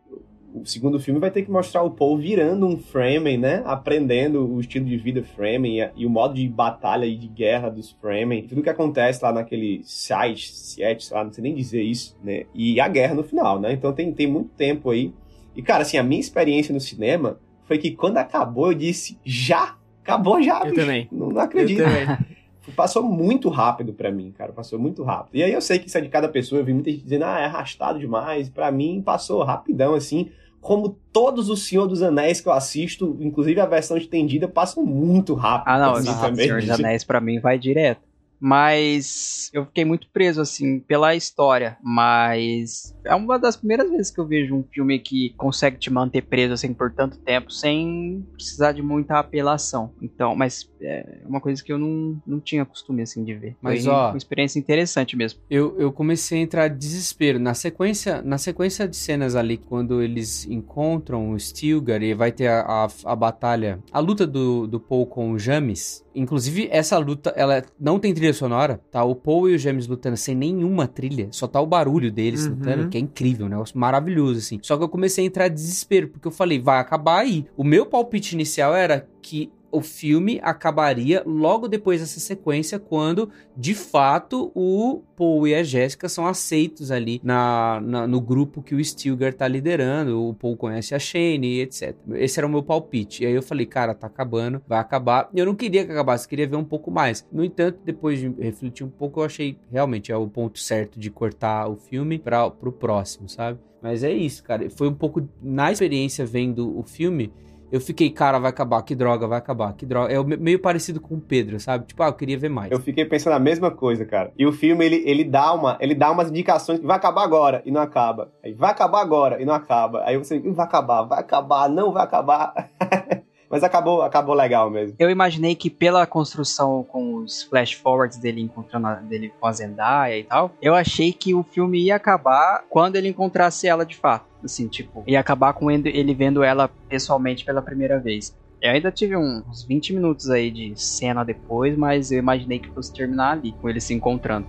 O 0.53 0.67
segundo 0.67 0.99
filme 0.99 1.21
vai 1.21 1.31
ter 1.31 1.43
que 1.43 1.51
mostrar 1.51 1.83
o 1.83 1.91
Paul 1.91 2.19
virando 2.19 2.67
um 2.67 2.77
Fremen, 2.77 3.39
né? 3.39 3.63
Aprendendo 3.65 4.47
o 4.53 4.61
estilo 4.61 4.85
de 4.85 4.97
vida 4.97 5.23
Fremen 5.23 5.91
e, 5.97 6.05
o 6.05 6.11
modo 6.11 6.35
de 6.35 6.49
batalha 6.49 7.05
e 7.07 7.17
de 7.17 7.29
guerra 7.29 7.71
dos 7.71 7.91
Fremen. 7.93 8.47
Tudo 8.47 8.63
que 8.63 8.69
acontece 8.71 9.23
lá 9.23 9.33
naquele 9.33 9.81
site, 9.85 10.53
site, 10.53 11.05
sei 11.05 11.17
lá, 11.17 11.25
não 11.25 11.33
sei 11.33 11.43
nem 11.43 11.55
dizer 11.55 11.83
isso, 11.83 12.17
né? 12.23 12.45
E 12.55 12.81
a 12.81 12.89
guerra 12.89 13.15
no 13.15 13.23
final, 13.23 13.61
né? 13.61 13.73
Então 13.73 13.93
tem, 13.93 14.13
tem 14.13 14.27
muito 14.27 14.51
tempo 14.57 14.91
aí. 14.91 15.13
E, 15.55 15.63
cara, 15.63 15.83
assim, 15.83 15.99
a 15.99 16.03
minha 16.03 16.21
experiência 16.21 16.73
no 16.73 16.81
cinema 16.81 17.39
foi 17.65 17.79
que 17.79 17.93
quando 17.93 18.17
acabou, 18.19 18.73
eu 18.73 18.79
disse, 18.79 19.19
já! 19.25 19.77
Acabou 20.03 20.43
já, 20.43 20.59
Eu 20.61 20.65
bicho. 20.71 20.77
também. 20.77 21.09
Não, 21.13 21.29
não 21.29 21.37
Eu 21.37 21.41
acredito. 21.41 21.83
também. 21.85 22.07
Passou 22.77 23.03
muito 23.03 23.49
rápido 23.49 23.93
pra 23.93 24.11
mim, 24.11 24.33
cara. 24.37 24.53
Passou 24.53 24.79
muito 24.79 25.03
rápido. 25.03 25.37
E 25.37 25.43
aí 25.43 25.53
eu 25.53 25.61
sei 25.61 25.79
que 25.79 25.89
isso 25.89 25.99
é 25.99 26.01
de 26.01 26.09
cada 26.09 26.29
pessoa. 26.29 26.61
Eu 26.61 26.65
vi 26.65 26.73
muita 26.73 26.91
gente 26.91 27.03
dizendo, 27.03 27.25
ah, 27.25 27.41
é 27.41 27.45
arrastado 27.45 27.99
demais. 27.99 28.49
Pra 28.49 28.71
mim, 28.71 29.03
passou 29.05 29.43
rapidão, 29.43 29.95
assim. 29.95 30.31
Como 30.61 30.99
todos 31.13 31.49
os 31.49 31.67
Senhor 31.67 31.87
dos 31.87 32.03
Anéis 32.03 32.41
que 32.41 32.49
eu 32.49 32.53
assisto, 32.53 33.17
inclusive 33.21 33.61
a 33.61 33.67
versão 33.67 33.97
estendida, 33.97 34.47
passam 34.47 34.85
muito 34.85 35.35
rápido. 35.35 35.69
Ah, 35.69 35.79
não, 35.79 35.99
esse 35.99 36.21
também. 36.21 36.47
Senhor 36.47 36.61
dos 36.61 36.71
Anéis 36.71 37.03
pra 37.05 37.21
mim 37.21 37.41
vai 37.41 37.59
direto. 37.59 38.03
Mas 38.39 39.51
eu 39.53 39.67
fiquei 39.67 39.85
muito 39.85 40.09
preso, 40.11 40.41
assim, 40.41 40.81
pela 40.81 41.15
história. 41.15 41.77
Mas 41.83 42.97
é 43.05 43.15
uma 43.15 43.39
das 43.39 43.57
primeiras 43.57 43.91
vezes 43.91 44.11
que 44.11 44.19
eu 44.19 44.27
vejo 44.27 44.55
um 44.55 44.65
filme 44.65 44.99
que 44.99 45.35
consegue 45.37 45.77
te 45.77 45.91
manter 45.93 46.23
preso, 46.23 46.55
assim, 46.55 46.73
por 46.73 46.91
tanto 46.91 47.19
tempo, 47.19 47.53
sem 47.53 48.27
precisar 48.33 48.73
de 48.73 48.83
muita 48.83 49.19
apelação. 49.19 49.93
Então, 50.01 50.35
mas 50.35 50.71
é 50.81 51.19
uma 51.27 51.41
coisa 51.41 51.63
que 51.63 51.73
eu 51.73 51.79
não, 51.79 52.21
não 52.27 52.41
tinha 52.41 52.65
costume, 52.65 53.03
assim, 53.03 53.23
de 53.23 53.35
ver. 53.35 53.57
Mas, 53.61 53.85
Foi 53.85 53.93
ó, 53.93 54.09
uma 54.11 54.17
experiência 54.17 54.59
interessante 54.59 55.17
mesmo. 55.17 55.41
Eu, 55.51 55.79
eu 55.79 55.93
comecei 55.93 56.39
a 56.39 56.43
entrar 56.43 56.71
em 56.71 56.77
desespero. 56.77 57.39
Na 57.39 57.55
sequência, 57.55 58.23
na 58.23 58.39
sequência 58.39 58.89
de 58.89 58.97
cenas 58.97 59.37
ali, 59.37 59.59
quando 59.59 60.03
eles 60.03 60.47
encontram 60.47 61.31
o 61.31 61.39
Stilgar 61.39 62.03
e 62.03 62.15
vai 62.15 62.33
ter 62.33 62.49
a, 62.49 62.61
a, 62.63 62.89
a 63.05 63.17
batalha, 63.17 63.79
a 63.93 63.99
luta 63.99 64.27
do, 64.27 64.67
do 64.67 64.81
Paul 64.81 65.07
com 65.07 65.33
o 65.33 65.39
James. 65.39 66.05
Inclusive, 66.15 66.69
essa 66.73 66.99
luta, 66.99 67.33
ela 67.37 67.63
não 67.79 67.99
tem 67.99 68.13
trilha 68.13 68.31
trilha 68.31 68.35
sonora, 68.35 68.81
tá 68.91 69.03
o 69.05 69.15
Paul 69.15 69.49
e 69.49 69.55
o 69.55 69.59
James 69.59 69.87
lutando 69.87 70.17
sem 70.17 70.35
nenhuma 70.35 70.87
trilha, 70.87 71.29
só 71.31 71.47
tá 71.47 71.61
o 71.61 71.67
barulho 71.67 72.11
deles 72.11 72.45
Uhum. 72.47 72.51
lutando, 72.51 72.89
que 72.89 72.97
é 72.97 73.00
incrível, 73.01 73.47
um 73.47 73.49
negócio 73.49 73.79
maravilhoso, 73.79 74.39
assim. 74.39 74.59
Só 74.63 74.77
que 74.77 74.85
eu 74.85 74.89
comecei 74.89 75.25
a 75.25 75.27
entrar 75.27 75.47
em 75.49 75.55
desespero, 75.55 76.09
porque 76.09 76.29
eu 76.29 76.33
falei, 76.33 76.61
vai 76.61 76.79
acabar 76.79 77.21
aí. 77.21 77.47
O 77.57 77.65
meu 77.65 77.87
palpite 77.87 78.35
inicial 78.35 78.75
era 78.75 79.09
que 79.23 79.51
o 79.73 79.81
filme 79.81 80.41
acabaria 80.43 81.23
logo 81.27 81.68
depois 81.68 82.01
dessa 82.01 82.18
sequência, 82.21 82.79
quando 82.79 83.31
de 83.57 83.75
fato 83.75 84.51
o 84.55 85.03
Paul 85.16 85.47
e 85.47 85.55
a 85.55 85.62
Jéssica 85.62 86.09
são 86.09 86.27
aceitos 86.27 86.91
ali 86.91 87.21
na, 87.23 87.81
na- 87.83 88.07
no 88.07 88.21
grupo 88.21 88.62
que 88.62 88.75
o 88.75 88.85
Stilgar 88.85 89.33
tá 89.35 89.47
liderando. 89.47 90.29
O 90.29 90.35
Paul 90.35 90.57
conhece 90.57 90.95
a 90.95 90.99
Shane, 90.99 91.61
etc. 91.61 91.95
Esse 92.14 92.41
era 92.41 92.47
o 92.47 92.51
meu 92.51 92.62
palpite. 92.62 93.23
E 93.23 93.27
aí 93.27 93.33
eu 93.35 93.43
falei, 93.43 93.66
cara, 93.66 93.95
tá 93.95 94.07
acabando, 94.07 94.62
vai 94.66 94.79
acabar. 94.79 95.29
Eu 95.35 95.47
não 95.47 95.55
queria 95.55 95.85
que 95.85 95.93
acabasse, 95.93 96.27
queria 96.29 96.47
ver 96.49 96.57
um 96.57 96.64
pouco 96.64 96.91
mais. 96.91 97.27
No 97.31 97.45
entanto, 97.45 97.79
depois 97.85 98.18
de 98.18 98.29
refletir 98.41 98.85
um 98.85 98.91
pouco, 98.91 99.21
eu 99.21 99.25
achei 99.25 99.59
realmente 99.71 100.11
é 100.11 100.16
o 100.16 100.27
ponto 100.29 100.59
certo 100.59 100.99
de 100.99 101.11
cortar 101.11 101.68
o 101.68 101.77
filme 101.77 102.18
para 102.18 102.51
pro 102.51 102.73
próximo, 102.73 103.29
sabe? 103.29 103.59
Mas 103.83 104.05
é 104.05 104.12
isso, 104.12 104.43
cara. 104.43 104.68
Foi 104.71 104.89
um 104.89 104.95
pouco 104.95 105.27
na 105.43 105.73
experiência 105.73 106.27
vendo 106.27 106.79
o 106.79 106.83
filme. 106.83 107.33
Eu 107.73 107.81
fiquei, 107.81 108.11
cara, 108.11 108.39
vai 108.39 108.51
acabar, 108.51 108.83
que 108.83 108.95
droga, 108.95 109.27
vai 109.27 109.39
acabar, 109.39 109.73
que 109.75 109.87
droga. 109.87 110.12
É 110.12 110.23
meio 110.23 110.59
parecido 110.59 111.01
com 111.01 111.14
o 111.14 111.21
Pedro, 111.21 111.61
sabe? 111.61 111.87
Tipo, 111.87 112.03
ah, 112.03 112.09
eu 112.09 112.14
queria 112.14 112.39
ver 112.39 112.49
mais. 112.49 112.71
Eu 112.73 112.81
fiquei 112.81 113.05
pensando 113.05 113.35
a 113.35 113.39
mesma 113.39 113.71
coisa, 113.71 114.05
cara. 114.05 114.33
E 114.37 114.45
o 114.45 114.53
filme, 114.53 114.85
ele, 114.85 115.03
ele, 115.07 115.25
dá, 115.25 115.53
uma, 115.53 115.77
ele 115.81 115.95
dá 115.95 116.11
umas 116.11 116.29
indicações 116.31 116.81
que 116.81 116.87
vai 116.87 116.97
acabar 116.97 117.23
agora 117.23 117.62
e 117.64 117.71
não 117.71 117.81
acaba. 117.81 118.33
Aí 118.45 118.53
vai 118.53 118.71
acabar 118.71 119.01
agora 119.01 119.41
e 119.41 119.45
não 119.45 119.55
acaba. 119.55 120.03
Aí 120.05 120.16
você, 120.16 120.37
"Ih, 120.37 120.51
vai 120.51 120.64
acabar, 120.66 121.03
vai 121.03 121.21
acabar, 121.21 121.68
não 121.68 121.93
vai 121.93 122.03
acabar. 122.03 122.53
Mas 123.51 123.64
acabou, 123.64 124.03
acabou 124.03 124.33
legal 124.33 124.71
mesmo. 124.71 124.95
Eu 124.97 125.11
imaginei 125.11 125.57
que 125.57 125.68
pela 125.68 126.07
construção 126.07 126.85
com 126.85 127.16
os 127.16 127.43
flash 127.43 127.73
forwards 127.73 128.16
dele 128.16 128.41
encontrando 128.41 128.87
a, 128.87 128.95
dele 128.95 129.33
com 129.41 129.47
a 129.47 129.51
Zendaya 129.53 130.16
e 130.16 130.23
tal, 130.23 130.53
eu 130.62 130.73
achei 130.73 131.12
que 131.12 131.35
o 131.35 131.43
filme 131.43 131.81
ia 131.83 131.97
acabar 131.97 132.62
quando 132.71 132.95
ele 132.95 133.09
encontrasse 133.09 133.66
ela 133.66 133.85
de 133.85 133.97
fato. 133.97 134.30
Assim, 134.43 134.68
tipo, 134.68 135.05
ia 135.07 135.20
acabar 135.20 135.53
com 135.53 135.70
ele 135.70 136.14
vendo 136.14 136.43
ela 136.43 136.68
pessoalmente 136.88 137.45
pela 137.45 137.62
primeira 137.62 137.99
vez. 137.99 138.34
Eu 138.61 138.72
ainda 138.72 138.93
tive 138.93 139.16
uns 139.16 139.64
20 139.64 139.95
minutos 139.95 140.28
aí 140.28 140.51
de 140.51 140.72
cena 140.76 141.24
depois, 141.24 141.76
mas 141.76 142.11
eu 142.11 142.18
imaginei 142.18 142.59
que 142.59 142.68
fosse 142.70 142.93
terminar 142.93 143.32
ali, 143.32 143.53
com 143.53 143.68
eles 143.68 143.84
se 143.84 143.95
encontrando. 143.95 144.47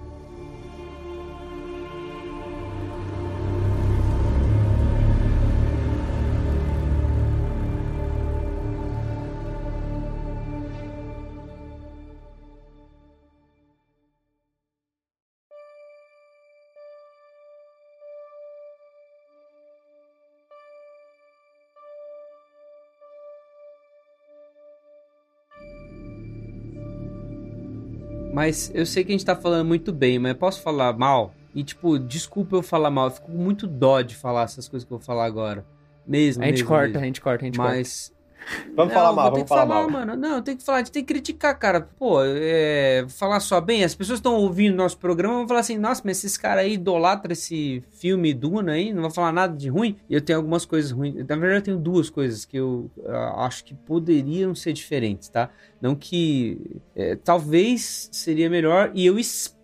Mas 28.42 28.72
eu 28.74 28.88
sei 28.88 29.04
que 29.04 29.12
a 29.12 29.14
gente 29.14 29.24
tá 29.24 29.36
falando 29.36 29.68
muito 29.68 29.94
bem, 29.94 30.18
mas 30.18 30.34
posso 30.34 30.64
falar 30.64 30.98
mal? 30.98 31.32
E, 31.54 31.64
tipo, 31.64 32.00
desculpa 32.00 32.56
eu 32.56 32.64
falar 32.64 32.90
mal, 32.90 33.06
eu 33.06 33.12
fico 33.12 33.30
muito 33.30 33.68
dó 33.68 34.02
de 34.02 34.16
falar 34.16 34.46
essas 34.46 34.68
coisas 34.68 34.84
que 34.84 34.92
eu 34.92 34.98
vou 34.98 35.06
falar 35.06 35.26
agora. 35.26 35.64
Mesmo. 36.08 36.42
A 36.42 36.48
gente 36.48 36.56
mesmo, 36.56 36.68
corta, 36.68 36.88
mesmo. 36.88 37.02
a 37.02 37.06
gente 37.06 37.22
corta, 37.22 37.44
a 37.44 37.46
gente 37.46 37.58
corta. 37.58 37.76
Mas. 37.76 38.12
Vamos 38.76 38.94
Não, 38.94 39.00
falar 39.00 39.14
mal, 39.14 39.32
vamos 39.32 39.48
falar, 39.48 39.68
falar, 39.68 39.82
mal. 39.82 39.90
mano. 39.90 40.16
Não, 40.16 40.42
tem 40.42 40.56
que 40.56 40.64
falar, 40.64 40.84
tem 40.84 41.04
que 41.04 41.14
criticar, 41.14 41.58
cara. 41.58 41.82
Pô, 41.82 42.20
é, 42.24 43.06
falar 43.10 43.40
só 43.40 43.60
bem. 43.62 43.84
As 43.84 43.96
pessoas 43.96 44.20
estão 44.20 44.36
ouvindo 44.36 44.76
nosso 44.76 44.98
programa 44.98 45.36
vão 45.36 45.48
falar 45.48 45.60
assim: 45.62 45.78
nossa, 45.78 46.02
mas 46.06 46.18
esses 46.18 46.38
caras 46.38 46.64
aí 46.64 46.74
idolatram 46.74 47.34
esse 47.34 47.84
filme 47.92 48.34
Duna 48.34 48.74
aí, 48.74 48.94
não 48.94 49.04
vai 49.04 49.12
falar 49.12 49.32
nada 49.32 49.56
de 49.56 49.70
ruim. 49.70 49.98
E 50.10 50.14
eu 50.14 50.22
tenho 50.22 50.40
algumas 50.40 50.66
coisas 50.66 50.92
ruins. 50.92 51.16
Na 51.16 51.36
verdade, 51.36 51.56
eu 51.56 51.62
tenho 51.62 51.78
duas 51.78 52.10
coisas 52.10 52.46
que 52.46 52.58
eu 52.58 52.90
ah, 53.08 53.46
acho 53.46 53.64
que 53.64 53.74
poderiam 53.74 54.56
ser 54.56 54.74
diferentes, 54.74 55.30
tá? 55.30 55.50
Não 55.82 55.96
que. 55.96 56.60
é, 56.96 57.16
talvez 57.16 58.10
seria 58.12 58.50
melhor, 58.50 58.92
e 58.94 59.06
eu 59.06 59.18
espero 59.20 59.61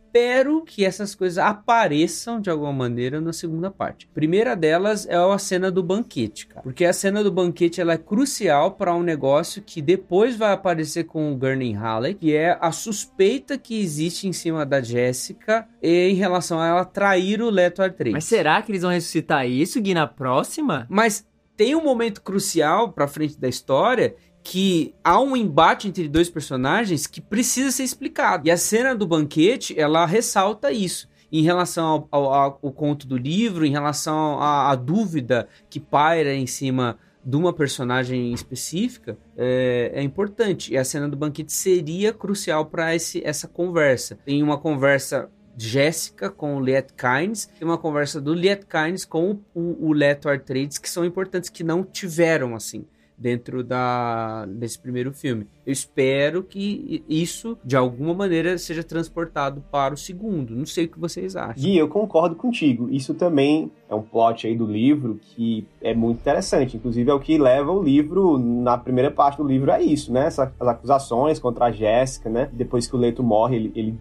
que 0.65 0.85
essas 0.85 1.15
coisas 1.15 1.37
apareçam 1.37 2.39
de 2.39 2.49
alguma 2.49 2.73
maneira 2.73 3.21
na 3.21 3.33
segunda 3.33 3.71
parte. 3.71 4.07
Primeira 4.13 4.55
delas 4.55 5.07
é 5.07 5.15
a 5.15 5.37
cena 5.37 5.71
do 5.71 5.81
banquete, 5.81 6.47
cara. 6.47 6.61
Porque 6.61 6.85
a 6.85 6.93
cena 6.93 7.23
do 7.23 7.31
banquete 7.31 7.81
ela 7.81 7.93
é 7.93 7.97
crucial 7.97 8.71
para 8.71 8.93
um 8.93 9.03
negócio 9.03 9.61
que 9.61 9.81
depois 9.81 10.35
vai 10.35 10.53
aparecer 10.53 11.05
com 11.05 11.31
o 11.31 11.35
Gurney 11.35 11.73
Halley, 11.73 12.13
que 12.13 12.35
é 12.35 12.57
a 12.59 12.71
suspeita 12.71 13.57
que 13.57 13.79
existe 13.79 14.27
em 14.27 14.33
cima 14.33 14.65
da 14.65 14.81
Jessica 14.81 15.67
em 15.81 16.15
relação 16.15 16.59
a 16.59 16.67
ela 16.67 16.85
trair 16.85 17.41
o 17.41 17.49
Leto 17.49 17.81
Atreides. 17.81 18.13
Mas 18.13 18.25
será 18.25 18.61
que 18.61 18.71
eles 18.71 18.81
vão 18.81 18.91
ressuscitar 18.91 19.47
isso, 19.47 19.81
Gui, 19.81 19.93
na 19.93 20.07
próxima? 20.07 20.85
Mas 20.89 21.25
tem 21.55 21.75
um 21.75 21.83
momento 21.83 22.21
crucial 22.21 22.91
pra 22.91 23.07
frente 23.07 23.39
da 23.39 23.47
história 23.47 24.15
que 24.49 24.95
há 25.03 25.19
um 25.19 25.35
embate 25.35 25.89
entre 25.89 26.07
dois 26.07 26.29
personagens 26.29 27.05
que 27.05 27.19
precisa 27.19 27.69
ser 27.69 27.83
explicado. 27.83 28.47
E 28.47 28.51
a 28.51 28.55
cena 28.55 28.95
do 28.95 29.05
banquete, 29.05 29.77
ela 29.77 30.05
ressalta 30.05 30.71
isso. 30.71 31.09
Em 31.29 31.41
relação 31.43 31.85
ao, 31.85 32.07
ao- 32.09 32.33
ao- 32.61 32.71
conto 32.71 33.05
do 33.05 33.17
livro, 33.17 33.65
em 33.65 33.71
relação 33.71 34.41
à, 34.41 34.73
dúvida 34.73 35.49
que 35.69 35.81
paira 35.81 36.33
em 36.33 36.47
cima 36.47 36.97
de 37.25 37.35
uma 37.35 37.51
personagem 37.51 38.31
específica, 38.31 39.17
é, 39.35 39.91
é 39.95 40.01
importante. 40.01 40.71
E 40.71 40.77
a 40.77 40.85
cena 40.85 41.09
do 41.09 41.17
banquete 41.17 41.51
seria 41.51 42.13
crucial 42.13 42.67
para 42.67 42.95
essa 42.95 43.49
conversa. 43.49 44.17
Tem 44.23 44.41
uma 44.41 44.57
conversa 44.57 45.29
Jéssica 45.57 46.29
com 46.29 46.55
o 46.55 46.61
Liet 46.63 46.91
Kynes 46.95 47.49
e 47.59 47.65
uma 47.65 47.77
conversa 47.77 48.21
do 48.21 48.33
Liet 48.33 48.63
Kynes 48.65 49.03
com 49.03 49.41
o, 49.53 49.89
o 49.89 49.91
Leto 49.91 50.29
Atreides 50.29 50.77
que 50.77 50.89
são 50.89 51.03
importantes 51.03 51.49
que 51.49 51.65
não 51.65 51.83
tiveram 51.83 52.55
assim 52.55 52.85
dentro 53.17 53.63
da 53.63 54.45
desse 54.45 54.77
primeiro 54.77 55.11
filme. 55.11 55.47
Eu 55.65 55.73
espero 55.73 56.43
que 56.43 57.03
isso 57.09 57.57
de 57.63 57.75
alguma 57.75 58.13
maneira 58.13 58.57
seja 58.57 58.83
transportado 58.83 59.63
para 59.71 59.93
o 59.93 59.97
segundo. 59.97 60.55
Não 60.55 60.65
sei 60.65 60.85
o 60.85 60.89
que 60.89 60.99
vocês 60.99 61.35
acham. 61.35 61.55
Gui, 61.55 61.77
eu 61.77 61.87
concordo 61.87 62.35
contigo. 62.35 62.87
Isso 62.89 63.13
também 63.13 63.71
é 63.89 63.95
um 63.95 64.01
plot 64.01 64.45
aí 64.45 64.55
do 64.55 64.65
livro 64.65 65.19
que 65.21 65.65
é 65.81 65.93
muito 65.93 66.19
interessante. 66.19 66.77
Inclusive, 66.77 67.09
é 67.09 67.13
o 67.13 67.19
que 67.19 67.37
leva 67.37 67.71
o 67.71 67.81
livro, 67.81 68.37
na 68.37 68.77
primeira 68.77 69.09
parte 69.09 69.37
do 69.37 69.43
livro, 69.43 69.71
é 69.71 69.81
isso, 69.81 70.13
né? 70.13 70.27
Essas 70.27 70.51
acusações 70.59 71.39
contra 71.39 71.65
a 71.65 71.71
Jéssica, 71.71 72.29
né? 72.29 72.49
Depois 72.53 72.87
que 72.87 72.95
o 72.95 72.99
Leto 72.99 73.23
morre, 73.23 73.55
ele, 73.55 73.71
ele 73.75 73.99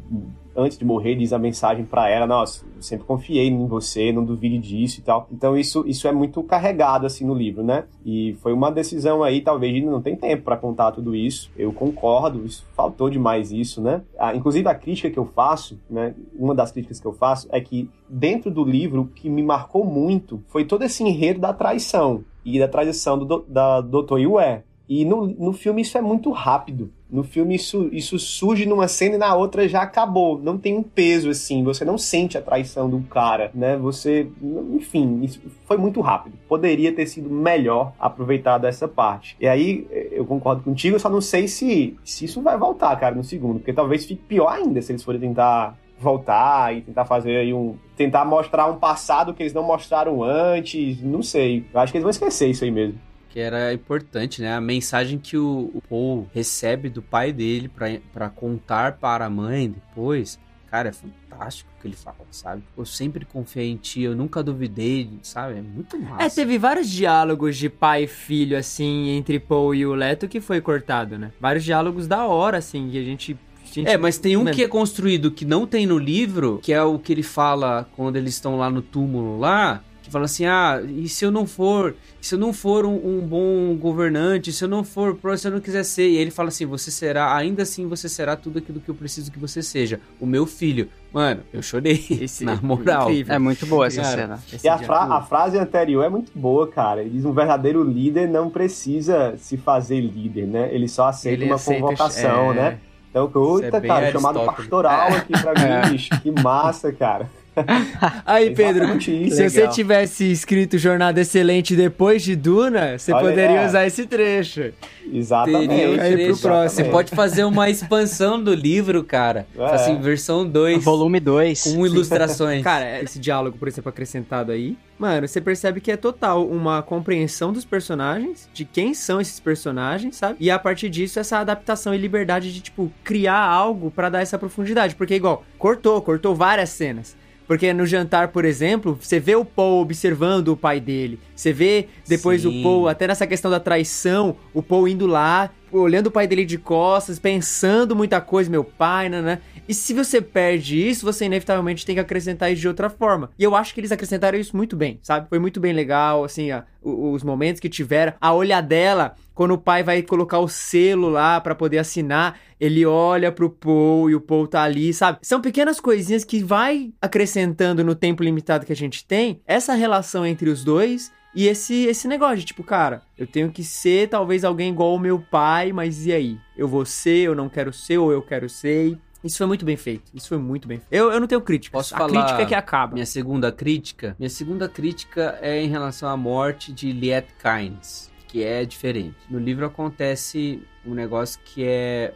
antes 0.57 0.79
de 0.79 0.85
morrer, 0.85 1.15
diz 1.15 1.33
a 1.33 1.39
mensagem 1.39 1.85
para 1.85 2.09
ela: 2.09 2.27
Nossa, 2.27 2.65
eu 2.77 2.83
sempre 2.83 3.07
confiei 3.07 3.49
em 3.49 3.67
você, 3.67 4.13
não 4.13 4.25
duvide 4.25 4.59
disso 4.59 5.01
e 5.01 5.03
tal. 5.03 5.29
Então, 5.31 5.57
isso, 5.57 5.85
isso 5.87 6.09
é 6.09 6.13
muito 6.13 6.43
carregado, 6.43 7.07
assim, 7.07 7.25
no 7.25 7.35
livro, 7.35 7.63
né? 7.63 7.85
E 8.05 8.37
foi 8.41 8.53
uma 8.53 8.71
decisão 8.71 9.23
aí, 9.23 9.41
talvez, 9.41 9.85
não 9.85 10.01
tem 10.01 10.17
tempo 10.17 10.45
para 10.45 10.57
contar 10.57 10.93
tudo 10.93 11.15
isso. 11.15 11.51
Eu 11.57 11.73
concordo, 11.73 12.45
isso, 12.45 12.65
faltou 12.75 13.11
demais 13.11 13.53
isso, 13.53 13.81
né? 13.81 14.03
Ah, 14.19 14.35
inclusive, 14.35 14.69
a 14.69 14.75
crítica 14.75 15.11
que 15.11 15.19
eu 15.19 15.27
faço, 15.27 15.79
né? 15.89 16.15
Uma 16.39 16.55
das 16.55 16.73
críticas 16.73 17.01
que 17.01 17.07
eu 17.07 17.13
faço 17.13 17.49
é 17.51 17.61
que, 17.61 17.91
dentro 18.09 18.51
do 18.51 18.65
livro, 18.65 19.03
o 19.03 19.07
que 19.07 19.29
me 19.29 19.43
marcou 19.43 19.85
muito 19.85 20.43
foi 20.49 20.65
todo 20.65 20.83
esse 20.83 21.03
enredo 21.03 21.41
da 21.41 21.53
traição 21.53 22.25
e 22.45 22.59
da 22.59 22.69
traição 22.69 23.19
do, 23.19 23.25
do, 23.25 23.45
da 23.49 23.81
Dr. 23.81 24.19
Yue. 24.19 24.63
E 24.89 25.05
no, 25.05 25.27
no 25.27 25.53
filme 25.53 25.83
isso 25.83 25.99
é 25.99 26.01
muito 26.01 26.31
rápido. 26.31 26.93
No 27.11 27.23
filme 27.23 27.55
isso, 27.55 27.89
isso 27.93 28.19
surge 28.19 28.67
numa 28.67 28.89
cena 28.89 29.15
e 29.15 29.19
na 29.19 29.35
outra 29.35 29.69
já 29.69 29.83
acabou. 29.83 30.41
Não 30.41 30.59
tem 30.59 30.77
um 30.77 30.83
peso 30.83 31.31
assim. 31.31 31.63
Você 31.63 31.85
não 31.85 31.97
sente 31.97 32.37
a 32.37 32.43
traição 32.43 32.91
do 32.91 33.01
cara, 33.03 33.51
né? 33.55 33.77
Você. 33.77 34.29
Enfim, 34.73 35.21
isso 35.23 35.41
foi 35.65 35.77
muito 35.77 36.01
rápido. 36.01 36.37
Poderia 36.49 36.93
ter 36.93 37.07
sido 37.07 37.31
melhor 37.31 37.93
aproveitado 37.99 38.67
essa 38.67 38.89
parte. 38.89 39.37
E 39.41 39.47
aí, 39.47 39.87
eu 40.11 40.25
concordo 40.25 40.63
contigo, 40.63 40.99
só 40.99 41.09
não 41.09 41.21
sei 41.21 41.47
se, 41.47 41.97
se 42.05 42.25
isso 42.25 42.43
vai 42.43 42.59
voltar, 42.59 42.95
cara, 42.97 43.15
no 43.15 43.25
segundo. 43.25 43.59
Porque 43.59 43.73
talvez 43.73 44.05
fique 44.05 44.23
pior 44.23 44.49
ainda 44.49 44.83
se 44.83 44.93
eles 44.93 45.05
forem 45.05 45.21
tentar 45.21 45.79
voltar 45.99 46.77
e 46.77 46.83
tentar 46.83 47.05
fazer 47.05 47.37
aí 47.37 47.55
um. 47.55 47.77
tentar 47.97 48.25
mostrar 48.25 48.67
um 48.67 48.79
passado 48.79 49.33
que 49.33 49.43
eles 49.43 49.55
não 49.55 49.63
mostraram 49.63 50.25
antes. 50.25 51.01
Não 51.03 51.23
sei. 51.23 51.65
Eu 51.73 51.81
acho 51.81 51.93
que 51.93 51.99
eles 51.99 52.05
vão 52.05 52.11
esquecer 52.11 52.49
isso 52.49 52.65
aí 52.65 52.71
mesmo 52.71 52.99
que 53.37 53.41
era 53.41 53.71
importante, 53.71 54.41
né? 54.41 54.55
A 54.55 54.61
mensagem 54.63 55.19
que 55.19 55.37
o, 55.37 55.71
o 55.75 55.83
Paul 55.87 56.27
recebe 56.33 56.89
do 56.89 57.03
pai 57.03 57.35
dele 57.35 57.71
para 58.11 58.31
contar 58.31 58.93
para 58.93 59.27
a 59.27 59.29
mãe 59.29 59.69
depois, 59.69 60.41
cara, 60.71 60.89
é 60.89 60.93
fantástico 60.93 61.69
o 61.77 61.83
que 61.83 61.87
ele 61.87 61.97
fala, 61.97 62.17
sabe? 62.31 62.63
Eu 62.75 62.87
sempre 62.87 63.27
confiei 63.27 63.71
em 63.71 63.77
ti, 63.77 64.01
eu 64.01 64.17
nunca 64.17 64.43
duvidei, 64.43 65.11
sabe? 65.21 65.59
É 65.59 65.61
muito 65.61 65.99
massa. 65.99 66.25
É, 66.25 66.31
teve 66.31 66.57
vários 66.57 66.89
diálogos 66.89 67.59
de 67.59 67.69
pai 67.69 68.05
e 68.05 68.07
filho, 68.07 68.57
assim, 68.57 69.11
entre 69.11 69.39
Paul 69.39 69.75
e 69.75 69.85
o 69.85 69.95
Leto 69.95 70.27
que 70.29 70.41
foi 70.41 70.63
cortado, 70.63 71.19
né? 71.19 71.31
Vários 71.39 71.63
diálogos 71.63 72.09
da 72.09 72.25
hora, 72.25 72.57
assim, 72.57 72.89
que 72.89 72.99
a 72.99 73.05
gente 73.05 73.39
Gente, 73.71 73.91
é, 73.91 73.99
mas 73.99 74.17
tem 74.17 74.39
um 74.39 74.47
que 74.47 74.65
é 74.65 74.69
construído 74.69 75.31
que 75.31 75.45
não 75.45 75.67
tem 75.67 75.85
no 75.85 75.99
livro, 75.99 76.59
que 76.63 76.73
é 76.73 76.83
o 76.83 76.99
que 76.99 77.13
ele 77.13 77.23
fala 77.23 77.87
quando 77.95 78.17
eles 78.17 78.33
estão 78.33 78.57
lá 78.57 78.71
no 78.71 78.81
túmulo 78.81 79.39
lá, 79.39 79.83
que 80.07 80.13
fala 80.13 80.25
assim: 80.27 80.47
ah, 80.47 80.81
e 80.87 81.09
se 81.09 81.25
eu 81.25 81.33
não 81.33 81.47
for, 81.47 81.97
se 82.21 82.37
eu 82.37 82.39
não 82.39 82.53
for 82.53 82.87
um, 82.87 82.95
um 82.95 83.21
bom 83.21 83.77
governante, 83.77 84.53
se 84.53 84.63
eu 84.63 84.69
não 84.69 84.85
for, 84.85 85.19
se 85.37 85.49
eu 85.49 85.53
não 85.53 85.61
quiser 85.61 85.83
ser, 85.83 86.09
e 86.09 86.17
ele 86.17 86.31
fala 86.31 86.49
assim: 86.49 86.65
você 86.65 86.93
será, 86.93 87.37
ainda 87.37 87.65
assim 87.65 87.89
você 87.89 88.09
será 88.09 88.37
tudo 88.37 88.61
aquilo 88.61 88.81
que 88.81 88.89
eu 88.89 88.95
preciso 88.95 89.33
que 89.33 89.39
você 89.39 89.63
seja, 89.63 90.01
o 90.21 90.27
meu 90.27 90.47
filho. 90.47 90.89
Mano, 91.13 91.43
eu 91.53 91.61
chorei. 91.61 92.05
Esse 92.23 92.45
na 92.45 92.57
moral. 92.63 93.09
É 93.29 93.39
muito 93.39 93.67
boa 93.67 93.87
essa 93.87 94.03
cara, 94.03 94.17
cena. 94.17 94.39
E 94.63 94.69
a, 94.69 94.79
fra 94.79 95.03
a, 95.05 95.23
frase 95.23 95.59
anterior 95.59 96.05
é 96.05 96.09
muito 96.09 96.31
boa, 96.35 96.69
cara. 96.69 97.01
Ele 97.01 97.11
diz: 97.11 97.25
um 97.25 97.33
verdadeiro 97.33 97.83
líder 97.83 98.29
não 98.29 98.49
precisa 98.49 99.35
se 99.37 99.57
fazer 99.57 100.01
líder, 100.01 100.47
né? 100.47 100.69
Ele 100.73 100.87
só 100.87 101.09
aceita 101.09 101.43
ele 101.43 101.51
uma 101.51 101.57
aceita, 101.57 101.81
convocação, 101.81 102.53
é... 102.53 102.55
né? 102.55 102.79
Então, 103.11 103.29
puta, 103.31 103.79
é 103.79 103.81
cara, 103.81 104.13
chamado 104.13 104.45
pastoral 104.45 105.09
aqui 105.09 105.33
pra 105.33 105.55
mim, 105.55 105.91
bicho. 105.91 106.11
Que 106.23 106.31
massa, 106.31 106.93
cara. 106.93 107.29
Aí, 108.25 108.55
Pedro, 108.55 109.01
se 109.01 109.31
você 109.31 109.69
tivesse 109.69 110.31
escrito 110.31 110.77
Jornada 110.79 111.21
Excelente 111.21 111.75
depois 111.75 112.23
de 112.23 112.37
Duna, 112.37 112.99
você 112.99 113.13
Olha, 113.13 113.29
poderia 113.29 113.61
é. 113.63 113.67
usar 113.67 113.87
esse 113.87 114.07
trecho. 114.07 114.73
Exatamente. 115.11 115.69
Teria 115.69 116.03
aí 116.03 116.27
pro 116.27 116.39
próximo. 116.39 116.85
Você 116.85 116.91
pode 116.91 117.15
fazer 117.15 117.45
uma 117.45 117.71
expansão 117.71 118.43
do 118.43 118.53
livro, 118.53 119.03
cara. 119.05 119.47
É. 119.57 119.65
Assim, 119.65 119.99
versão 120.01 120.47
2. 120.47 120.85
Volume 120.85 121.21
2. 121.21 121.63
Com 121.63 121.87
ilustrações. 121.87 122.63
cara, 122.65 123.03
esse 123.03 123.19
diálogo, 123.19 123.57
por 123.57 123.69
exemplo, 123.69 123.89
acrescentado 123.89 124.53
aí, 124.53 124.77
mano, 124.99 125.27
você 125.27 125.41
percebe 125.41 125.81
que 125.81 125.91
é 125.91 125.97
total 125.97 126.47
uma 126.47 126.83
compreensão 126.83 127.53
dos 127.53 127.65
personagens, 127.65 128.49
de 128.53 128.65
quem 128.65 128.93
são 128.95 129.21
esses 129.21 129.41
personagens, 129.41 130.17
sabe? 130.17 130.37
E 130.41 130.51
a 130.51 130.59
partir 130.59 130.89
disso, 130.89 131.19
essa 131.19 131.39
adaptação 131.39 131.95
e 131.95 131.99
liberdade 131.99 132.53
de, 132.53 132.61
tipo, 132.61 132.93
criar 133.05 133.41
algo 133.41 133.91
para 133.91 134.09
dar 134.09 134.21
essa 134.21 134.39
profundidade. 134.39 134.95
Porque, 134.95 135.15
igual, 135.15 135.45
cortou, 135.59 136.01
cortou 136.03 136.35
várias 136.35 136.71
cenas. 136.71 137.17
Porque 137.47 137.73
no 137.73 137.87
jantar, 137.87 138.29
por 138.29 138.45
exemplo, 138.45 138.99
você 139.01 139.21
vê 139.21 139.37
o 139.37 139.45
Paul 139.45 139.81
observando 139.81 140.49
o 140.49 140.57
pai 140.57 140.81
dele. 140.81 141.19
Você 141.35 141.53
vê 141.53 141.89
depois 142.07 142.43
Sim. 142.43 142.61
o 142.61 142.63
Paul, 142.63 142.89
até 142.89 143.07
nessa 143.07 143.27
questão 143.27 143.51
da 143.51 143.61
traição, 143.61 144.37
o 144.53 144.63
Paul 144.63 144.89
indo 144.89 145.07
lá, 145.07 145.51
olhando 145.73 146.09
o 146.09 146.11
pai 146.11 146.27
dele 146.27 146.45
de 146.45 146.59
costas, 146.59 147.19
pensando 147.19 147.97
muita 147.97 148.21
coisa, 148.21 148.51
meu 148.51 148.65
pai, 148.65 149.09
né, 149.09 149.21
né? 149.21 149.41
E 149.69 149.75
se 149.75 149.93
você 149.93 150.21
perde 150.21 150.89
isso, 150.89 151.05
você 151.05 151.25
inevitavelmente 151.25 151.85
tem 151.85 151.97
que 151.97 152.01
acrescentar 152.01 152.53
isso 152.53 152.61
de 152.61 152.69
outra 152.69 152.89
forma. 152.89 153.31
E 153.39 153.43
eu 153.43 153.55
acho 153.57 153.75
que 153.75 153.81
eles 153.81 153.91
acrescentaram 153.91 154.39
isso 154.39 154.57
muito 154.57 154.77
bem, 154.77 155.01
sabe? 155.03 155.29
Foi 155.29 155.39
muito 155.39 155.59
bem 155.59 155.73
legal, 155.73 156.23
assim, 156.23 156.51
os 156.83 157.25
momentos 157.25 157.61
que 157.61 157.69
tiveram. 157.69 158.13
A 158.21 158.33
olhadela, 158.33 159.17
quando 159.35 159.55
o 159.55 159.59
pai 159.59 159.83
vai 159.83 160.03
colocar 160.03 160.39
o 160.39 160.49
selo 160.49 161.09
lá 161.09 161.41
para 161.41 161.55
poder 161.55 161.79
assinar, 161.79 162.39
ele 162.61 162.87
olha 162.87 163.33
pro 163.33 163.51
Paul 163.51 164.09
e 164.09 164.15
o 164.15 164.21
Paul 164.21 164.47
tá 164.47 164.63
ali, 164.63 164.95
sabe? 164.95 165.19
São 165.23 165.41
pequenas 165.41 165.81
coisinhas 165.81 166.25
que 166.25 166.43
vai 166.43 166.93
acrescentando 167.03 167.83
no 167.83 167.95
tempo 167.95 168.23
limitado 168.23 168.65
que 168.65 168.73
a 168.73 168.77
gente 168.77 169.05
tem 169.05 169.41
essa 169.47 169.75
relação 169.75 170.25
entre 170.25 170.49
os 170.49 170.63
dois 170.63 171.11
e 171.37 171.49
esse, 171.49 171.85
esse 171.85 172.09
negócio 172.09 172.39
de 172.39 172.47
tipo, 172.47 172.65
cara, 172.65 173.03
eu 173.19 173.27
tenho 173.27 173.53
que 173.53 173.63
ser 173.63 174.09
talvez 174.09 174.43
alguém 174.43 174.71
igual 174.71 174.95
o 174.95 174.99
meu 174.99 175.21
pai, 175.21 175.71
mas 175.71 176.07
e 176.07 176.13
aí? 176.13 176.41
Eu 176.57 176.67
vou 176.67 176.87
ser, 176.87 177.27
eu 177.27 177.35
não 177.35 177.47
quero 177.47 177.75
ser, 177.75 177.99
ou 177.99 178.11
eu 178.11 178.23
quero 178.23 178.49
ser. 178.49 178.99
Isso 179.23 179.37
foi 179.37 179.47
muito 179.47 179.63
bem 179.63 179.77
feito. 179.77 180.11
Isso 180.15 180.29
foi 180.29 180.39
muito 180.39 180.67
bem 180.67 180.79
feito. 180.79 180.91
Eu, 180.91 181.13
eu 181.13 181.21
não 181.21 181.27
tenho 181.27 181.43
crítica. 181.43 181.77
Posso 181.77 181.95
a 181.95 181.99
falar 181.99 182.23
crítica 182.23 182.43
é 182.43 182.47
que 182.47 182.55
acaba. 182.55 182.95
Minha 182.95 183.05
segunda 183.05 183.53
crítica? 183.53 184.17
Minha 184.19 184.31
segunda 184.31 184.67
crítica 184.67 185.39
é 185.43 185.63
em 185.63 185.69
relação 185.69 186.09
à 186.09 186.17
morte 186.17 186.73
de 186.73 186.91
Liet 186.91 187.27
Kynes, 187.43 188.11
que 188.27 188.43
é 188.43 188.65
diferente. 188.65 189.17
No 189.29 189.39
livro 189.39 189.67
acontece 189.67 190.63
um 190.87 190.95
negócio 190.95 191.39
que 191.45 191.63
é, 191.63 192.15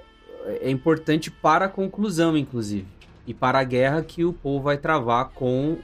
é 0.62 0.70
importante 0.70 1.30
para 1.30 1.66
a 1.66 1.68
conclusão, 1.68 2.38
inclusive 2.38 2.86
e 3.26 3.34
para 3.34 3.60
a 3.60 3.64
guerra 3.64 4.02
que 4.02 4.24
o 4.24 4.32
povo 4.32 4.64
vai 4.64 4.76
travar 4.78 5.30
com 5.30 5.78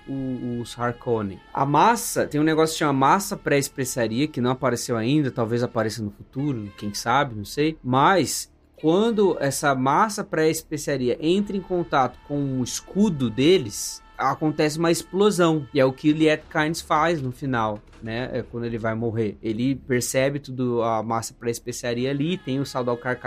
os 0.61 0.79
Harkonnen. 0.79 1.41
A 1.53 1.65
massa, 1.65 2.27
tem 2.27 2.41
um 2.41 2.45
negócio 2.45 2.75
que 2.75 2.79
chama 2.79 2.93
massa 2.93 3.37
pré-especiaria, 3.37 4.29
que 4.29 4.41
não 4.41 4.51
apareceu 4.51 4.97
ainda, 4.97 5.31
talvez 5.31 5.63
apareça 5.63 6.03
no 6.03 6.11
futuro, 6.11 6.73
quem 6.77 6.93
sabe, 6.95 7.35
não 7.35 7.45
sei. 7.45 7.79
Mas 7.83 8.53
quando 8.77 9.37
essa 9.41 9.75
massa 9.75 10.23
pré-especiaria 10.23 11.17
entra 11.21 11.57
em 11.57 11.61
contato 11.61 12.19
com 12.29 12.61
o 12.61 12.65
escudo 12.65 13.31
deles, 13.31 14.03
acontece 14.17 14.79
uma 14.79 14.91
explosão. 14.91 15.67
E 15.73 15.81
é 15.81 15.85
o 15.85 15.93
que 15.93 16.13
Liet 16.13 16.43
Kynes 16.51 16.81
faz 16.81 17.21
no 17.21 17.33
final 17.33 17.81
né? 18.03 18.31
É 18.33 18.43
quando 18.43 18.65
ele 18.65 18.79
vai 18.79 18.95
morrer. 18.95 19.37
Ele 19.43 19.75
percebe 19.75 20.39
tudo, 20.39 20.83
a 20.83 21.03
massa 21.03 21.35
para 21.35 21.51
especiaria 21.51 22.11
ali, 22.11 22.37
tem 22.39 22.61
o 22.61 22.67
Saldalcar 22.67 23.19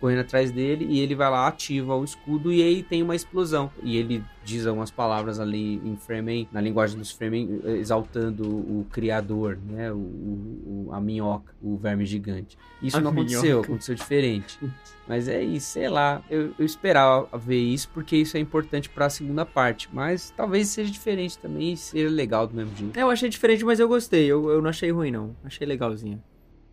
correndo 0.00 0.20
atrás 0.20 0.50
dele 0.50 0.86
e 0.88 1.00
ele 1.00 1.14
vai 1.14 1.30
lá, 1.30 1.46
ativa 1.46 1.94
o 1.94 2.04
escudo 2.04 2.52
e 2.52 2.62
aí 2.62 2.82
tem 2.82 3.02
uma 3.02 3.14
explosão. 3.14 3.70
E 3.82 3.96
ele 3.96 4.24
diz 4.44 4.66
algumas 4.66 4.90
palavras 4.90 5.38
ali 5.38 5.76
em 5.84 5.96
Fremen, 5.96 6.48
na 6.50 6.60
linguagem 6.60 6.98
dos 6.98 7.10
Fremen, 7.10 7.60
exaltando 7.64 8.48
o 8.48 8.86
criador, 8.90 9.58
né? 9.68 9.92
O, 9.92 9.96
o, 9.96 10.88
a 10.92 11.00
minhoca, 11.00 11.54
o 11.62 11.76
verme 11.76 12.04
gigante. 12.04 12.58
Isso 12.82 12.96
a 12.96 13.00
não 13.00 13.12
minhoca. 13.12 13.30
aconteceu, 13.30 13.60
aconteceu 13.60 13.94
diferente. 13.94 14.58
Mas 15.12 15.28
é 15.28 15.42
isso, 15.42 15.72
sei 15.72 15.90
lá. 15.90 16.22
Eu, 16.30 16.54
eu 16.58 16.64
esperava 16.64 17.28
ver 17.36 17.58
isso 17.58 17.90
porque 17.92 18.16
isso 18.16 18.34
é 18.34 18.40
importante 18.40 18.88
para 18.88 19.04
a 19.04 19.10
segunda 19.10 19.44
parte. 19.44 19.90
Mas 19.92 20.32
talvez 20.34 20.68
seja 20.68 20.90
diferente 20.90 21.36
também 21.36 21.74
e 21.74 21.76
seja 21.76 22.08
legal 22.08 22.46
do 22.46 22.54
mesmo 22.54 22.74
jeito. 22.74 22.98
Eu 22.98 23.10
achei 23.10 23.28
diferente, 23.28 23.62
mas 23.62 23.78
eu 23.78 23.86
gostei. 23.86 24.24
Eu, 24.24 24.48
eu 24.48 24.62
não 24.62 24.70
achei 24.70 24.90
ruim, 24.90 25.10
não. 25.10 25.36
Achei 25.44 25.66
legalzinho. 25.66 26.18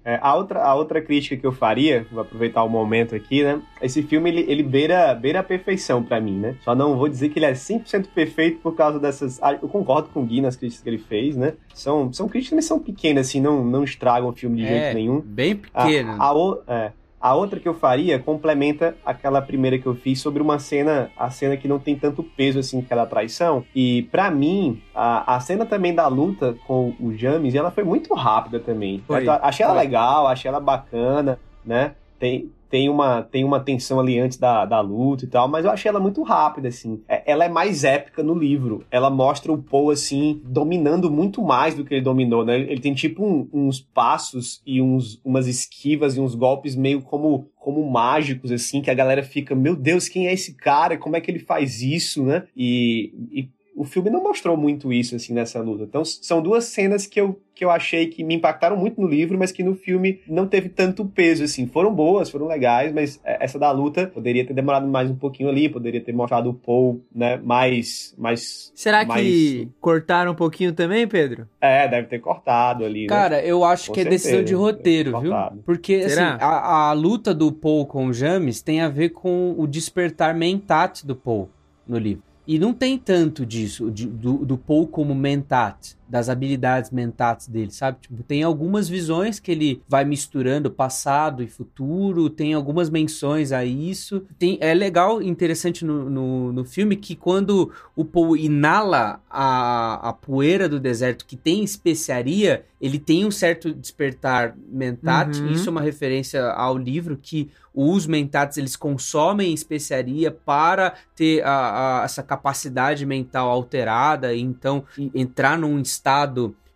É, 0.05 0.17
a, 0.21 0.37
outra, 0.37 0.63
a 0.63 0.73
outra 0.73 1.01
crítica 1.01 1.35
que 1.35 1.45
eu 1.45 1.51
faria, 1.51 2.07
vou 2.09 2.21
aproveitar 2.21 2.63
o 2.63 2.69
momento 2.69 3.13
aqui, 3.13 3.43
né? 3.43 3.61
Esse 3.81 4.01
filme, 4.03 4.29
ele, 4.29 4.45
ele 4.49 4.63
beira, 4.63 5.13
beira 5.13 5.41
a 5.41 5.43
perfeição 5.43 6.01
para 6.01 6.21
mim, 6.21 6.39
né? 6.39 6.55
Só 6.63 6.73
não 6.73 6.97
vou 6.97 7.09
dizer 7.09 7.27
que 7.27 7.39
ele 7.39 7.45
é 7.45 7.51
100% 7.51 8.07
perfeito 8.15 8.61
por 8.61 8.73
causa 8.73 9.01
dessas... 9.01 9.43
Ah, 9.43 9.51
eu 9.61 9.67
concordo 9.67 10.07
com 10.13 10.21
o 10.21 10.25
Gui 10.25 10.39
nas 10.39 10.55
críticas 10.55 10.81
que 10.81 10.89
ele 10.89 10.97
fez, 10.97 11.35
né? 11.35 11.55
São, 11.73 12.13
são 12.13 12.29
críticas, 12.29 12.55
mas 12.55 12.65
são 12.65 12.79
pequenas, 12.79 13.27
assim, 13.27 13.41
não, 13.41 13.65
não 13.65 13.83
estragam 13.83 14.29
o 14.29 14.33
filme 14.33 14.61
de 14.61 14.63
é, 14.63 14.67
jeito 14.67 14.95
nenhum. 14.95 15.19
bem 15.19 15.57
pequeno. 15.57 16.15
A, 16.17 16.31
a, 16.31 16.57
é, 16.73 16.91
a 17.19 17.35
outra 17.35 17.59
que 17.59 17.67
eu 17.67 17.73
faria 17.73 18.17
complementa 18.17 18.95
aquela 19.05 19.41
primeira 19.41 19.77
que 19.77 19.85
eu 19.85 19.95
fiz 19.95 20.19
sobre 20.21 20.41
uma 20.41 20.59
cena, 20.59 21.11
a 21.17 21.29
cena 21.29 21.57
que 21.57 21.67
não 21.67 21.79
tem 21.79 21.95
tanto 21.95 22.23
peso 22.23 22.59
assim, 22.59 22.79
aquela 22.79 23.05
traição. 23.05 23.65
E 23.75 24.03
para 24.03 24.31
mim, 24.31 24.81
a, 24.95 25.35
a 25.35 25.39
cena 25.39 25.65
também 25.65 25.93
da 25.93 26.07
luta 26.07 26.55
com 26.65 26.95
o 26.99 27.13
James, 27.15 27.55
ela 27.55 27.71
foi 27.71 27.83
muito 27.83 28.13
rápida 28.13 28.59
também. 28.59 29.03
Foi, 29.05 29.27
achei 29.27 29.63
ela 29.63 29.75
foi. 29.75 29.83
legal, 29.83 30.27
achei 30.27 30.49
ela 30.49 30.59
bacana, 30.59 31.39
né? 31.65 31.95
Tem, 32.17 32.51
tem 32.69 32.89
uma, 32.89 33.23
tem 33.23 33.43
uma 33.43 33.59
tensão 33.59 33.99
ali 33.99 34.19
antes 34.19 34.37
da, 34.37 34.65
da 34.65 34.79
luta 34.79 35.25
e 35.25 35.27
tal, 35.27 35.47
mas 35.47 35.65
eu 35.65 35.71
achei 35.71 35.89
ela 35.89 35.99
muito 35.99 36.21
rápida, 36.21 36.67
assim. 36.67 37.01
É, 37.07 37.23
ela 37.31 37.43
é 37.43 37.49
mais 37.49 37.83
épica 37.83 38.21
no 38.21 38.33
livro. 38.33 38.85
Ela 38.91 39.09
mostra 39.09 39.51
o 39.51 39.57
Poe, 39.57 39.93
assim, 39.93 40.41
dominando 40.45 41.09
muito 41.09 41.41
mais 41.41 41.73
do 41.73 41.83
que 41.83 41.95
ele 41.95 42.03
dominou, 42.03 42.45
né? 42.45 42.59
Ele 42.59 42.79
tem, 42.79 42.93
tipo, 42.93 43.25
um, 43.25 43.49
uns 43.51 43.79
passos 43.79 44.61
e 44.65 44.81
uns, 44.81 45.19
umas 45.23 45.47
esquivas 45.47 46.15
e 46.15 46.19
uns 46.19 46.35
golpes 46.35 46.75
meio 46.75 47.01
como, 47.01 47.49
como 47.57 47.89
mágicos, 47.89 48.51
assim, 48.51 48.81
que 48.81 48.91
a 48.91 48.95
galera 48.95 49.23
fica, 49.23 49.55
meu 49.55 49.75
Deus, 49.75 50.07
quem 50.07 50.27
é 50.27 50.33
esse 50.33 50.53
cara? 50.53 50.97
Como 50.97 51.15
é 51.15 51.21
que 51.21 51.31
ele 51.31 51.39
faz 51.39 51.81
isso, 51.81 52.23
né? 52.23 52.43
E, 52.55 53.13
e 53.31 53.49
o 53.79 53.85
filme 53.85 54.09
não 54.09 54.21
mostrou 54.21 54.57
muito 54.57 54.91
isso, 54.91 55.15
assim, 55.15 55.33
nessa 55.33 55.61
luta. 55.61 55.85
Então, 55.85 56.03
são 56.03 56.41
duas 56.41 56.65
cenas 56.65 57.07
que 57.07 57.21
eu, 57.21 57.39
que 57.55 57.63
eu 57.63 57.71
achei 57.71 58.07
que 58.07 58.25
me 58.25 58.35
impactaram 58.35 58.75
muito 58.75 58.99
no 58.99 59.07
livro, 59.07 59.37
mas 59.39 59.53
que 59.53 59.63
no 59.63 59.73
filme 59.73 60.19
não 60.27 60.45
teve 60.45 60.67
tanto 60.67 61.05
peso, 61.05 61.45
assim. 61.45 61.65
Foram 61.65 61.95
boas, 61.95 62.29
foram 62.29 62.45
legais, 62.45 62.91
mas 62.91 63.21
é, 63.23 63.41
essa 63.41 63.57
da 63.57 63.71
luta 63.71 64.05
poderia 64.05 64.45
ter 64.45 64.53
demorado 64.53 64.85
mais 64.85 65.09
um 65.09 65.15
pouquinho 65.15 65.47
ali, 65.47 65.69
poderia 65.69 66.01
ter 66.01 66.11
mostrado 66.11 66.49
o 66.49 66.53
Paul, 66.53 67.01
né, 67.15 67.37
mais... 67.41 68.13
mais 68.17 68.69
Será 68.75 69.05
mais... 69.05 69.25
que 69.25 69.69
cortaram 69.79 70.33
um 70.33 70.35
pouquinho 70.35 70.73
também, 70.73 71.07
Pedro? 71.07 71.47
É, 71.61 71.87
deve 71.87 72.07
ter 72.07 72.19
cortado 72.19 72.83
ali, 72.83 73.03
né? 73.03 73.07
Cara, 73.07 73.41
eu 73.41 73.63
acho 73.63 73.87
com 73.87 73.93
que 73.93 74.01
certeza, 74.01 74.27
é 74.27 74.31
decisão 74.31 74.43
de 74.43 74.53
roteiro, 74.53 75.21
viu? 75.21 75.31
Porque, 75.65 75.95
assim, 75.95 76.15
Será? 76.15 76.35
assim, 76.35 76.43
a, 76.43 76.89
a 76.89 76.91
luta 76.91 77.33
do 77.33 77.49
Paul 77.49 77.85
com 77.85 78.07
o 78.07 78.13
James 78.13 78.61
tem 78.61 78.81
a 78.81 78.89
ver 78.89 79.11
com 79.11 79.55
o 79.57 79.65
despertar 79.65 80.35
mentat 80.35 81.07
do 81.07 81.15
Paul 81.15 81.49
no 81.87 81.97
livro. 81.97 82.28
E 82.49 82.57
não 82.57 82.73
tem 82.73 82.97
tanto 82.97 83.45
disso, 83.45 83.91
de, 83.91 84.07
do, 84.07 84.43
do 84.43 84.57
Paul 84.57 84.87
como 84.87 85.13
mentat 85.13 85.95
das 86.09 86.27
habilidades 86.27 86.89
mentais 86.89 87.47
dele, 87.47 87.71
sabe? 87.71 87.99
Tipo, 88.01 88.23
tem 88.23 88.41
algumas 88.41 88.89
visões 88.89 89.39
que 89.39 89.51
ele 89.51 89.81
vai 89.87 90.03
misturando 90.03 90.71
passado 90.71 91.43
e 91.43 91.47
futuro, 91.47 92.29
tem 92.29 92.53
algumas 92.53 92.89
menções 92.89 93.51
a 93.51 93.63
isso. 93.63 94.25
Tem, 94.37 94.57
é 94.59 94.73
legal, 94.73 95.21
interessante 95.21 95.85
no, 95.85 96.09
no, 96.09 96.51
no 96.51 96.65
filme 96.65 96.95
que 96.95 97.15
quando 97.15 97.71
o 97.95 98.03
Paul 98.03 98.35
inala 98.35 99.21
a, 99.29 100.09
a 100.09 100.13
poeira 100.13 100.67
do 100.67 100.79
deserto 100.79 101.25
que 101.25 101.35
tem 101.35 101.63
especiaria, 101.63 102.65
ele 102.81 102.97
tem 102.97 103.25
um 103.25 103.31
certo 103.31 103.73
despertar 103.73 104.55
mentat. 104.67 105.39
Uhum. 105.39 105.51
Isso 105.51 105.69
é 105.69 105.71
uma 105.71 105.81
referência 105.81 106.43
ao 106.51 106.77
livro 106.77 107.17
que 107.21 107.51
os 107.73 108.07
mentates 108.07 108.57
eles 108.57 108.75
consomem 108.75 109.53
especiaria 109.53 110.31
para 110.31 110.95
ter 111.15 111.41
a, 111.45 112.01
a, 112.01 112.03
essa 112.03 112.23
capacidade 112.23 113.05
mental 113.05 113.49
alterada 113.49 114.33
e 114.33 114.41
então 114.41 114.83
entrar 115.13 115.57
num 115.57 115.79
estado 115.79 115.98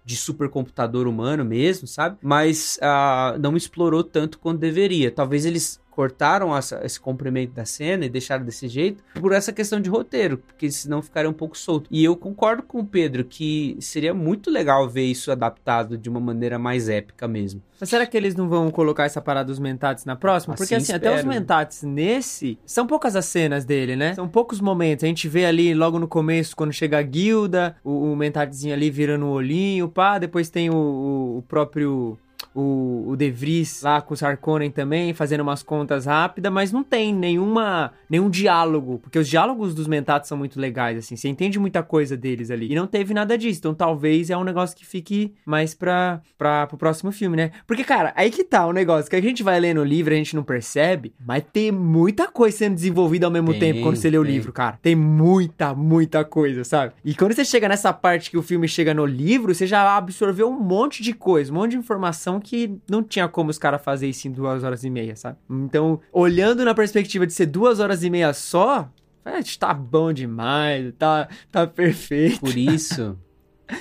de 0.05 0.17
supercomputador 0.17 1.07
humano 1.07 1.45
mesmo, 1.45 1.87
sabe? 1.87 2.17
Mas 2.21 2.77
uh, 2.81 3.39
não 3.39 3.55
explorou 3.55 4.03
tanto 4.03 4.37
quanto 4.37 4.59
deveria. 4.59 5.09
Talvez 5.09 5.45
eles 5.45 5.79
cortaram 5.94 6.56
essa, 6.57 6.82
esse 6.84 6.99
comprimento 6.99 7.53
da 7.53 7.65
cena 7.65 8.06
e 8.06 8.10
deixaram 8.10 8.44
desse 8.44 8.68
jeito 8.68 9.03
por 9.20 9.32
essa 9.32 9.53
questão 9.53 9.80
de 9.80 9.90
roteiro, 9.90 10.38
porque 10.40 10.72
senão 10.72 11.02
ficaria 11.02 11.30
um 11.30 11.34
pouco 11.34 11.57
solto. 11.57 11.88
E 11.91 12.03
eu 12.03 12.15
concordo 12.15 12.64
com 12.64 12.80
o 12.80 12.86
Pedro 12.86 13.24
que 13.24 13.78
seria 13.80 14.14
muito 14.14 14.49
legal 14.49 14.90
ver 14.90 15.03
isso 15.06 15.32
adaptado 15.32 15.98
de 15.98 16.10
uma 16.10 16.20
maneira 16.20 16.57
mais 16.57 16.90
épica 16.90 17.28
mesmo. 17.28 17.61
Mas 17.80 17.90
será 17.90 18.06
que 18.06 18.15
eles 18.15 18.34
não 18.36 18.48
vão 18.49 18.72
colocar 18.72 19.03
essa 19.03 19.22
parada 19.22 19.48
dos 19.48 19.60
mentates 19.60 20.06
na 20.06 20.15
próxima? 20.15 20.56
Porque 20.56 20.74
Assim 20.74 20.84
assim, 20.84 20.94
até 20.94 21.10
os 21.10 21.24
mentates 21.40 21.84
nesse, 21.84 22.57
são 22.65 22.88
poucas 22.88 23.15
as 23.15 23.26
cenas 23.26 23.65
dele, 23.65 23.95
né? 23.95 24.14
São 24.14 24.28
poucos 24.28 24.60
momentos. 24.61 25.03
A 25.03 25.07
gente 25.07 25.28
vê 25.28 25.45
ali 25.45 25.74
logo 25.74 25.99
no 25.99 26.07
começo, 26.07 26.56
quando 26.56 26.72
chega 26.74 26.98
a 26.98 27.02
guilda, 27.02 27.76
o, 27.84 28.11
o 28.11 28.15
mentatezinho 28.15 28.74
ali 28.74 28.90
virando 28.90 29.26
o 29.26 29.32
olhinho, 29.32 29.90
pá. 29.90 30.18
Depois 30.18 30.49
tem 30.49 30.70
o- 30.70 31.38
o 31.38 31.44
próprio... 31.48 32.18
O, 32.53 33.06
o 33.07 33.15
De 33.15 33.30
Vries 33.32 33.82
lá 33.82 34.02
com 34.02 34.14
o 34.14 34.18
Sarkonnen 34.18 34.72
também, 34.72 35.14
fazendo 35.14 35.41
umas 35.41 35.64
contas 35.64 36.06
rápidas, 36.06 36.52
mas 36.52 36.72
não 36.72 36.84
tem 36.84 37.14
nenhuma, 37.14 37.91
nenhum 38.10 38.30
diálogo, 38.30 38.99
porque 38.99 39.18
os 39.18 39.28
diálogos 39.28 39.74
dos 39.74 39.88
mentates 39.88 40.28
são 40.30 40.38
muito 40.38 40.60
legais, 40.60 40.98
assim, 40.98 41.15
você 41.15 41.28
entende 41.28 41.60
muita 41.60 41.82
coisa 41.84 42.15
deles 42.15 42.52
ali. 42.52 42.72
E 42.72 42.76
não 42.76 42.88
teve 42.88 43.14
nada 43.14 43.38
disso, 43.38 43.60
então 43.60 43.74
talvez 43.74 44.30
é 44.30 44.38
um 44.38 44.44
negócio 44.44 44.76
que 44.76 44.86
fique 44.86 45.34
mais 45.45 45.74
pra, 45.74 46.22
pra, 46.38 46.68
pro 46.68 46.78
próximo 46.78 47.11
filme, 47.11 47.38
né? 47.38 47.52
Porque, 47.65 47.84
cara, 47.84 48.14
aí 48.15 48.30
que 48.30 48.44
tá 48.44 48.65
o 48.65 48.74
negócio, 48.74 49.10
que 49.10 49.15
a 49.15 49.22
gente 49.22 49.44
vai 49.44 49.60
ler 49.60 49.74
no 49.74 49.84
livro, 49.84 50.14
a 50.14 50.18
gente 50.18 50.36
não 50.36 50.44
percebe, 50.44 51.14
mas 51.26 51.44
tem 51.52 51.72
muita 51.72 52.28
coisa 52.28 52.57
sendo 52.57 52.76
desenvolvida 52.76 53.26
ao 53.26 53.32
mesmo 53.32 53.52
Tem, 53.52 53.60
tempo 53.60 53.82
quando 53.82 53.95
você 53.95 54.10
lê 54.10 54.18
o 54.18 54.24
livro, 54.24 54.52
cara. 54.53 54.78
Tem 54.82 54.95
muita, 54.95 55.74
muita 55.74 56.24
coisa, 56.24 56.64
sabe? 56.64 56.94
E 57.03 57.15
quando 57.15 57.34
você 57.34 57.45
chega 57.45 57.68
nessa 57.68 57.91
parte 57.94 58.30
que 58.30 58.38
o 58.38 58.44
filme 58.44 58.68
chega 58.68 58.94
no 58.94 59.06
livro, 59.06 59.53
você 59.53 59.68
já 59.68 59.95
absorveu 59.95 60.49
um 60.49 60.60
monte 60.60 61.02
de 61.02 61.14
coisa, 61.14 61.52
um 61.52 61.56
monte 61.56 61.72
de 61.72 61.78
informação 61.78 62.32
que 62.39 62.77
não 62.89 63.03
tinha 63.03 63.27
como 63.27 63.49
os 63.49 63.57
caras 63.57 63.81
fazer 63.84 64.07
isso 64.07 64.27
em 64.27 64.31
duas 64.31 64.64
horas 64.64 64.84
e 64.84 64.89
meia, 64.89 65.15
sabe? 65.15 65.38
Então, 65.49 65.99
olhando 66.11 66.64
na 66.65 66.73
perspectiva 66.73 67.26
de 67.27 67.34
ser 67.34 67.45
duas 67.47 67.80
horas 67.80 68.03
e 68.03 68.10
meia 68.10 68.34
só, 68.34 68.89
é, 69.26 69.39
tá 69.60 69.73
bom 69.73 70.11
demais, 70.14 70.93
tá, 70.97 71.27
tá 71.51 71.65
perfeito. 71.68 72.39
Por 72.39 72.57
isso, 72.57 73.18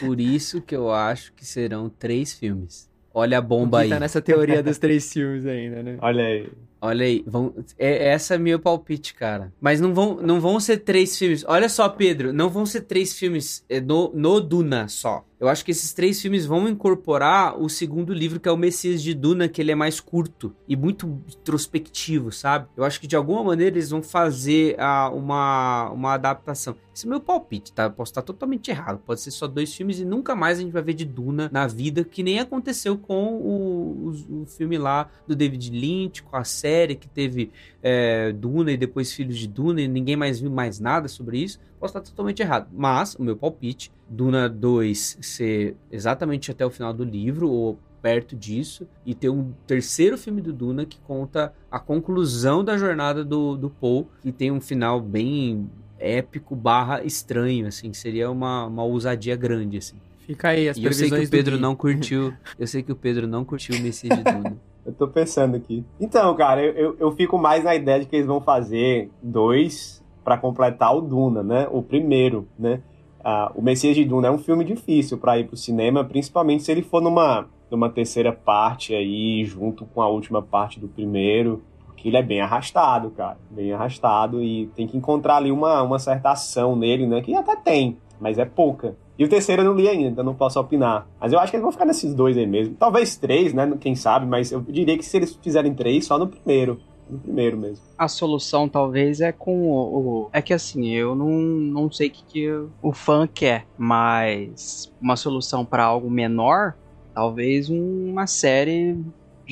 por 0.01 0.21
isso 0.21 0.61
que 0.61 0.75
eu 0.75 0.91
acho 0.93 1.33
que 1.35 1.45
serão 1.45 1.89
três 1.89 2.33
filmes. 2.33 2.91
Olha 3.15 3.39
a 3.39 3.41
bomba 3.43 3.79
Que 3.79 3.85
aí. 3.85 3.91
tá 3.91 4.01
nessa 4.01 4.23
teoria 4.23 4.63
dos 4.63 4.79
três 4.79 5.13
filmes 5.13 5.45
ainda, 5.47 5.83
né? 5.83 5.99
Olha 6.01 6.25
aí. 6.25 6.49
Olha 6.85 7.07
aí, 7.07 7.23
vão, 7.25 7.55
é, 7.79 8.09
essa 8.09 8.35
é 8.35 8.39
meu 8.39 8.59
palpite, 8.59 9.15
cara. 9.15 9.53
Mas 9.61 9.81
não 9.81 9.95
vão, 9.95 10.17
não 10.17 10.41
vão 10.41 10.59
ser 10.59 10.79
três 10.79 11.17
filmes. 11.17 11.45
Olha 11.47 11.69
só, 11.69 11.89
Pedro, 11.89 12.33
não 12.33 12.51
vão 12.51 12.67
ser 12.67 12.81
três 12.81 13.17
filmes 13.17 13.65
é, 13.69 13.81
no, 13.81 14.11
no 14.13 14.41
Duna 14.41 14.89
só. 14.89 15.25
Eu 15.39 15.49
acho 15.49 15.65
que 15.65 15.73
esses 15.73 15.93
três 15.93 16.23
filmes 16.23 16.47
vão 16.47 16.69
incorporar 16.69 17.61
o 17.61 17.69
segundo 17.69 18.13
livro, 18.13 18.39
que 18.39 18.49
é 18.49 18.53
o 18.53 18.57
Messias 18.57 19.03
de 19.03 19.13
Duna, 19.13 19.49
que 19.49 19.61
ele 19.61 19.73
é 19.73 19.75
mais 19.75 19.99
curto 19.99 20.55
e 20.69 20.77
muito 20.77 21.21
introspectivo, 21.29 22.31
sabe? 22.31 22.69
Eu 22.77 22.85
acho 22.85 23.01
que 23.01 23.09
de 23.09 23.17
alguma 23.17 23.43
maneira 23.43 23.77
eles 23.77 23.91
vão 23.91 24.05
fazer 24.05 24.77
ah, 24.79 25.11
uma, 25.13 25.91
uma 25.91 26.15
adaptação. 26.15 26.77
Esse 26.95 27.07
é 27.07 27.11
meu 27.11 27.19
palpite, 27.19 27.73
tá? 27.73 27.85
Eu 27.85 27.91
posso 27.91 28.13
estar 28.13 28.23
totalmente 28.23 28.71
errado. 28.71 29.01
Pode 29.05 29.21
ser 29.21 29.33
só 29.33 29.49
dois 29.49 29.75
filmes 29.75 29.99
e 29.99 30.05
nunca 30.05 30.37
mais 30.37 30.59
a 30.59 30.61
gente 30.63 30.73
vai 30.73 30.83
ver 30.83 30.95
de 30.95 31.05
Duna 31.05 31.51
na 31.53 31.67
vida, 31.67 32.05
que 32.05 32.23
nem 32.23 32.39
aconteceu 32.39 32.97
com 32.97 33.35
o, 33.35 34.11
o, 34.31 34.43
o 34.43 34.47
filme 34.47 34.79
lá 34.79 35.11
do 35.27 35.35
David 35.35 35.71
Lynch, 35.71 36.23
com 36.23 36.37
a 36.37 36.45
série 36.45 36.72
que 36.95 37.09
teve 37.09 37.51
é, 37.83 38.33
Duna 38.33 38.73
e 38.73 38.77
depois 38.77 39.13
Filhos 39.13 39.39
de 39.39 39.47
Duna 39.47 39.81
e 39.81 39.89
ninguém 39.89 40.17
mais 40.17 40.41
viu 40.41 40.51
mais 40.51 40.81
nada 40.81 41.09
sobre 41.09 41.39
isso. 41.39 41.59
Posso 41.79 41.97
estar 41.97 42.11
totalmente 42.11 42.41
errado. 42.41 42.69
Mas, 42.73 43.15
o 43.15 43.23
meu 43.23 43.37
palpite, 43.37 43.93
Duna 44.09 44.49
2 44.49 45.19
ser 45.21 45.77
exatamente 45.91 46.51
até 46.51 46.65
o 46.65 46.71
final 46.71 46.93
do 46.93 47.05
livro, 47.05 47.51
ou 47.51 47.79
perto 48.01 48.35
disso, 48.35 48.87
e 49.07 49.15
ter 49.15 49.31
um 49.31 49.53
terceiro 49.67 50.19
filme 50.19 50.41
do 50.41 50.53
Duna 50.53 50.85
que 50.85 50.99
conta 51.01 51.55
a 51.71 51.79
conclusão 51.79 52.65
da 52.65 52.77
jornada 52.77 53.25
do, 53.25 53.57
do 53.57 53.71
Paul, 53.71 54.09
e 54.25 54.33
tem 54.33 54.51
um 54.51 54.61
final 54.61 55.01
bem 55.01 55.71
épico 55.99 56.57
barra 56.57 57.05
estranho, 57.05 57.69
assim, 57.69 57.93
seria 57.93 58.29
uma, 58.31 58.67
uma 58.67 58.83
ousadia 58.83 59.37
grande, 59.37 59.79
assim. 59.79 59.97
Fica 60.27 60.49
aí 60.49 60.69
as 60.69 60.77
E 60.77 60.85
eu 60.85 60.93
sei 60.93 61.09
previsões 61.09 61.29
que 61.31 61.37
o 61.37 61.39
Pedro 61.39 61.59
não 61.59 61.75
curtiu, 61.77 62.35
eu 62.59 62.67
sei 62.67 62.83
que 62.83 62.93
o 62.93 62.97
Pedro 62.97 63.27
não 63.27 63.45
curtiu 63.45 63.77
o 63.77 63.81
Messias 63.81 64.19
de 64.19 64.25
Duna. 64.25 64.57
Eu 64.85 64.93
tô 64.93 65.07
pensando 65.07 65.57
aqui. 65.57 65.85
Então, 66.01 66.35
cara, 66.35 66.63
eu, 66.63 66.73
eu, 66.73 66.97
eu 66.99 67.13
fico 67.13 67.39
mais 67.39 67.63
na 67.63 67.75
ideia 67.75 68.01
de 68.01 68.07
que 68.07 68.17
eles 68.17 68.27
vão 68.27 68.41
fazer 68.41 69.11
dois 69.23 70.03
pra 70.25 70.37
completar 70.37 70.97
o 70.97 71.01
Duna, 71.01 71.43
né? 71.43 71.69
O 71.71 71.83
primeiro, 71.83 72.49
né? 72.59 72.81
Ah, 73.25 73.53
o 73.55 73.63
Messias 73.63 73.95
de 73.95 74.05
Duna 74.05 74.29
é 74.29 74.31
um 74.31 74.39
filme 74.39 74.65
difícil 74.65 75.19
pra 75.19 75.39
ir 75.39 75.47
pro 75.47 75.57
cinema, 75.57 76.05
principalmente 76.05 76.65
se 76.65 76.73
ele 76.73 76.83
for 76.83 77.01
numa, 77.01 77.47
numa 77.71 77.89
terceira 77.89 78.33
parte 78.33 78.95
aí, 78.95 79.45
junto 79.45 79.85
com 79.87 80.03
a 80.03 80.09
última 80.09 80.43
parte 80.43 80.81
do 80.81 80.89
primeiro. 80.89 81.63
Porque 81.87 82.09
ele 82.09 82.17
é 82.17 82.23
bem 82.23 82.41
arrastado, 82.41 83.11
cara. 83.11 83.39
Bem 83.49 83.73
arrastado 83.73 84.43
e 84.43 84.67
tem 84.75 84.89
que 84.89 84.97
encontrar 84.97 85.37
ali 85.37 85.53
uma, 85.53 85.83
uma 85.83 86.01
certa 86.01 86.33
ação 86.33 86.75
nele, 86.75 87.07
né? 87.07 87.21
Que 87.21 87.35
até 87.35 87.55
tem, 87.55 87.97
mas 88.21 88.39
é 88.39 88.45
pouca. 88.45 88.97
E 89.19 89.25
o 89.25 89.29
terceiro 89.29 89.63
eu 89.63 89.67
não 89.67 89.75
li 89.75 89.89
ainda, 89.89 90.09
então 90.09 90.25
não 90.25 90.35
posso 90.35 90.59
opinar. 90.59 91.07
Mas 91.21 91.33
eu 91.33 91.39
acho 91.39 91.51
que 91.51 91.57
eles 91.57 91.63
vão 91.63 91.73
ficar 91.73 91.85
nesses 91.85 92.15
dois 92.15 92.37
aí 92.37 92.47
mesmo. 92.47 92.75
Talvez 92.79 93.17
três, 93.17 93.53
né? 93.53 93.71
Quem 93.81 93.95
sabe, 93.95 94.27
mas 94.27 94.51
eu 94.53 94.61
diria 94.61 94.97
que 94.97 95.05
se 95.05 95.17
eles 95.17 95.39
fizerem 95.43 95.75
três, 95.75 96.07
só 96.07 96.19
no 96.19 96.27
primeiro. 96.27 96.81
No 97.11 97.19
primeiro 97.19 97.59
mesmo. 97.59 97.85
A 97.99 98.09
solução 98.09 98.69
talvez 98.69 99.21
é 99.21 99.31
com 99.33 99.69
o. 99.71 99.99
o- 100.25 100.31
é 100.33 100.41
que 100.41 100.55
assim, 100.55 100.89
eu 100.89 101.15
não, 101.15 101.29
não 101.31 101.91
sei 101.91 102.09
o 102.09 102.11
que, 102.11 102.25
que 102.25 102.49
o 102.81 102.93
fã 102.93 103.27
quer, 103.27 103.67
mas 103.77 104.91
uma 105.01 105.17
solução 105.17 105.65
pra 105.65 105.85
algo 105.85 106.11
menor, 106.11 106.75
talvez 107.13 107.69
uma 107.69 108.27
série 108.27 108.97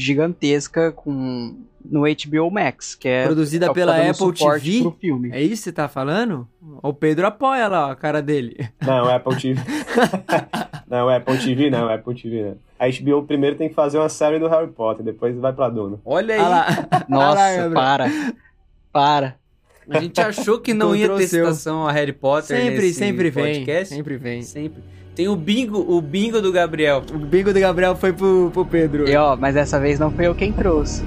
gigantesca 0.01 0.93
com 0.93 1.55
no 1.83 2.03
HBO 2.03 2.51
Max, 2.51 2.95
que 2.95 3.09
é 3.09 3.25
Produzida 3.25 3.67
é 3.67 3.73
pela 3.73 3.95
tá 3.95 4.11
Apple 4.11 4.33
TV? 4.35 4.81
pro 4.83 4.91
filme. 5.01 5.31
É 5.33 5.41
isso 5.41 5.51
que 5.55 5.57
você 5.65 5.73
tá 5.73 5.89
falando? 5.89 6.47
O 6.83 6.93
Pedro 6.93 7.27
apoia 7.27 7.69
lá 7.69 7.91
a 7.91 7.97
cara 7.97 8.21
dele. 8.21 8.69
Não, 8.83 9.09
Apple 9.09 9.37
TV. 9.37 9.61
não, 10.89 11.09
Apple 11.09 11.39
TV 11.39 11.71
não, 11.71 11.89
Apple 11.89 12.15
TV 12.15 12.43
não. 12.43 12.57
A 12.79 12.89
HBO 12.89 13.27
primeiro 13.27 13.57
tem 13.57 13.69
que 13.69 13.75
fazer 13.75 13.99
uma 13.99 14.09
série 14.11 14.39
do 14.39 14.47
Harry 14.49 14.69
Potter, 14.71 15.05
depois 15.05 15.37
vai 15.39 15.53
pra 15.53 15.69
Duna. 15.71 15.99
Olha 16.05 16.35
aí, 16.35 16.41
Olha 16.41 16.49
lá. 16.93 17.07
Nossa, 17.09 17.71
para. 17.73 18.11
Para. 18.93 19.37
a 19.89 20.01
gente 20.01 20.21
achou 20.21 20.61
que 20.61 20.75
não 20.75 20.95
ia 20.95 21.09
ter 21.17 21.29
seu. 21.29 21.45
citação 21.47 21.87
a 21.87 21.93
Harry 21.93 22.13
Potter 22.13 22.57
Sempre, 22.61 22.77
nesse 22.87 22.95
sempre 22.95 23.31
vem. 23.31 23.55
podcast. 23.55 23.95
Sempre 23.95 24.17
vem. 24.17 24.43
Sempre. 24.43 24.83
Tem 25.15 25.29
o 25.29 25.37
bingo, 25.37 25.79
o 25.79 26.01
bingo 26.01 26.41
do 26.41 26.53
Gabriel. 26.53 27.03
O 27.13 27.19
bingo 27.19 27.53
do 27.53 27.61
Gabriel 27.61 27.97
foi 27.97 28.13
pro, 28.13 28.51
pro 28.53 28.65
Pedro. 28.65 29.09
E 29.09 29.17
ó, 29.17 29.37
mas 29.37 29.55
dessa 29.55 29.79
vez 29.79 29.99
não 29.99 30.11
foi 30.11 30.27
eu 30.27 30.35
quem 30.35 30.53
trouxe. 30.53 31.05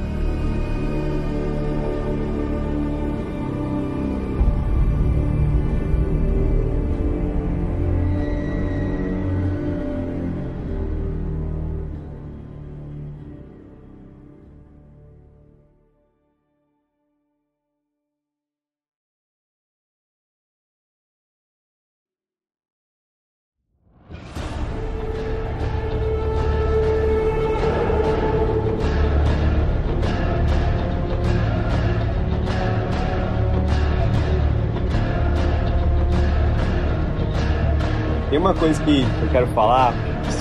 Tem 38.64 38.72
uma 38.72 38.78
coisa 38.78 38.86
que 38.86 39.26
eu 39.26 39.30
quero 39.30 39.48
falar 39.48 39.94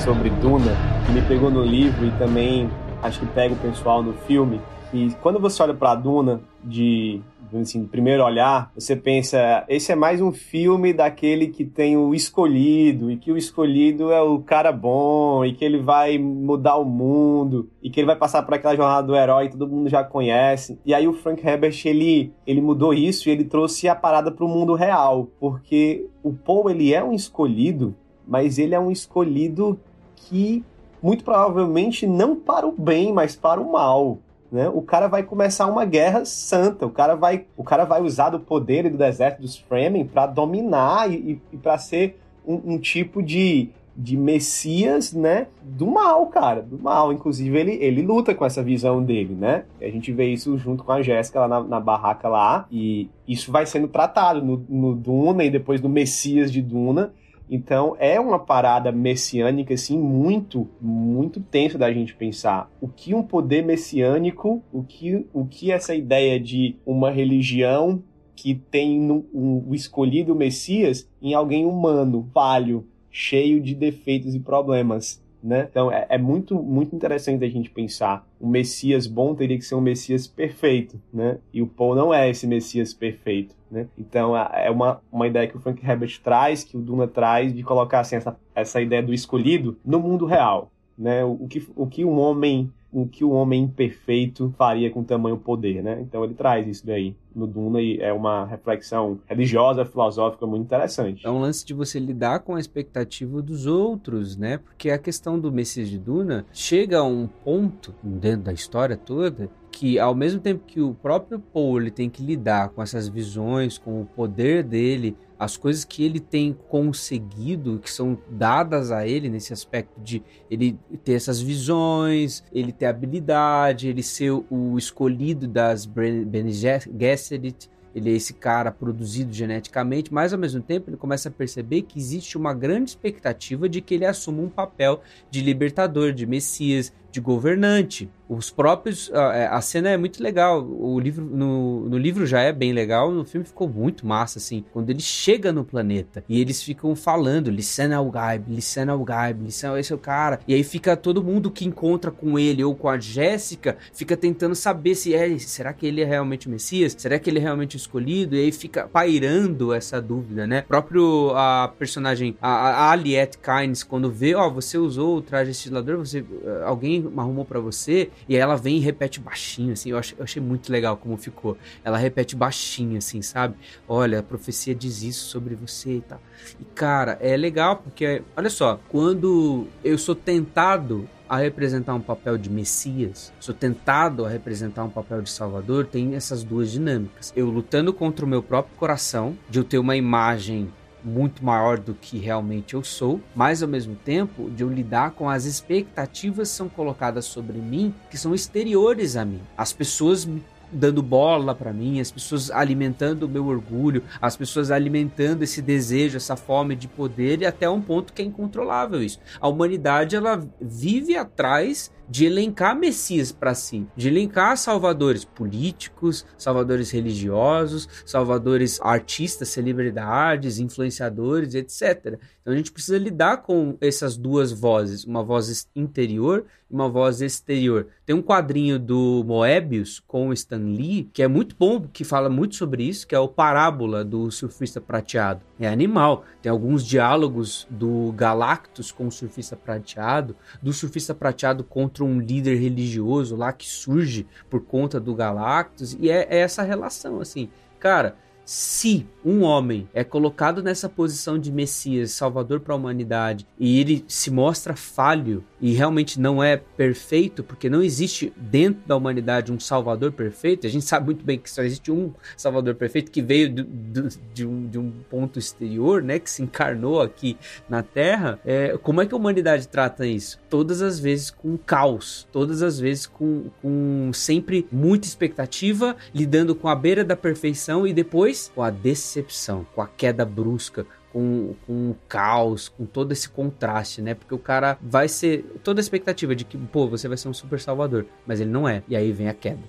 sobre 0.05 0.31
Duna, 0.31 0.77
que 1.05 1.13
me 1.13 1.23
pegou 1.23 1.51
no 1.51 1.65
livro 1.65 2.07
e 2.07 2.11
também 2.13 2.71
acho 3.03 3.19
que 3.19 3.27
pega 3.27 3.53
o 3.53 3.57
pessoal 3.57 4.01
no 4.01 4.13
filme, 4.13 4.61
que 4.93 5.13
quando 5.21 5.41
você 5.41 5.61
olha 5.61 5.75
pra 5.75 5.97
Duna 5.97 6.41
de 6.63 7.21
assim, 7.61 7.85
primeiro 7.85 8.25
olhar, 8.25 8.71
você 8.75 8.97
pensa, 8.97 9.65
esse 9.69 9.93
é 9.93 9.95
mais 9.95 10.21
um 10.21 10.33
filme 10.33 10.93
daquele 10.93 11.49
que 11.49 11.65
tem 11.65 11.97
o 11.97 12.15
escolhido, 12.15 13.11
e 13.11 13.17
que 13.17 13.31
o 13.31 13.37
escolhido 13.37 14.11
é 14.11 14.23
o 14.23 14.39
cara 14.39 14.73
bom, 14.73 15.45
e 15.45 15.53
que 15.53 15.65
ele 15.65 15.79
vai 15.79 16.17
mudar 16.17 16.77
o 16.77 16.85
mundo, 16.85 17.69
e 17.83 17.91
que 17.91 18.01
ele 18.01 18.07
vai 18.07 18.17
passar 18.17 18.43
por 18.43 18.55
aquela 18.55 18.77
jornada 18.77 19.07
do 19.07 19.17
herói 19.17 19.49
que 19.49 19.57
todo 19.57 19.75
mundo 19.75 19.91
já 19.91 20.03
conhece. 20.03 20.79
E 20.87 20.95
aí 20.95 21.07
o 21.07 21.13
Frank 21.13 21.47
Herbert, 21.47 21.79
ele, 21.85 22.33
ele 22.47 22.61
mudou 22.63 22.95
isso 22.95 23.29
e 23.29 23.33
ele 23.33 23.45
trouxe 23.45 23.89
a 23.89 23.95
parada 23.95 24.31
pro 24.31 24.49
mundo 24.49 24.75
real, 24.75 25.29
porque 25.39 26.07
o 26.23 26.33
Paul, 26.33 26.71
ele 26.71 26.95
é 26.95 27.03
um 27.03 27.13
escolhido, 27.13 27.95
mas 28.27 28.59
ele 28.59 28.75
é 28.75 28.81
um 28.81 28.91
escolhido 28.91 29.79
que 30.17 30.65
muito 31.03 31.25
provavelmente 31.25 32.07
não 32.07 32.37
para 32.37 32.67
o 32.67 32.73
bem, 32.73 33.13
mas 33.13 33.35
para 33.35 33.61
o 33.61 33.71
mal. 33.71 34.19
Né? 34.53 34.69
O 34.69 34.83
cara 34.83 35.09
vai 35.09 35.23
começar 35.23 35.67
uma 35.67 35.85
guerra 35.87 36.25
santa. 36.27 36.87
O 36.87 36.91
cara 36.91 37.15
vai, 37.17 37.47
o 37.57 37.65
cara 37.65 37.85
vai 37.85 38.03
usar 38.03 38.29
do 38.29 38.39
poder 38.39 38.85
e 38.85 38.91
do 38.91 38.99
deserto 38.99 39.41
dos 39.41 39.57
Fremen 39.57 40.05
para 40.05 40.27
dominar 40.27 41.11
e, 41.11 41.41
e 41.51 41.57
para 41.57 41.79
ser 41.79 42.21
um, 42.47 42.75
um 42.75 42.79
tipo 42.79 43.23
de, 43.23 43.71
de 43.97 44.15
Messias, 44.15 45.13
né? 45.13 45.47
Do 45.63 45.87
mal, 45.87 46.27
cara, 46.27 46.61
do 46.61 46.79
mal. 46.79 47.15
Inclusive, 47.15 47.59
ele, 47.59 47.73
ele 47.81 48.03
luta 48.03 48.35
com 48.35 48.45
essa 48.45 48.63
visão 48.63 49.03
dele, 49.03 49.35
né? 49.35 49.65
A 49.81 49.89
gente 49.89 50.13
vê 50.13 50.27
isso 50.27 50.57
junto 50.59 50.85
com 50.85 50.93
a 50.93 51.01
Jéssica 51.01 51.41
lá 51.41 51.49
na, 51.49 51.63
na, 51.63 51.81
barraca 51.81 52.29
lá, 52.29 52.67
e 52.71 53.09
isso 53.27 53.51
vai 53.51 53.65
sendo 53.65 53.89
tratado 53.89 54.45
no, 54.45 54.65
no 54.69 54.95
Duna 54.95 55.45
e 55.45 55.51
depois 55.51 55.81
no 55.81 55.89
Messias 55.89 56.53
de 56.53 56.61
Duna. 56.61 57.13
Então 57.55 57.95
é 57.99 58.19
uma 58.19 58.39
parada 58.39 58.91
messiânica, 58.91 59.75
assim, 59.75 59.99
muito, 59.99 60.71
muito 60.81 61.39
tenso 61.39 61.77
da 61.77 61.93
gente 61.93 62.15
pensar. 62.15 62.71
O 62.81 62.89
que 62.89 63.13
um 63.13 63.23
poder 63.23 63.63
messiânico, 63.63 64.63
o 64.73 64.83
que, 64.83 65.27
o 65.35 65.45
que 65.45 65.71
essa 65.71 65.95
ideia 65.95 66.41
de 66.41 66.77
uma 66.87 67.11
religião 67.11 68.03
que 68.35 68.55
tem 68.55 68.99
um, 68.99 69.63
o 69.69 69.75
escolhido 69.75 70.35
Messias 70.35 71.07
em 71.21 71.35
alguém 71.35 71.67
humano, 71.67 72.27
falho, 72.33 72.87
cheio 73.11 73.61
de 73.61 73.75
defeitos 73.75 74.35
e 74.35 74.41
problemas. 74.41 75.22
Né? 75.43 75.67
Então 75.69 75.91
é, 75.91 76.07
é, 76.09 76.19
muito 76.19 76.63
muito 76.63 76.95
interessante 76.95 77.45
a 77.45 77.49
gente 77.49 77.69
pensar. 77.69 78.25
O 78.39 78.47
Messias 78.47 79.09
bom 79.09 79.35
teria 79.35 79.59
que 79.59 79.65
ser 79.65 79.75
um 79.75 79.81
Messias 79.81 80.27
perfeito, 80.29 81.01
né? 81.13 81.39
E 81.53 81.61
o 81.61 81.67
Paul 81.67 81.97
não 81.97 82.15
é 82.15 82.31
esse 82.31 82.47
Messias 82.47 82.95
perfeito, 82.95 83.53
né? 83.69 83.89
Então 83.99 84.37
é 84.37 84.71
uma, 84.71 85.03
uma 85.11 85.27
ideia 85.27 85.49
que 85.49 85.57
o 85.57 85.61
Frank 85.61 85.85
Herbert 85.85 86.21
traz, 86.23 86.63
que 86.63 86.77
o 86.77 86.81
Duna 86.81 87.09
traz, 87.09 87.53
de 87.53 87.65
colocar 87.65 88.01
assim, 88.01 88.15
essa, 88.15 88.39
essa 88.55 88.81
ideia 88.81 89.03
do 89.03 89.13
escolhido 89.13 89.77
no 89.85 89.99
mundo 89.99 90.27
real, 90.27 90.71
né? 90.97 91.25
O, 91.25 91.33
o 91.33 91.49
que, 91.49 91.67
o 91.75 91.87
que 91.89 92.05
um 92.05 92.21
homem 92.21 92.71
o 92.93 93.07
que 93.07 93.25
o 93.25 93.31
homem 93.31 93.63
imperfeito 93.63 94.55
faria 94.59 94.91
com 94.91 95.03
tamanho 95.03 95.39
poder, 95.39 95.83
né? 95.83 96.01
Então 96.03 96.23
ele 96.23 96.35
traz 96.35 96.69
isso 96.69 96.87
daí 96.87 97.17
no 97.35 97.47
Duna 97.47 97.81
e 97.81 97.99
é 97.99 98.13
uma 98.13 98.45
reflexão 98.45 99.19
religiosa, 99.27 99.85
filosófica 99.85 100.47
muito 100.47 100.65
interessante. 100.65 101.27
É 101.27 101.31
um 101.31 101.41
lance 101.41 101.65
de 101.65 101.73
você 101.73 101.99
lidar 101.99 102.41
com 102.41 102.55
a 102.55 102.61
expectativa 102.61 103.41
dos 103.41 103.67
outros, 103.67 104.37
né? 104.37 104.59
Porque 104.59 104.91
a 104.91 104.99
questão 104.99 105.41
do 105.41 105.51
Messias 105.51 105.89
de 105.89 105.99
Duna 105.99 106.45
chega 106.53 106.99
a 106.99 107.05
um 107.05 107.27
ponto 107.27 107.95
dentro 108.03 108.43
da 108.43 108.53
história 108.53 108.97
toda 108.97 109.51
que 109.73 109.99
ao 109.99 110.15
mesmo 110.15 110.39
tempo 110.39 110.65
que 110.67 110.81
o 110.81 110.93
próprio 110.93 111.41
Paul 111.41 111.81
ele 111.81 111.91
tem 111.91 112.11
que 112.11 112.23
lidar 112.23 112.69
com 112.69 112.83
essas 112.83 113.09
visões, 113.09 113.79
com 113.79 114.03
o 114.03 114.05
poder 114.05 114.63
dele, 114.63 115.17
as 115.43 115.57
coisas 115.57 115.85
que 115.85 116.05
ele 116.05 116.21
tem 116.21 116.57
conseguido, 116.69 117.81
que 117.81 117.91
são 117.91 118.17
dadas 118.31 118.93
a 118.93 119.09
ele 119.09 119.29
nesse 119.29 119.53
aspecto 119.53 120.01
de 120.01 120.23
ele 120.49 120.79
ter 121.03 121.15
essas 121.15 121.41
visões, 121.41 122.45
ele 122.53 122.71
ter 122.71 122.87
habilidade, 122.87 123.89
ele 123.89 124.05
ser 124.05 124.31
o 124.31 124.79
escolhido 124.79 125.49
das 125.49 125.85
Bene 125.85 126.53
Gesserit, 126.53 127.69
ele 127.93 128.11
é 128.11 128.15
esse 128.15 128.35
cara 128.35 128.71
produzido 128.71 129.33
geneticamente, 129.33 130.15
mas 130.15 130.33
ao 130.33 130.39
mesmo 130.39 130.63
tempo 130.63 130.91
ele 130.91 130.97
começa 130.97 131.29
a 131.29 131.33
perceber 131.33 131.83
que 131.83 131.99
existe 131.99 132.39
uma 132.39 132.55
grande 132.55 132.91
expectativa 132.91 133.69
de 133.69 133.81
que 133.81 133.95
ele 133.95 134.07
assuma 134.07 134.43
um 134.43 134.49
papel 134.49 135.03
de 135.29 135.41
libertador, 135.41 136.13
de 136.13 136.25
messias, 136.25 136.93
de 137.13 137.21
governante. 137.21 138.11
Os 138.29 138.49
próprios. 138.49 139.11
É, 139.13 139.47
a, 139.47 139.61
cena 139.61 139.91
é 139.91 139.97
muito 139.99 140.23
legal. 140.23 140.67
O 140.67 140.99
livro, 140.99 141.23
no, 141.23 141.87
no 141.87 141.99
livro 141.99 142.27
já 142.27 142.41
é 142.41 142.51
bem 142.51 142.73
legal, 142.73 143.13
no 143.13 143.27
filme 143.27 143.47
ficou 143.47 143.69
muito 143.69 144.07
massa, 144.07 144.39
assim. 144.39 144.65
Quando 144.73 144.89
ele 144.89 145.01
chega 145.01 145.53
no 145.53 145.65
planeta 145.65 146.25
e 146.27 146.41
eles 146.41 146.63
ficam 146.63 146.97
falando: 146.97 147.51
Licena 147.51 147.99
al 147.99 148.11
Gaib, 148.11 148.49
Licena 148.49 148.93
al 148.93 149.05
Gaib, 149.05 149.45
Licena, 149.45 149.79
esse 149.79 149.93
é 149.93 149.95
o 149.95 149.99
cara. 149.99 150.41
E 150.49 150.55
aí 150.55 150.65
fica 150.65 150.97
todo 150.97 151.23
mundo 151.23 151.51
que 151.51 151.67
encontra 151.67 152.11
com 152.11 152.39
ele 152.39 152.65
ou 152.65 152.75
com 152.75 152.89
a 152.89 152.99
Jéssica, 152.99 153.77
fica 153.93 154.17
tentando 154.17 154.55
saber 154.55 154.95
se 154.95 155.15
é. 155.15 155.39
Será 155.39 155.75
que 155.75 155.87
ele 155.87 156.01
é 156.01 156.07
realmente 156.07 156.47
o 156.47 156.51
Messias? 156.51 156.95
Será 156.97 157.19
que 157.19 157.29
ele 157.29 157.39
é 157.39 157.43
realmente 157.43 157.77
escolhido? 157.77 158.35
E 158.35 158.41
aí 158.41 158.53
fica 158.53 158.89
pairando 158.89 159.75
essa 159.75 160.01
dúvida, 160.01 160.47
né? 160.47 160.63
Próprio 160.63 161.33
a 161.37 161.71
personagem, 161.79 162.35
a, 162.41 162.49
a 162.49 162.91
Aliette 162.93 163.37
Kynes, 163.37 163.83
quando 163.83 164.11
vê, 164.11 164.35
ó, 164.35 164.47
oh, 164.47 164.51
você 164.51 164.79
usou 164.79 165.19
o 165.19 165.23
traje 165.23 165.51
estilador, 165.51 165.99
você. 165.99 166.25
Alguém 166.65 167.02
arrumou 167.17 167.45
para 167.45 167.61
você, 167.61 168.11
e 168.29 168.37
ela 168.37 168.57
vem 168.57 168.77
e 168.77 168.81
repete 168.81 169.21
baixinho, 169.21 169.73
assim, 169.73 169.91
eu 169.91 170.03
eu 170.19 170.25
achei 170.25 170.43
muito 170.43 170.73
legal 170.73 170.97
como 170.97 171.17
ficou. 171.17 171.57
Ela 171.85 171.97
repete 171.97 172.35
baixinho, 172.35 172.99
assim, 172.99 173.23
sabe? 173.23 173.55
Olha, 173.89 174.19
a 174.19 174.23
profecia 174.23 174.75
diz 174.75 175.03
isso 175.03 175.27
sobre 175.27 175.55
você 175.55 175.97
e 175.97 176.01
tal. 176.01 176.21
E, 176.61 176.65
cara, 176.65 177.19
é 177.21 177.37
legal 177.37 177.77
porque, 177.77 178.23
olha 178.37 178.51
só, 178.51 178.81
quando 178.89 179.67
eu 179.85 179.97
sou 179.97 180.15
tentado 180.15 181.09
a 181.29 181.39
representar 181.39 181.95
um 181.95 182.01
papel 182.01 182.37
de 182.37 182.51
Messias, 182.51 183.33
sou 183.41 183.55
tentado 183.55 184.27
a 184.27 184.29
representar 184.29 184.85
um 184.85 184.91
papel 184.91 185.23
de 185.23 185.31
Salvador, 185.31 185.87
tem 185.87 186.15
essas 186.15 186.45
duas 186.45 186.71
dinâmicas. 186.71 187.33
Eu 187.35 187.49
lutando 187.49 187.93
contra 187.93 188.25
o 188.25 188.29
meu 188.29 188.43
próprio 188.43 188.77
coração, 188.77 189.37
de 189.49 189.59
eu 189.59 189.65
ter 189.65 189.79
uma 189.79 189.97
imagem 189.97 190.71
muito 191.05 191.45
maior 191.45 191.79
do 191.79 191.95
que 191.95 192.19
realmente 192.19 192.75
eu 192.75 192.85
sou, 192.85 193.21
mas 193.35 193.63
ao 193.63 193.69
mesmo 193.69 193.95
tempo 193.95 194.51
de 194.51 194.63
eu 194.63 194.69
lidar 194.69 195.13
com 195.13 195.29
as 195.29 195.45
expectativas 195.45 196.51
que 196.51 196.57
são 196.57 196.69
colocadas 196.69 197.25
sobre 197.25 197.59
mim, 197.59 197.95
que 198.11 198.19
são 198.19 198.35
exteriores 198.35 199.17
a 199.17 199.25
mim. 199.25 199.41
As 199.57 199.73
pessoas 199.73 200.25
me 200.25 200.43
dando 200.73 201.03
bola 201.03 201.55
para 201.55 201.73
mim, 201.73 202.01
as 202.01 202.11
pessoas 202.11 202.51
alimentando 202.51 203.25
o 203.25 203.29
meu 203.29 203.47
orgulho, 203.47 204.03
as 204.21 204.37
pessoas 204.37 204.71
alimentando 204.71 205.43
esse 205.43 205.61
desejo, 205.61 206.17
essa 206.17 206.35
fome 206.35 206.75
de 206.75 206.89
poder 206.89 207.43
e 207.43 207.47
até 207.47 207.69
um 207.69 207.81
ponto 207.81 208.13
que 208.13 208.23
é 208.23 208.25
incontrolável 208.25 209.03
isso. 209.03 209.21
A 209.41 209.49
humanidade 209.49 210.17
ela 210.17 210.43
vive 210.61 211.17
atrás 211.17 211.93
de 212.13 212.27
elencar 212.27 212.79
messias 212.79 213.33
para 213.33 213.55
si, 213.55 213.87
de 213.97 214.09
elencar 214.09 214.59
salvadores 214.59 215.25
políticos, 215.25 216.27
salvadores 216.37 216.91
religiosos, 216.91 217.89
salvadores 218.05 218.79
artistas, 218.83 219.49
celebridades, 219.49 220.59
influenciadores, 220.59 221.55
etc. 221.55 222.19
Então 222.43 222.53
a 222.53 222.57
gente 222.57 222.71
precisa 222.71 222.99
lidar 222.99 223.39
com 223.39 223.79
essas 223.81 224.17
duas 224.17 224.53
vozes, 224.53 225.05
uma 225.05 225.23
voz 225.23 225.67
interior 225.75 226.45
e 226.71 226.75
uma 226.75 226.89
voz 226.89 227.23
exterior. 227.23 227.87
Tem 228.05 228.15
um 228.15 228.21
quadrinho 228.23 228.79
do 228.79 229.23
Moebius 229.25 230.01
com 230.01 230.29
o 230.29 230.33
Stan 230.33 230.59
Lee 230.59 231.09
que 231.15 231.23
é 231.23 231.29
muito 231.29 231.55
bom, 231.57 231.81
que 231.81 232.05
fala 232.05 232.29
muito 232.29 232.57
sobre 232.57 232.83
isso, 232.83 233.07
que 233.07 233.15
é 233.15 233.19
o 233.19 233.29
Parábola 233.29 234.05
do 234.05 234.31
surfista 234.31 234.81
prateado. 234.81 235.41
É 235.61 235.69
animal. 235.69 236.25
Tem 236.43 236.51
alguns 236.51 236.85
diálogos 236.85 237.67
do 237.71 238.13
Galactus 238.13 238.91
com 238.91 239.07
o 239.07 239.13
surfista 239.13 239.55
prateado, 239.57 240.35
do 240.61 240.73
surfista 240.73 241.15
prateado 241.15 241.63
contra 241.63 242.02
um 242.03 242.21
líder 242.21 242.57
religioso 242.57 243.37
lá 243.37 243.53
que 243.53 243.67
surge 243.67 244.27
por 244.51 244.61
conta 244.61 245.01
do 245.01 245.15
Galactus, 245.15 245.97
e 245.99 246.11
é, 246.11 246.27
é 246.31 246.39
essa 246.39 246.63
relação, 246.63 247.21
assim. 247.21 247.49
Cara, 247.79 248.17
se 248.45 249.07
um 249.25 249.43
homem 249.43 249.89
é 249.95 250.03
colocado 250.03 250.63
nessa 250.63 250.89
posição 250.89 251.39
de 251.39 251.53
Messias, 251.53 252.11
Salvador 252.11 252.61
para 252.61 252.75
a 252.75 252.77
humanidade, 252.77 253.47
e 253.59 253.79
ele 253.79 254.05
se 254.09 254.31
mostra 254.31 254.75
falho 254.75 255.45
e 255.61 255.73
realmente 255.73 256.19
não 256.19 256.43
é 256.43 256.57
perfeito, 256.57 257.45
porque 257.45 257.71
não 257.71 257.83
existe 257.83 258.33
dentro 258.37 258.83
da 258.85 258.97
humanidade 258.97 259.53
um 259.53 259.61
Salvador 259.61 260.11
perfeito, 260.11 260.67
a 260.67 260.71
gente 260.71 260.85
sabe 260.85 261.07
muito 261.07 261.25
bem 261.25 261.39
que 261.39 261.49
só 261.49 261.63
existe 261.63 261.93
um 261.93 262.13
Salvador 262.37 262.75
perfeito 262.75 263.13
que 263.13 263.23
veio 263.23 263.53
do, 263.53 263.65
do, 263.65 264.09
de, 264.35 264.47
um, 264.47 264.67
de, 264.67 264.79
um, 264.79 264.91
ponto 265.09 265.39
exterior, 265.39 266.03
né, 266.03 266.19
que 266.19 266.31
se 266.31 266.43
encarnou 266.43 267.01
aqui 267.01 267.37
na 267.69 267.83
Terra. 267.83 268.41
É, 268.45 268.77
como 268.83 269.01
é 269.01 269.07
que 269.07 269.15
a 269.15 269.17
humanidade 269.17 269.69
trata 269.69 270.07
isso? 270.07 270.41
Todas 270.51 270.83
as 270.83 270.99
vezes 270.99 271.31
com 271.31 271.57
caos, 271.57 272.27
todas 272.33 272.63
as 272.63 272.81
vezes 272.81 273.07
com, 273.07 273.45
com 273.61 274.11
sempre 274.13 274.67
muita 274.73 275.07
expectativa, 275.07 275.97
lidando 276.13 276.55
com 276.55 276.69
a 276.69 276.75
beira 276.75 277.05
da 277.05 277.17
perfeição 277.17 277.87
e 277.87 277.93
depois 277.93 278.32
com 278.55 278.63
a 278.63 278.71
decepção, 278.71 279.67
com 279.75 279.83
a 279.83 279.87
queda 279.87 280.25
brusca, 280.25 280.87
com, 281.13 281.55
com 281.67 281.91
o 281.91 281.97
caos, 282.09 282.69
com 282.69 282.87
todo 282.87 283.13
esse 283.13 283.29
contraste, 283.29 284.01
né? 284.01 284.15
Porque 284.15 284.35
o 284.35 284.39
cara 284.39 284.79
vai 284.81 285.09
ser. 285.09 285.45
toda 285.63 285.81
a 285.81 285.83
expectativa 285.83 286.35
de 286.35 286.45
que, 286.45 286.57
pô, 286.57 286.89
você 286.89 287.07
vai 287.07 287.17
ser 287.17 287.29
um 287.29 287.35
super 287.35 287.61
salvador, 287.61 288.07
mas 288.27 288.41
ele 288.41 288.51
não 288.51 288.69
é. 288.69 288.83
E 288.89 288.97
aí 288.97 289.13
vem 289.13 289.29
a 289.29 289.35
queda. 289.35 289.63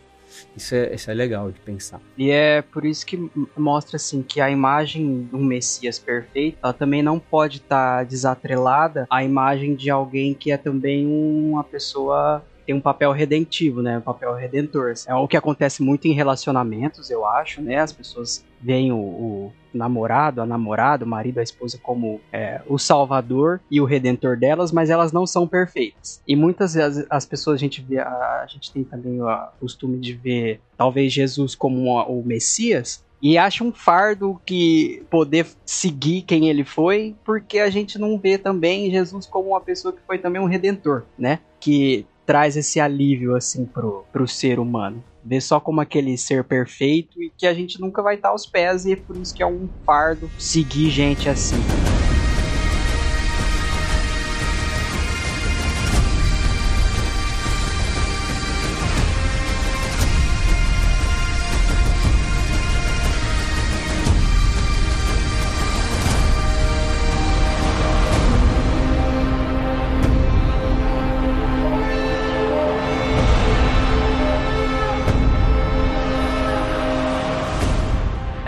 Isso 0.55 0.73
é, 0.73 0.95
isso 0.95 1.11
é 1.11 1.13
legal 1.13 1.51
de 1.51 1.59
pensar. 1.59 2.01
E 2.17 2.31
é 2.31 2.61
por 2.61 2.85
isso 2.85 3.05
que 3.05 3.29
mostra 3.55 3.97
assim 3.97 4.23
que 4.23 4.41
a 4.41 4.49
imagem 4.49 5.23
do 5.23 5.37
Messias 5.37 5.99
perfeito, 5.99 6.57
ela 6.63 6.73
também 6.73 7.03
não 7.03 7.19
pode 7.19 7.57
estar 7.57 7.97
tá 7.99 8.03
desatrelada 8.03 9.05
à 9.09 9.23
imagem 9.23 9.75
de 9.75 9.89
alguém 9.89 10.33
que 10.33 10.51
é 10.51 10.57
também 10.57 11.05
uma 11.05 11.63
pessoa 11.63 12.43
tem 12.65 12.73
um 12.73 12.81
papel 12.81 13.11
redentivo, 13.11 13.81
né? 13.81 13.97
Um 13.97 14.01
papel 14.01 14.33
redentor. 14.33 14.93
É 15.05 15.13
o 15.13 15.27
que 15.27 15.35
acontece 15.35 15.83
muito 15.83 16.07
em 16.07 16.13
relacionamentos, 16.13 17.09
eu 17.09 17.25
acho, 17.25 17.61
né? 17.61 17.77
As 17.79 17.91
pessoas 17.91 18.45
veem 18.63 18.91
o, 18.91 18.97
o 18.97 19.53
namorado, 19.73 20.41
a 20.41 20.45
namorada, 20.45 21.03
o 21.03 21.07
marido, 21.07 21.39
a 21.39 21.43
esposa 21.43 21.79
como 21.81 22.21
é, 22.31 22.61
o 22.67 22.77
salvador 22.77 23.59
e 23.69 23.81
o 23.81 23.85
redentor 23.85 24.37
delas, 24.37 24.71
mas 24.71 24.89
elas 24.89 25.11
não 25.11 25.25
são 25.25 25.47
perfeitas. 25.47 26.21
E 26.27 26.35
muitas 26.35 26.73
vezes 26.73 27.05
as 27.09 27.25
pessoas 27.25 27.55
a 27.55 27.59
gente 27.59 27.81
vê, 27.81 27.99
a, 27.99 28.07
a 28.43 28.45
gente 28.47 28.71
tem 28.71 28.83
também 28.83 29.21
o 29.21 29.27
costume 29.59 29.99
de 29.99 30.13
ver 30.13 30.61
talvez 30.77 31.11
Jesus 31.11 31.55
como 31.55 31.89
o 32.03 32.23
Messias, 32.23 33.03
e 33.21 33.37
acha 33.37 33.63
um 33.63 33.71
fardo 33.71 34.39
que 34.45 35.01
poder 35.09 35.47
seguir 35.65 36.23
quem 36.23 36.49
ele 36.49 36.65
foi, 36.65 37.15
porque 37.23 37.57
a 37.59 37.69
gente 37.69 37.97
não 37.97 38.17
vê 38.17 38.37
também 38.37 38.91
Jesus 38.91 39.25
como 39.25 39.51
uma 39.51 39.61
pessoa 39.61 39.93
que 39.93 40.01
foi 40.05 40.17
também 40.17 40.41
um 40.41 40.45
redentor, 40.45 41.03
né? 41.17 41.39
Que 41.57 42.05
traz 42.25 42.57
esse 42.57 42.81
alívio 42.81 43.33
assim 43.33 43.65
pro, 43.65 44.03
pro 44.11 44.27
ser 44.27 44.59
humano. 44.59 45.01
Ver 45.25 45.41
só 45.41 45.59
como 45.59 45.79
aquele 45.81 46.17
ser 46.17 46.43
perfeito 46.43 47.21
e 47.21 47.31
que 47.37 47.47
a 47.47 47.53
gente 47.53 47.79
nunca 47.79 48.01
vai 48.01 48.15
estar 48.15 48.29
aos 48.29 48.45
pés 48.45 48.85
e 48.85 48.93
é 48.93 48.95
por 48.95 49.15
isso 49.15 49.33
que 49.33 49.41
é 49.41 49.47
um 49.47 49.69
fardo 49.85 50.29
seguir 50.37 50.89
gente 50.89 51.29
assim. 51.29 51.55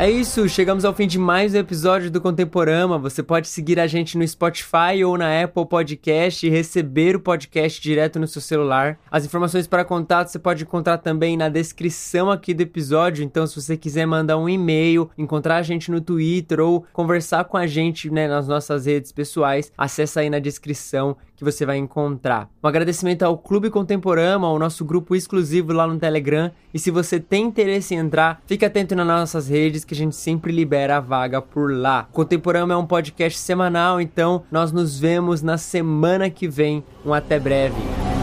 É 0.06 0.11
isso, 0.11 0.48
chegamos 0.48 0.86
ao 0.86 0.94
fim 0.94 1.07
de 1.07 1.18
mais 1.18 1.56
um 1.56 1.57
episódio 1.57 2.11
do 2.11 2.22
Contemporama. 2.22 2.99
Você 2.99 3.23
pode 3.23 3.48
seguir 3.48 3.80
a 3.80 3.88
gente 3.88 4.19
no 4.19 4.27
Spotify 4.27 5.03
ou 5.03 5.18
na 5.18 5.41
Apple 5.41 5.65
Podcast 5.65 6.45
e 6.45 6.49
receber 6.52 7.15
o 7.15 7.19
podcast 7.19 7.82
direto 7.82 8.19
no 8.19 8.27
seu 8.27 8.40
celular. 8.40 8.99
As 9.10 9.26
informações 9.26 9.65
para 9.65 9.84
contato 9.84 10.27
você 10.27 10.38
pode 10.38 10.61
encontrar 10.61 10.99
também 10.99 11.36
na 11.36 11.49
descrição 11.49 12.30
aqui 12.30 12.53
do 12.53 12.61
episódio. 12.61 13.23
Então, 13.23 13.48
se 13.48 13.60
você 13.60 13.76
quiser 13.76 14.06
mandar 14.06 14.38
um 14.38 14.48
e-mail, 14.48 15.10
encontrar 15.18 15.56
a 15.56 15.64
gente 15.64 15.90
no 15.90 15.99
Twitter 15.99 16.60
ou 16.60 16.86
conversar 16.94 17.44
com 17.45 17.57
a 17.57 17.65
gente 17.65 18.07
né, 18.11 18.27
nas 18.27 18.48
nossas 18.48 18.86
redes 18.86 19.11
pessoais, 19.11 19.72
acessa 19.76 20.19
aí 20.19 20.30
na 20.30 20.38
descrição 20.38 21.18
que 21.36 21.44
você 21.44 21.66
vai 21.66 21.78
encontrar. 21.78 22.49
Um 22.64 22.68
agradecimento 22.68 23.24
ao 23.24 23.38
Clube 23.38 23.70
Contemporama, 23.70 24.48
ao 24.48 24.60
nosso 24.60 24.86
grupo 24.86 25.16
exclusivo 25.16 25.74
lá 25.74 25.88
no 25.88 25.99
Telegram. 25.99 26.52
E 26.74 26.80
se 26.80 26.91
você 26.91 27.20
tem 27.20 27.45
interesse 27.45 27.94
em 27.94 27.98
entrar, 27.98 28.41
fique 28.45 28.66
atento 28.66 28.95
nas 28.95 29.07
nossas 29.07 29.49
redes 29.49 29.84
que 29.84 29.94
a 29.94 29.98
gente 29.98 30.16
sempre 30.16 30.52
libera 30.52 30.98
a 30.98 30.99
vaga 30.99 31.41
por 31.41 31.72
lá. 31.74 32.07
O 32.12 32.14
Contemporama 32.14 32.74
é 32.74 32.78
um 32.78 32.86
podcast 32.86 33.40
semanal, 33.40 33.99
então 33.99 34.44
nós 34.52 34.72
nos 34.72 34.99
vemos 34.99 35.41
na 35.41 35.57
semana 35.57 36.30
que 36.30 36.48
vem. 36.48 36.84
Um 37.06 37.14
até 37.14 37.40
breve. 37.40 37.76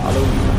Falou! 0.03 0.52